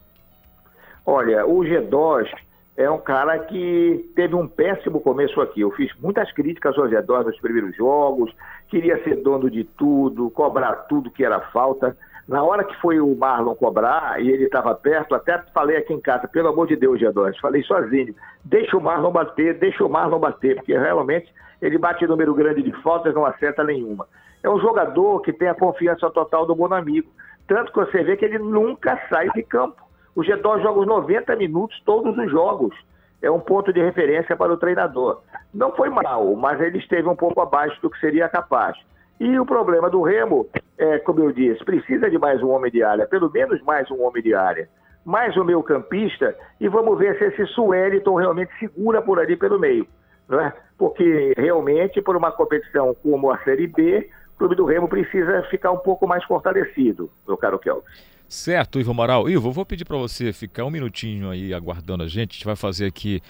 Olha, 1.07 1.47
o 1.47 1.61
G2 1.61 2.29
é 2.77 2.91
um 2.91 2.99
cara 2.99 3.39
que 3.39 4.13
teve 4.15 4.35
um 4.35 4.47
péssimo 4.47 5.01
começo 5.01 5.41
aqui. 5.41 5.63
Eu 5.63 5.71
fiz 5.71 5.91
muitas 5.99 6.31
críticas 6.33 6.77
ao 6.77 6.89
G2 6.89 7.25
nos 7.25 7.41
primeiros 7.41 7.75
jogos, 7.75 8.31
queria 8.69 9.03
ser 9.03 9.17
dono 9.23 9.51
de 9.51 9.65
tudo, 9.65 10.29
cobrar 10.29 10.75
tudo 10.91 11.11
que 11.11 11.25
era 11.25 11.41
falta. 11.53 11.97
Na 12.29 12.43
hora 12.43 12.63
que 12.65 12.75
foi 12.81 13.01
o 13.01 13.17
Marlon 13.17 13.55
cobrar 13.55 14.21
e 14.23 14.31
ele 14.31 14.45
estava 14.45 14.75
perto, 14.75 15.15
até 15.15 15.43
falei 15.53 15.77
aqui 15.77 15.93
em 15.93 16.01
casa, 16.01 16.29
pelo 16.29 16.49
amor 16.49 16.69
de 16.69 16.77
Deus, 16.77 17.01
G2, 17.01 17.39
falei 17.41 17.63
sozinho, 17.65 18.15
deixa 18.45 18.77
o 18.77 18.81
Marlon 18.81 19.11
bater, 19.11 19.59
deixa 19.59 19.85
o 19.85 19.89
Marlon 19.89 20.21
bater, 20.21 20.57
porque 20.57 20.77
realmente 20.77 21.33
ele 21.61 21.79
bate 21.79 22.07
número 22.07 22.35
grande 22.35 22.63
de 22.63 22.73
faltas, 22.83 23.15
não 23.15 23.27
acerta 23.27 23.65
nenhuma. 23.65 24.07
É 24.43 24.49
um 24.49 24.61
jogador 24.61 25.21
que 25.21 25.33
tem 25.33 25.49
a 25.49 25.55
confiança 25.55 26.11
total 26.11 26.47
do 26.47 26.55
bom 26.55 26.73
amigo, 26.73 27.11
tanto 27.47 27.73
que 27.73 27.79
você 27.79 28.03
vê 28.03 28.17
que 28.17 28.25
ele 28.25 28.39
nunca 28.39 29.01
sai 29.09 29.29
de 29.31 29.43
campo. 29.43 29.83
O 30.15 30.23
G2 30.23 30.63
joga 30.63 30.81
os 30.81 30.87
90 30.87 31.35
minutos 31.37 31.81
todos 31.85 32.17
os 32.17 32.31
jogos. 32.31 32.75
É 33.21 33.31
um 33.31 33.41
ponto 33.41 33.73
de 33.73 33.81
referência 33.81 34.37
para 34.37 34.53
o 34.53 34.57
treinador. 34.57 35.23
Não 35.55 35.73
foi 35.73 35.89
mal, 35.89 36.35
mas 36.35 36.61
ele 36.61 36.79
esteve 36.79 37.09
um 37.09 37.17
pouco 37.17 37.41
abaixo 37.41 37.81
do 37.81 37.89
que 37.89 37.99
seria 38.01 38.29
capaz. 38.29 38.77
E 39.21 39.39
o 39.39 39.47
problema 39.47 39.89
do 39.89 40.03
Remo, 40.03 40.49
é, 40.79 40.99
como 40.99 41.21
eu 41.21 41.33
disse, 41.33 41.65
precisa 41.65 42.11
de 42.11 42.19
mais 42.19 42.43
um 42.43 42.51
homem 42.51 42.71
de 42.71 42.83
área, 42.83 43.07
pelo 43.07 43.31
menos 43.31 43.63
mais 43.63 43.91
um 43.91 44.03
homem 44.03 44.23
de 44.23 44.35
área. 44.35 44.69
Mais 45.05 45.37
um 45.37 45.45
meio 45.45 45.63
campista 45.63 46.37
e 46.61 46.69
vamos 46.69 46.99
ver 46.99 47.19
se 47.19 47.25
esse 47.25 47.47
Sueliton 47.53 48.15
realmente 48.15 48.53
segura 48.59 49.03
por 49.03 49.19
ali 49.19 49.37
pelo 49.37 49.59
meio. 49.59 49.87
Não 50.29 50.41
é? 50.41 50.53
Porque 50.79 51.35
realmente, 51.37 52.01
por 52.01 52.17
uma 52.17 52.31
competição 52.31 52.95
como 53.03 53.31
a 53.31 53.39
Série 53.45 53.67
B, 53.67 54.09
o 54.35 54.39
Clube 54.39 54.55
do 54.55 54.65
Remo 54.65 54.89
precisa 54.89 55.43
ficar 55.51 55.73
um 55.73 55.79
pouco 55.79 56.07
mais 56.07 56.25
fortalecido, 56.25 57.11
meu 57.27 57.37
caro 57.37 57.59
Kelvin. 57.59 57.83
Certo, 58.29 58.81
Ivo 58.81 58.95
Moral. 58.95 59.29
Ivo, 59.29 59.53
vou 59.53 59.67
pedir 59.67 59.85
para 59.85 59.99
você 59.99 60.33
ficar 60.33 60.65
um 60.65 60.71
minutinho 60.71 61.31
aí 61.31 61.53
aguardando 61.53 62.03
a 62.03 62.07
gente. 62.07 62.31
A 62.31 62.35
gente 62.35 62.45
vai 62.47 62.57
fazer 62.57 62.87
aqui 62.87 63.21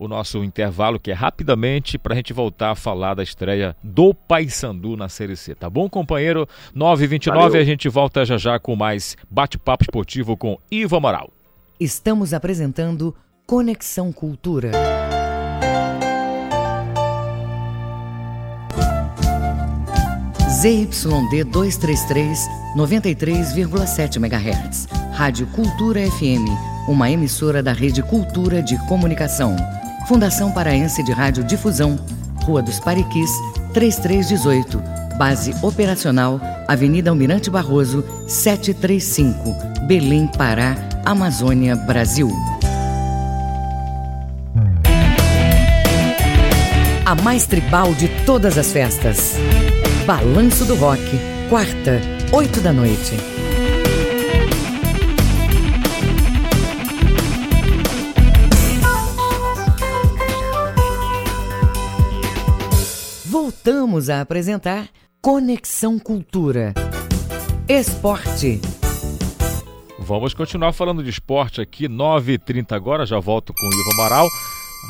o 0.00 0.08
nosso 0.08 0.42
intervalo, 0.42 0.98
que 0.98 1.10
é 1.10 1.14
rapidamente, 1.14 1.98
para 1.98 2.14
a 2.14 2.16
gente 2.16 2.32
voltar 2.32 2.70
a 2.70 2.74
falar 2.74 3.12
da 3.12 3.22
estreia 3.22 3.76
do 3.84 4.14
Paysandu 4.14 4.96
na 4.96 5.10
Série 5.10 5.36
C. 5.36 5.54
Tá 5.54 5.68
bom, 5.68 5.90
companheiro? 5.90 6.48
9h29, 6.74 7.60
a 7.60 7.64
gente 7.64 7.86
volta 7.86 8.24
já 8.24 8.38
já 8.38 8.58
com 8.58 8.74
mais 8.74 9.14
bate-papo 9.30 9.84
esportivo 9.84 10.38
com 10.38 10.58
Ivo 10.70 10.96
Amaral. 10.96 11.30
Estamos 11.78 12.32
apresentando 12.32 13.14
Conexão 13.46 14.10
Cultura. 14.10 14.72
ZYD 20.62 21.44
233, 21.44 22.48
93,7 22.74 24.16
MHz. 24.16 24.86
Rádio 25.12 25.46
Cultura 25.48 26.00
FM 26.10 26.80
uma 26.90 27.08
emissora 27.08 27.62
da 27.62 27.72
Rede 27.72 28.02
Cultura 28.02 28.60
de 28.60 28.76
Comunicação. 28.88 29.54
Fundação 30.10 30.50
Paraense 30.50 31.04
de 31.04 31.12
Rádio 31.12 31.44
Difusão, 31.44 31.96
Rua 32.42 32.60
dos 32.60 32.80
Pariquis, 32.80 33.30
3318. 33.72 34.82
Base 35.16 35.54
operacional, 35.62 36.40
Avenida 36.66 37.10
Almirante 37.10 37.48
Barroso, 37.48 38.04
735, 38.26 39.86
Belém, 39.86 40.26
Pará, 40.26 40.74
Amazônia, 41.04 41.76
Brasil. 41.76 42.28
A 47.06 47.14
mais 47.22 47.46
tribal 47.46 47.94
de 47.94 48.08
todas 48.26 48.58
as 48.58 48.72
festas. 48.72 49.36
Balanço 50.04 50.64
do 50.64 50.74
Rock, 50.74 51.00
quarta, 51.48 52.00
8 52.32 52.60
da 52.60 52.72
noite. 52.72 53.39
Voltamos 63.62 64.08
a 64.08 64.22
apresentar 64.22 64.88
Conexão 65.20 65.98
Cultura. 65.98 66.72
Esporte. 67.68 68.58
Vamos 69.98 70.32
continuar 70.32 70.72
falando 70.72 71.04
de 71.04 71.10
esporte 71.10 71.60
aqui, 71.60 71.86
9h30 71.86 72.72
agora, 72.72 73.04
já 73.04 73.18
volto 73.20 73.52
com 73.52 73.66
o 73.66 73.68
Ivo 73.68 73.90
Amaral. 73.92 74.26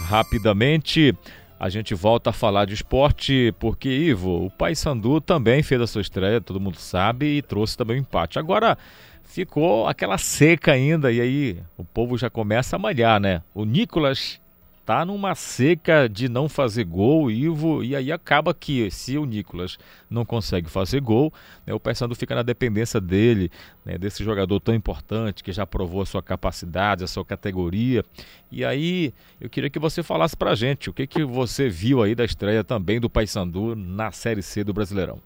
Rapidamente, 0.05 1.13
a 1.59 1.69
gente 1.69 1.97
volta 1.97 2.31
a 2.31 2.33
falar 2.33 2.65
de 2.65 2.75
esporte, 2.75 3.53
porque, 3.59 3.89
Ivo, 3.89 4.47
o 4.47 4.51
Paysandu 4.53 5.21
também 5.21 5.65
fez 5.65 5.81
a 5.81 5.87
sua 5.89 6.03
estreia, 6.03 6.41
todo 6.41 6.61
mundo 6.61 6.77
sabe, 6.77 7.39
e 7.39 7.43
trouxe 7.43 7.77
também 7.77 7.97
um 7.97 8.03
empate. 8.03 8.39
Agora, 8.39 8.79
ficou 9.25 9.89
aquela 9.89 10.17
seca 10.17 10.71
ainda, 10.71 11.11
e 11.11 11.21
aí 11.21 11.59
o 11.77 11.83
povo 11.83 12.17
já 12.17 12.31
começa 12.31 12.77
a 12.77 12.79
malhar, 12.79 13.19
né? 13.19 13.43
O 13.53 13.65
Nicolas 13.65 14.41
tá 14.85 15.05
numa 15.05 15.35
seca 15.35 16.09
de 16.09 16.29
não 16.29 16.49
fazer 16.49 16.85
gol, 16.85 17.31
Ivo, 17.31 17.85
e 17.85 17.95
aí 17.95 18.11
acaba 18.11 18.53
que 18.53 18.91
se 18.91 19.17
o 19.17 19.25
Nicolas 19.25 19.79
não 20.09 20.25
consegue 20.25 20.69
fazer 20.69 21.01
gol, 21.01 21.33
né, 21.67 21.73
o 21.73 21.81
Paysandu 21.81 22.15
fica 22.15 22.35
na 22.35 22.43
dependência 22.43 23.01
dele, 23.01 23.51
né, 23.85 23.97
desse 23.97 24.25
jogador 24.25 24.59
tão 24.61 24.75
importante 24.75 25.45
que 25.45 25.53
já 25.53 25.67
provou 25.67 26.03
a 26.03 26.07
sua 26.07 26.23
capacidade, 26.23 27.05
a 27.05 27.07
sua 27.07 27.25
categoria. 27.25 28.05
E 28.51 28.65
aí 28.65 29.15
eu 29.41 29.49
queria 29.49 29.71
que 29.71 29.79
você 29.79 30.03
falasse 30.03 30.37
pra 30.37 30.55
gente 30.55 30.91
o 30.91 30.93
que, 30.93 31.07
que 31.07 31.25
você 31.25 31.69
viu 31.69 32.03
aí 32.03 32.15
da 32.15 32.25
estreia 32.25 32.65
também 32.65 33.01
do 33.01 33.09
Paysandu 33.09 33.77
na 33.77 34.11
Série 34.11 34.43
C 34.43 34.65
do 34.65 34.73
Brasileirão. 34.73 35.19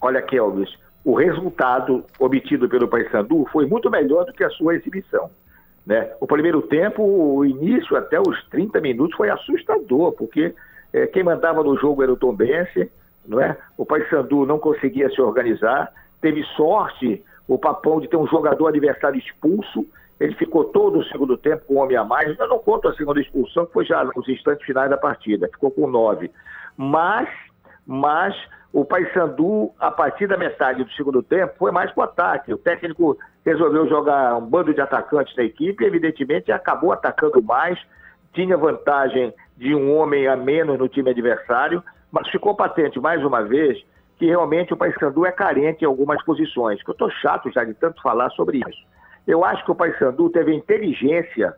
Olha, 0.00 0.22
Kelvis, 0.22 0.70
o 1.04 1.14
resultado 1.14 2.04
obtido 2.18 2.68
pelo 2.68 2.86
Paysandu 2.86 3.46
foi 3.50 3.66
muito 3.66 3.90
melhor 3.90 4.24
do 4.26 4.32
que 4.32 4.44
a 4.44 4.50
sua 4.50 4.74
exibição. 4.74 5.30
Né? 5.88 6.06
O 6.20 6.26
primeiro 6.26 6.60
tempo, 6.60 7.02
o 7.02 7.46
início 7.46 7.96
até 7.96 8.20
os 8.20 8.44
30 8.50 8.78
minutos 8.78 9.16
foi 9.16 9.30
assustador, 9.30 10.12
porque 10.12 10.54
é, 10.92 11.06
quem 11.06 11.24
mandava 11.24 11.62
no 11.62 11.78
jogo 11.78 12.02
era 12.02 12.12
o 12.12 12.16
Tom 12.16 12.34
Bense, 12.34 12.92
não 13.26 13.40
é? 13.40 13.56
o 13.74 13.86
Paysandu 13.86 14.44
não 14.44 14.58
conseguia 14.58 15.08
se 15.08 15.18
organizar, 15.18 15.90
teve 16.20 16.42
sorte 16.56 17.24
o 17.48 17.58
Papão 17.58 18.00
de 18.00 18.08
ter 18.08 18.18
um 18.18 18.26
jogador 18.26 18.68
adversário 18.68 19.18
expulso, 19.18 19.86
ele 20.20 20.34
ficou 20.34 20.64
todo 20.64 20.98
o 20.98 21.04
segundo 21.04 21.38
tempo 21.38 21.64
com 21.64 21.76
um 21.76 21.78
homem 21.78 21.96
a 21.96 22.04
mais, 22.04 22.38
eu 22.38 22.48
não 22.48 22.58
conto 22.58 22.86
a 22.86 22.94
segunda 22.94 23.18
expulsão, 23.18 23.64
que 23.64 23.72
foi 23.72 23.86
já 23.86 24.04
nos 24.04 24.28
instantes 24.28 24.66
finais 24.66 24.90
da 24.90 24.98
partida, 24.98 25.48
ficou 25.48 25.70
com 25.70 25.86
nove. 25.86 26.30
Mas, 26.76 27.30
mas 27.86 28.36
o 28.72 28.84
Paysandu, 28.84 29.72
a 29.78 29.90
partir 29.90 30.26
da 30.26 30.36
metade 30.36 30.84
do 30.84 30.92
segundo 30.92 31.22
tempo, 31.22 31.54
foi 31.58 31.70
mais 31.70 31.90
para 31.92 32.00
o 32.00 32.04
ataque. 32.04 32.52
O 32.52 32.58
técnico 32.58 33.16
resolveu 33.44 33.88
jogar 33.88 34.36
um 34.36 34.46
bando 34.46 34.74
de 34.74 34.80
atacantes 34.80 35.34
na 35.36 35.44
equipe, 35.44 35.82
e 35.82 35.86
evidentemente 35.86 36.52
acabou 36.52 36.92
atacando 36.92 37.42
mais, 37.42 37.78
tinha 38.34 38.56
vantagem 38.56 39.32
de 39.56 39.74
um 39.74 39.96
homem 39.96 40.28
a 40.28 40.36
menos 40.36 40.78
no 40.78 40.88
time 40.88 41.10
adversário, 41.10 41.82
mas 42.12 42.28
ficou 42.28 42.54
patente 42.54 43.00
mais 43.00 43.24
uma 43.24 43.42
vez 43.42 43.82
que 44.18 44.26
realmente 44.26 44.74
o 44.74 44.76
Paysandu 44.76 45.24
é 45.24 45.32
carente 45.32 45.84
em 45.84 45.86
algumas 45.86 46.22
posições, 46.24 46.82
que 46.82 46.90
eu 46.90 46.92
estou 46.92 47.10
chato 47.10 47.50
já 47.50 47.64
de 47.64 47.72
tanto 47.74 48.02
falar 48.02 48.28
sobre 48.30 48.58
isso. 48.58 48.86
Eu 49.26 49.44
acho 49.44 49.64
que 49.64 49.70
o 49.70 49.74
Paysandu 49.74 50.28
teve 50.30 50.54
inteligência, 50.54 51.54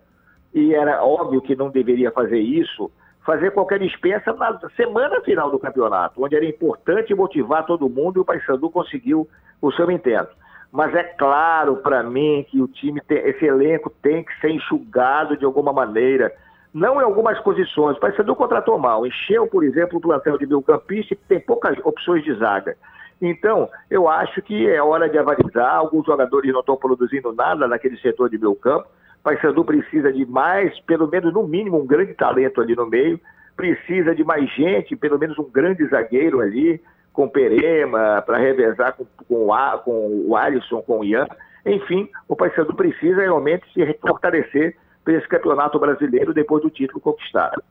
e 0.55 0.75
era 0.75 1.03
óbvio 1.03 1.41
que 1.41 1.57
não 1.57 1.71
deveria 1.71 2.11
fazer 2.11 2.39
isso, 2.39 2.91
fazer 3.31 3.53
qualquer 3.53 3.79
dispensa 3.79 4.33
na 4.33 4.59
semana 4.71 5.21
final 5.21 5.53
do 5.53 5.59
campeonato, 5.59 6.21
onde 6.21 6.35
era 6.35 6.45
importante 6.45 7.15
motivar 7.15 7.65
todo 7.65 7.89
mundo 7.89 8.19
e 8.19 8.21
o 8.23 8.25
Paysandu 8.25 8.69
conseguiu 8.69 9.29
o 9.63 9.71
seu 9.71 9.89
intento. 9.89 10.31
Mas 10.73 10.93
é 10.97 11.05
claro 11.05 11.77
para 11.77 12.03
mim 12.03 12.45
que 12.51 12.61
o 12.61 12.67
time, 12.67 13.01
tem, 13.01 13.19
esse 13.19 13.45
elenco 13.45 13.89
tem 14.03 14.25
que 14.25 14.41
ser 14.41 14.51
enxugado 14.51 15.37
de 15.37 15.45
alguma 15.45 15.73
maneira. 15.73 16.33
Não 16.75 17.01
em 17.01 17.05
algumas 17.05 17.39
posições. 17.39 17.97
O 17.97 18.01
Paysandu 18.01 18.35
contratou 18.35 18.77
mal. 18.81 19.07
Encheu, 19.07 19.47
por 19.47 19.63
exemplo, 19.63 19.99
o 19.99 20.01
plantel 20.01 20.37
de 20.37 20.47
meio 20.47 20.61
campista 20.61 21.15
que 21.15 21.23
tem 21.29 21.39
poucas 21.39 21.79
opções 21.85 22.25
de 22.25 22.35
zaga. 22.35 22.77
Então, 23.23 23.69
eu 23.89 24.09
acho 24.09 24.43
que 24.43 24.69
é 24.69 24.83
hora 24.83 25.09
de 25.09 25.17
avalizar. 25.17 25.77
Alguns 25.77 26.05
jogadores 26.05 26.53
não 26.53 26.61
estão 26.61 26.77
produzindo 26.77 27.33
nada 27.33 27.69
naquele 27.69 27.97
setor 27.99 28.29
de 28.29 28.39
meio 28.39 28.57
campo. 28.57 28.89
Paysandu 29.23 29.65
precisa 29.65 30.13
de 30.13 30.25
mais, 30.25 30.79
pelo 30.81 31.07
menos 31.07 31.33
no 31.33 31.47
mínimo, 31.47 31.81
um 31.81 31.87
grande 31.87 32.15
talento 32.15 32.61
ali 32.61 32.75
no 32.75 32.87
meio. 32.87 33.21
Precisa 33.57 34.15
de 34.15 34.25
mais 34.25 34.51
gente, 34.55 34.97
pelo 34.97 35.19
menos 35.19 35.39
um 35.39 35.51
grande 35.51 35.87
zagueiro 35.87 36.41
ali, 36.41 36.81
com 37.13 37.29
Perema, 37.29 38.23
para 38.23 38.39
revezar 38.39 38.95
com, 38.97 39.05
com, 39.29 39.49
com 39.85 40.25
o 40.27 40.37
Alisson, 40.37 40.81
com 40.83 41.01
o 41.01 41.05
Ian. 41.05 41.27
Enfim, 41.67 42.09
o 42.27 42.35
Paysandu 42.35 42.75
precisa 42.75 43.21
realmente 43.21 43.65
se 43.75 43.85
fortalecer 44.01 44.77
para 45.05 45.15
esse 45.15 45.29
campeonato 45.29 45.79
brasileiro 45.79 46.33
depois 46.33 46.63
do 46.63 46.71
título 46.71 47.01
conquistado. 47.01 47.63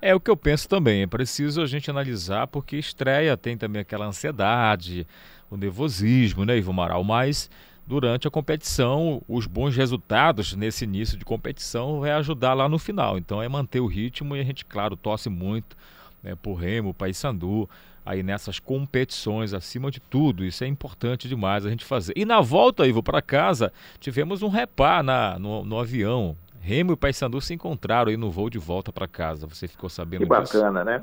É 0.00 0.14
o 0.14 0.20
que 0.20 0.30
eu 0.30 0.36
penso 0.36 0.66
também. 0.66 1.02
É 1.02 1.06
preciso 1.06 1.60
a 1.60 1.66
gente 1.66 1.90
analisar, 1.90 2.46
porque 2.46 2.76
estreia 2.76 3.36
tem 3.36 3.58
também 3.58 3.82
aquela 3.82 4.06
ansiedade, 4.06 5.06
o 5.50 5.56
nervosismo, 5.56 6.46
né, 6.46 6.56
Ivo 6.56 6.72
Maral? 6.72 7.04
Mas 7.04 7.50
durante 7.90 8.28
a 8.28 8.30
competição, 8.30 9.20
os 9.26 9.48
bons 9.48 9.76
resultados 9.76 10.54
nesse 10.54 10.84
início 10.84 11.18
de 11.18 11.24
competição 11.24 11.98
vai 11.98 12.12
ajudar 12.12 12.54
lá 12.54 12.68
no 12.68 12.78
final. 12.78 13.18
Então 13.18 13.42
é 13.42 13.48
manter 13.48 13.80
o 13.80 13.86
ritmo 13.86 14.36
e 14.36 14.40
a 14.40 14.44
gente, 14.44 14.64
claro, 14.64 14.94
torce 14.94 15.28
muito 15.28 15.76
né, 16.22 16.36
por 16.40 16.54
Remo, 16.54 16.94
Paysandu, 16.94 17.68
aí 18.06 18.22
nessas 18.22 18.60
competições 18.60 19.52
acima 19.52 19.90
de 19.90 19.98
tudo. 19.98 20.44
Isso 20.44 20.62
é 20.62 20.68
importante 20.68 21.28
demais 21.28 21.66
a 21.66 21.70
gente 21.70 21.84
fazer. 21.84 22.12
E 22.16 22.24
na 22.24 22.40
volta, 22.40 22.86
Ivo, 22.86 23.02
para 23.02 23.20
casa, 23.20 23.72
tivemos 23.98 24.40
um 24.40 24.48
repá 24.48 25.02
na, 25.02 25.36
no, 25.36 25.64
no 25.64 25.76
avião. 25.76 26.36
Remo 26.60 26.92
e 26.92 26.96
Paysandu 26.96 27.40
se 27.40 27.54
encontraram 27.54 28.10
aí 28.10 28.16
no 28.16 28.30
voo 28.30 28.48
de 28.48 28.58
volta 28.58 28.92
para 28.92 29.08
casa. 29.08 29.48
Você 29.48 29.66
ficou 29.66 29.90
sabendo 29.90 30.28
que 30.28 30.28
disso? 30.28 30.52
Que 30.52 30.58
bacana, 30.58 30.84
né? 30.84 31.02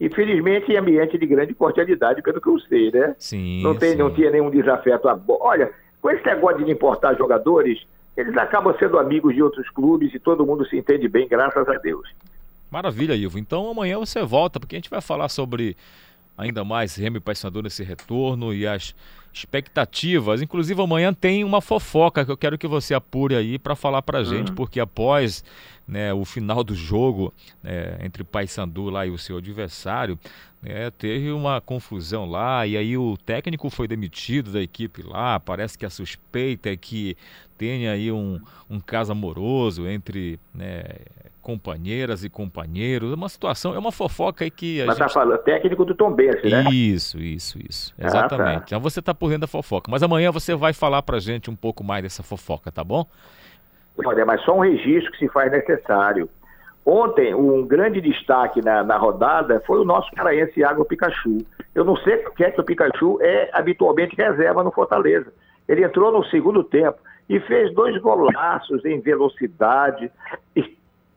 Infelizmente, 0.00 0.70
em 0.70 0.76
ambiente 0.76 1.18
de 1.18 1.26
grande 1.26 1.54
cordialidade, 1.54 2.22
pelo 2.22 2.40
que 2.40 2.48
eu 2.48 2.58
sei, 2.60 2.90
né? 2.92 3.16
Sim. 3.18 3.62
Não, 3.62 3.74
tem, 3.74 3.92
sim. 3.92 3.96
não 3.98 4.12
tinha 4.12 4.30
nenhum 4.30 4.50
desafeto. 4.50 5.08
Olha, 5.28 5.72
com 6.00 6.10
esse 6.10 6.24
negócio 6.24 6.64
de 6.64 6.70
importar 6.70 7.16
jogadores, 7.16 7.84
eles 8.16 8.36
acabam 8.36 8.74
sendo 8.78 8.98
amigos 8.98 9.34
de 9.34 9.42
outros 9.42 9.68
clubes 9.70 10.14
e 10.14 10.18
todo 10.18 10.46
mundo 10.46 10.66
se 10.66 10.76
entende 10.76 11.08
bem, 11.08 11.26
graças 11.28 11.68
a 11.68 11.74
Deus. 11.78 12.08
Maravilha, 12.70 13.14
Ivo. 13.14 13.38
Então 13.38 13.70
amanhã 13.70 13.98
você 13.98 14.22
volta, 14.22 14.60
porque 14.60 14.76
a 14.76 14.78
gente 14.78 14.90
vai 14.90 15.00
falar 15.00 15.28
sobre 15.28 15.76
ainda 16.36 16.64
mais 16.64 16.94
Remy 16.96 17.16
e 17.16 17.20
Paysandu 17.20 17.62
nesse 17.62 17.82
retorno 17.82 18.54
e 18.54 18.66
as 18.66 18.94
expectativas. 19.32 20.42
Inclusive 20.42 20.80
amanhã 20.82 21.12
tem 21.12 21.44
uma 21.44 21.60
fofoca 21.60 22.24
que 22.24 22.30
eu 22.30 22.36
quero 22.36 22.58
que 22.58 22.66
você 22.66 22.94
apure 22.94 23.34
aí 23.34 23.58
para 23.58 23.74
falar 23.76 24.02
pra 24.02 24.22
gente, 24.24 24.48
Uhum. 24.50 24.54
porque 24.54 24.80
após 24.80 25.44
né, 25.86 26.12
o 26.12 26.24
final 26.24 26.62
do 26.62 26.74
jogo 26.74 27.32
né, 27.62 27.98
entre 28.02 28.22
Paysandu 28.24 28.90
lá 28.90 29.06
e 29.06 29.10
o 29.10 29.16
seu 29.18 29.38
adversário, 29.38 30.18
né, 30.60 30.90
teve 30.90 31.30
uma 31.32 31.60
confusão 31.60 32.26
lá 32.28 32.66
e 32.66 32.76
aí 32.76 32.96
o 32.96 33.16
técnico 33.16 33.70
foi 33.70 33.88
demitido 33.88 34.52
da 34.52 34.60
equipe 34.60 35.02
lá. 35.02 35.40
Parece 35.40 35.78
que 35.78 35.86
a 35.86 35.90
suspeita 35.90 36.68
é 36.68 36.76
que 36.76 37.16
tenha 37.56 37.92
aí 37.92 38.12
um, 38.12 38.38
um 38.68 38.78
caso 38.78 39.12
amoroso 39.12 39.88
entre 39.88 40.38
né, 40.54 40.84
companheiras 41.48 42.24
e 42.24 42.28
companheiros. 42.28 43.10
É 43.10 43.14
uma 43.14 43.28
situação, 43.30 43.74
é 43.74 43.78
uma 43.78 43.90
fofoca 43.90 44.44
aí 44.44 44.50
que 44.50 44.82
a 44.82 44.86
Mas 44.86 44.98
gente 44.98 45.06
tá 45.06 45.14
falando 45.14 45.38
técnico 45.38 45.82
do 45.82 45.94
Tom 45.94 46.12
Benz, 46.12 46.42
né? 46.42 46.64
isso, 46.70 47.18
isso, 47.18 47.58
isso. 47.66 47.94
Ah, 47.98 48.06
Exatamente. 48.06 48.58
tá. 48.58 48.64
Então 48.66 48.80
você 48.80 49.00
está 49.00 49.14
por 49.14 49.28
dentro 49.28 49.42
da 49.42 49.46
fofoca. 49.46 49.90
Mas 49.90 50.02
amanhã 50.02 50.30
você 50.30 50.54
vai 50.54 50.74
falar 50.74 51.00
pra 51.00 51.18
gente 51.18 51.50
um 51.50 51.56
pouco 51.56 51.82
mais 51.82 52.02
dessa 52.02 52.22
fofoca, 52.22 52.70
tá 52.70 52.84
bom? 52.84 53.06
Olha, 54.04 54.26
mas 54.26 54.42
só 54.42 54.54
um 54.54 54.60
registro 54.60 55.10
que 55.12 55.18
se 55.20 55.28
faz 55.28 55.50
necessário. 55.50 56.28
Ontem, 56.84 57.34
um 57.34 57.66
grande 57.66 58.02
destaque 58.02 58.62
na, 58.62 58.84
na 58.84 58.98
rodada 58.98 59.62
foi 59.66 59.80
o 59.80 59.84
nosso 59.84 60.10
paraense 60.14 60.60
Iago 60.60 60.84
Pikachu. 60.84 61.38
Eu 61.74 61.82
não 61.82 61.96
sei 61.96 62.18
porque 62.18 62.44
é 62.44 62.50
que 62.50 62.60
o 62.60 62.64
Pikachu 62.64 63.18
é 63.22 63.48
habitualmente 63.54 64.14
reserva 64.14 64.62
no 64.62 64.70
Fortaleza. 64.70 65.32
Ele 65.66 65.82
entrou 65.82 66.12
no 66.12 66.22
segundo 66.26 66.62
tempo 66.62 66.98
e 67.26 67.40
fez 67.40 67.72
dois 67.74 67.98
golaços 68.02 68.84
em 68.84 69.00
velocidade. 69.00 70.10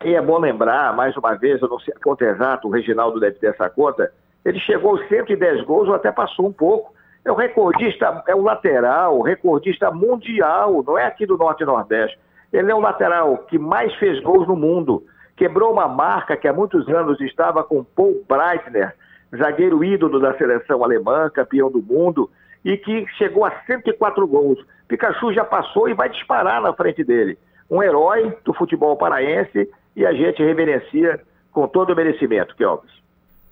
E, 0.04 0.16
é 0.16 0.22
bom 0.22 0.40
lembrar, 0.40 0.96
mais 0.96 1.16
uma 1.16 1.36
vez, 1.36 1.62
eu 1.62 1.68
não 1.68 1.80
sei 1.80 1.94
a 1.96 2.04
conta 2.04 2.26
exata, 2.26 2.68
o 2.68 2.72
Reginaldo 2.72 3.20
deve 3.20 3.38
ter 3.38 3.48
essa 3.48 3.70
conta, 3.70 4.12
ele 4.44 4.60
chegou 4.60 4.92
aos 4.92 5.08
110 5.08 5.64
gols 5.64 5.88
ou 5.88 5.94
até 5.94 6.12
passou 6.12 6.48
um 6.48 6.54
pouco. 6.54 6.94
É 7.24 7.32
o 7.32 7.36
recordista, 7.36 8.24
é 8.28 8.34
o 8.34 8.42
lateral, 8.42 9.22
recordista 9.22 9.92
mundial, 9.92 10.84
não 10.84 10.98
é 10.98 11.06
aqui 11.06 11.28
do 11.28 11.38
Norte 11.38 11.62
e 11.62 11.66
Nordeste. 11.68 12.18
Ele 12.52 12.72
é 12.72 12.76
o 12.76 12.80
lateral 12.80 13.38
que 13.48 13.60
mais 13.60 13.94
fez 13.96 14.20
gols 14.24 14.48
no 14.48 14.56
mundo. 14.56 15.04
Quebrou 15.38 15.72
uma 15.72 15.88
marca 15.88 16.36
que 16.36 16.48
há 16.48 16.54
muitos 16.54 16.88
anos 16.90 17.22
estava 17.22 17.64
com 17.64 17.84
Paul 17.84 18.24
Breitner, 18.28 18.96
zagueiro 19.38 19.84
ídolo 19.84 20.20
da 20.20 20.36
seleção 20.36 20.84
alemã, 20.84 21.30
campeão 21.30 21.70
do 21.70 21.82
mundo, 21.82 22.30
e 22.66 22.76
que 22.76 23.06
chegou 23.18 23.46
a 23.46 23.52
104 23.68 24.28
gols. 24.28 24.60
Pikachu 24.88 25.32
já 25.32 25.46
passou 25.46 25.88
e 25.88 25.94
vai 25.94 26.10
disparar 26.10 26.60
na 26.60 26.74
frente 26.74 27.04
dele. 27.04 27.38
Um 27.70 27.82
herói 27.84 28.36
do 28.44 28.54
futebol 28.54 28.98
paraense 28.98 29.70
e 29.96 30.06
a 30.06 30.14
gente 30.14 30.42
reverencia 30.42 31.22
com 31.52 31.68
todo 31.68 31.94
o 31.94 31.96
merecimento, 31.96 32.56
Kelvis. 32.56 32.92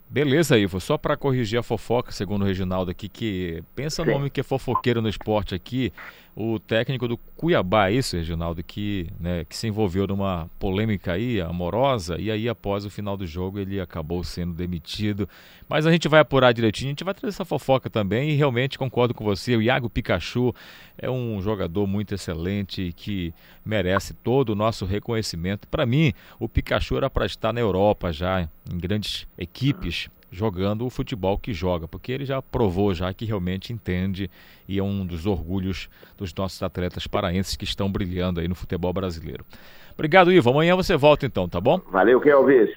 Beleza, 0.10 0.58
Ivo. 0.58 0.80
Só 0.80 0.98
para 0.98 1.16
corrigir 1.16 1.60
a 1.60 1.64
fofoca, 1.64 2.12
segundo 2.12 2.42
o 2.42 2.46
Reginaldo 2.46 2.90
aqui, 2.90 3.08
que 3.08 3.62
pensa 3.76 4.04
no 4.04 4.14
homem 4.14 4.30
que 4.30 4.40
é 4.40 4.44
fofoqueiro 4.44 5.04
no 5.04 5.10
esporte 5.10 5.54
aqui, 5.54 5.94
o 6.42 6.58
técnico 6.58 7.06
do 7.06 7.18
Cuiabá, 7.18 7.90
é 7.90 7.96
isso, 7.96 8.16
Reginaldo, 8.16 8.64
que, 8.64 9.10
né, 9.20 9.44
que 9.44 9.58
se 9.58 9.68
envolveu 9.68 10.08
numa 10.08 10.50
polêmica 10.58 11.12
aí, 11.12 11.42
amorosa, 11.42 12.18
e 12.18 12.32
aí 12.32 12.48
após 12.48 12.86
o 12.86 12.90
final 12.90 13.18
do 13.18 13.28
jogo 13.28 13.60
ele 13.60 13.78
acabou 13.78 14.24
sendo 14.24 14.54
demitido. 14.54 15.28
Mas 15.68 15.86
a 15.86 15.92
gente 15.92 16.08
vai 16.08 16.22
apurar 16.22 16.54
direitinho, 16.54 16.88
a 16.88 16.92
gente 16.92 17.04
vai 17.04 17.14
trazer 17.14 17.36
essa 17.36 17.44
fofoca 17.44 17.90
também, 17.90 18.30
e 18.30 18.36
realmente 18.36 18.80
concordo 18.80 19.14
com 19.14 19.26
você, 19.26 19.54
o 19.58 19.62
Iago 19.62 19.90
Pikachu 19.90 20.56
é 20.98 21.12
um 21.12 21.42
jogador 21.42 21.86
muito 21.86 22.16
excelente 22.16 22.94
que 22.96 23.34
merece 23.66 24.14
todo 24.14 24.52
o 24.52 24.56
nosso 24.56 24.86
reconhecimento. 24.86 25.68
Para 25.68 25.86
mim, 25.86 26.14
o 26.40 26.48
Pikachu 26.48 26.96
era 26.96 27.10
para 27.10 27.26
estar 27.26 27.52
na 27.52 27.60
Europa 27.60 28.14
já, 28.14 28.48
em 28.72 28.78
grandes 28.78 29.28
equipes, 29.38 30.08
jogando 30.32 30.86
o 30.86 30.90
futebol 30.90 31.38
que 31.38 31.54
joga, 31.54 31.88
porque 31.88 32.12
ele 32.12 32.26
já 32.26 32.42
provou 32.42 32.94
já 32.94 33.14
que 33.14 33.26
realmente 33.26 33.74
entende 33.74 34.30
e 34.68 34.80
é 34.80 34.84
um 34.84 35.06
dos 35.06 35.26
orgulhos 35.26 35.90
dos 36.18 36.34
nossos 36.34 36.62
atletas 36.62 37.08
paraenses 37.08 37.56
que 37.56 37.64
estão 37.64 37.92
brilhando 37.92 38.40
aí 38.40 38.48
no 38.48 38.56
futebol 38.56 38.94
brasileiro. 38.94 39.46
Obrigado, 39.94 40.32
Ivo. 40.32 40.50
Amanhã 40.50 40.76
você 40.76 40.96
volta 40.96 41.26
então, 41.26 41.50
tá 41.50 41.60
bom? 41.60 41.82
Valeu, 41.92 42.22
Kelvis. 42.22 42.70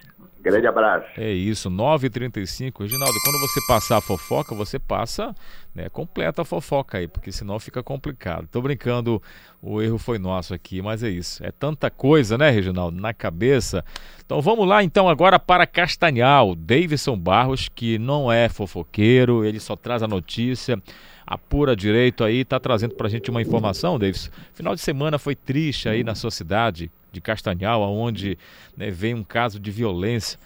Grande 0.43 0.67
abraço. 0.67 1.07
É 1.17 1.31
isso, 1.31 1.71
9h35. 1.71 2.81
Reginaldo, 2.81 3.15
quando 3.25 3.41
você 3.41 3.61
passar 3.69 3.99
a 3.99 4.01
fofoca, 4.01 4.57
você 4.57 4.77
passa, 4.77 5.33
né, 5.73 5.89
completa 5.89 6.43
a 6.43 6.45
fofoca 6.45 6.99
aí, 6.99 7.07
porque 7.07 7.31
senão 7.31 7.61
fica 7.61 7.81
complicado. 7.81 8.49
Tô 8.51 8.61
brincando, 8.61 9.23
o 9.63 9.81
erro 9.81 9.99
foi 9.99 10.19
nosso 10.19 10.53
aqui, 10.53 10.83
mas 10.83 11.05
é 11.05 11.09
isso. 11.09 11.47
É 11.47 11.53
tanta 11.53 11.89
coisa, 11.91 12.37
né, 12.37 12.51
Reginaldo, 12.51 13.01
na 13.01 13.15
cabeça. 13.15 13.85
Então 14.27 14.41
vamos 14.41 14.67
lá 14.67 14.83
então 14.83 15.09
agora 15.09 15.39
para 15.39 15.65
Castanhal. 15.65 16.57
Davidson 16.57 17.17
Barros, 17.17 17.69
que 17.69 17.97
não 17.97 18.31
é 18.31 18.49
fofoqueiro, 18.49 19.45
ele 19.45 19.61
só 19.61 19.77
traz 19.77 20.03
a 20.03 20.09
notícia 20.09 20.83
apura 21.33 21.75
direito 21.75 22.23
aí, 22.23 22.45
tá 22.45 22.61
trazendo 22.61 22.95
pra 22.95 23.09
gente 23.09 23.31
uma 23.31 23.41
informação, 23.41 23.99
Davis. 23.99 24.31
Final 24.53 24.75
de 24.75 24.83
semana 24.83 25.19
foi 25.19 25.35
triste 25.35 25.89
aí 25.89 26.05
na 26.05 26.15
sua 26.15 26.31
cidade 26.31 26.91
de 27.11 27.21
Castanhal, 27.21 27.83
onde 27.83 28.39
né, 28.77 28.91
vem 28.91 29.15
um 29.15 29.25
caso 29.25 29.59
de 29.59 29.71
violência, 29.71 30.39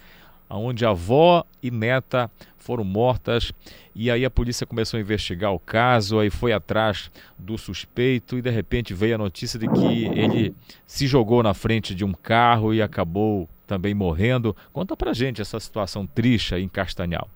onde 0.49 0.85
avó 0.85 1.43
e 1.61 1.69
neta 1.69 2.31
foram 2.57 2.85
mortas 2.85 3.51
e 3.93 4.09
aí 4.09 4.23
a 4.23 4.29
polícia 4.29 4.65
começou 4.65 4.97
a 4.97 5.01
investigar 5.01 5.51
o 5.51 5.59
caso, 5.59 6.19
aí 6.19 6.29
foi 6.29 6.53
atrás 6.53 7.11
do 7.37 7.57
suspeito 7.57 8.37
e 8.37 8.41
de 8.41 8.49
repente 8.49 8.93
veio 8.93 9.15
a 9.15 9.17
notícia 9.17 9.59
de 9.59 9.67
que 9.67 10.05
ele 10.05 10.55
se 10.85 11.05
jogou 11.05 11.43
na 11.43 11.53
frente 11.53 11.93
de 11.93 12.05
um 12.05 12.13
carro 12.13 12.73
e 12.73 12.81
acabou 12.81 13.49
também 13.65 13.93
morrendo. 13.93 14.55
Conta 14.71 14.95
pra 14.95 15.13
gente 15.13 15.41
essa 15.41 15.59
situação 15.59 16.05
triste 16.05 16.55
aí 16.55 16.63
em 16.63 16.69
Castanhal. 16.69 17.27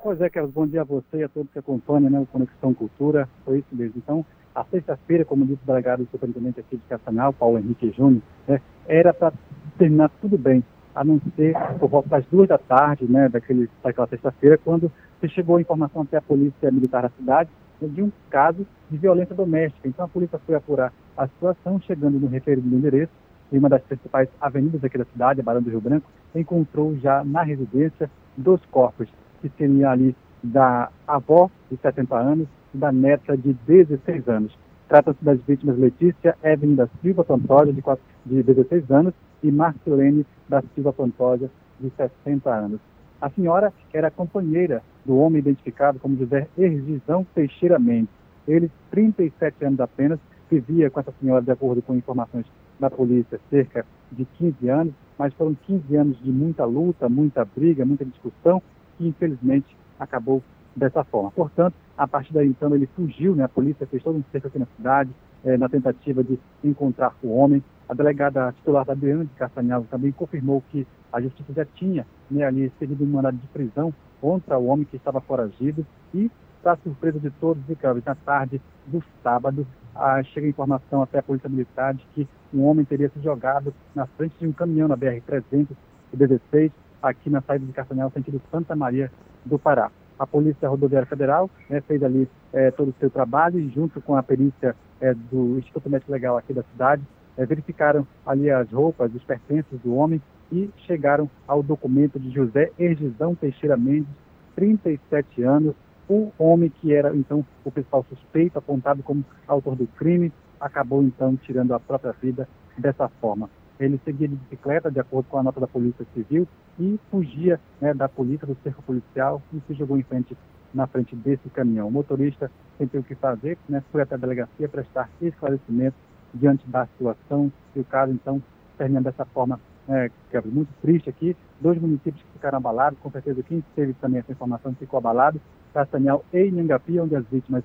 Pois 0.00 0.20
é, 0.20 0.30
Carlos, 0.30 0.52
bom 0.52 0.64
dia 0.64 0.82
a 0.82 0.84
você 0.84 1.18
e 1.18 1.24
a 1.24 1.28
todos 1.28 1.50
que 1.50 1.58
acompanham 1.58 2.08
né, 2.08 2.20
o 2.20 2.26
Conexão 2.26 2.72
Cultura. 2.72 3.28
Foi 3.44 3.58
isso 3.58 3.74
mesmo. 3.74 3.94
Então, 3.96 4.24
a 4.54 4.64
sexta-feira, 4.64 5.24
como 5.24 5.44
disse 5.44 5.60
o 5.64 5.66
delegado 5.66 6.04
do 6.04 6.10
superintendente 6.10 6.60
aqui 6.60 6.76
de 6.76 6.82
Castanhal, 6.88 7.32
Paulo 7.32 7.58
Henrique 7.58 7.90
Júnior, 7.90 8.22
né, 8.46 8.60
era 8.86 9.12
para 9.12 9.32
terminar 9.76 10.08
tudo 10.20 10.38
bem, 10.38 10.62
a 10.94 11.02
não 11.02 11.20
ser 11.34 11.52
por 11.80 11.88
volta 11.88 12.10
das 12.10 12.24
duas 12.26 12.48
da 12.48 12.58
tarde, 12.58 13.06
né, 13.10 13.28
daquele, 13.28 13.68
daquela 13.82 14.06
sexta-feira, 14.06 14.56
quando 14.56 14.90
se 15.20 15.28
chegou 15.30 15.56
a 15.56 15.60
informação 15.60 16.02
até 16.02 16.18
a 16.18 16.22
polícia 16.22 16.70
militar 16.70 17.02
da 17.02 17.10
cidade 17.10 17.50
né, 17.80 17.88
de 17.88 18.00
um 18.00 18.12
caso 18.30 18.64
de 18.88 18.96
violência 18.96 19.34
doméstica. 19.34 19.88
Então 19.88 20.04
a 20.04 20.08
polícia 20.08 20.38
foi 20.46 20.54
apurar 20.54 20.92
a 21.16 21.26
situação, 21.26 21.80
chegando 21.80 22.20
no 22.20 22.28
referido 22.28 22.68
endereço, 22.72 23.12
em 23.52 23.58
uma 23.58 23.68
das 23.68 23.82
principais 23.82 24.28
avenidas 24.40 24.84
aqui 24.84 24.96
da 24.96 25.04
cidade, 25.06 25.40
a 25.40 25.44
Barão 25.44 25.60
do 25.60 25.70
Rio 25.70 25.80
Branco, 25.80 26.08
encontrou 26.34 26.96
já 26.98 27.24
na 27.24 27.42
residência 27.42 28.08
dois 28.36 28.64
corpos, 28.66 29.08
que 29.40 29.50
seriam 29.56 29.90
ali 29.90 30.14
da 30.42 30.90
avó 31.06 31.50
de 31.70 31.76
70 31.76 32.16
anos 32.16 32.48
da 32.72 32.92
neta 32.92 33.36
de 33.36 33.52
16 33.66 34.28
anos. 34.28 34.56
Trata-se 34.88 35.22
das 35.22 35.38
vítimas 35.46 35.78
Letícia 35.78 36.36
Evelyn 36.42 36.74
da 36.74 36.88
Silva 37.02 37.24
Pantoja, 37.24 37.72
de, 37.72 37.82
4, 37.82 38.02
de 38.24 38.42
16 38.42 38.90
anos, 38.90 39.14
e 39.42 39.50
Marcelene 39.50 40.26
da 40.48 40.62
Silva 40.74 40.92
Pantoja, 40.92 41.50
de 41.78 41.90
60 41.90 42.50
anos. 42.50 42.80
A 43.20 43.28
senhora 43.30 43.72
era 43.92 44.10
companheira 44.10 44.82
do 45.04 45.16
homem 45.18 45.40
identificado 45.40 45.98
como 45.98 46.16
José 46.16 46.46
Ergizão 46.56 47.26
Teixeira 47.34 47.78
Mendes. 47.78 48.10
Ele, 48.46 48.70
37 48.90 49.64
anos 49.64 49.80
apenas, 49.80 50.18
vivia 50.50 50.90
com 50.90 51.00
essa 51.00 51.12
senhora, 51.20 51.42
de 51.42 51.50
acordo 51.50 51.82
com 51.82 51.94
informações 51.94 52.46
da 52.78 52.88
polícia, 52.88 53.40
cerca 53.50 53.84
de 54.10 54.24
15 54.38 54.68
anos, 54.68 54.94
mas 55.18 55.34
foram 55.34 55.54
15 55.66 55.96
anos 55.96 56.18
de 56.22 56.30
muita 56.30 56.64
luta, 56.64 57.08
muita 57.08 57.44
briga, 57.44 57.84
muita 57.84 58.04
discussão, 58.04 58.62
que 58.98 59.06
infelizmente 59.06 59.76
acabou 59.98 60.42
dessa 60.76 61.02
forma. 61.04 61.30
Portanto, 61.30 61.74
a 61.96 62.06
partir 62.06 62.32
daí, 62.32 62.46
então, 62.46 62.74
ele 62.74 62.88
fugiu, 62.94 63.34
né? 63.34 63.44
a 63.44 63.48
polícia 63.48 63.86
fez 63.86 64.02
todo 64.02 64.18
um 64.18 64.24
cerco 64.30 64.48
aqui 64.48 64.58
na 64.58 64.66
cidade, 64.76 65.10
eh, 65.44 65.56
na 65.56 65.68
tentativa 65.68 66.22
de 66.22 66.38
encontrar 66.62 67.14
o 67.22 67.30
homem. 67.30 67.62
A 67.88 67.94
delegada 67.94 68.52
titular 68.52 68.84
da 68.84 68.92
Adriana 68.92 69.24
de 69.24 69.30
Castanhal 69.30 69.84
também 69.90 70.12
confirmou 70.12 70.62
que 70.70 70.86
a 71.12 71.20
justiça 71.20 71.52
já 71.54 71.64
tinha 71.64 72.06
né, 72.30 72.44
ali 72.44 72.66
expedido 72.66 73.02
um 73.02 73.08
mandado 73.08 73.36
de 73.36 73.46
prisão 73.48 73.92
contra 74.20 74.58
o 74.58 74.66
homem 74.66 74.84
que 74.84 74.96
estava 74.96 75.20
foragido 75.20 75.86
e, 76.14 76.30
para 76.62 76.76
surpresa 76.76 77.18
de 77.18 77.30
todos, 77.30 77.64
Ricardo, 77.66 78.02
na 78.04 78.14
tarde 78.14 78.60
do 78.86 79.02
sábado, 79.22 79.66
ah, 79.94 80.22
chega 80.22 80.46
a 80.46 80.50
informação 80.50 81.02
até 81.02 81.18
a 81.18 81.22
Polícia 81.22 81.48
Militar 81.48 81.94
de 81.94 82.04
que 82.14 82.28
um 82.52 82.64
homem 82.64 82.84
teria 82.84 83.08
se 83.08 83.20
jogado 83.20 83.74
na 83.94 84.06
frente 84.06 84.34
de 84.38 84.46
um 84.46 84.52
caminhão 84.52 84.88
na 84.88 84.96
BR-316, 84.96 86.70
aqui 87.02 87.30
na 87.30 87.40
saída 87.40 87.64
de 87.64 87.72
Castanhal, 87.72 88.10
sentido 88.10 88.40
Santa 88.50 88.74
Maria 88.74 89.10
do 89.44 89.58
Pará 89.58 89.90
a 90.18 90.26
Polícia 90.26 90.68
Rodoviária 90.68 91.06
Federal 91.06 91.48
né, 91.70 91.80
fez 91.82 92.02
ali 92.02 92.28
é, 92.52 92.70
todo 92.70 92.88
o 92.88 92.94
seu 92.98 93.08
trabalho 93.08 93.58
e 93.58 93.68
junto 93.70 94.00
com 94.00 94.16
a 94.16 94.22
perícia 94.22 94.74
é, 95.00 95.14
do 95.14 95.58
Instituto 95.58 95.88
Médico 95.88 96.10
Legal 96.10 96.36
aqui 96.36 96.52
da 96.52 96.62
cidade, 96.64 97.02
é, 97.36 97.46
verificaram 97.46 98.06
ali 98.26 98.50
as 98.50 98.70
roupas, 98.72 99.14
os 99.14 99.22
pertences 99.22 99.78
do 99.80 99.94
homem 99.94 100.20
e 100.50 100.70
chegaram 100.86 101.30
ao 101.46 101.62
documento 101.62 102.18
de 102.18 102.30
José 102.30 102.72
Ergizão 102.78 103.34
Teixeira 103.34 103.76
Mendes, 103.76 104.08
37 104.56 105.42
anos, 105.42 105.74
o 106.08 106.32
homem 106.38 106.70
que 106.80 106.92
era 106.92 107.14
então 107.14 107.44
o 107.64 107.70
principal 107.70 108.04
suspeito, 108.08 108.58
apontado 108.58 109.02
como 109.02 109.24
autor 109.46 109.76
do 109.76 109.86
crime, 109.86 110.32
acabou 110.58 111.02
então 111.02 111.36
tirando 111.36 111.74
a 111.74 111.78
própria 111.78 112.12
vida 112.12 112.48
dessa 112.76 113.08
forma. 113.20 113.48
Ele 113.78 114.00
seguia 114.04 114.28
de 114.28 114.34
bicicleta, 114.34 114.90
de 114.90 114.98
acordo 115.00 115.26
com 115.28 115.38
a 115.38 115.42
nota 115.42 115.60
da 115.60 115.66
Polícia 115.66 116.04
Civil, 116.14 116.46
e 116.78 116.98
fugia 117.10 117.60
né, 117.80 117.94
da 117.94 118.08
polícia, 118.08 118.46
do 118.46 118.56
cerco 118.62 118.82
policial, 118.82 119.42
e 119.52 119.60
se 119.66 119.74
jogou 119.74 119.98
em 119.98 120.02
frente, 120.02 120.36
na 120.74 120.86
frente 120.86 121.14
desse 121.14 121.48
caminhão. 121.50 121.88
O 121.88 121.90
motorista 121.90 122.50
sem 122.76 122.86
ter 122.86 122.98
o 122.98 123.02
que 123.02 123.14
fazer, 123.14 123.58
né, 123.68 123.82
foi 123.90 124.02
até 124.02 124.14
a 124.14 124.18
delegacia 124.18 124.68
prestar 124.68 125.08
esclarecimento 125.20 125.96
diante 126.34 126.68
da 126.68 126.86
situação, 126.86 127.52
e 127.74 127.80
o 127.80 127.84
caso, 127.84 128.12
então, 128.12 128.42
termina 128.76 129.00
dessa 129.00 129.24
forma, 129.24 129.60
né, 129.86 130.10
que 130.30 130.36
é 130.36 130.40
muito 130.42 130.70
triste 130.82 131.08
aqui. 131.08 131.36
Dois 131.60 131.80
municípios 131.80 132.22
que 132.22 132.32
ficaram 132.34 132.58
abalados, 132.58 132.98
com 133.00 133.10
certeza 133.10 133.42
quem 133.42 133.64
teve 133.74 133.94
também 133.94 134.20
essa 134.20 134.32
informação 134.32 134.74
ficou 134.74 134.98
abalado, 134.98 135.40
Castanhal 135.72 136.24
e 136.32 136.46
Inhangapi, 136.46 136.98
onde 137.00 137.16
as 137.16 137.24
vítimas 137.26 137.64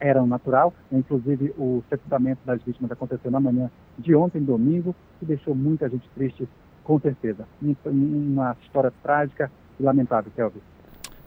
eram 0.00 0.26
natural. 0.26 0.72
Inclusive, 0.90 1.54
o 1.56 1.82
sepultamento 1.88 2.40
das 2.44 2.62
vítimas 2.62 2.90
aconteceu 2.90 3.30
na 3.30 3.40
manhã 3.40 3.70
de 3.98 4.14
ontem, 4.14 4.42
domingo, 4.42 4.94
e 5.20 5.24
deixou 5.24 5.54
muita 5.54 5.88
gente 5.88 6.08
triste, 6.14 6.48
com 6.82 6.98
certeza. 7.00 7.46
Uma 7.90 8.56
história 8.62 8.92
trágica 9.02 9.50
e 9.78 9.82
lamentável, 9.82 10.30
Kelvin. 10.34 10.60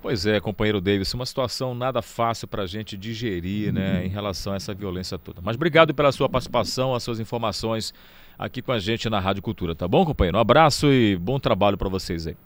Pois 0.02 0.26
é, 0.26 0.40
companheiro 0.40 0.80
Davis, 0.80 1.14
uma 1.14 1.26
situação 1.26 1.74
nada 1.74 2.02
fácil 2.02 2.48
para 2.48 2.64
a 2.64 2.68
gente 2.68 2.96
digerir 2.96 3.74
né, 3.74 4.06
em 4.06 4.10
relação 4.10 4.54
a 4.54 4.56
essa 4.56 4.74
violência 4.74 5.18
toda. 5.18 5.42
Mas 5.42 5.56
obrigado 5.56 5.94
pela 5.94 6.12
sua 6.12 6.30
participação, 6.30 6.94
as 6.94 7.02
suas 7.02 7.20
informações 7.20 7.94
aqui 8.38 8.62
com 8.62 8.72
a 8.72 8.80
gente 8.80 9.10
na 9.10 9.20
Rádio 9.20 9.42
Cultura, 9.42 9.76
tá 9.76 9.88
bom, 9.88 10.06
companheiro? 10.06 10.38
Um 10.38 10.42
abraço 10.42 10.88
e 10.88 11.18
bom 11.18 11.40
trabalho 11.40 11.78
para 11.78 11.90
vocês 11.90 12.28
aí. 12.28 12.38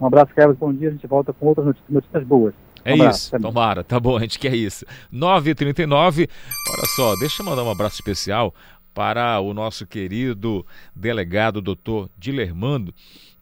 Um 0.00 0.06
abraço, 0.06 0.34
Kevin. 0.34 0.54
Bom 0.54 0.72
dia. 0.72 0.88
A 0.88 0.92
gente 0.92 1.06
volta 1.06 1.32
com 1.32 1.46
outras 1.46 1.74
notícias 1.88 2.24
boas. 2.24 2.54
É 2.84 2.94
um 2.94 3.08
isso, 3.08 3.38
tomara, 3.38 3.82
tá 3.82 3.98
bom, 3.98 4.16
a 4.16 4.20
gente 4.20 4.38
quer 4.38 4.54
isso. 4.54 4.84
9h39, 5.12 6.28
olha 6.70 6.86
só, 6.96 7.14
deixa 7.16 7.42
eu 7.42 7.46
mandar 7.46 7.62
um 7.62 7.70
abraço 7.70 7.96
especial 7.96 8.54
para 8.92 9.40
o 9.40 9.52
nosso 9.52 9.86
querido 9.86 10.64
delegado 10.94 11.60
doutor 11.60 12.08
Dilermando, 12.16 12.94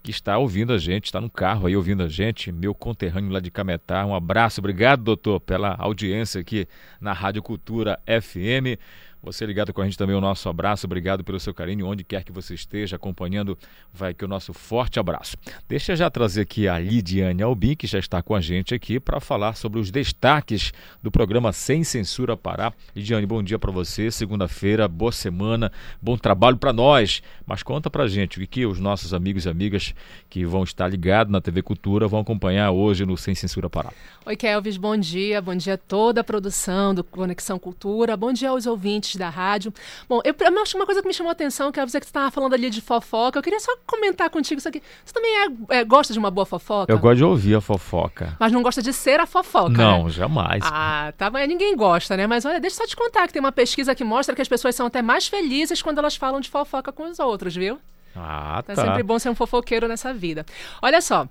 que 0.02 0.10
está 0.10 0.38
ouvindo 0.38 0.72
a 0.72 0.78
gente, 0.78 1.04
está 1.04 1.20
no 1.20 1.30
carro 1.30 1.66
aí 1.66 1.76
ouvindo 1.76 2.02
a 2.02 2.08
gente, 2.08 2.50
meu 2.50 2.74
conterrâneo 2.74 3.30
lá 3.30 3.38
de 3.38 3.50
Cametá. 3.50 4.04
Um 4.04 4.14
abraço, 4.14 4.60
obrigado, 4.60 5.04
doutor, 5.04 5.38
pela 5.40 5.76
audiência 5.78 6.40
aqui 6.40 6.66
na 7.00 7.12
Rádio 7.12 7.42
Cultura 7.42 8.00
FM. 8.06 8.80
Você 9.24 9.46
ligado 9.46 9.72
com 9.72 9.80
a 9.80 9.84
gente 9.84 9.96
também, 9.96 10.16
o 10.16 10.20
nosso 10.20 10.48
abraço, 10.48 10.84
obrigado 10.84 11.22
pelo 11.22 11.38
seu 11.38 11.54
carinho, 11.54 11.86
onde 11.86 12.02
quer 12.02 12.24
que 12.24 12.32
você 12.32 12.54
esteja 12.54 12.96
acompanhando, 12.96 13.56
vai 13.92 14.10
aqui 14.10 14.24
o 14.24 14.28
nosso 14.28 14.52
forte 14.52 14.98
abraço. 14.98 15.36
Deixa 15.68 15.92
eu 15.92 15.96
já 15.96 16.10
trazer 16.10 16.40
aqui 16.40 16.66
a 16.66 16.76
Lidiane 16.76 17.40
Albin, 17.40 17.76
que 17.76 17.86
já 17.86 18.00
está 18.00 18.20
com 18.20 18.34
a 18.34 18.40
gente 18.40 18.74
aqui 18.74 18.98
para 18.98 19.20
falar 19.20 19.54
sobre 19.54 19.78
os 19.78 19.92
destaques 19.92 20.72
do 21.00 21.08
programa 21.08 21.52
Sem 21.52 21.84
Censura 21.84 22.36
Pará. 22.36 22.72
Lidiane, 22.96 23.24
bom 23.24 23.40
dia 23.44 23.60
para 23.60 23.70
você, 23.70 24.10
segunda-feira, 24.10 24.88
boa 24.88 25.12
semana, 25.12 25.70
bom 26.00 26.16
trabalho 26.16 26.56
para 26.56 26.72
nós. 26.72 27.22
Mas 27.46 27.62
conta 27.62 27.88
para 27.88 28.08
gente 28.08 28.38
o 28.38 28.40
que, 28.40 28.46
que 28.48 28.66
os 28.66 28.80
nossos 28.80 29.14
amigos 29.14 29.44
e 29.44 29.48
amigas 29.48 29.94
que 30.28 30.44
vão 30.44 30.64
estar 30.64 30.88
ligados 30.88 31.32
na 31.32 31.40
TV 31.40 31.62
Cultura 31.62 32.08
vão 32.08 32.18
acompanhar 32.18 32.72
hoje 32.72 33.06
no 33.06 33.16
Sem 33.16 33.36
Censura 33.36 33.70
Pará. 33.70 33.92
Oi, 34.26 34.34
Kelvis, 34.34 34.76
bom 34.76 34.96
dia, 34.96 35.40
bom 35.40 35.54
dia 35.54 35.74
a 35.74 35.78
toda 35.78 36.22
a 36.22 36.24
produção 36.24 36.92
do 36.92 37.04
Conexão 37.04 37.56
Cultura, 37.56 38.16
bom 38.16 38.32
dia 38.32 38.50
aos 38.50 38.66
ouvintes 38.66 39.11
da 39.18 39.28
rádio. 39.28 39.72
Bom, 40.08 40.20
eu, 40.24 40.34
eu 40.38 40.62
acho 40.62 40.76
uma 40.76 40.86
coisa 40.86 41.02
que 41.02 41.08
me 41.08 41.14
chamou 41.14 41.30
a 41.30 41.32
atenção, 41.32 41.70
que 41.72 41.80
é 41.80 41.86
você 41.86 42.00
que 42.00 42.06
estava 42.06 42.30
falando 42.30 42.54
ali 42.54 42.70
de 42.70 42.80
fofoca. 42.80 43.38
Eu 43.38 43.42
queria 43.42 43.60
só 43.60 43.72
comentar 43.86 44.30
contigo 44.30 44.58
isso 44.58 44.68
aqui. 44.68 44.82
Você 45.04 45.12
também 45.12 45.30
é, 45.70 45.78
é, 45.78 45.84
gosta 45.84 46.12
de 46.12 46.18
uma 46.18 46.30
boa 46.30 46.46
fofoca? 46.46 46.92
Eu 46.92 46.98
gosto 46.98 47.16
de 47.16 47.24
ouvir 47.24 47.54
a 47.54 47.60
fofoca. 47.60 48.36
Mas 48.38 48.52
não 48.52 48.62
gosta 48.62 48.82
de 48.82 48.92
ser 48.92 49.20
a 49.20 49.26
fofoca, 49.26 49.70
Não, 49.70 50.04
né? 50.04 50.10
jamais. 50.10 50.62
Ah, 50.64 51.12
tá, 51.16 51.30
mas 51.30 51.48
ninguém 51.48 51.76
gosta, 51.76 52.16
né? 52.16 52.26
Mas 52.26 52.44
olha, 52.44 52.60
deixa 52.60 52.76
eu 52.76 52.78
só 52.82 52.86
te 52.86 52.96
contar 52.96 53.26
que 53.26 53.32
tem 53.32 53.40
uma 53.40 53.52
pesquisa 53.52 53.94
que 53.94 54.04
mostra 54.04 54.34
que 54.34 54.42
as 54.42 54.48
pessoas 54.48 54.74
são 54.74 54.86
até 54.86 55.02
mais 55.02 55.26
felizes 55.26 55.82
quando 55.82 55.98
elas 55.98 56.16
falam 56.16 56.40
de 56.40 56.48
fofoca 56.48 56.92
com 56.92 57.10
os 57.10 57.18
outros, 57.18 57.54
viu? 57.54 57.78
Ah, 58.14 58.62
tá. 58.64 58.72
É 58.72 58.76
sempre 58.76 59.02
bom 59.02 59.18
ser 59.18 59.30
um 59.30 59.34
fofoqueiro 59.34 59.88
nessa 59.88 60.12
vida. 60.12 60.44
Olha 60.80 61.00
só. 61.00 61.26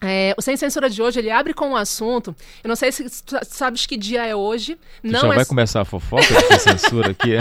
É, 0.00 0.34
o 0.36 0.42
Sem 0.42 0.56
Censura 0.56 0.88
de 0.88 1.02
hoje, 1.02 1.18
ele 1.18 1.30
abre 1.30 1.52
com 1.52 1.70
um 1.70 1.76
assunto. 1.76 2.34
Eu 2.64 2.68
não 2.68 2.76
sei 2.76 2.90
se 2.90 3.22
tu 3.22 3.38
sabes 3.42 3.84
que 3.84 3.96
dia 3.96 4.24
é 4.26 4.34
hoje. 4.34 4.76
Tu 5.02 5.10
não 5.10 5.20
já 5.20 5.28
é... 5.28 5.36
vai 5.36 5.44
começar 5.44 5.82
a 5.82 5.84
fofoca 5.84 6.24
de 6.24 6.58
censura 6.58 7.10
aqui? 7.10 7.32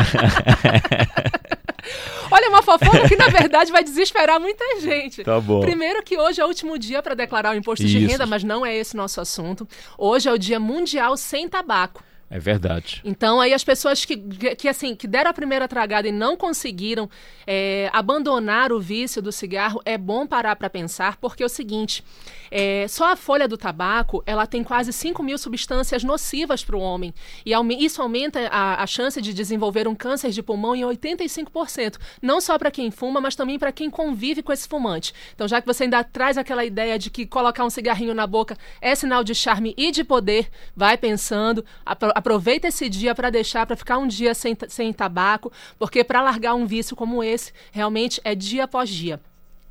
Olha, 2.32 2.50
uma 2.50 2.62
fofoca 2.62 3.08
que 3.08 3.16
na 3.16 3.28
verdade 3.30 3.72
vai 3.72 3.84
desesperar 3.84 4.40
muita 4.40 4.80
gente. 4.82 5.24
Tá 5.24 5.40
bom. 5.40 5.62
Primeiro 5.62 6.04
que 6.04 6.18
hoje 6.18 6.42
é 6.42 6.46
o 6.46 6.48
último 6.48 6.78
dia 6.78 7.02
para 7.02 7.16
declarar 7.16 7.54
o 7.54 7.58
imposto 7.58 7.86
de 7.86 7.98
Isso. 7.98 8.12
renda, 8.12 8.26
mas 8.26 8.44
não 8.44 8.66
é 8.66 8.76
esse 8.76 8.96
nosso 8.96 9.20
assunto. 9.22 9.68
Hoje 9.98 10.30
é 10.30 10.32
o 10.32 10.38
Dia 10.38 10.60
Mundial 10.60 11.16
Sem 11.18 11.48
Tabaco. 11.48 12.04
É 12.32 12.38
verdade. 12.38 13.02
Então, 13.04 13.42
aí 13.42 13.54
as 13.54 13.64
pessoas 13.64 14.06
que, 14.06 14.16
que, 14.56 14.68
assim, 14.68 14.96
que 14.96 15.08
deram 15.08 15.32
a 15.32 15.34
primeira 15.34 15.68
tragada 15.68 16.08
e 16.08 16.12
não 16.12 16.38
conseguiram 16.38 17.10
é, 17.48 17.90
abandonar 17.92 18.72
o 18.72 18.80
vício 18.80 19.20
do 19.20 19.32
cigarro, 19.32 19.82
é 19.84 19.98
bom 19.98 20.28
parar 20.28 20.56
para 20.56 20.70
pensar, 20.70 21.18
porque 21.18 21.42
é 21.42 21.46
o 21.46 21.50
seguinte, 21.50 22.04
é, 22.52 22.88
só 22.88 23.12
a 23.12 23.16
folha 23.16 23.48
do 23.48 23.58
tabaco, 23.58 24.22
ela 24.28 24.46
tem 24.46 24.64
quase 24.64 24.94
5 24.94 25.24
mil 25.24 25.40
substâncias 25.40 26.04
nocivas 26.04 26.64
para 26.64 26.76
o 26.78 26.80
homem. 26.80 27.14
E 27.44 27.52
isso 27.84 28.02
aumenta 28.02 28.48
a, 28.48 28.84
a 28.84 28.86
chance 28.88 29.20
de 29.20 29.34
desenvolver 29.34 29.88
um 29.88 29.96
câncer 29.96 30.30
de 30.30 30.44
pulmão 30.44 30.76
em 30.76 30.84
85%. 30.84 31.98
Não 32.22 32.40
só 32.40 32.58
para 32.60 32.70
quem 32.70 32.92
fuma, 32.92 33.20
mas 33.20 33.36
também 33.36 33.58
para 33.58 33.72
quem 33.72 33.90
convive 33.90 34.44
com 34.44 34.54
esse 34.54 34.68
fumante. 34.68 35.14
Então, 35.34 35.48
já 35.48 35.62
que 35.62 35.68
você 35.68 35.84
ainda 35.84 36.04
traz 36.04 36.38
aquela 36.38 36.64
ideia 36.64 37.00
de 37.00 37.10
que 37.10 37.26
colocar 37.26 37.66
um 37.66 37.70
cigarrinho 37.70 38.14
na 38.14 38.28
boca 38.28 38.56
é 38.82 38.94
sinal 38.94 39.24
de 39.24 39.34
charme 39.34 39.74
e 39.76 39.92
de 39.92 40.04
poder, 40.04 40.50
vai 40.76 40.98
pensando, 40.98 41.66
apro- 41.86 42.12
aproveita 42.20 42.68
esse 42.68 42.88
dia 42.88 43.16
para 43.16 43.30
deixar, 43.30 43.66
para 43.66 43.76
ficar 43.76 43.98
um 43.98 44.08
dia 44.08 44.34
sem, 44.34 44.56
sem 44.68 44.94
tabaco, 44.94 45.52
porque 45.78 46.04
para 46.04 46.22
largar 46.22 46.54
um 46.54 46.66
vício 46.66 46.96
como 46.96 47.24
esse, 47.24 47.52
realmente 47.72 48.22
é 48.24 48.36
dia 48.36 48.66
após 48.66 48.90
dia. 48.90 49.20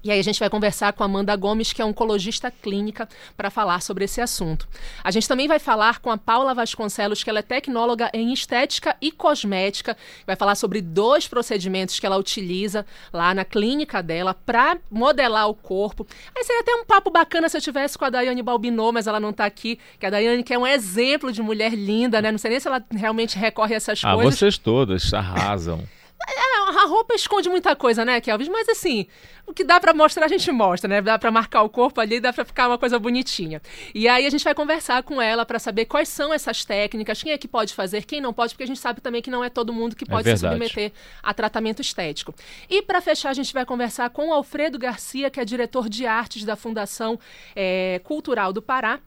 E 0.02 0.12
aí 0.12 0.20
a 0.20 0.22
gente 0.22 0.38
vai 0.38 0.48
conversar 0.48 0.92
com 0.92 1.02
a 1.02 1.06
Amanda 1.06 1.34
Gomes, 1.34 1.72
que 1.72 1.82
é 1.82 1.84
oncologista 1.84 2.50
clínica, 2.52 3.08
para 3.36 3.50
falar 3.50 3.82
sobre 3.82 4.04
esse 4.04 4.20
assunto. 4.20 4.68
A 5.02 5.10
gente 5.10 5.26
também 5.26 5.48
vai 5.48 5.58
falar 5.58 5.98
com 5.98 6.08
a 6.10 6.16
Paula 6.16 6.54
Vasconcelos, 6.54 7.24
que 7.24 7.28
ela 7.28 7.40
é 7.40 7.42
tecnóloga 7.42 8.08
em 8.14 8.32
estética 8.32 8.96
e 9.00 9.10
cosmética, 9.10 9.96
vai 10.24 10.36
falar 10.36 10.54
sobre 10.54 10.80
dois 10.80 11.26
procedimentos 11.26 11.98
que 11.98 12.06
ela 12.06 12.16
utiliza 12.16 12.86
lá 13.12 13.34
na 13.34 13.44
clínica 13.44 14.00
dela 14.02 14.34
para 14.34 14.78
modelar 14.88 15.48
o 15.48 15.54
corpo. 15.54 16.06
Aí 16.36 16.44
seria 16.44 16.60
até 16.62 16.74
um 16.74 16.84
papo 16.84 17.10
bacana 17.10 17.48
se 17.48 17.56
eu 17.56 17.60
tivesse 17.60 17.98
com 17.98 18.04
a 18.04 18.10
Daiane 18.10 18.42
Balbinot, 18.42 18.92
mas 18.92 19.06
ela 19.08 19.18
não 19.18 19.30
está 19.30 19.46
aqui, 19.46 19.80
que 19.98 20.06
a 20.06 20.10
Daiane 20.10 20.44
que 20.44 20.54
é 20.54 20.58
um 20.58 20.66
exemplo 20.66 21.32
de 21.32 21.42
mulher 21.42 21.74
linda, 21.74 22.22
né? 22.22 22.30
Não 22.30 22.38
sei 22.38 22.52
nem 22.52 22.60
se 22.60 22.68
ela 22.68 22.82
realmente 22.94 23.36
recorre 23.36 23.74
a 23.74 23.76
essas 23.78 24.00
Ah, 24.04 24.14
coisas. 24.14 24.36
vocês 24.38 24.56
todas 24.58 25.12
arrasam. 25.12 25.82
É, 26.26 26.58
a 26.82 26.86
roupa 26.86 27.14
esconde 27.14 27.48
muita 27.48 27.76
coisa, 27.76 28.04
né, 28.04 28.20
Kelvis? 28.20 28.48
Mas 28.48 28.68
assim, 28.68 29.06
o 29.46 29.52
que 29.52 29.62
dá 29.62 29.78
pra 29.78 29.94
mostrar, 29.94 30.24
a 30.26 30.28
gente 30.28 30.50
mostra, 30.50 30.88
né? 30.88 31.00
Dá 31.00 31.18
pra 31.18 31.30
marcar 31.30 31.62
o 31.62 31.68
corpo 31.68 32.00
ali, 32.00 32.18
dá 32.20 32.32
pra 32.32 32.44
ficar 32.44 32.66
uma 32.68 32.76
coisa 32.76 32.98
bonitinha. 32.98 33.62
E 33.94 34.08
aí 34.08 34.26
a 34.26 34.30
gente 34.30 34.42
vai 34.44 34.54
conversar 34.54 35.02
com 35.04 35.22
ela 35.22 35.46
pra 35.46 35.58
saber 35.58 35.84
quais 35.84 36.08
são 36.08 36.32
essas 36.34 36.64
técnicas, 36.64 37.22
quem 37.22 37.32
é 37.32 37.38
que 37.38 37.46
pode 37.48 37.72
fazer, 37.72 38.04
quem 38.04 38.20
não 38.20 38.32
pode, 38.32 38.52
porque 38.54 38.64
a 38.64 38.66
gente 38.66 38.80
sabe 38.80 39.00
também 39.00 39.22
que 39.22 39.30
não 39.30 39.44
é 39.44 39.48
todo 39.48 39.72
mundo 39.72 39.94
que 39.94 40.04
É 40.04 40.08
pode 40.08 40.24
se 40.24 40.30
verdade. 40.30 40.54
submeter 40.54 40.92
a 41.22 41.32
tratamento 41.32 41.80
estético. 41.80 42.34
E 42.68 42.82
pra 42.82 43.00
fechar, 43.00 43.30
a 43.30 43.34
gente 43.34 43.52
vai 43.54 43.64
conversar 43.64 44.10
com 44.10 44.28
o 44.28 44.32
Alfredo 44.32 44.78
Garcia, 44.78 45.30
que 45.30 45.40
é 45.40 45.44
diretor 45.44 45.88
de 45.88 46.06
artes 46.06 46.44
da 46.44 46.56
Fundação 46.56 47.18
eh, 47.54 48.00
Cultural 48.04 48.52
do 48.52 48.60
Pará 48.60 49.00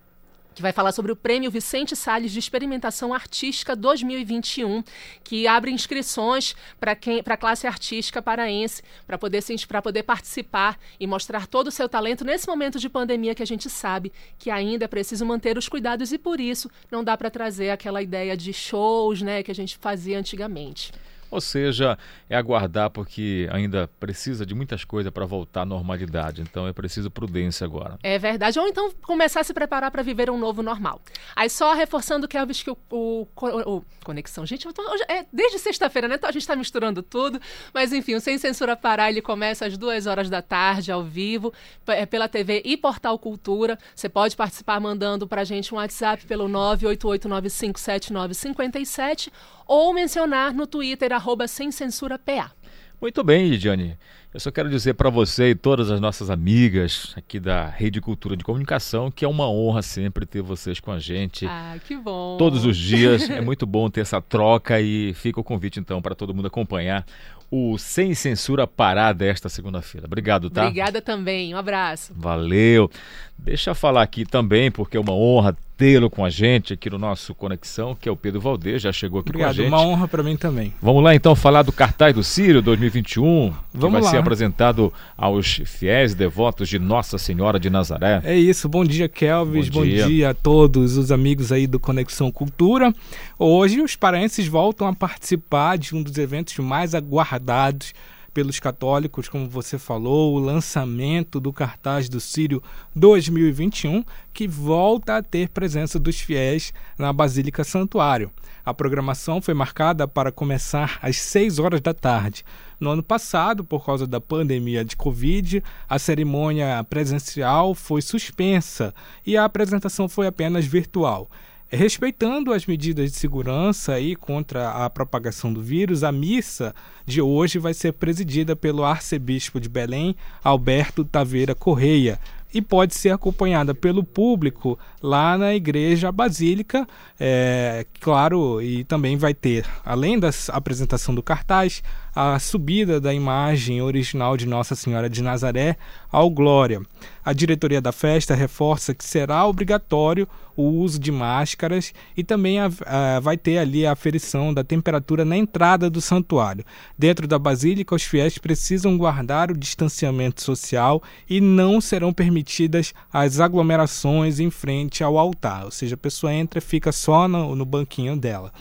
que 0.53 0.61
vai 0.61 0.71
falar 0.71 0.91
sobre 0.91 1.11
o 1.11 1.15
Prêmio 1.15 1.49
Vicente 1.49 1.95
Salles 1.95 2.31
de 2.31 2.39
Experimentação 2.39 3.13
Artística 3.13 3.75
2021, 3.75 4.83
que 5.23 5.47
abre 5.47 5.71
inscrições 5.71 6.55
para 6.79 6.95
quem 6.95 7.23
para 7.23 7.35
a 7.35 7.37
classe 7.37 7.67
artística 7.67 8.21
paraense, 8.21 8.83
para 9.05 9.17
poder 9.17 9.41
para 9.67 9.81
poder 9.81 10.03
participar 10.03 10.77
e 10.99 11.07
mostrar 11.07 11.47
todo 11.47 11.67
o 11.67 11.71
seu 11.71 11.89
talento 11.89 12.23
nesse 12.23 12.47
momento 12.47 12.79
de 12.79 12.87
pandemia 12.87 13.33
que 13.33 13.43
a 13.43 13.47
gente 13.47 13.69
sabe 13.69 14.11
que 14.37 14.49
ainda 14.49 14.85
é 14.85 14.87
preciso 14.87 15.25
manter 15.25 15.57
os 15.57 15.67
cuidados 15.67 16.11
e 16.11 16.17
por 16.17 16.39
isso 16.39 16.69
não 16.91 17.03
dá 17.03 17.17
para 17.17 17.29
trazer 17.29 17.69
aquela 17.69 18.01
ideia 18.01 18.37
de 18.37 18.53
shows, 18.53 19.21
né, 19.21 19.41
que 19.43 19.51
a 19.51 19.55
gente 19.55 19.77
fazia 19.77 20.19
antigamente. 20.19 20.91
Ou 21.31 21.41
seja, 21.41 21.97
é 22.29 22.35
aguardar 22.35 22.89
porque 22.91 23.47
ainda 23.51 23.89
precisa 23.99 24.45
de 24.45 24.53
muitas 24.53 24.83
coisas 24.83 25.11
para 25.11 25.25
voltar 25.25 25.61
à 25.61 25.65
normalidade. 25.65 26.41
Então 26.41 26.67
é 26.67 26.73
preciso 26.73 27.09
prudência 27.09 27.65
agora. 27.65 27.97
É 28.03 28.19
verdade. 28.19 28.59
Ou 28.59 28.67
então 28.67 28.91
começar 29.01 29.39
a 29.39 29.43
se 29.43 29.53
preparar 29.53 29.89
para 29.89 30.03
viver 30.03 30.29
um 30.29 30.37
novo 30.37 30.61
normal. 30.61 31.01
Aí 31.35 31.49
só 31.49 31.73
reforçando, 31.73 32.27
Kelvis, 32.27 32.61
que 32.61 32.69
o, 32.69 32.77
o, 32.91 33.25
o- 33.41 33.83
Conexão. 34.03 34.45
Gente, 34.45 34.67
tô- 34.73 34.83
é 35.07 35.25
desde 35.31 35.57
sexta-feira, 35.59 36.07
né? 36.07 36.15
Então 36.15 36.27
a 36.29 36.33
gente 36.33 36.41
está 36.41 36.55
misturando 36.55 37.01
tudo. 37.01 37.39
Mas 37.73 37.93
enfim, 37.93 38.15
o 38.15 38.19
Sem 38.19 38.37
Censura 38.37 38.75
Pará, 38.75 39.09
ele 39.09 39.21
começa 39.21 39.65
às 39.65 39.77
duas 39.77 40.05
horas 40.07 40.29
da 40.29 40.41
tarde, 40.41 40.91
ao 40.91 41.03
vivo, 41.03 41.53
é, 41.87 42.05
pela 42.05 42.27
TV 42.27 42.61
e 42.65 42.75
Portal 42.75 43.17
Cultura. 43.17 43.77
Você 43.95 44.09
pode 44.09 44.35
participar 44.35 44.79
mandando 44.81 45.27
pra 45.27 45.43
gente 45.43 45.73
um 45.73 45.77
WhatsApp 45.77 46.25
pelo 46.25 46.49
988957957 46.49 49.29
ou 49.71 49.93
mencionar 49.93 50.53
no 50.53 50.67
Twitter, 50.67 51.13
arroba 51.13 51.47
Sem 51.47 51.71
Censura 51.71 52.19
PA. 52.19 52.51
Muito 52.99 53.23
bem, 53.23 53.47
Lidiane. 53.47 53.97
Eu 54.33 54.39
só 54.39 54.51
quero 54.51 54.69
dizer 54.69 54.95
para 54.95 55.09
você 55.09 55.51
e 55.51 55.55
todas 55.55 55.89
as 55.89 56.01
nossas 56.01 56.29
amigas 56.29 57.13
aqui 57.15 57.39
da 57.39 57.67
Rede 57.67 58.01
Cultura 58.01 58.35
de 58.35 58.43
Comunicação 58.43 59.09
que 59.09 59.23
é 59.23 59.27
uma 59.27 59.49
honra 59.49 59.81
sempre 59.81 60.25
ter 60.25 60.41
vocês 60.41 60.81
com 60.81 60.91
a 60.91 60.99
gente. 60.99 61.45
Ah, 61.45 61.77
que 61.85 61.95
bom. 61.95 62.35
Todos 62.37 62.65
os 62.65 62.75
dias. 62.75 63.21
É 63.31 63.39
muito 63.39 63.65
bom 63.65 63.89
ter 63.89 64.01
essa 64.01 64.21
troca 64.21 64.81
e 64.81 65.13
fica 65.13 65.39
o 65.39 65.43
convite 65.43 65.79
então 65.79 66.01
para 66.01 66.13
todo 66.13 66.33
mundo 66.33 66.47
acompanhar 66.47 67.05
o 67.49 67.77
Sem 67.77 68.13
Censura 68.13 68.67
Pará 68.67 69.13
desta 69.13 69.47
segunda-feira. 69.47 70.05
Obrigado, 70.05 70.49
tá? 70.49 70.63
Obrigada 70.63 71.01
também. 71.01 71.55
Um 71.55 71.57
abraço. 71.57 72.13
Valeu. 72.13 72.91
Deixa 73.37 73.71
eu 73.71 73.75
falar 73.75 74.01
aqui 74.01 74.25
também, 74.25 74.69
porque 74.69 74.97
é 74.97 74.99
uma 74.99 75.13
honra 75.13 75.55
tê-lo 75.81 76.11
com 76.11 76.23
a 76.23 76.29
gente 76.29 76.73
aqui 76.73 76.91
no 76.91 76.99
nosso 76.99 77.33
Conexão, 77.33 77.95
que 77.99 78.07
é 78.07 78.11
o 78.11 78.15
Pedro 78.15 78.39
Valdez, 78.39 78.83
já 78.83 78.91
chegou 78.91 79.19
aqui 79.19 79.31
com 79.31 79.39
a 79.39 79.49
Obrigado, 79.49 79.55
gente. 79.55 79.67
uma 79.67 79.81
honra 79.81 80.07
para 80.07 80.21
mim 80.21 80.37
também. 80.37 80.71
Vamos 80.79 81.03
lá 81.03 81.15
então 81.15 81.35
falar 81.35 81.63
do 81.63 81.71
cartaz 81.71 82.13
do 82.13 82.23
Sírio 82.23 82.61
2021, 82.61 83.49
que 83.49 83.55
Vamos 83.73 83.93
vai 83.93 84.01
lá. 84.03 84.09
ser 84.11 84.17
apresentado 84.17 84.93
aos 85.17 85.59
fiéis 85.65 86.13
devotos 86.13 86.69
de 86.69 86.77
Nossa 86.77 87.17
Senhora 87.17 87.59
de 87.59 87.67
Nazaré. 87.71 88.21
É 88.23 88.37
isso, 88.37 88.69
bom 88.69 88.85
dia 88.85 89.09
Kelvis, 89.09 89.69
Bom 89.69 89.79
bom, 89.79 89.85
dia. 89.85 90.05
dia. 90.05 90.29
a 90.29 90.33
todos 90.35 90.97
os 90.97 91.11
amigos 91.11 91.51
aí 91.51 91.65
do 91.65 91.79
Conexão 91.79 92.31
Cultura. 92.31 92.93
Hoje 93.39 93.81
os 93.81 93.95
paraenses 93.95 94.47
voltam 94.47 94.87
a 94.87 94.93
participar 94.93 95.79
de 95.79 95.95
um 95.95 96.03
dos 96.03 96.15
eventos 96.19 96.55
mais 96.59 96.93
aguardados 96.93 97.91
pelos 98.33 98.59
católicos, 98.59 99.27
como 99.27 99.47
você 99.47 99.77
falou, 99.77 100.33
o 100.33 100.39
lançamento 100.39 101.39
do 101.39 101.51
cartaz 101.51 102.07
do 102.07 102.19
Sírio 102.19 102.61
2021, 102.95 104.03
que 104.33 104.47
volta 104.47 105.17
a 105.17 105.23
ter 105.23 105.49
presença 105.49 105.99
dos 105.99 106.19
fiéis 106.19 106.73
na 106.97 107.11
Basílica 107.11 107.63
Santuário. 107.63 108.31
A 108.63 108.73
programação 108.73 109.41
foi 109.41 109.53
marcada 109.53 110.07
para 110.07 110.31
começar 110.31 110.99
às 111.01 111.17
6 111.17 111.59
horas 111.59 111.81
da 111.81 111.93
tarde. 111.93 112.45
No 112.79 112.91
ano 112.91 113.03
passado, 113.03 113.63
por 113.63 113.85
causa 113.85 114.05
da 114.07 114.21
pandemia 114.21 114.85
de 114.85 114.95
Covid, 114.95 115.63
a 115.89 115.99
cerimônia 115.99 116.83
presencial 116.89 117.73
foi 117.75 118.01
suspensa 118.01 118.93
e 119.25 119.35
a 119.35 119.45
apresentação 119.45 120.07
foi 120.07 120.27
apenas 120.27 120.65
virtual. 120.65 121.29
Respeitando 121.71 122.51
as 122.51 122.65
medidas 122.65 123.11
de 123.11 123.17
segurança 123.17 123.93
aí 123.93 124.15
contra 124.15 124.71
a 124.71 124.89
propagação 124.89 125.53
do 125.53 125.61
vírus, 125.61 126.03
a 126.03 126.11
missa 126.11 126.75
de 127.05 127.21
hoje 127.21 127.57
vai 127.57 127.73
ser 127.73 127.93
presidida 127.93 128.55
pelo 128.55 128.83
arcebispo 128.83 129.59
de 129.59 129.69
Belém, 129.69 130.15
Alberto 130.43 131.05
Taveira 131.05 131.55
Correia, 131.55 132.19
e 132.53 132.61
pode 132.61 132.93
ser 132.93 133.11
acompanhada 133.11 133.73
pelo 133.73 134.03
público 134.03 134.77
lá 135.01 135.37
na 135.37 135.55
igreja 135.55 136.11
basílica, 136.11 136.85
é, 137.17 137.85
claro, 138.01 138.61
e 138.61 138.83
também 138.83 139.15
vai 139.15 139.33
ter, 139.33 139.65
além 139.85 140.19
da 140.19 140.29
apresentação 140.49 141.15
do 141.15 141.23
cartaz, 141.23 141.81
a 142.15 142.37
subida 142.39 142.99
da 142.99 143.13
imagem 143.13 143.81
original 143.81 144.35
de 144.35 144.45
Nossa 144.45 144.75
Senhora 144.75 145.09
de 145.09 145.21
Nazaré 145.21 145.77
ao 146.11 146.29
Glória. 146.29 146.81
A 147.23 147.33
diretoria 147.33 147.79
da 147.79 147.91
festa 147.91 148.35
reforça 148.35 148.93
que 148.93 149.03
será 149.03 149.45
obrigatório 149.45 150.27
o 150.55 150.63
uso 150.63 150.99
de 150.99 151.11
máscaras 151.11 151.93
e 152.15 152.23
também 152.23 152.59
a, 152.59 152.69
a, 152.85 153.19
vai 153.19 153.37
ter 153.37 153.57
ali 153.57 153.85
a 153.85 153.93
aferição 153.93 154.53
da 154.53 154.63
temperatura 154.63 155.23
na 155.23 155.37
entrada 155.37 155.89
do 155.89 156.01
santuário. 156.01 156.65
Dentro 156.97 157.27
da 157.27 157.39
basílica, 157.39 157.95
os 157.95 158.03
fiéis 158.03 158.37
precisam 158.37 158.97
guardar 158.97 159.49
o 159.49 159.57
distanciamento 159.57 160.41
social 160.41 161.01
e 161.29 161.39
não 161.39 161.79
serão 161.79 162.11
permitidas 162.11 162.93
as 163.11 163.39
aglomerações 163.39 164.39
em 164.39 164.49
frente 164.49 165.03
ao 165.03 165.17
altar, 165.17 165.65
ou 165.65 165.71
seja, 165.71 165.95
a 165.95 165.97
pessoa 165.97 166.33
entra 166.33 166.59
e 166.59 166.61
fica 166.61 166.91
só 166.91 167.27
no, 167.27 167.55
no 167.55 167.65
banquinho 167.65 168.17
dela. 168.17 168.51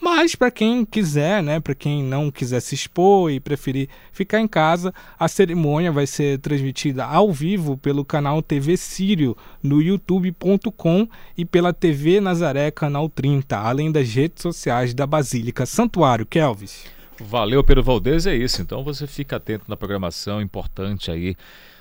Mas 0.00 0.34
para 0.34 0.50
quem 0.50 0.84
quiser, 0.84 1.42
né, 1.42 1.58
para 1.58 1.74
quem 1.74 2.02
não 2.02 2.30
quiser 2.30 2.60
se 2.60 2.74
expor 2.74 3.30
e 3.30 3.40
preferir 3.40 3.88
ficar 4.12 4.40
em 4.40 4.46
casa, 4.46 4.92
a 5.18 5.26
cerimônia 5.26 5.90
vai 5.90 6.06
ser 6.06 6.38
transmitida 6.38 7.04
ao 7.04 7.32
vivo 7.32 7.76
pelo 7.78 8.04
canal 8.04 8.42
TV 8.42 8.76
Sírio 8.76 9.36
no 9.62 9.80
youtube.com 9.80 11.08
e 11.36 11.44
pela 11.44 11.72
TV 11.72 12.20
Nazaré 12.20 12.70
canal 12.70 13.08
30, 13.08 13.58
além 13.58 13.90
das 13.90 14.12
redes 14.12 14.42
sociais 14.42 14.92
da 14.92 15.06
Basílica 15.06 15.64
Santuário 15.64 16.26
Kelvis. 16.26 16.84
Valeu, 17.18 17.64
Pedro 17.64 17.82
Valdez, 17.82 18.26
é 18.26 18.36
isso. 18.36 18.60
Então 18.60 18.84
você 18.84 19.06
fica 19.06 19.36
atento 19.36 19.64
na 19.66 19.76
programação 19.76 20.42
importante 20.42 21.10
aí 21.10 21.34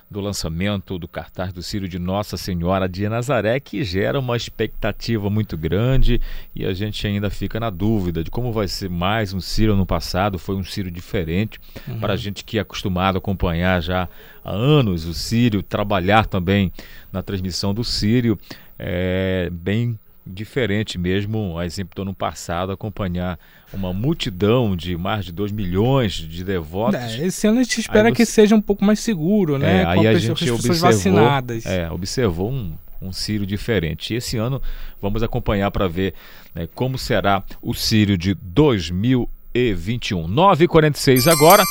do 0.10 0.22
lançamento 0.22 1.00
do 1.00 1.08
cartaz 1.08 1.52
do 1.52 1.64
Círio 1.64 1.90
de 1.90 1.98
Nossa 1.98 2.38
Senhora 2.38 2.88
de 2.88 3.08
Nazaré, 3.10 3.60
que 3.60 3.84
gera 3.84 4.20
uma 4.20 4.38
expectativa 4.38 5.30
muito 5.30 5.58
grande 5.58 6.22
e 6.56 6.66
a 6.66 6.74
gente 6.74 7.06
ainda 7.08 7.30
fica 7.30 7.60
na 7.60 7.70
dúvida 7.70 8.24
de 8.24 8.30
como 8.30 8.52
vai 8.52 8.68
ser 8.68 8.90
mais 8.90 9.34
um 9.34 9.42
Círio 9.42 9.76
no 9.76 9.86
passado. 9.86 10.38
Foi 10.38 10.56
um 10.56 10.64
Círio 10.64 10.92
diferente 10.92 11.60
uhum. 11.88 12.00
para 12.00 12.14
a 12.14 12.18
gente 12.18 12.44
que 12.44 12.58
é 12.58 12.62
acostumado 12.62 13.16
a 13.16 13.20
acompanhar 13.20 13.82
já 13.82 14.08
há 14.44 14.52
anos 14.52 15.06
o 15.06 15.14
Círio, 15.14 15.64
trabalhar 15.64 16.26
também 16.28 16.72
na 17.12 17.24
transmissão 17.24 17.74
do 17.74 17.84
Círio. 17.84 18.38
É 18.78 19.50
bem 19.52 19.98
diferente 20.26 20.98
mesmo, 20.98 21.58
a 21.58 21.66
exemplo 21.66 21.96
do 21.96 22.02
ano 22.02 22.14
passado, 22.14 22.72
acompanhar 22.72 23.40
uma 23.72 23.94
multidão 23.94 24.76
de 24.76 24.98
mais 24.98 25.26
de 25.26 25.32
2 25.32 25.52
milhões 25.52 26.14
de 26.14 26.44
devotos. 26.44 27.00
É, 27.00 27.28
esse 27.28 27.48
ano 27.48 27.60
a 27.60 27.64
gente 27.64 27.80
espera 27.80 28.10
você... 28.10 28.16
que 28.16 28.26
seja 28.26 28.56
um 28.56 28.62
pouco 28.62 28.84
mais 28.84 29.00
seguro, 29.00 29.58
né? 29.58 29.84
É, 29.84 29.86
aí 29.86 30.08
a 30.08 30.18
gente 30.18 30.40
pessoas 30.40 30.66
observou, 30.66 30.92
vacinadas. 30.92 31.66
É, 31.66 31.90
observou 31.92 32.52
um, 32.52 32.74
um 33.02 33.12
Sírio 33.12 33.46
diferente. 33.46 34.14
E 34.14 34.18
esse 34.18 34.38
ano 34.38 34.62
vamos 35.02 35.22
acompanhar 35.22 35.70
para 35.70 35.88
ver 35.88 36.14
né, 36.54 36.68
como 36.74 36.98
será 36.98 37.44
o 37.62 37.74
Sírio 37.74 38.18
de 38.18 38.34
2021. 38.34 40.28
9h46 40.28 41.32
agora. 41.32 41.64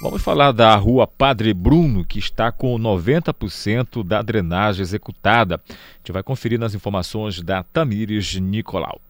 Vamos 0.00 0.22
falar 0.22 0.52
da 0.52 0.76
rua 0.76 1.08
Padre 1.08 1.52
Bruno, 1.52 2.04
que 2.04 2.20
está 2.20 2.52
com 2.52 2.78
90% 2.78 4.04
da 4.04 4.22
drenagem 4.22 4.80
executada. 4.80 5.60
A 5.68 5.72
gente 5.98 6.12
vai 6.12 6.22
conferir 6.22 6.56
nas 6.56 6.72
informações 6.72 7.42
da 7.42 7.64
Tamires 7.64 8.36
Nicolau. 8.36 9.00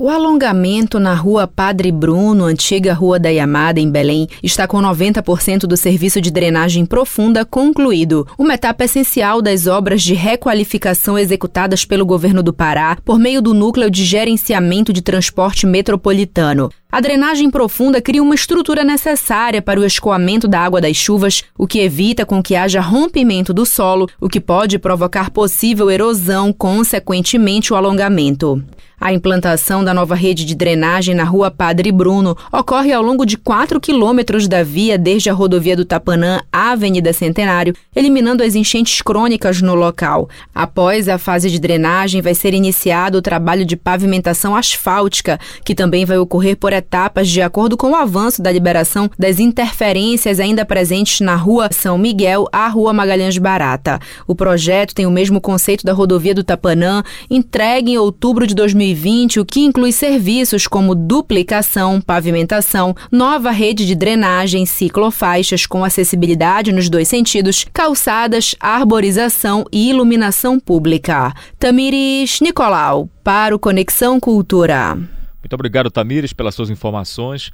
O 0.00 0.08
alongamento 0.08 1.00
na 1.00 1.12
rua 1.12 1.48
Padre 1.48 1.90
Bruno, 1.90 2.44
antiga 2.44 2.94
Rua 2.94 3.18
da 3.18 3.30
Yamada, 3.30 3.80
em 3.80 3.90
Belém, 3.90 4.28
está 4.40 4.64
com 4.64 4.80
90% 4.80 5.62
do 5.62 5.76
serviço 5.76 6.20
de 6.20 6.30
drenagem 6.30 6.86
profunda 6.86 7.44
concluído, 7.44 8.24
uma 8.38 8.54
etapa 8.54 8.84
essencial 8.84 9.42
das 9.42 9.66
obras 9.66 10.00
de 10.00 10.14
requalificação 10.14 11.18
executadas 11.18 11.84
pelo 11.84 12.06
governo 12.06 12.44
do 12.44 12.52
Pará 12.52 12.96
por 13.04 13.18
meio 13.18 13.42
do 13.42 13.52
Núcleo 13.52 13.90
de 13.90 14.04
Gerenciamento 14.04 14.92
de 14.92 15.02
Transporte 15.02 15.66
Metropolitano. 15.66 16.70
A 16.92 17.00
drenagem 17.00 17.50
profunda 17.50 18.00
cria 18.00 18.22
uma 18.22 18.36
estrutura 18.36 18.84
necessária 18.84 19.60
para 19.60 19.80
o 19.80 19.84
escoamento 19.84 20.46
da 20.46 20.60
água 20.60 20.80
das 20.80 20.96
chuvas, 20.96 21.42
o 21.58 21.66
que 21.66 21.80
evita 21.80 22.24
com 22.24 22.40
que 22.40 22.54
haja 22.54 22.80
rompimento 22.80 23.52
do 23.52 23.66
solo, 23.66 24.08
o 24.20 24.28
que 24.28 24.40
pode 24.40 24.78
provocar 24.78 25.30
possível 25.30 25.90
erosão, 25.90 26.52
consequentemente 26.52 27.72
o 27.72 27.76
alongamento. 27.76 28.62
A 29.00 29.12
implantação 29.12 29.84
da 29.84 29.94
nova 29.94 30.16
rede 30.16 30.44
de 30.44 30.56
drenagem 30.56 31.14
na 31.14 31.22
rua 31.22 31.52
Padre 31.52 31.92
Bruno 31.92 32.36
ocorre 32.52 32.92
ao 32.92 33.00
longo 33.00 33.24
de 33.24 33.38
4 33.38 33.80
quilômetros 33.80 34.48
da 34.48 34.64
via 34.64 34.98
desde 34.98 35.30
a 35.30 35.32
rodovia 35.32 35.76
do 35.76 35.84
Tapanã 35.84 36.40
à 36.52 36.72
Avenida 36.72 37.12
Centenário, 37.12 37.74
eliminando 37.94 38.42
as 38.42 38.56
enchentes 38.56 39.00
crônicas 39.00 39.62
no 39.62 39.76
local. 39.76 40.28
Após 40.52 41.08
a 41.08 41.16
fase 41.16 41.48
de 41.48 41.60
drenagem, 41.60 42.20
vai 42.20 42.34
ser 42.34 42.54
iniciado 42.54 43.18
o 43.18 43.22
trabalho 43.22 43.64
de 43.64 43.76
pavimentação 43.76 44.56
asfáltica, 44.56 45.38
que 45.64 45.76
também 45.76 46.04
vai 46.04 46.18
ocorrer 46.18 46.56
por 46.56 46.72
etapas 46.72 47.28
de 47.28 47.40
acordo 47.40 47.76
com 47.76 47.92
o 47.92 47.96
avanço 47.96 48.42
da 48.42 48.50
liberação 48.50 49.08
das 49.16 49.38
interferências 49.38 50.40
ainda 50.40 50.64
presentes 50.64 51.20
na 51.20 51.36
rua 51.36 51.68
São 51.70 51.96
Miguel 51.96 52.48
à 52.52 52.66
rua 52.66 52.92
Magalhães 52.92 53.38
Barata. 53.38 54.00
O 54.26 54.34
projeto 54.34 54.92
tem 54.92 55.06
o 55.06 55.10
mesmo 55.10 55.40
conceito 55.40 55.84
da 55.84 55.92
rodovia 55.92 56.34
do 56.34 56.42
Tapanã, 56.42 57.04
entregue 57.30 57.92
em 57.92 57.98
outubro 57.98 58.44
de 58.44 58.56
2020 58.56 58.87
2020, 58.88 59.40
o 59.40 59.44
que 59.44 59.60
inclui 59.60 59.92
serviços 59.92 60.66
como 60.66 60.94
duplicação, 60.94 62.00
pavimentação, 62.00 62.94
nova 63.10 63.50
rede 63.50 63.86
de 63.86 63.94
drenagem, 63.94 64.64
ciclofaixas 64.64 65.66
com 65.66 65.84
acessibilidade 65.84 66.72
nos 66.72 66.88
dois 66.88 67.08
sentidos, 67.08 67.66
calçadas, 67.72 68.54
arborização 68.60 69.64
e 69.72 69.90
iluminação 69.90 70.58
pública. 70.58 71.32
Tamires 71.58 72.40
Nicolau, 72.40 73.08
para 73.22 73.54
o 73.54 73.58
Conexão 73.58 74.18
Cultura. 74.18 74.94
Muito 74.94 75.54
obrigado, 75.54 75.90
Tamires, 75.90 76.32
pelas 76.32 76.54
suas 76.54 76.70
informações. 76.70 77.50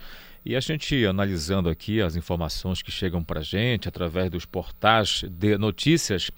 E 0.47 0.55
a 0.55 0.61
gente 0.61 1.07
analisando 1.07 1.71
aqui 1.71 2.03
as 2.03 2.17
informações 2.17 2.83
que 2.83 2.91
chegam 2.91 3.25
para 3.25 3.41
a 3.41 3.43
gente 3.43 3.89
através 3.89 4.31
dos 4.31 4.45
portais 4.45 5.25
de 5.27 5.57
notícias, 5.57 6.31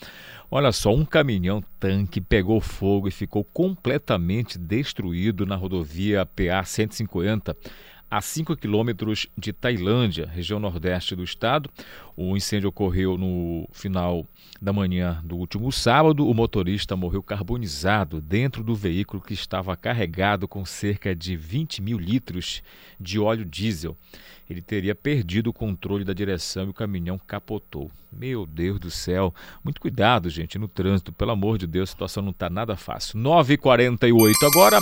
olha 0.51 0.73
só, 0.73 0.95
um 0.95 1.05
caminhão 1.05 1.63
tanque 1.79 2.21
pegou 2.21 2.61
fogo 2.61 3.09
e 3.09 3.11
ficou 3.11 3.45
completamente 3.45 4.59
destruído 4.59 5.47
na 5.47 5.57
rodovia 5.57 6.27
PA 6.27 6.65
150 6.65 7.57
a 8.11 8.21
5 8.21 8.57
quilômetros 8.57 9.27
de 9.37 9.53
Tailândia, 9.53 10.27
região 10.27 10.61
nordeste 10.61 11.17
do 11.17 11.25
estado. 11.25 11.69
O 12.17 12.37
incêndio 12.37 12.69
ocorreu 12.69 13.19
no 13.19 13.69
final 13.73 14.25
da 14.61 14.73
manhã 14.73 15.21
do 15.25 15.37
último 15.37 15.71
sábado. 15.73 16.27
O 16.27 16.33
motorista 16.33 16.97
morreu 16.97 17.23
carbonizado 17.23 18.21
dentro 18.21 18.63
do 18.63 18.75
veículo 18.75 19.23
que 19.23 19.35
estava 19.35 19.77
carregado 19.77 20.47
com 20.47 20.65
cerca 20.65 21.15
de 21.15 21.37
20 21.37 21.83
mil 21.83 21.99
litros 21.99 22.63
de 22.99 23.19
óleo 23.19 23.45
diesel. 23.45 23.97
Ele 24.49 24.63
teria 24.63 24.95
perdido 24.95 25.51
o 25.51 25.53
controle 25.53 26.05
da 26.05 26.13
direção 26.13 26.67
e 26.67 26.71
o 26.71 26.75
caminhão 26.75 27.19
capotou. 27.19 27.91
Meu 28.13 28.47
Deus 28.47 28.79
do 28.79 28.91
céu. 28.91 29.35
Muito 29.63 29.81
cuidado, 29.81 30.31
gente, 30.31 30.59
no 30.59 30.69
trânsito. 30.69 31.13
Pelo 31.13 31.33
amor 31.33 31.59
de 31.59 31.67
Deus, 31.67 31.91
a 31.91 31.93
situação 31.93 32.23
não 32.23 32.31
está 32.31 32.49
nada 32.49 32.77
fácil. 32.77 33.19
9h48 33.19 34.35
agora. 34.45 34.79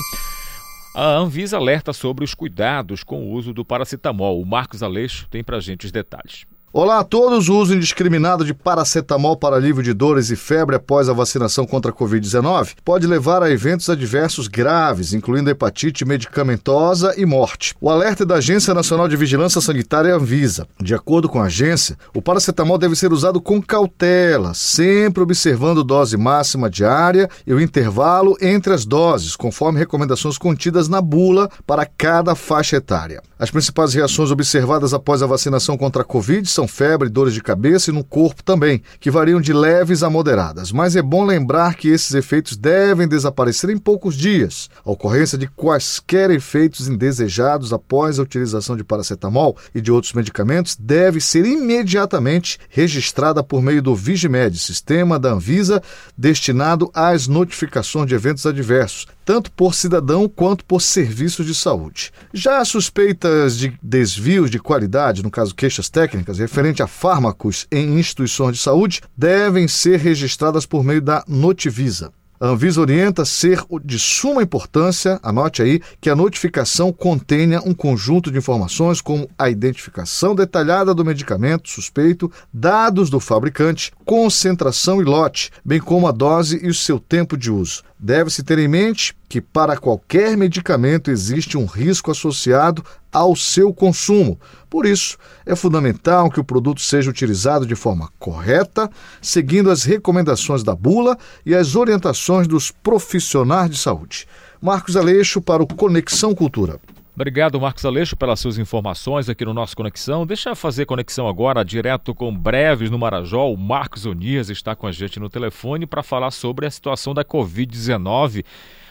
A 0.96 1.16
Anvisa 1.16 1.56
alerta 1.56 1.92
sobre 1.92 2.24
os 2.24 2.34
cuidados 2.34 3.02
com 3.02 3.24
o 3.24 3.32
uso 3.32 3.52
do 3.52 3.64
paracetamol. 3.64 4.40
O 4.40 4.46
Marcos 4.46 4.80
Aleixo 4.80 5.26
tem 5.28 5.42
para 5.42 5.58
gente 5.58 5.86
os 5.86 5.90
detalhes. 5.90 6.46
Olá 6.76 6.98
a 6.98 7.04
todos. 7.04 7.48
O 7.48 7.56
uso 7.56 7.72
indiscriminado 7.72 8.44
de 8.44 8.52
paracetamol 8.52 9.36
para 9.36 9.54
alívio 9.54 9.80
de 9.80 9.92
dores 9.92 10.30
e 10.30 10.34
febre 10.34 10.74
após 10.74 11.08
a 11.08 11.12
vacinação 11.12 11.64
contra 11.64 11.92
a 11.92 11.94
Covid-19 11.94 12.70
pode 12.84 13.06
levar 13.06 13.44
a 13.44 13.50
eventos 13.52 13.88
adversos 13.88 14.48
graves, 14.48 15.14
incluindo 15.14 15.48
hepatite 15.48 16.04
medicamentosa 16.04 17.14
e 17.16 17.24
morte. 17.24 17.76
O 17.80 17.88
alerta 17.88 18.24
é 18.24 18.26
da 18.26 18.34
Agência 18.34 18.74
Nacional 18.74 19.06
de 19.06 19.16
Vigilância 19.16 19.60
Sanitária 19.60 20.16
Anvisa. 20.16 20.66
De 20.82 20.96
acordo 20.96 21.28
com 21.28 21.40
a 21.40 21.44
agência, 21.44 21.96
o 22.12 22.20
paracetamol 22.20 22.76
deve 22.76 22.96
ser 22.96 23.12
usado 23.12 23.40
com 23.40 23.62
cautela, 23.62 24.52
sempre 24.52 25.22
observando 25.22 25.84
dose 25.84 26.16
máxima 26.16 26.68
diária 26.68 27.30
e 27.46 27.54
o 27.54 27.60
intervalo 27.60 28.36
entre 28.40 28.74
as 28.74 28.84
doses, 28.84 29.36
conforme 29.36 29.78
recomendações 29.78 30.36
contidas 30.36 30.88
na 30.88 31.00
bula 31.00 31.48
para 31.64 31.86
cada 31.86 32.34
faixa 32.34 32.78
etária. 32.78 33.22
As 33.38 33.50
principais 33.50 33.94
reações 33.94 34.32
observadas 34.32 34.92
após 34.92 35.22
a 35.22 35.26
vacinação 35.26 35.76
contra 35.76 36.02
a 36.02 36.04
Covid 36.04 36.48
são 36.48 36.63
febre, 36.66 37.08
dores 37.08 37.34
de 37.34 37.42
cabeça 37.42 37.90
e 37.90 37.94
no 37.94 38.04
corpo 38.04 38.42
também, 38.42 38.82
que 39.00 39.10
variam 39.10 39.40
de 39.40 39.52
leves 39.52 40.02
a 40.02 40.10
moderadas. 40.10 40.72
Mas 40.72 40.96
é 40.96 41.02
bom 41.02 41.24
lembrar 41.24 41.74
que 41.74 41.88
esses 41.88 42.14
efeitos 42.14 42.56
devem 42.56 43.08
desaparecer 43.08 43.70
em 43.70 43.78
poucos 43.78 44.16
dias. 44.16 44.68
A 44.84 44.90
ocorrência 44.90 45.38
de 45.38 45.46
quaisquer 45.46 46.30
efeitos 46.30 46.88
indesejados 46.88 47.72
após 47.72 48.18
a 48.18 48.22
utilização 48.22 48.76
de 48.76 48.84
paracetamol 48.84 49.56
e 49.74 49.80
de 49.80 49.90
outros 49.90 50.12
medicamentos 50.12 50.76
deve 50.78 51.20
ser 51.20 51.44
imediatamente 51.44 52.58
registrada 52.68 53.42
por 53.42 53.62
meio 53.62 53.82
do 53.82 53.94
Vigimed, 53.94 54.58
sistema 54.58 55.18
da 55.18 55.32
Anvisa 55.32 55.82
destinado 56.16 56.90
às 56.94 57.26
notificações 57.26 58.06
de 58.06 58.14
eventos 58.14 58.46
adversos 58.46 59.06
tanto 59.24 59.50
por 59.52 59.74
cidadão 59.74 60.28
quanto 60.28 60.64
por 60.64 60.80
serviços 60.80 61.46
de 61.46 61.54
saúde. 61.54 62.12
Já 62.32 62.64
suspeitas 62.64 63.56
de 63.56 63.78
desvios 63.82 64.50
de 64.50 64.58
qualidade, 64.58 65.22
no 65.22 65.30
caso 65.30 65.54
queixas 65.54 65.88
técnicas, 65.88 66.38
referente 66.38 66.82
a 66.82 66.86
fármacos 66.86 67.66
em 67.70 67.98
instituições 67.98 68.56
de 68.56 68.62
saúde, 68.62 69.00
devem 69.16 69.66
ser 69.66 69.98
registradas 69.98 70.66
por 70.66 70.84
meio 70.84 71.00
da 71.00 71.24
Notivisa. 71.26 72.12
A 72.40 72.48
Anvisa 72.48 72.80
orienta 72.80 73.24
ser 73.24 73.64
de 73.84 73.98
suma 73.98 74.42
importância, 74.42 75.20
anote 75.22 75.62
aí, 75.62 75.80
que 76.00 76.10
a 76.10 76.16
notificação 76.16 76.92
contenha 76.92 77.62
um 77.64 77.72
conjunto 77.72 78.30
de 78.30 78.36
informações 78.36 79.00
como 79.00 79.30
a 79.38 79.48
identificação 79.48 80.34
detalhada 80.34 80.92
do 80.92 81.04
medicamento 81.04 81.70
suspeito, 81.70 82.30
dados 82.52 83.08
do 83.08 83.20
fabricante, 83.20 83.92
concentração 84.04 85.00
e 85.00 85.04
lote, 85.04 85.52
bem 85.64 85.80
como 85.80 86.08
a 86.08 86.12
dose 86.12 86.58
e 86.62 86.68
o 86.68 86.74
seu 86.74 86.98
tempo 86.98 87.36
de 87.36 87.50
uso. 87.50 87.82
Deve-se 88.04 88.42
ter 88.42 88.58
em 88.58 88.68
mente 88.68 89.16
que 89.30 89.40
para 89.40 89.78
qualquer 89.78 90.36
medicamento 90.36 91.10
existe 91.10 91.56
um 91.56 91.64
risco 91.64 92.10
associado 92.10 92.84
ao 93.10 93.34
seu 93.34 93.72
consumo. 93.72 94.38
Por 94.68 94.84
isso, 94.84 95.16
é 95.46 95.56
fundamental 95.56 96.30
que 96.30 96.38
o 96.38 96.44
produto 96.44 96.82
seja 96.82 97.08
utilizado 97.08 97.64
de 97.64 97.74
forma 97.74 98.10
correta, 98.18 98.90
seguindo 99.22 99.70
as 99.70 99.84
recomendações 99.84 100.62
da 100.62 100.74
bula 100.74 101.16
e 101.46 101.54
as 101.54 101.76
orientações 101.76 102.46
dos 102.46 102.70
profissionais 102.70 103.70
de 103.70 103.78
saúde. 103.78 104.28
Marcos 104.60 104.98
Aleixo 104.98 105.40
para 105.40 105.62
o 105.62 105.66
Conexão 105.66 106.34
Cultura. 106.34 106.78
Obrigado, 107.14 107.60
Marcos 107.60 107.84
Aleixo, 107.84 108.16
pelas 108.16 108.40
suas 108.40 108.58
informações 108.58 109.28
aqui 109.28 109.44
no 109.44 109.54
nosso 109.54 109.76
Conexão. 109.76 110.26
Deixa 110.26 110.50
eu 110.50 110.56
fazer 110.56 110.84
conexão 110.84 111.28
agora 111.28 111.64
direto 111.64 112.12
com 112.12 112.36
Breves 112.36 112.90
no 112.90 112.98
Marajó. 112.98 113.48
O 113.52 113.56
Marcos 113.56 114.04
Onias 114.04 114.50
está 114.50 114.74
com 114.74 114.88
a 114.88 114.90
gente 114.90 115.20
no 115.20 115.28
telefone 115.28 115.86
para 115.86 116.02
falar 116.02 116.32
sobre 116.32 116.66
a 116.66 116.70
situação 116.70 117.14
da 117.14 117.24
Covid-19 117.24 118.44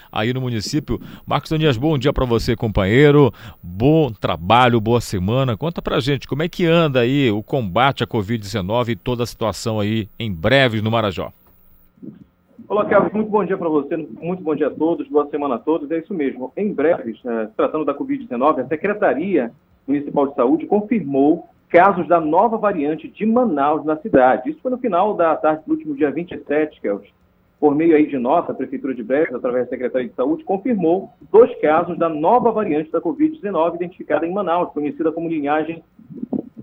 aí 0.09 0.31
no 0.31 0.39
município. 0.39 1.01
Marcos 1.25 1.51
Onias, 1.51 1.75
bom 1.75 1.97
dia 1.97 2.13
para 2.13 2.23
você, 2.23 2.55
companheiro. 2.55 3.33
Bom 3.61 4.09
trabalho, 4.09 4.79
boa 4.79 5.01
semana. 5.01 5.57
Conta 5.57 5.81
pra 5.81 5.99
gente 5.99 6.25
como 6.25 6.43
é 6.43 6.47
que 6.47 6.65
anda 6.65 7.01
aí 7.01 7.29
o 7.29 7.43
combate 7.43 8.05
à 8.05 8.07
Covid-19 8.07 8.89
e 8.89 8.95
toda 8.95 9.23
a 9.23 9.27
situação 9.27 9.81
aí 9.81 10.07
em 10.17 10.31
Breves 10.31 10.81
no 10.81 10.89
Marajó. 10.89 11.33
Olá, 12.67 12.85
Kelvin, 12.85 13.09
muito 13.13 13.31
bom 13.31 13.43
dia 13.43 13.57
para 13.57 13.67
você, 13.67 13.97
muito 13.97 14.43
bom 14.43 14.55
dia 14.55 14.67
a 14.67 14.71
todos, 14.71 15.07
boa 15.07 15.27
semana 15.29 15.55
a 15.55 15.59
todos. 15.59 15.89
É 15.89 15.97
isso 15.97 16.13
mesmo. 16.13 16.53
Em 16.55 16.71
breve, 16.71 17.19
eh, 17.25 17.49
tratando 17.57 17.83
da 17.83 17.95
Covid-19, 17.95 18.61
a 18.61 18.67
Secretaria 18.67 19.51
Municipal 19.87 20.27
de 20.27 20.35
Saúde 20.35 20.67
confirmou 20.67 21.47
casos 21.67 22.07
da 22.07 22.21
nova 22.21 22.57
variante 22.57 23.07
de 23.07 23.25
Manaus 23.25 23.83
na 23.83 23.97
cidade. 23.97 24.51
Isso 24.51 24.61
foi 24.61 24.69
no 24.69 24.77
final 24.77 25.15
da 25.15 25.35
tarde 25.35 25.63
do 25.65 25.73
último 25.73 25.95
dia 25.95 26.11
27, 26.11 26.79
Kelvin. 26.79 27.09
Por 27.59 27.73
meio 27.73 27.95
aí 27.95 28.05
de 28.05 28.19
nota, 28.19 28.51
a 28.51 28.55
Prefeitura 28.55 28.93
de 28.93 29.01
Breves, 29.01 29.33
através 29.33 29.65
da 29.65 29.71
Secretaria 29.71 30.09
de 30.09 30.15
Saúde, 30.15 30.43
confirmou 30.43 31.09
dois 31.31 31.53
casos 31.59 31.97
da 31.97 32.07
nova 32.07 32.51
variante 32.51 32.91
da 32.91 33.01
Covid-19 33.01 33.75
identificada 33.75 34.27
em 34.27 34.31
Manaus, 34.31 34.71
conhecida 34.71 35.11
como 35.11 35.27
linhagem 35.27 35.83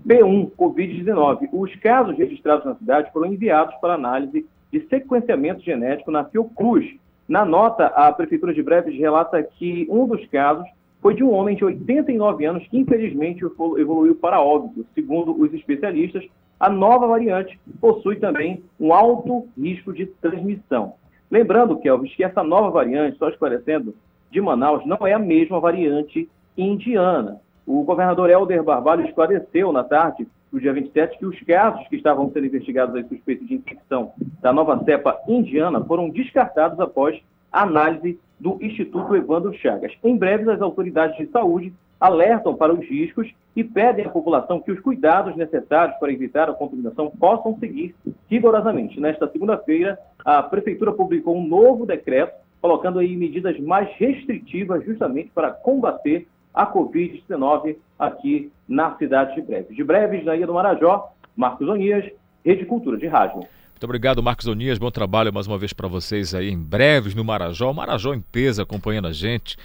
P1 0.07 0.51
Covid-19. 0.57 1.49
Os 1.51 1.75
casos 1.75 2.17
registrados 2.17 2.65
na 2.65 2.75
cidade 2.75 3.11
foram 3.11 3.33
enviados 3.33 3.75
para 3.75 3.95
análise 3.95 4.45
de 4.71 4.87
sequenciamento 4.87 5.61
genético 5.61 6.11
na 6.11 6.23
Fiocruz. 6.25 6.85
Na 7.27 7.45
nota, 7.45 7.87
a 7.87 8.11
Prefeitura 8.11 8.53
de 8.53 8.63
Breves 8.63 8.97
relata 8.97 9.41
que 9.43 9.87
um 9.89 10.07
dos 10.07 10.25
casos 10.27 10.67
foi 11.01 11.15
de 11.15 11.23
um 11.23 11.31
homem 11.31 11.55
de 11.55 11.65
89 11.65 12.45
anos 12.45 12.67
que, 12.67 12.77
infelizmente, 12.77 13.43
evoluiu 13.43 14.15
para 14.15 14.41
óbito. 14.41 14.85
Segundo 14.93 15.39
os 15.39 15.53
especialistas, 15.53 16.23
a 16.59 16.69
nova 16.69 17.07
variante 17.07 17.59
possui 17.79 18.17
também 18.17 18.63
um 18.79 18.93
alto 18.93 19.47
risco 19.57 19.91
de 19.91 20.05
transmissão. 20.05 20.93
Lembrando, 21.29 21.79
Kelvis, 21.79 22.13
que 22.13 22.23
essa 22.23 22.43
nova 22.43 22.69
variante, 22.69 23.17
só 23.17 23.29
esclarecendo, 23.29 23.95
de 24.29 24.39
Manaus, 24.39 24.85
não 24.85 25.07
é 25.07 25.13
a 25.13 25.19
mesma 25.19 25.59
variante 25.59 26.29
indiana. 26.57 27.41
O 27.65 27.83
governador 27.83 28.29
Helder 28.29 28.63
Barbalho 28.63 29.05
esclareceu 29.05 29.71
na 29.71 29.83
tarde 29.83 30.27
do 30.51 30.59
dia 30.59 30.73
27 30.73 31.17
que 31.17 31.25
os 31.25 31.39
casos 31.41 31.87
que 31.87 31.95
estavam 31.95 32.29
sendo 32.31 32.45
investigados 32.45 32.95
a 32.95 33.07
suspeito 33.07 33.45
de 33.45 33.55
infecção 33.55 34.11
da 34.41 34.51
nova 34.51 34.83
cepa 34.83 35.19
indiana 35.27 35.83
foram 35.83 36.09
descartados 36.09 36.79
após 36.79 37.19
análise 37.51 38.19
do 38.39 38.57
Instituto 38.61 39.15
Evandro 39.15 39.53
Chagas. 39.53 39.93
Em 40.03 40.17
breve, 40.17 40.49
as 40.51 40.61
autoridades 40.61 41.17
de 41.17 41.27
saúde 41.27 41.73
alertam 41.99 42.55
para 42.55 42.73
os 42.73 42.83
riscos 42.85 43.31
e 43.55 43.63
pedem 43.63 44.05
à 44.05 44.09
população 44.09 44.59
que 44.59 44.71
os 44.71 44.79
cuidados 44.79 45.35
necessários 45.35 45.95
para 45.99 46.11
evitar 46.11 46.49
a 46.49 46.53
contaminação 46.53 47.11
possam 47.11 47.55
seguir 47.59 47.95
rigorosamente. 48.27 48.99
Nesta 48.99 49.29
segunda-feira, 49.29 49.99
a 50.25 50.41
Prefeitura 50.41 50.91
publicou 50.91 51.37
um 51.37 51.47
novo 51.47 51.85
decreto 51.85 52.33
colocando 52.59 52.99
aí 52.99 53.15
medidas 53.15 53.59
mais 53.59 53.89
restritivas 53.97 54.83
justamente 54.85 55.31
para 55.33 55.51
combater 55.51 56.27
a 56.53 56.65
Covid-19 56.71 57.75
aqui 57.97 58.51
na 58.71 58.95
cidade 58.97 59.35
de 59.35 59.41
Breves. 59.41 59.75
De 59.75 59.83
Breves, 59.83 60.23
na 60.23 60.33
Ilha 60.35 60.47
do 60.47 60.53
Marajó, 60.53 61.11
Marcos 61.35 61.67
Onias, 61.67 62.09
Rede 62.43 62.65
Cultura 62.65 62.97
de 62.97 63.05
Rádio. 63.05 63.39
Muito 63.39 63.83
obrigado, 63.83 64.23
Marcos 64.23 64.47
Onias. 64.47 64.77
Bom 64.77 64.89
trabalho 64.89 65.33
mais 65.33 65.45
uma 65.45 65.57
vez 65.57 65.73
para 65.73 65.89
vocês 65.89 66.33
aí 66.33 66.49
em 66.49 66.57
Breves, 66.57 67.13
no 67.13 67.23
Marajó. 67.23 67.73
Marajó 67.73 68.13
em 68.13 68.21
peso 68.21 68.61
acompanhando 68.61 69.09
a 69.09 69.11
gente 69.11 69.57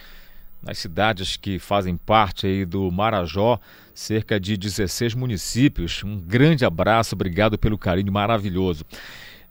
nas 0.60 0.78
cidades 0.78 1.36
que 1.36 1.60
fazem 1.60 1.96
parte 1.96 2.48
aí 2.48 2.64
do 2.64 2.90
Marajó, 2.90 3.60
cerca 3.94 4.40
de 4.40 4.56
16 4.56 5.14
municípios. 5.14 6.02
Um 6.02 6.18
grande 6.18 6.64
abraço, 6.64 7.14
obrigado 7.14 7.56
pelo 7.56 7.78
carinho 7.78 8.12
maravilhoso. 8.12 8.84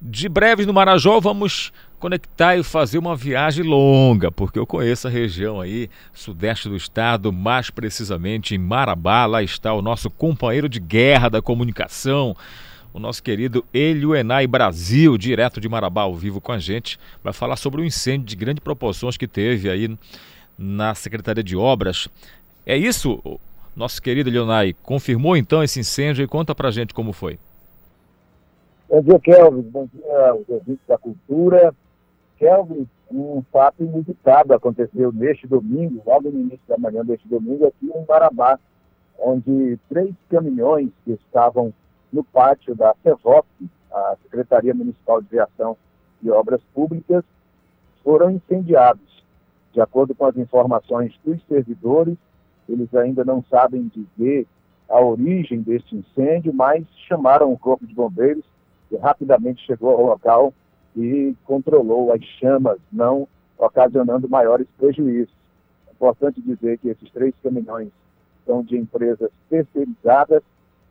De 0.01 0.27
breves 0.27 0.65
no 0.65 0.73
Marajó, 0.73 1.19
vamos 1.19 1.71
conectar 1.99 2.55
e 2.55 2.63
fazer 2.63 2.97
uma 2.97 3.15
viagem 3.15 3.63
longa, 3.63 4.31
porque 4.31 4.59
eu 4.59 4.67
conheço 4.67 5.07
a 5.07 5.11
região 5.11 5.59
aí, 5.59 5.89
sudeste 6.13 6.69
do 6.69 6.75
estado, 6.75 7.31
mais 7.31 7.69
precisamente 7.69 8.53
em 8.53 8.57
Marabá. 8.57 9.25
Lá 9.25 9.41
está 9.41 9.73
o 9.73 9.81
nosso 9.81 10.09
companheiro 10.09 10.69
de 10.69 10.79
guerra 10.79 11.29
da 11.29 11.41
comunicação, 11.41 12.35
o 12.93 12.99
nosso 12.99 13.23
querido 13.23 13.65
Elioenai 13.73 14.45
Brasil, 14.47 15.17
direto 15.17 15.59
de 15.59 15.67
Marabá, 15.67 16.03
ao 16.03 16.15
vivo 16.15 16.39
com 16.39 16.51
a 16.51 16.59
gente. 16.59 16.99
Vai 17.23 17.33
falar 17.33 17.55
sobre 17.55 17.81
o 17.81 17.83
um 17.83 17.87
incêndio 17.87 18.27
de 18.27 18.35
grandes 18.35 18.63
proporções 18.63 19.17
que 19.17 19.27
teve 19.27 19.69
aí 19.69 19.97
na 20.57 20.93
Secretaria 20.93 21.43
de 21.43 21.55
Obras. 21.55 22.07
É 22.65 22.77
isso, 22.77 23.21
nosso 23.75 24.01
querido 24.01 24.29
Leonai? 24.29 24.75
Confirmou 24.83 25.35
então 25.35 25.63
esse 25.63 25.79
incêndio 25.79 26.23
e 26.23 26.27
conta 26.27 26.53
pra 26.53 26.71
gente 26.71 26.93
como 26.93 27.11
foi. 27.13 27.39
Bom 28.87 29.01
dia, 29.01 29.19
Kelvin. 29.19 29.61
Bom 29.63 29.87
dia 29.91 30.29
aos 30.29 30.47
ouvintes 30.47 30.85
da 30.87 30.95
cultura. 30.95 31.73
Kelvin, 32.37 32.87
um 33.11 33.41
fato 33.51 33.83
inusitado 33.83 34.53
aconteceu 34.53 35.11
neste 35.11 35.47
domingo, 35.47 36.03
logo 36.05 36.29
no 36.29 36.39
início 36.39 36.61
da 36.67 36.77
manhã 36.77 37.03
deste 37.03 37.27
domingo, 37.27 37.65
aqui 37.65 37.87
em 37.87 38.05
Marabá, 38.07 38.59
onde 39.17 39.79
três 39.89 40.13
caminhões 40.29 40.91
que 41.03 41.13
estavam 41.13 41.73
no 42.13 42.23
pátio 42.23 42.75
da 42.75 42.93
CEVOP, 43.01 43.47
a 43.91 44.15
Secretaria 44.21 44.73
Municipal 44.73 45.19
de 45.19 45.29
Viação 45.29 45.75
e 46.21 46.29
Obras 46.29 46.61
Públicas, 46.73 47.23
foram 48.03 48.29
incendiados. 48.29 49.23
De 49.73 49.81
acordo 49.81 50.13
com 50.13 50.25
as 50.25 50.37
informações 50.37 51.11
dos 51.25 51.41
servidores, 51.47 52.17
eles 52.69 52.93
ainda 52.93 53.25
não 53.25 53.43
sabem 53.49 53.91
dizer 53.95 54.45
a 54.87 54.99
origem 55.01 55.61
deste 55.61 55.95
incêndio, 55.95 56.53
mas 56.53 56.85
chamaram 57.07 57.51
o 57.51 57.57
Corpo 57.57 57.87
de 57.87 57.93
Bombeiros, 57.95 58.45
rapidamente 58.97 59.65
chegou 59.65 59.91
ao 59.91 60.05
local 60.05 60.53
e 60.95 61.35
controlou 61.45 62.11
as 62.11 62.23
chamas, 62.39 62.77
não 62.91 63.27
ocasionando 63.57 64.29
maiores 64.29 64.67
prejuízos. 64.77 65.33
É 65.87 65.91
importante 65.91 66.41
dizer 66.41 66.77
que 66.79 66.89
esses 66.89 67.09
três 67.11 67.33
caminhões 67.41 67.89
são 68.45 68.63
de 68.63 68.77
empresas 68.77 69.29
terceirizadas. 69.49 70.41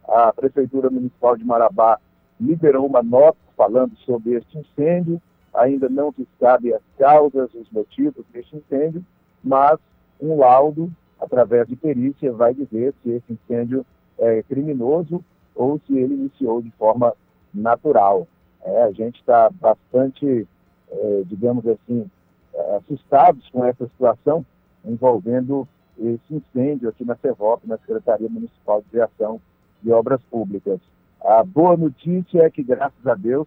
A 0.06 0.32
Prefeitura 0.32 0.90
Municipal 0.90 1.36
de 1.36 1.44
Marabá 1.44 1.98
liberou 2.40 2.86
uma 2.86 3.02
nota 3.02 3.38
falando 3.56 3.96
sobre 3.98 4.34
este 4.34 4.58
incêndio 4.58 5.20
ainda 5.54 5.88
não 5.88 6.12
se 6.12 6.26
sabe 6.38 6.74
as 6.74 6.82
causas, 6.98 7.54
os 7.54 7.70
motivos 7.70 8.24
deste 8.32 8.56
incêndio, 8.56 9.04
mas 9.42 9.78
um 10.20 10.36
laudo, 10.36 10.90
através 11.20 11.68
de 11.68 11.76
perícia, 11.76 12.32
vai 12.32 12.52
dizer 12.52 12.92
se 13.02 13.10
esse 13.10 13.32
incêndio 13.32 13.86
é 14.18 14.42
criminoso 14.42 15.24
ou 15.54 15.80
se 15.86 15.96
ele 15.96 16.14
iniciou 16.14 16.60
de 16.60 16.70
forma 16.72 17.14
natural. 17.54 18.26
É, 18.62 18.82
a 18.82 18.90
gente 18.92 19.20
está 19.20 19.50
bastante, 19.50 20.46
é, 20.90 21.22
digamos 21.26 21.66
assim, 21.66 22.10
é, 22.54 22.76
assustados 22.76 23.48
com 23.50 23.64
essa 23.64 23.86
situação 23.86 24.44
envolvendo 24.84 25.66
esse 25.98 26.34
incêndio 26.34 26.88
aqui 26.88 27.04
na 27.04 27.16
CEVOP, 27.16 27.66
na 27.66 27.78
Secretaria 27.78 28.28
Municipal 28.28 28.82
de 28.82 28.88
Viação 28.90 29.40
e 29.82 29.90
Obras 29.90 30.20
Públicas. 30.30 30.80
A 31.22 31.42
boa 31.44 31.76
notícia 31.76 32.42
é 32.42 32.50
que, 32.50 32.62
graças 32.62 33.06
a 33.06 33.14
Deus, 33.14 33.46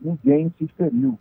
ninguém 0.00 0.52
se 0.58 0.66
feriu 0.68 1.18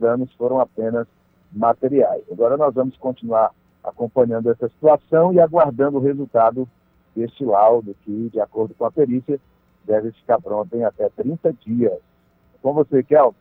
danos 0.00 0.32
foram 0.32 0.58
apenas 0.58 1.06
materiais. 1.52 2.24
Agora 2.32 2.56
nós 2.56 2.74
vamos 2.74 2.96
continuar 2.96 3.52
acompanhando 3.84 4.50
essa 4.50 4.68
situação 4.68 5.32
e 5.32 5.40
aguardando 5.40 5.98
o 5.98 6.00
resultado 6.00 6.66
deste 7.14 7.44
laudo, 7.44 7.94
que, 8.04 8.30
de 8.30 8.40
acordo 8.40 8.74
com 8.74 8.84
a 8.84 8.90
perícia, 8.90 9.38
deve 9.90 10.12
ficar 10.12 10.40
pronto 10.40 10.74
em 10.76 10.84
até 10.84 11.08
30 11.08 11.52
dias. 11.66 11.98
Com 12.62 12.72
você, 12.72 13.02
Kelvin. 13.02 13.36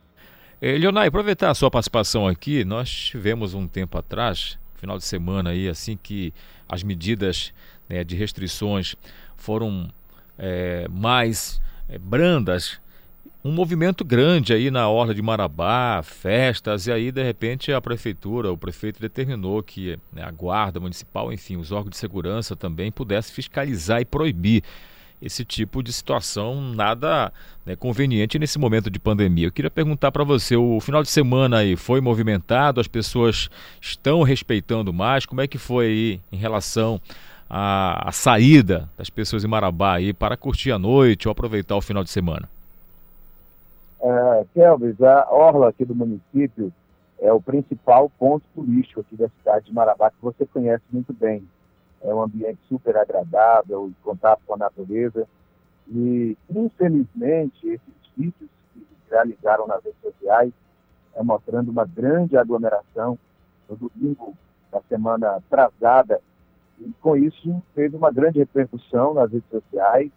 Leonai, 0.61 1.07
aproveitar 1.07 1.51
a 1.51 1.53
sua 1.53 1.71
participação 1.71 2.27
aqui, 2.27 2.65
nós 2.65 2.89
tivemos 2.89 3.53
um 3.53 3.65
tempo 3.65 3.97
atrás, 3.97 4.59
final 4.75 4.97
de 4.97 5.05
semana 5.05 5.51
aí, 5.51 5.69
assim 5.69 5.97
que 6.01 6.33
as 6.67 6.83
medidas 6.83 7.53
né, 7.87 8.03
de 8.03 8.15
restrições 8.15 8.95
foram 9.37 9.89
é, 10.37 10.85
mais 10.89 11.61
é, 11.87 11.97
brandas, 11.97 12.79
um 13.43 13.53
movimento 13.53 14.03
grande 14.03 14.53
aí 14.53 14.69
na 14.69 14.89
orla 14.89 15.15
de 15.15 15.21
Marabá, 15.21 16.01
festas, 16.03 16.87
e 16.87 16.91
aí 16.91 17.09
de 17.09 17.23
repente 17.23 17.71
a 17.71 17.79
prefeitura, 17.79 18.51
o 18.51 18.57
prefeito 18.57 18.99
determinou 18.99 19.63
que 19.63 19.97
né, 20.11 20.23
a 20.23 20.31
guarda 20.31 20.77
municipal, 20.77 21.31
enfim, 21.31 21.55
os 21.55 21.71
órgãos 21.71 21.91
de 21.91 21.97
segurança 21.97 22.53
também 22.53 22.91
pudessem 22.91 23.33
fiscalizar 23.33 24.01
e 24.01 24.05
proibir 24.05 24.61
esse 25.21 25.43
tipo 25.43 25.83
de 25.83 25.91
situação 25.91 26.61
nada 26.61 27.31
né, 27.65 27.75
conveniente 27.75 28.39
nesse 28.39 28.57
momento 28.57 28.89
de 28.89 28.99
pandemia. 28.99 29.47
Eu 29.47 29.51
queria 29.51 29.69
perguntar 29.69 30.11
para 30.11 30.23
você, 30.23 30.55
o 30.55 30.79
final 30.79 31.03
de 31.03 31.09
semana 31.09 31.57
aí 31.57 31.75
foi 31.75 32.01
movimentado, 32.01 32.79
as 32.79 32.87
pessoas 32.87 33.49
estão 33.81 34.23
respeitando 34.23 34.93
mais, 34.93 35.25
como 35.25 35.41
é 35.41 35.47
que 35.47 35.57
foi 35.57 35.85
aí 35.85 36.21
em 36.31 36.37
relação 36.37 36.99
à, 37.49 38.09
à 38.09 38.11
saída 38.11 38.89
das 38.97 39.09
pessoas 39.09 39.43
em 39.43 39.47
Marabá 39.47 39.95
aí 39.95 40.13
para 40.13 40.37
curtir 40.37 40.71
a 40.71 40.79
noite 40.79 41.27
ou 41.27 41.31
aproveitar 41.31 41.75
o 41.75 41.81
final 41.81 42.03
de 42.03 42.09
semana? 42.09 42.49
É, 44.01 44.45
Kelvis, 44.53 45.01
a 45.01 45.27
orla 45.29 45.69
aqui 45.69 45.83
do 45.83 45.93
município 45.93 46.71
é 47.19 47.33
o 47.33 47.41
principal 47.41 48.09
ponto 48.17 48.43
turístico 48.55 49.01
aqui 49.01 49.17
da 49.17 49.27
cidade 49.27 49.65
de 49.65 49.73
Marabá, 49.73 50.09
que 50.09 50.21
você 50.21 50.45
conhece 50.45 50.83
muito 50.89 51.11
bem 51.11 51.43
é 52.01 52.13
um 52.13 52.21
ambiente 52.21 52.59
super 52.67 52.95
agradável, 52.97 53.91
contato 54.03 54.41
com 54.45 54.53
a 54.53 54.57
natureza. 54.57 55.27
E, 55.87 56.37
infelizmente, 56.49 57.67
esses 57.67 58.13
vídeos 58.15 58.49
que 58.73 58.85
realizaram 59.09 59.67
nas 59.67 59.83
redes 59.83 59.99
sociais 60.01 60.53
é 61.15 61.23
mostrando 61.23 61.69
uma 61.69 61.85
grande 61.85 62.37
aglomeração 62.37 63.17
no 63.67 63.75
domingo 63.75 64.35
da 64.71 64.81
semana 64.87 65.35
atrasada. 65.35 66.21
E, 66.79 66.91
com 67.01 67.15
isso, 67.15 67.61
teve 67.75 67.97
uma 67.97 68.11
grande 68.11 68.39
repercussão 68.39 69.13
nas 69.13 69.31
redes 69.31 69.49
sociais, 69.49 70.11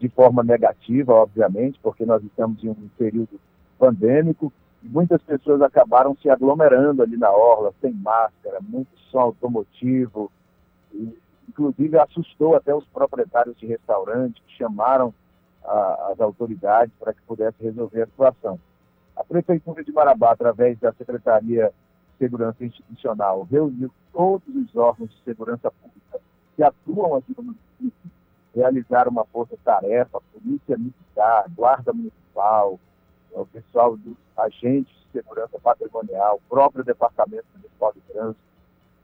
de 0.00 0.08
forma 0.08 0.42
negativa, 0.42 1.12
obviamente, 1.12 1.78
porque 1.80 2.04
nós 2.04 2.22
estamos 2.24 2.62
em 2.64 2.70
um 2.70 2.90
período 2.98 3.40
pandêmico 3.78 4.52
e 4.82 4.88
muitas 4.88 5.22
pessoas 5.22 5.62
acabaram 5.62 6.16
se 6.20 6.28
aglomerando 6.28 7.02
ali 7.02 7.16
na 7.16 7.30
orla, 7.30 7.72
sem 7.80 7.92
máscara, 7.92 8.58
muito 8.60 8.90
som 9.10 9.20
automotivo, 9.20 10.30
inclusive 11.48 11.98
assustou 11.98 12.56
até 12.56 12.74
os 12.74 12.84
proprietários 12.86 13.56
de 13.58 13.66
restaurantes 13.66 14.42
que 14.46 14.56
chamaram 14.56 15.12
a, 15.64 16.10
as 16.12 16.20
autoridades 16.20 16.92
para 16.98 17.12
que 17.12 17.20
pudesse 17.22 17.62
resolver 17.62 18.02
a 18.02 18.06
situação. 18.06 18.58
A 19.16 19.24
Prefeitura 19.24 19.84
de 19.84 19.92
Marabá, 19.92 20.32
através 20.32 20.78
da 20.78 20.92
Secretaria 20.92 21.68
de 21.68 22.18
Segurança 22.18 22.64
Institucional, 22.64 23.46
reuniu 23.50 23.90
todos 24.12 24.48
os 24.54 24.74
órgãos 24.76 25.10
de 25.10 25.22
segurança 25.24 25.70
pública 25.70 26.20
que 26.56 26.62
atuam 26.62 27.16
aqui 27.16 27.34
no 27.36 27.42
município, 27.42 28.10
realizaram 28.54 29.10
uma 29.10 29.24
força-tarefa, 29.26 30.20
Polícia 30.32 30.76
Militar, 30.76 31.46
Guarda 31.54 31.92
Municipal, 31.92 32.78
o 33.32 33.46
pessoal 33.46 33.96
dos 33.96 34.16
agentes 34.36 34.92
de 34.94 35.20
segurança 35.20 35.58
patrimonial, 35.58 36.40
próprio 36.48 36.84
Departamento 36.84 37.46
Municipal 37.54 37.92
de 37.92 38.00
Trânsito, 38.12 38.40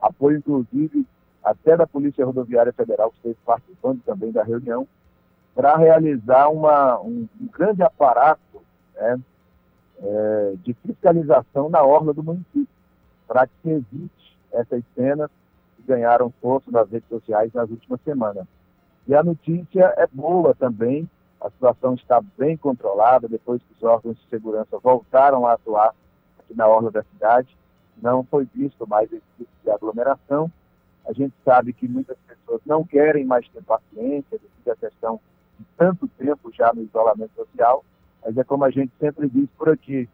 apoio 0.01 0.39
inclusive 0.39 1.07
até 1.43 1.77
da 1.77 1.87
Polícia 1.87 2.25
Rodoviária 2.25 2.73
Federal, 2.73 3.11
que 3.11 3.17
esteve 3.17 3.39
participando 3.45 4.03
também 4.05 4.31
da 4.33 4.43
reunião, 4.43 4.87
para 5.55 5.77
realizar 5.77 6.49
uma, 6.49 7.01
um, 7.01 7.27
um, 7.41 7.47
grande 7.47 7.83
aparato 7.83 8.63
né, 8.95 9.21
é, 10.01 10.55
de 10.63 10.73
fiscalização 10.75 11.69
na 11.69 11.83
orla 11.83 12.15
do 12.15 12.23
município, 12.23 12.69
para 13.27 13.47
que 13.47 13.53
se 13.63 13.71
evite 13.71 14.39
essas 14.53 14.83
cenas 14.95 15.31
que 15.77 15.83
ganharam 15.83 16.33
força 16.41 16.71
nas 16.71 16.89
redes 16.91 17.09
sociais 17.09 17.53
nas 17.53 17.69
últimas 17.71 18.01
semanas. 18.03 18.47
E 19.07 19.15
a 19.15 19.23
notícia 19.23 19.95
é 19.97 20.07
boa 20.07 20.55
também, 20.55 21.09
a 21.41 21.51
situação 21.51 21.95
está 21.95 22.21
bem 22.37 22.57
controlada, 22.57 23.29
depois 23.29 23.63
que 23.63 23.73
os 23.73 23.83
órgãos 23.83 24.17
de 24.17 24.29
segurança 24.29 24.79
voltaram 24.79 25.47
a 25.47 25.55
atuar 25.55 25.95
aqui 26.39 26.55
na 26.55 26.67
orla 26.67 26.91
da 26.91 27.03
cidade, 27.03 27.57
não 28.01 28.23
foi 28.25 28.47
visto 28.55 28.87
mais 28.87 29.13
esse 29.13 29.25
tipo 29.37 29.51
de 29.65 29.71
aglomeração, 29.71 30.51
a 31.09 31.13
gente 31.15 31.35
sabe 31.43 31.73
que 31.73 31.89
muitas 31.89 32.19
pessoas 32.19 32.61
não 32.67 32.85
querem 32.85 33.25
mais 33.25 33.49
ter 33.49 33.63
paciência 33.63 34.39
devido 34.39 34.71
à 34.71 34.77
questão 34.77 35.19
de 35.59 35.65
tanto 35.77 36.07
tempo 36.07 36.53
já 36.53 36.71
no 36.75 36.83
isolamento 36.83 37.33
social, 37.35 37.83
mas 38.23 38.37
é 38.37 38.45
como 38.45 38.65
a 38.65 38.71
gente 38.71 38.93
sempre 39.01 39.29
diz 39.29 39.49
por 39.57 39.71
aqui, 39.71 40.07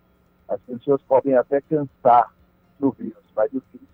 as 0.49 0.61
pessoas 0.61 1.03
podem 1.03 1.35
até 1.35 1.61
cansar 1.62 2.33
do 2.79 2.93
vírus, 2.93 3.25
mas 3.35 3.53
o 3.53 3.62
vírus 3.73 3.89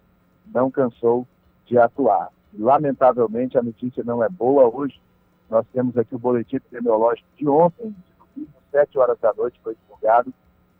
não 0.52 0.70
cansou 0.70 1.26
de 1.64 1.78
atuar. 1.78 2.28
Lamentavelmente, 2.58 3.56
a 3.56 3.62
notícia 3.62 4.04
não 4.04 4.22
é 4.22 4.28
boa 4.28 4.68
hoje. 4.68 5.00
Nós 5.48 5.64
temos 5.72 5.96
aqui 5.96 6.14
o 6.14 6.18
boletim 6.18 6.56
epidemiológico 6.56 7.28
de 7.36 7.48
ontem, 7.48 7.90
de 7.90 7.96
domingo, 8.18 8.52
7 8.70 8.98
horas 8.98 9.18
da 9.20 9.32
noite, 9.32 9.58
foi 9.62 9.74
divulgado. 9.74 10.34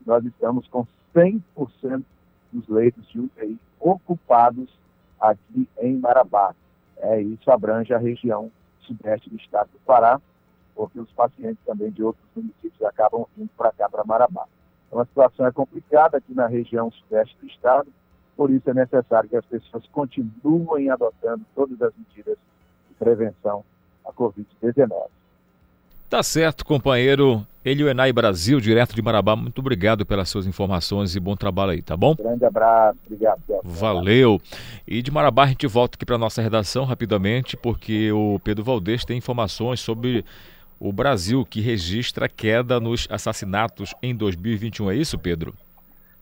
Nós 0.05 0.23
estamos 0.25 0.69
com 0.69 0.87
100% 1.15 2.05
dos 2.53 2.69
leitos 2.69 3.09
de 3.09 3.21
UTI 3.21 3.59
ocupados 3.79 4.69
aqui 5.21 5.69
em 5.79 5.97
Marabá. 5.97 6.55
É, 6.99 7.21
isso 7.21 7.51
abrange 7.51 7.93
a 7.93 7.99
região 7.99 8.51
sudeste 8.81 9.31
do 9.31 9.37
estado 9.37 9.71
do 9.71 9.79
Pará, 9.81 10.21
porque 10.75 10.99
os 10.99 11.11
pacientes 11.13 11.63
também 11.65 11.91
de 11.91 12.03
outros 12.03 12.25
municípios 12.35 12.83
acabam 12.83 13.27
indo 13.37 13.51
para 13.57 13.73
cá, 13.73 13.89
para 13.89 14.05
Marabá. 14.05 14.47
Então 14.87 15.01
a 15.01 15.07
situação 15.07 15.47
é 15.47 15.53
complicada 15.53 16.19
aqui 16.19 16.35
na 16.35 16.47
região 16.47 16.91
sudeste 16.91 17.37
do 17.41 17.47
estado, 17.47 17.93
por 18.37 18.51
isso 18.51 18.69
é 18.71 18.75
necessário 18.75 19.29
que 19.29 19.37
as 19.37 19.45
pessoas 19.45 19.87
continuem 19.89 20.91
adotando 20.91 21.45
todas 21.55 21.81
as 21.83 21.93
medidas 21.97 22.39
de 22.89 22.95
prevenção 22.95 23.65
à 24.05 24.13
Covid-19. 24.13 25.20
Tá 26.11 26.25
certo, 26.25 26.65
companheiro 26.65 27.47
Elioenai 27.65 28.13
Brasil, 28.13 28.59
direto 28.59 28.97
de 28.97 29.01
Marabá. 29.01 29.37
Muito 29.37 29.61
obrigado 29.61 30.05
pelas 30.05 30.29
suas 30.29 30.45
informações 30.45 31.15
e 31.15 31.21
bom 31.21 31.37
trabalho 31.37 31.71
aí, 31.71 31.81
tá 31.81 31.97
bom? 31.97 32.17
Grande 32.17 32.45
abraço, 32.45 32.99
obrigado. 33.07 33.41
Valeu. 33.63 34.41
E 34.89 35.03
de 35.03 35.11
Marabá 35.13 35.45
a 35.45 35.47
gente 35.47 35.69
volta 35.69 35.97
aqui 35.97 36.05
para 36.05 36.19
nossa 36.19 36.43
redação 36.43 36.85
rapidamente, 36.85 37.57
porque 37.57 38.11
o 38.11 38.41
Pedro 38.43 38.65
Valdez 38.65 39.05
tem 39.05 39.19
informações 39.19 39.79
sobre 39.79 40.25
o 40.81 40.93
Brasil 40.93 41.47
que 41.49 41.61
registra 41.61 42.29
queda 42.29 42.81
nos 42.81 43.07
assassinatos 43.09 43.95
em 44.03 44.13
2021. 44.13 44.91
É 44.91 44.97
isso, 44.97 45.17
Pedro? 45.17 45.55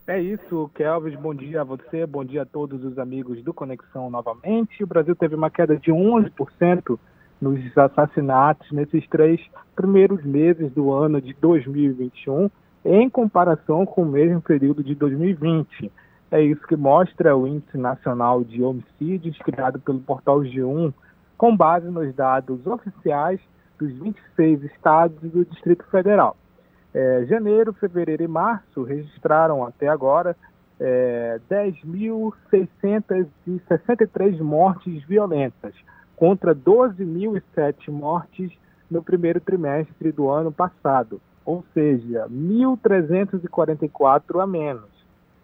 É 0.06 0.20
isso, 0.20 0.70
Kelvis. 0.74 1.18
Bom 1.18 1.34
dia 1.34 1.62
a 1.62 1.64
você, 1.64 2.04
bom 2.04 2.26
dia 2.26 2.42
a 2.42 2.46
todos 2.46 2.84
os 2.84 2.98
amigos 2.98 3.42
do 3.42 3.54
Conexão 3.54 4.10
novamente. 4.10 4.84
O 4.84 4.86
Brasil 4.86 5.16
teve 5.16 5.34
uma 5.34 5.48
queda 5.48 5.78
de 5.78 5.90
11% 5.90 6.98
nos 7.40 7.60
assassinatos 7.76 8.70
nesses 8.72 9.06
três 9.08 9.40
primeiros 9.76 10.24
meses 10.24 10.72
do 10.72 10.92
ano 10.92 11.20
de 11.20 11.34
2021, 11.34 12.50
em 12.84 13.08
comparação 13.08 13.86
com 13.86 14.02
o 14.02 14.06
mesmo 14.06 14.40
período 14.40 14.82
de 14.82 14.94
2020. 14.94 15.92
É 16.30 16.42
isso 16.42 16.66
que 16.66 16.76
mostra 16.76 17.36
o 17.36 17.46
Índice 17.46 17.78
Nacional 17.78 18.44
de 18.44 18.62
Homicídios, 18.62 19.38
criado 19.38 19.80
pelo 19.80 20.00
portal 20.00 20.40
G1, 20.40 20.92
com 21.36 21.56
base 21.56 21.88
nos 21.88 22.14
dados 22.14 22.66
oficiais 22.66 23.40
dos 23.78 23.92
26 23.92 24.64
estados 24.64 25.16
e 25.22 25.28
do 25.28 25.44
Distrito 25.44 25.84
Federal. 25.90 26.36
É, 26.92 27.24
janeiro, 27.26 27.72
fevereiro 27.72 28.24
e 28.24 28.28
março 28.28 28.82
registraram 28.82 29.64
até 29.64 29.88
agora 29.88 30.36
é, 30.80 31.40
10.663 31.50 34.40
mortes 34.40 35.04
violentas, 35.04 35.74
contra 36.18 36.54
12.007 36.54 37.90
mortes 37.90 38.50
no 38.90 39.02
primeiro 39.02 39.40
trimestre 39.40 40.10
do 40.10 40.28
ano 40.28 40.50
passado, 40.50 41.20
ou 41.44 41.64
seja, 41.72 42.26
1.344 42.28 44.42
a 44.42 44.46
menos. 44.46 44.88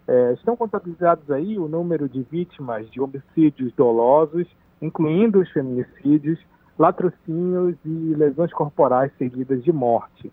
É, 0.07 0.33
estão 0.33 0.57
contabilizados 0.57 1.31
aí 1.31 1.57
o 1.57 1.67
número 1.67 2.09
de 2.09 2.21
vítimas 2.23 2.89
de 2.91 2.99
homicídios 2.99 3.71
dolosos, 3.73 4.45
incluindo 4.81 5.39
os 5.39 5.49
feminicídios, 5.49 6.37
latrocínios 6.77 7.77
e 7.85 8.13
lesões 8.13 8.51
corporais 8.51 9.13
seguidas 9.17 9.63
de 9.63 9.71
morte. 9.71 10.29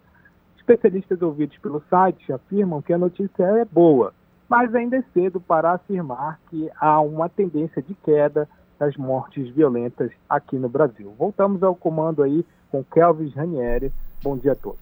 Especialistas 0.56 1.23
ouvidos 1.23 1.56
pelo 1.59 1.81
site 1.89 2.32
afirmam 2.32 2.82
que 2.82 2.93
a 2.93 2.98
notícia 2.98 3.44
é 3.44 3.64
boa, 3.64 4.12
mas 4.48 4.74
ainda 4.74 4.97
é 4.97 5.05
cedo 5.14 5.40
para 5.40 5.70
afirmar 5.70 6.40
que 6.51 6.69
há 6.78 7.01
uma 7.01 7.28
tendência 7.28 7.81
de 7.81 7.94
queda 7.94 8.48
das 8.83 8.97
mortes 8.97 9.49
violentas 9.55 10.11
aqui 10.29 10.57
no 10.57 10.69
Brasil. 10.69 11.15
Voltamos 11.17 11.63
ao 11.63 11.73
comando 11.73 12.21
aí 12.21 12.45
com 12.69 12.83
Kelvis 12.83 13.33
Ranieri. 13.33 13.93
Bom 14.21 14.37
dia 14.37 14.51
a 14.51 14.57
todos. 14.57 14.81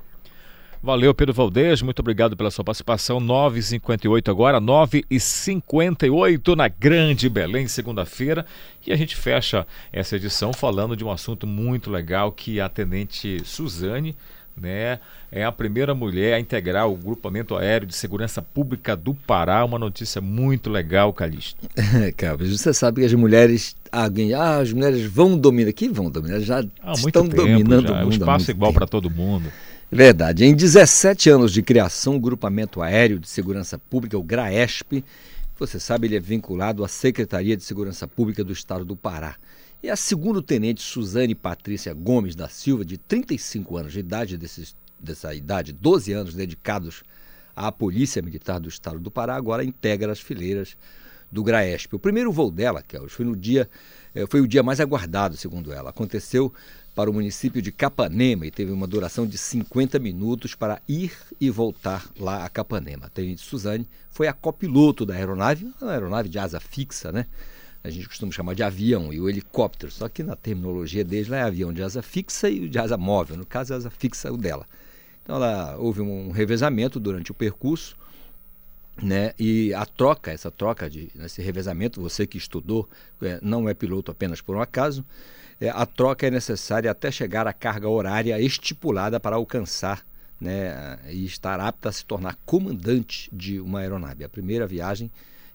Valeu, 0.82 1.14
Pedro 1.14 1.34
Valdez, 1.34 1.82
muito 1.82 1.98
obrigado 1.98 2.34
pela 2.34 2.50
sua 2.50 2.64
participação. 2.64 3.20
9h58 3.20 4.30
agora, 4.30 4.58
9h58 4.58 6.56
na 6.56 6.66
Grande 6.68 7.28
Belém, 7.28 7.68
segunda-feira. 7.68 8.46
E 8.86 8.90
a 8.90 8.96
gente 8.96 9.14
fecha 9.14 9.66
essa 9.92 10.16
edição 10.16 10.54
falando 10.54 10.96
de 10.96 11.04
um 11.04 11.10
assunto 11.10 11.46
muito 11.46 11.90
legal 11.90 12.32
que 12.32 12.58
a 12.58 12.70
tenente 12.70 13.44
Suzane 13.44 14.16
né? 14.60 14.98
É 15.32 15.44
a 15.44 15.52
primeira 15.52 15.94
mulher 15.94 16.34
a 16.34 16.40
integrar 16.40 16.88
o 16.88 16.96
grupamento 16.96 17.56
aéreo 17.56 17.86
de 17.86 17.94
segurança 17.94 18.42
pública 18.42 18.96
do 18.96 19.14
Pará. 19.14 19.64
Uma 19.64 19.78
notícia 19.78 20.20
muito 20.20 20.68
legal, 20.68 21.12
Calixto. 21.12 21.68
Carlos, 22.16 22.58
você 22.58 22.74
sabe 22.74 23.00
que 23.00 23.06
as 23.06 23.14
mulheres, 23.14 23.76
alguém, 23.90 24.34
ah, 24.34 24.58
as 24.58 24.72
mulheres 24.72 25.04
vão 25.04 25.36
dominar, 25.38 25.72
que 25.72 25.88
vão 25.88 26.10
dominar, 26.10 26.40
já 26.40 26.58
Há 26.82 26.92
estão 26.92 27.22
muito 27.22 27.36
tempo 27.36 27.36
dominando 27.36 27.88
já. 27.88 27.92
o 27.94 27.96
mundo. 27.98 28.08
O 28.08 28.12
espaço 28.12 28.50
é 28.50 28.54
igual 28.54 28.72
para 28.72 28.86
todo 28.86 29.10
mundo. 29.10 29.50
Verdade. 29.90 30.44
Em 30.44 30.54
17 30.54 31.30
anos 31.30 31.52
de 31.52 31.62
criação, 31.62 32.16
o 32.16 32.20
Grupamento 32.20 32.80
Aéreo 32.80 33.18
de 33.18 33.28
Segurança 33.28 33.76
Pública, 33.78 34.16
o 34.16 34.22
GRAESP, 34.22 35.04
você 35.58 35.78
sabe, 35.78 36.06
ele 36.06 36.16
é 36.16 36.20
vinculado 36.20 36.82
à 36.84 36.88
Secretaria 36.88 37.56
de 37.56 37.62
Segurança 37.62 38.08
Pública 38.08 38.42
do 38.42 38.52
Estado 38.52 38.84
do 38.84 38.96
Pará. 38.96 39.34
E 39.82 39.88
a 39.88 39.96
segundo-tenente 39.96 40.82
Suzane 40.82 41.34
Patrícia 41.34 41.94
Gomes 41.94 42.34
da 42.34 42.50
Silva, 42.50 42.84
de 42.84 42.98
35 42.98 43.78
anos 43.78 43.92
de 43.94 44.00
idade, 44.00 44.36
desses, 44.36 44.76
dessa 44.98 45.34
idade, 45.34 45.72
12 45.72 46.12
anos 46.12 46.34
dedicados 46.34 47.02
à 47.56 47.72
Polícia 47.72 48.20
Militar 48.20 48.60
do 48.60 48.68
Estado 48.68 49.00
do 49.00 49.10
Pará, 49.10 49.34
agora 49.34 49.64
integra 49.64 50.12
as 50.12 50.20
fileiras 50.20 50.76
do 51.32 51.42
GRAESP. 51.42 51.96
O 51.96 51.98
primeiro 51.98 52.30
voo 52.30 52.50
dela, 52.50 52.82
Kelvis, 52.82 53.14
foi 53.14 53.24
no 53.24 53.34
dia, 53.34 53.70
eh, 54.14 54.26
foi 54.28 54.42
o 54.42 54.48
dia 54.48 54.62
mais 54.62 54.80
aguardado, 54.80 55.38
segundo 55.38 55.72
ela. 55.72 55.88
Aconteceu 55.88 56.52
para 56.94 57.08
o 57.08 57.14
município 57.14 57.62
de 57.62 57.72
Capanema 57.72 58.44
e 58.44 58.50
teve 58.50 58.72
uma 58.72 58.86
duração 58.86 59.26
de 59.26 59.38
50 59.38 59.98
minutos 59.98 60.54
para 60.54 60.82
ir 60.86 61.16
e 61.40 61.48
voltar 61.48 62.06
lá 62.18 62.44
a 62.44 62.50
Capanema. 62.50 63.06
A 63.06 63.08
tenente 63.08 63.40
Suzane 63.40 63.88
foi 64.10 64.28
a 64.28 64.34
copiloto 64.34 65.06
da 65.06 65.14
aeronave, 65.14 65.72
uma 65.80 65.92
aeronave 65.92 66.28
de 66.28 66.38
asa 66.38 66.60
fixa, 66.60 67.10
né? 67.10 67.24
A 67.82 67.90
gente 67.90 68.08
costuma 68.08 68.30
chamar 68.30 68.54
de 68.54 68.62
avião 68.62 69.12
e 69.12 69.20
o 69.20 69.28
helicóptero, 69.28 69.90
só 69.90 70.08
que 70.08 70.22
na 70.22 70.36
terminologia 70.36 71.02
deles 71.02 71.28
lá 71.28 71.38
é 71.38 71.42
avião 71.42 71.72
de 71.72 71.82
asa 71.82 72.02
fixa 72.02 72.50
e 72.50 72.68
de 72.68 72.78
asa 72.78 72.96
móvel. 72.96 73.36
No 73.36 73.46
caso, 73.46 73.72
asa 73.72 73.90
fixa 73.90 74.28
é 74.28 74.30
o 74.30 74.36
dela. 74.36 74.66
Então, 75.22 75.36
ela, 75.36 75.76
houve 75.78 76.00
um 76.00 76.30
revezamento 76.30 77.00
durante 77.00 77.30
o 77.30 77.34
percurso 77.34 77.96
né? 79.02 79.32
E 79.38 79.72
a 79.74 79.86
troca, 79.86 80.30
essa 80.30 80.50
troca 80.50 80.88
de 80.88 81.10
esse 81.20 81.40
revezamento, 81.42 82.00
você 82.00 82.26
que 82.26 82.38
estudou, 82.38 82.88
é, 83.22 83.38
não 83.42 83.68
é 83.68 83.74
piloto 83.74 84.10
apenas 84.10 84.40
por 84.40 84.56
um 84.56 84.60
acaso, 84.60 85.04
é, 85.60 85.68
a 85.68 85.86
troca 85.86 86.26
é 86.26 86.30
necessária 86.30 86.90
até 86.90 87.10
chegar 87.10 87.46
à 87.46 87.52
carga 87.52 87.88
horária 87.88 88.40
estipulada 88.40 89.18
para 89.18 89.36
alcançar, 89.36 90.04
né? 90.40 90.98
E 91.08 91.24
estar 91.24 91.60
apta 91.60 91.88
a 91.88 91.92
se 91.92 92.04
tornar 92.04 92.36
comandante 92.46 93.28
de 93.32 93.60
uma 93.60 93.80
aeronave. 93.80 94.24
A 94.24 94.28
primeira 94.28 94.66
viagem, 94.66 95.10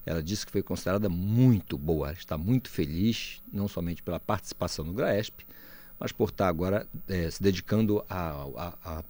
ela 0.06 0.22
disse 0.22 0.46
que 0.46 0.52
foi 0.52 0.62
considerada 0.62 1.08
muito 1.08 1.76
boa, 1.76 2.12
está 2.12 2.38
muito 2.38 2.70
feliz, 2.70 3.42
não 3.52 3.66
somente 3.66 4.04
pela 4.04 4.20
participação 4.20 4.84
no 4.84 4.92
GRAESP, 4.92 5.44
mas 5.98 6.12
por 6.12 6.28
estar 6.28 6.46
agora 6.46 6.86
é, 7.08 7.28
se 7.28 7.42
dedicando 7.42 8.04
à 8.08 9.02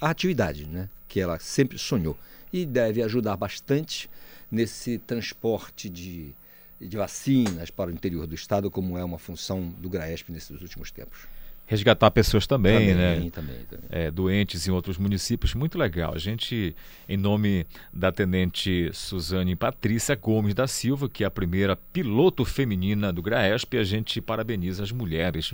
atividade, 0.00 0.64
né? 0.66 0.88
Que 1.06 1.20
ela 1.20 1.38
sempre 1.38 1.78
sonhou 1.78 2.18
e 2.50 2.64
deve 2.64 3.02
ajudar 3.02 3.36
bastante 3.36 4.08
nesse 4.50 4.96
transporte 4.98 5.90
de, 5.90 6.34
de 6.80 6.96
vacinas 6.96 7.70
para 7.70 7.90
o 7.90 7.92
interior 7.92 8.26
do 8.26 8.34
estado, 8.34 8.70
como 8.70 8.96
é 8.96 9.04
uma 9.04 9.18
função 9.18 9.68
do 9.68 9.90
GRAESP 9.90 10.32
nesses 10.32 10.62
últimos 10.62 10.90
tempos. 10.90 11.28
Resgatar 11.70 12.10
pessoas 12.10 12.46
também, 12.46 12.78
Também, 12.78 12.94
né? 12.94 13.30
também, 13.30 13.58
também. 13.68 13.86
É, 13.90 14.10
doentes 14.10 14.66
em 14.66 14.70
outros 14.70 14.96
municípios, 14.96 15.52
muito 15.52 15.76
legal. 15.76 16.14
A 16.14 16.18
gente, 16.18 16.74
em 17.06 17.16
nome 17.18 17.66
da 17.92 18.10
tenente 18.10 18.88
Suzane 18.94 19.54
Patrícia 19.54 20.16
Gomes 20.16 20.54
da 20.54 20.66
Silva, 20.66 21.10
que 21.10 21.24
é 21.24 21.26
a 21.26 21.30
primeira 21.30 21.76
piloto 21.76 22.42
feminina 22.42 23.12
do 23.12 23.20
GRAESP, 23.20 23.76
a 23.76 23.84
gente 23.84 24.18
parabeniza 24.18 24.82
as 24.82 24.90
mulheres. 24.90 25.52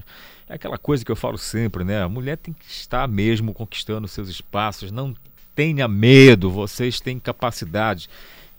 É 0.49 0.55
aquela 0.55 0.79
coisa 0.79 1.05
que 1.05 1.11
eu 1.11 1.17
falo 1.17 1.37
sempre, 1.37 1.83
né? 1.83 2.01
A 2.01 2.09
mulher 2.09 2.37
tem 2.37 2.55
que 2.55 2.71
estar 2.71 3.09
mesmo 3.09 3.53
conquistando 3.53 4.07
seus 4.07 4.29
espaços, 4.29 4.93
não 4.93 5.17
tenha 5.53 5.89
medo, 5.89 6.49
vocês 6.49 7.01
têm 7.01 7.19
capacidade. 7.19 8.09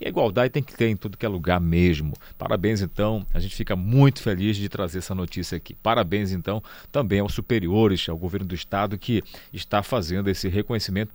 E 0.00 0.06
a 0.06 0.08
igualdade 0.08 0.50
tem 0.50 0.62
que 0.62 0.74
ter 0.74 0.88
em 0.88 0.96
tudo 0.96 1.16
que 1.16 1.24
é 1.24 1.28
lugar 1.28 1.60
mesmo. 1.60 2.12
Parabéns, 2.36 2.82
então. 2.82 3.26
A 3.32 3.40
gente 3.40 3.54
fica 3.54 3.74
muito 3.74 4.20
feliz 4.20 4.56
de 4.56 4.68
trazer 4.68 4.98
essa 4.98 5.14
notícia 5.14 5.56
aqui. 5.56 5.74
Parabéns, 5.74 6.32
então, 6.32 6.62
também 6.92 7.20
aos 7.20 7.32
superiores, 7.32 8.08
ao 8.08 8.16
governo 8.16 8.46
do 8.46 8.54
Estado, 8.54 8.98
que 8.98 9.22
está 9.52 9.82
fazendo 9.82 10.28
esse 10.28 10.48
reconhecimento 10.48 11.12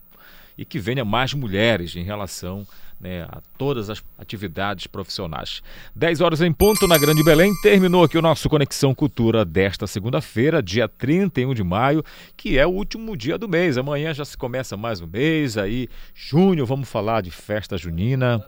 e 0.57 0.65
que 0.65 0.79
venha 0.79 1.05
mais 1.05 1.33
mulheres 1.33 1.95
em 1.95 2.03
relação 2.03 2.67
né, 3.01 3.23
a 3.23 3.41
todas 3.57 3.89
as 3.89 4.03
atividades 4.17 4.85
profissionais. 4.85 5.61
10 5.95 6.21
horas 6.21 6.41
em 6.41 6.53
ponto 6.53 6.87
na 6.87 6.97
Grande 6.97 7.23
Belém. 7.23 7.51
Terminou 7.61 8.03
aqui 8.03 8.17
o 8.17 8.21
nosso 8.21 8.47
Conexão 8.47 8.93
Cultura 8.93 9.43
desta 9.43 9.87
segunda-feira, 9.87 10.61
dia 10.61 10.87
31 10.87 11.53
de 11.53 11.63
maio, 11.63 12.03
que 12.37 12.59
é 12.59 12.65
o 12.65 12.69
último 12.69 13.17
dia 13.17 13.37
do 13.37 13.49
mês. 13.49 13.77
Amanhã 13.77 14.13
já 14.13 14.23
se 14.23 14.37
começa 14.37 14.77
mais 14.77 15.01
um 15.01 15.07
mês, 15.07 15.57
aí 15.57 15.89
junho 16.13 16.65
vamos 16.65 16.87
falar 16.87 17.21
de 17.21 17.31
festa 17.31 17.77
junina. 17.77 18.45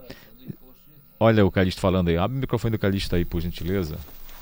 Olha 1.24 1.45
o 1.45 1.50
Calixto 1.50 1.80
falando 1.80 2.10
aí. 2.10 2.18
Abre 2.18 2.36
o 2.36 2.41
microfone 2.41 2.74
do 2.74 2.78
Calixto 2.78 3.16
aí, 3.16 3.24
por 3.24 3.40
gentileza. 3.40 3.95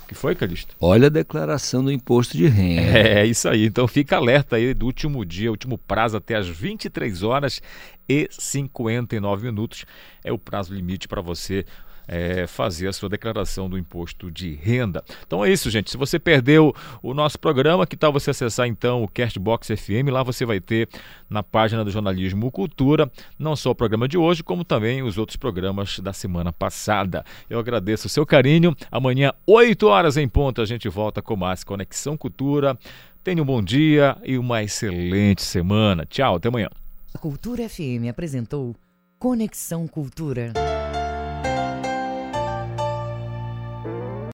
O 0.03 0.08
que 0.08 0.16
foi, 0.16 0.34
Calixto? 0.34 0.76
Olha 0.82 1.06
a 1.06 1.10
declaração 1.12 1.84
do 1.84 1.91
imposto 1.91 2.36
de 2.36 2.48
renda. 2.48 2.98
É, 2.98 3.24
isso 3.24 3.48
aí. 3.48 3.68
Então 3.68 3.88
fica 3.88 4.18
alerta 4.18 4.56
aí 4.56 4.74
do 4.74 4.88
último 4.88 5.24
dia, 5.24 5.52
último 5.52 5.78
prazo 5.78 6.18
até 6.18 6.36
as 6.36 6.48
23 6.48 7.22
horas 7.22 7.62
e 8.10 8.28
59 8.32 9.45
minutos. 9.45 9.86
É 10.24 10.32
o 10.32 10.40
prazo 10.40 10.74
limite 10.74 11.08
para 11.08 11.22
você 11.22 11.66
é, 12.11 12.45
fazer 12.45 12.89
a 12.89 12.93
sua 12.93 13.07
declaração 13.07 13.69
do 13.69 13.77
imposto 13.77 14.29
de 14.29 14.53
renda. 14.53 15.01
Então 15.25 15.45
é 15.45 15.49
isso, 15.49 15.69
gente. 15.69 15.89
Se 15.89 15.95
você 15.95 16.19
perdeu 16.19 16.75
o 17.01 17.13
nosso 17.13 17.39
programa, 17.39 17.88
que 17.88 17.95
tal 17.95 18.11
você 18.11 18.31
acessar 18.31 18.67
então 18.67 19.01
o 19.01 19.07
Castbox 19.07 19.67
FM? 19.67 20.11
Lá 20.11 20.21
você 20.21 20.45
vai 20.45 20.59
ter 20.59 20.89
na 21.29 21.41
página 21.41 21.85
do 21.85 21.89
Jornalismo 21.89 22.51
Cultura, 22.51 23.09
não 23.39 23.55
só 23.55 23.71
o 23.71 23.75
programa 23.75 24.09
de 24.09 24.17
hoje, 24.17 24.43
como 24.43 24.65
também 24.65 25.01
os 25.01 25.17
outros 25.17 25.38
programas 25.38 25.99
da 25.99 26.11
semana 26.11 26.51
passada. 26.51 27.23
Eu 27.49 27.57
agradeço 27.57 28.07
o 28.07 28.09
seu 28.09 28.25
carinho. 28.25 28.75
Amanhã, 28.91 29.31
8 29.47 29.88
horas 29.88 30.17
em 30.17 30.27
ponto, 30.27 30.61
a 30.61 30.65
gente 30.65 30.89
volta 30.89 31.21
com 31.21 31.38
mais 31.38 31.63
Conexão 31.63 32.17
Cultura. 32.17 32.77
Tenha 33.23 33.41
um 33.41 33.45
bom 33.45 33.61
dia 33.61 34.17
e 34.25 34.38
uma 34.38 34.61
excelente 34.61 35.43
semana. 35.43 36.05
Tchau, 36.05 36.35
até 36.35 36.49
amanhã. 36.49 36.67
A 37.13 37.17
Cultura 37.17 37.69
FM 37.69 38.09
apresentou 38.09 38.75
Conexão 39.17 39.88
Cultura. 39.88 40.51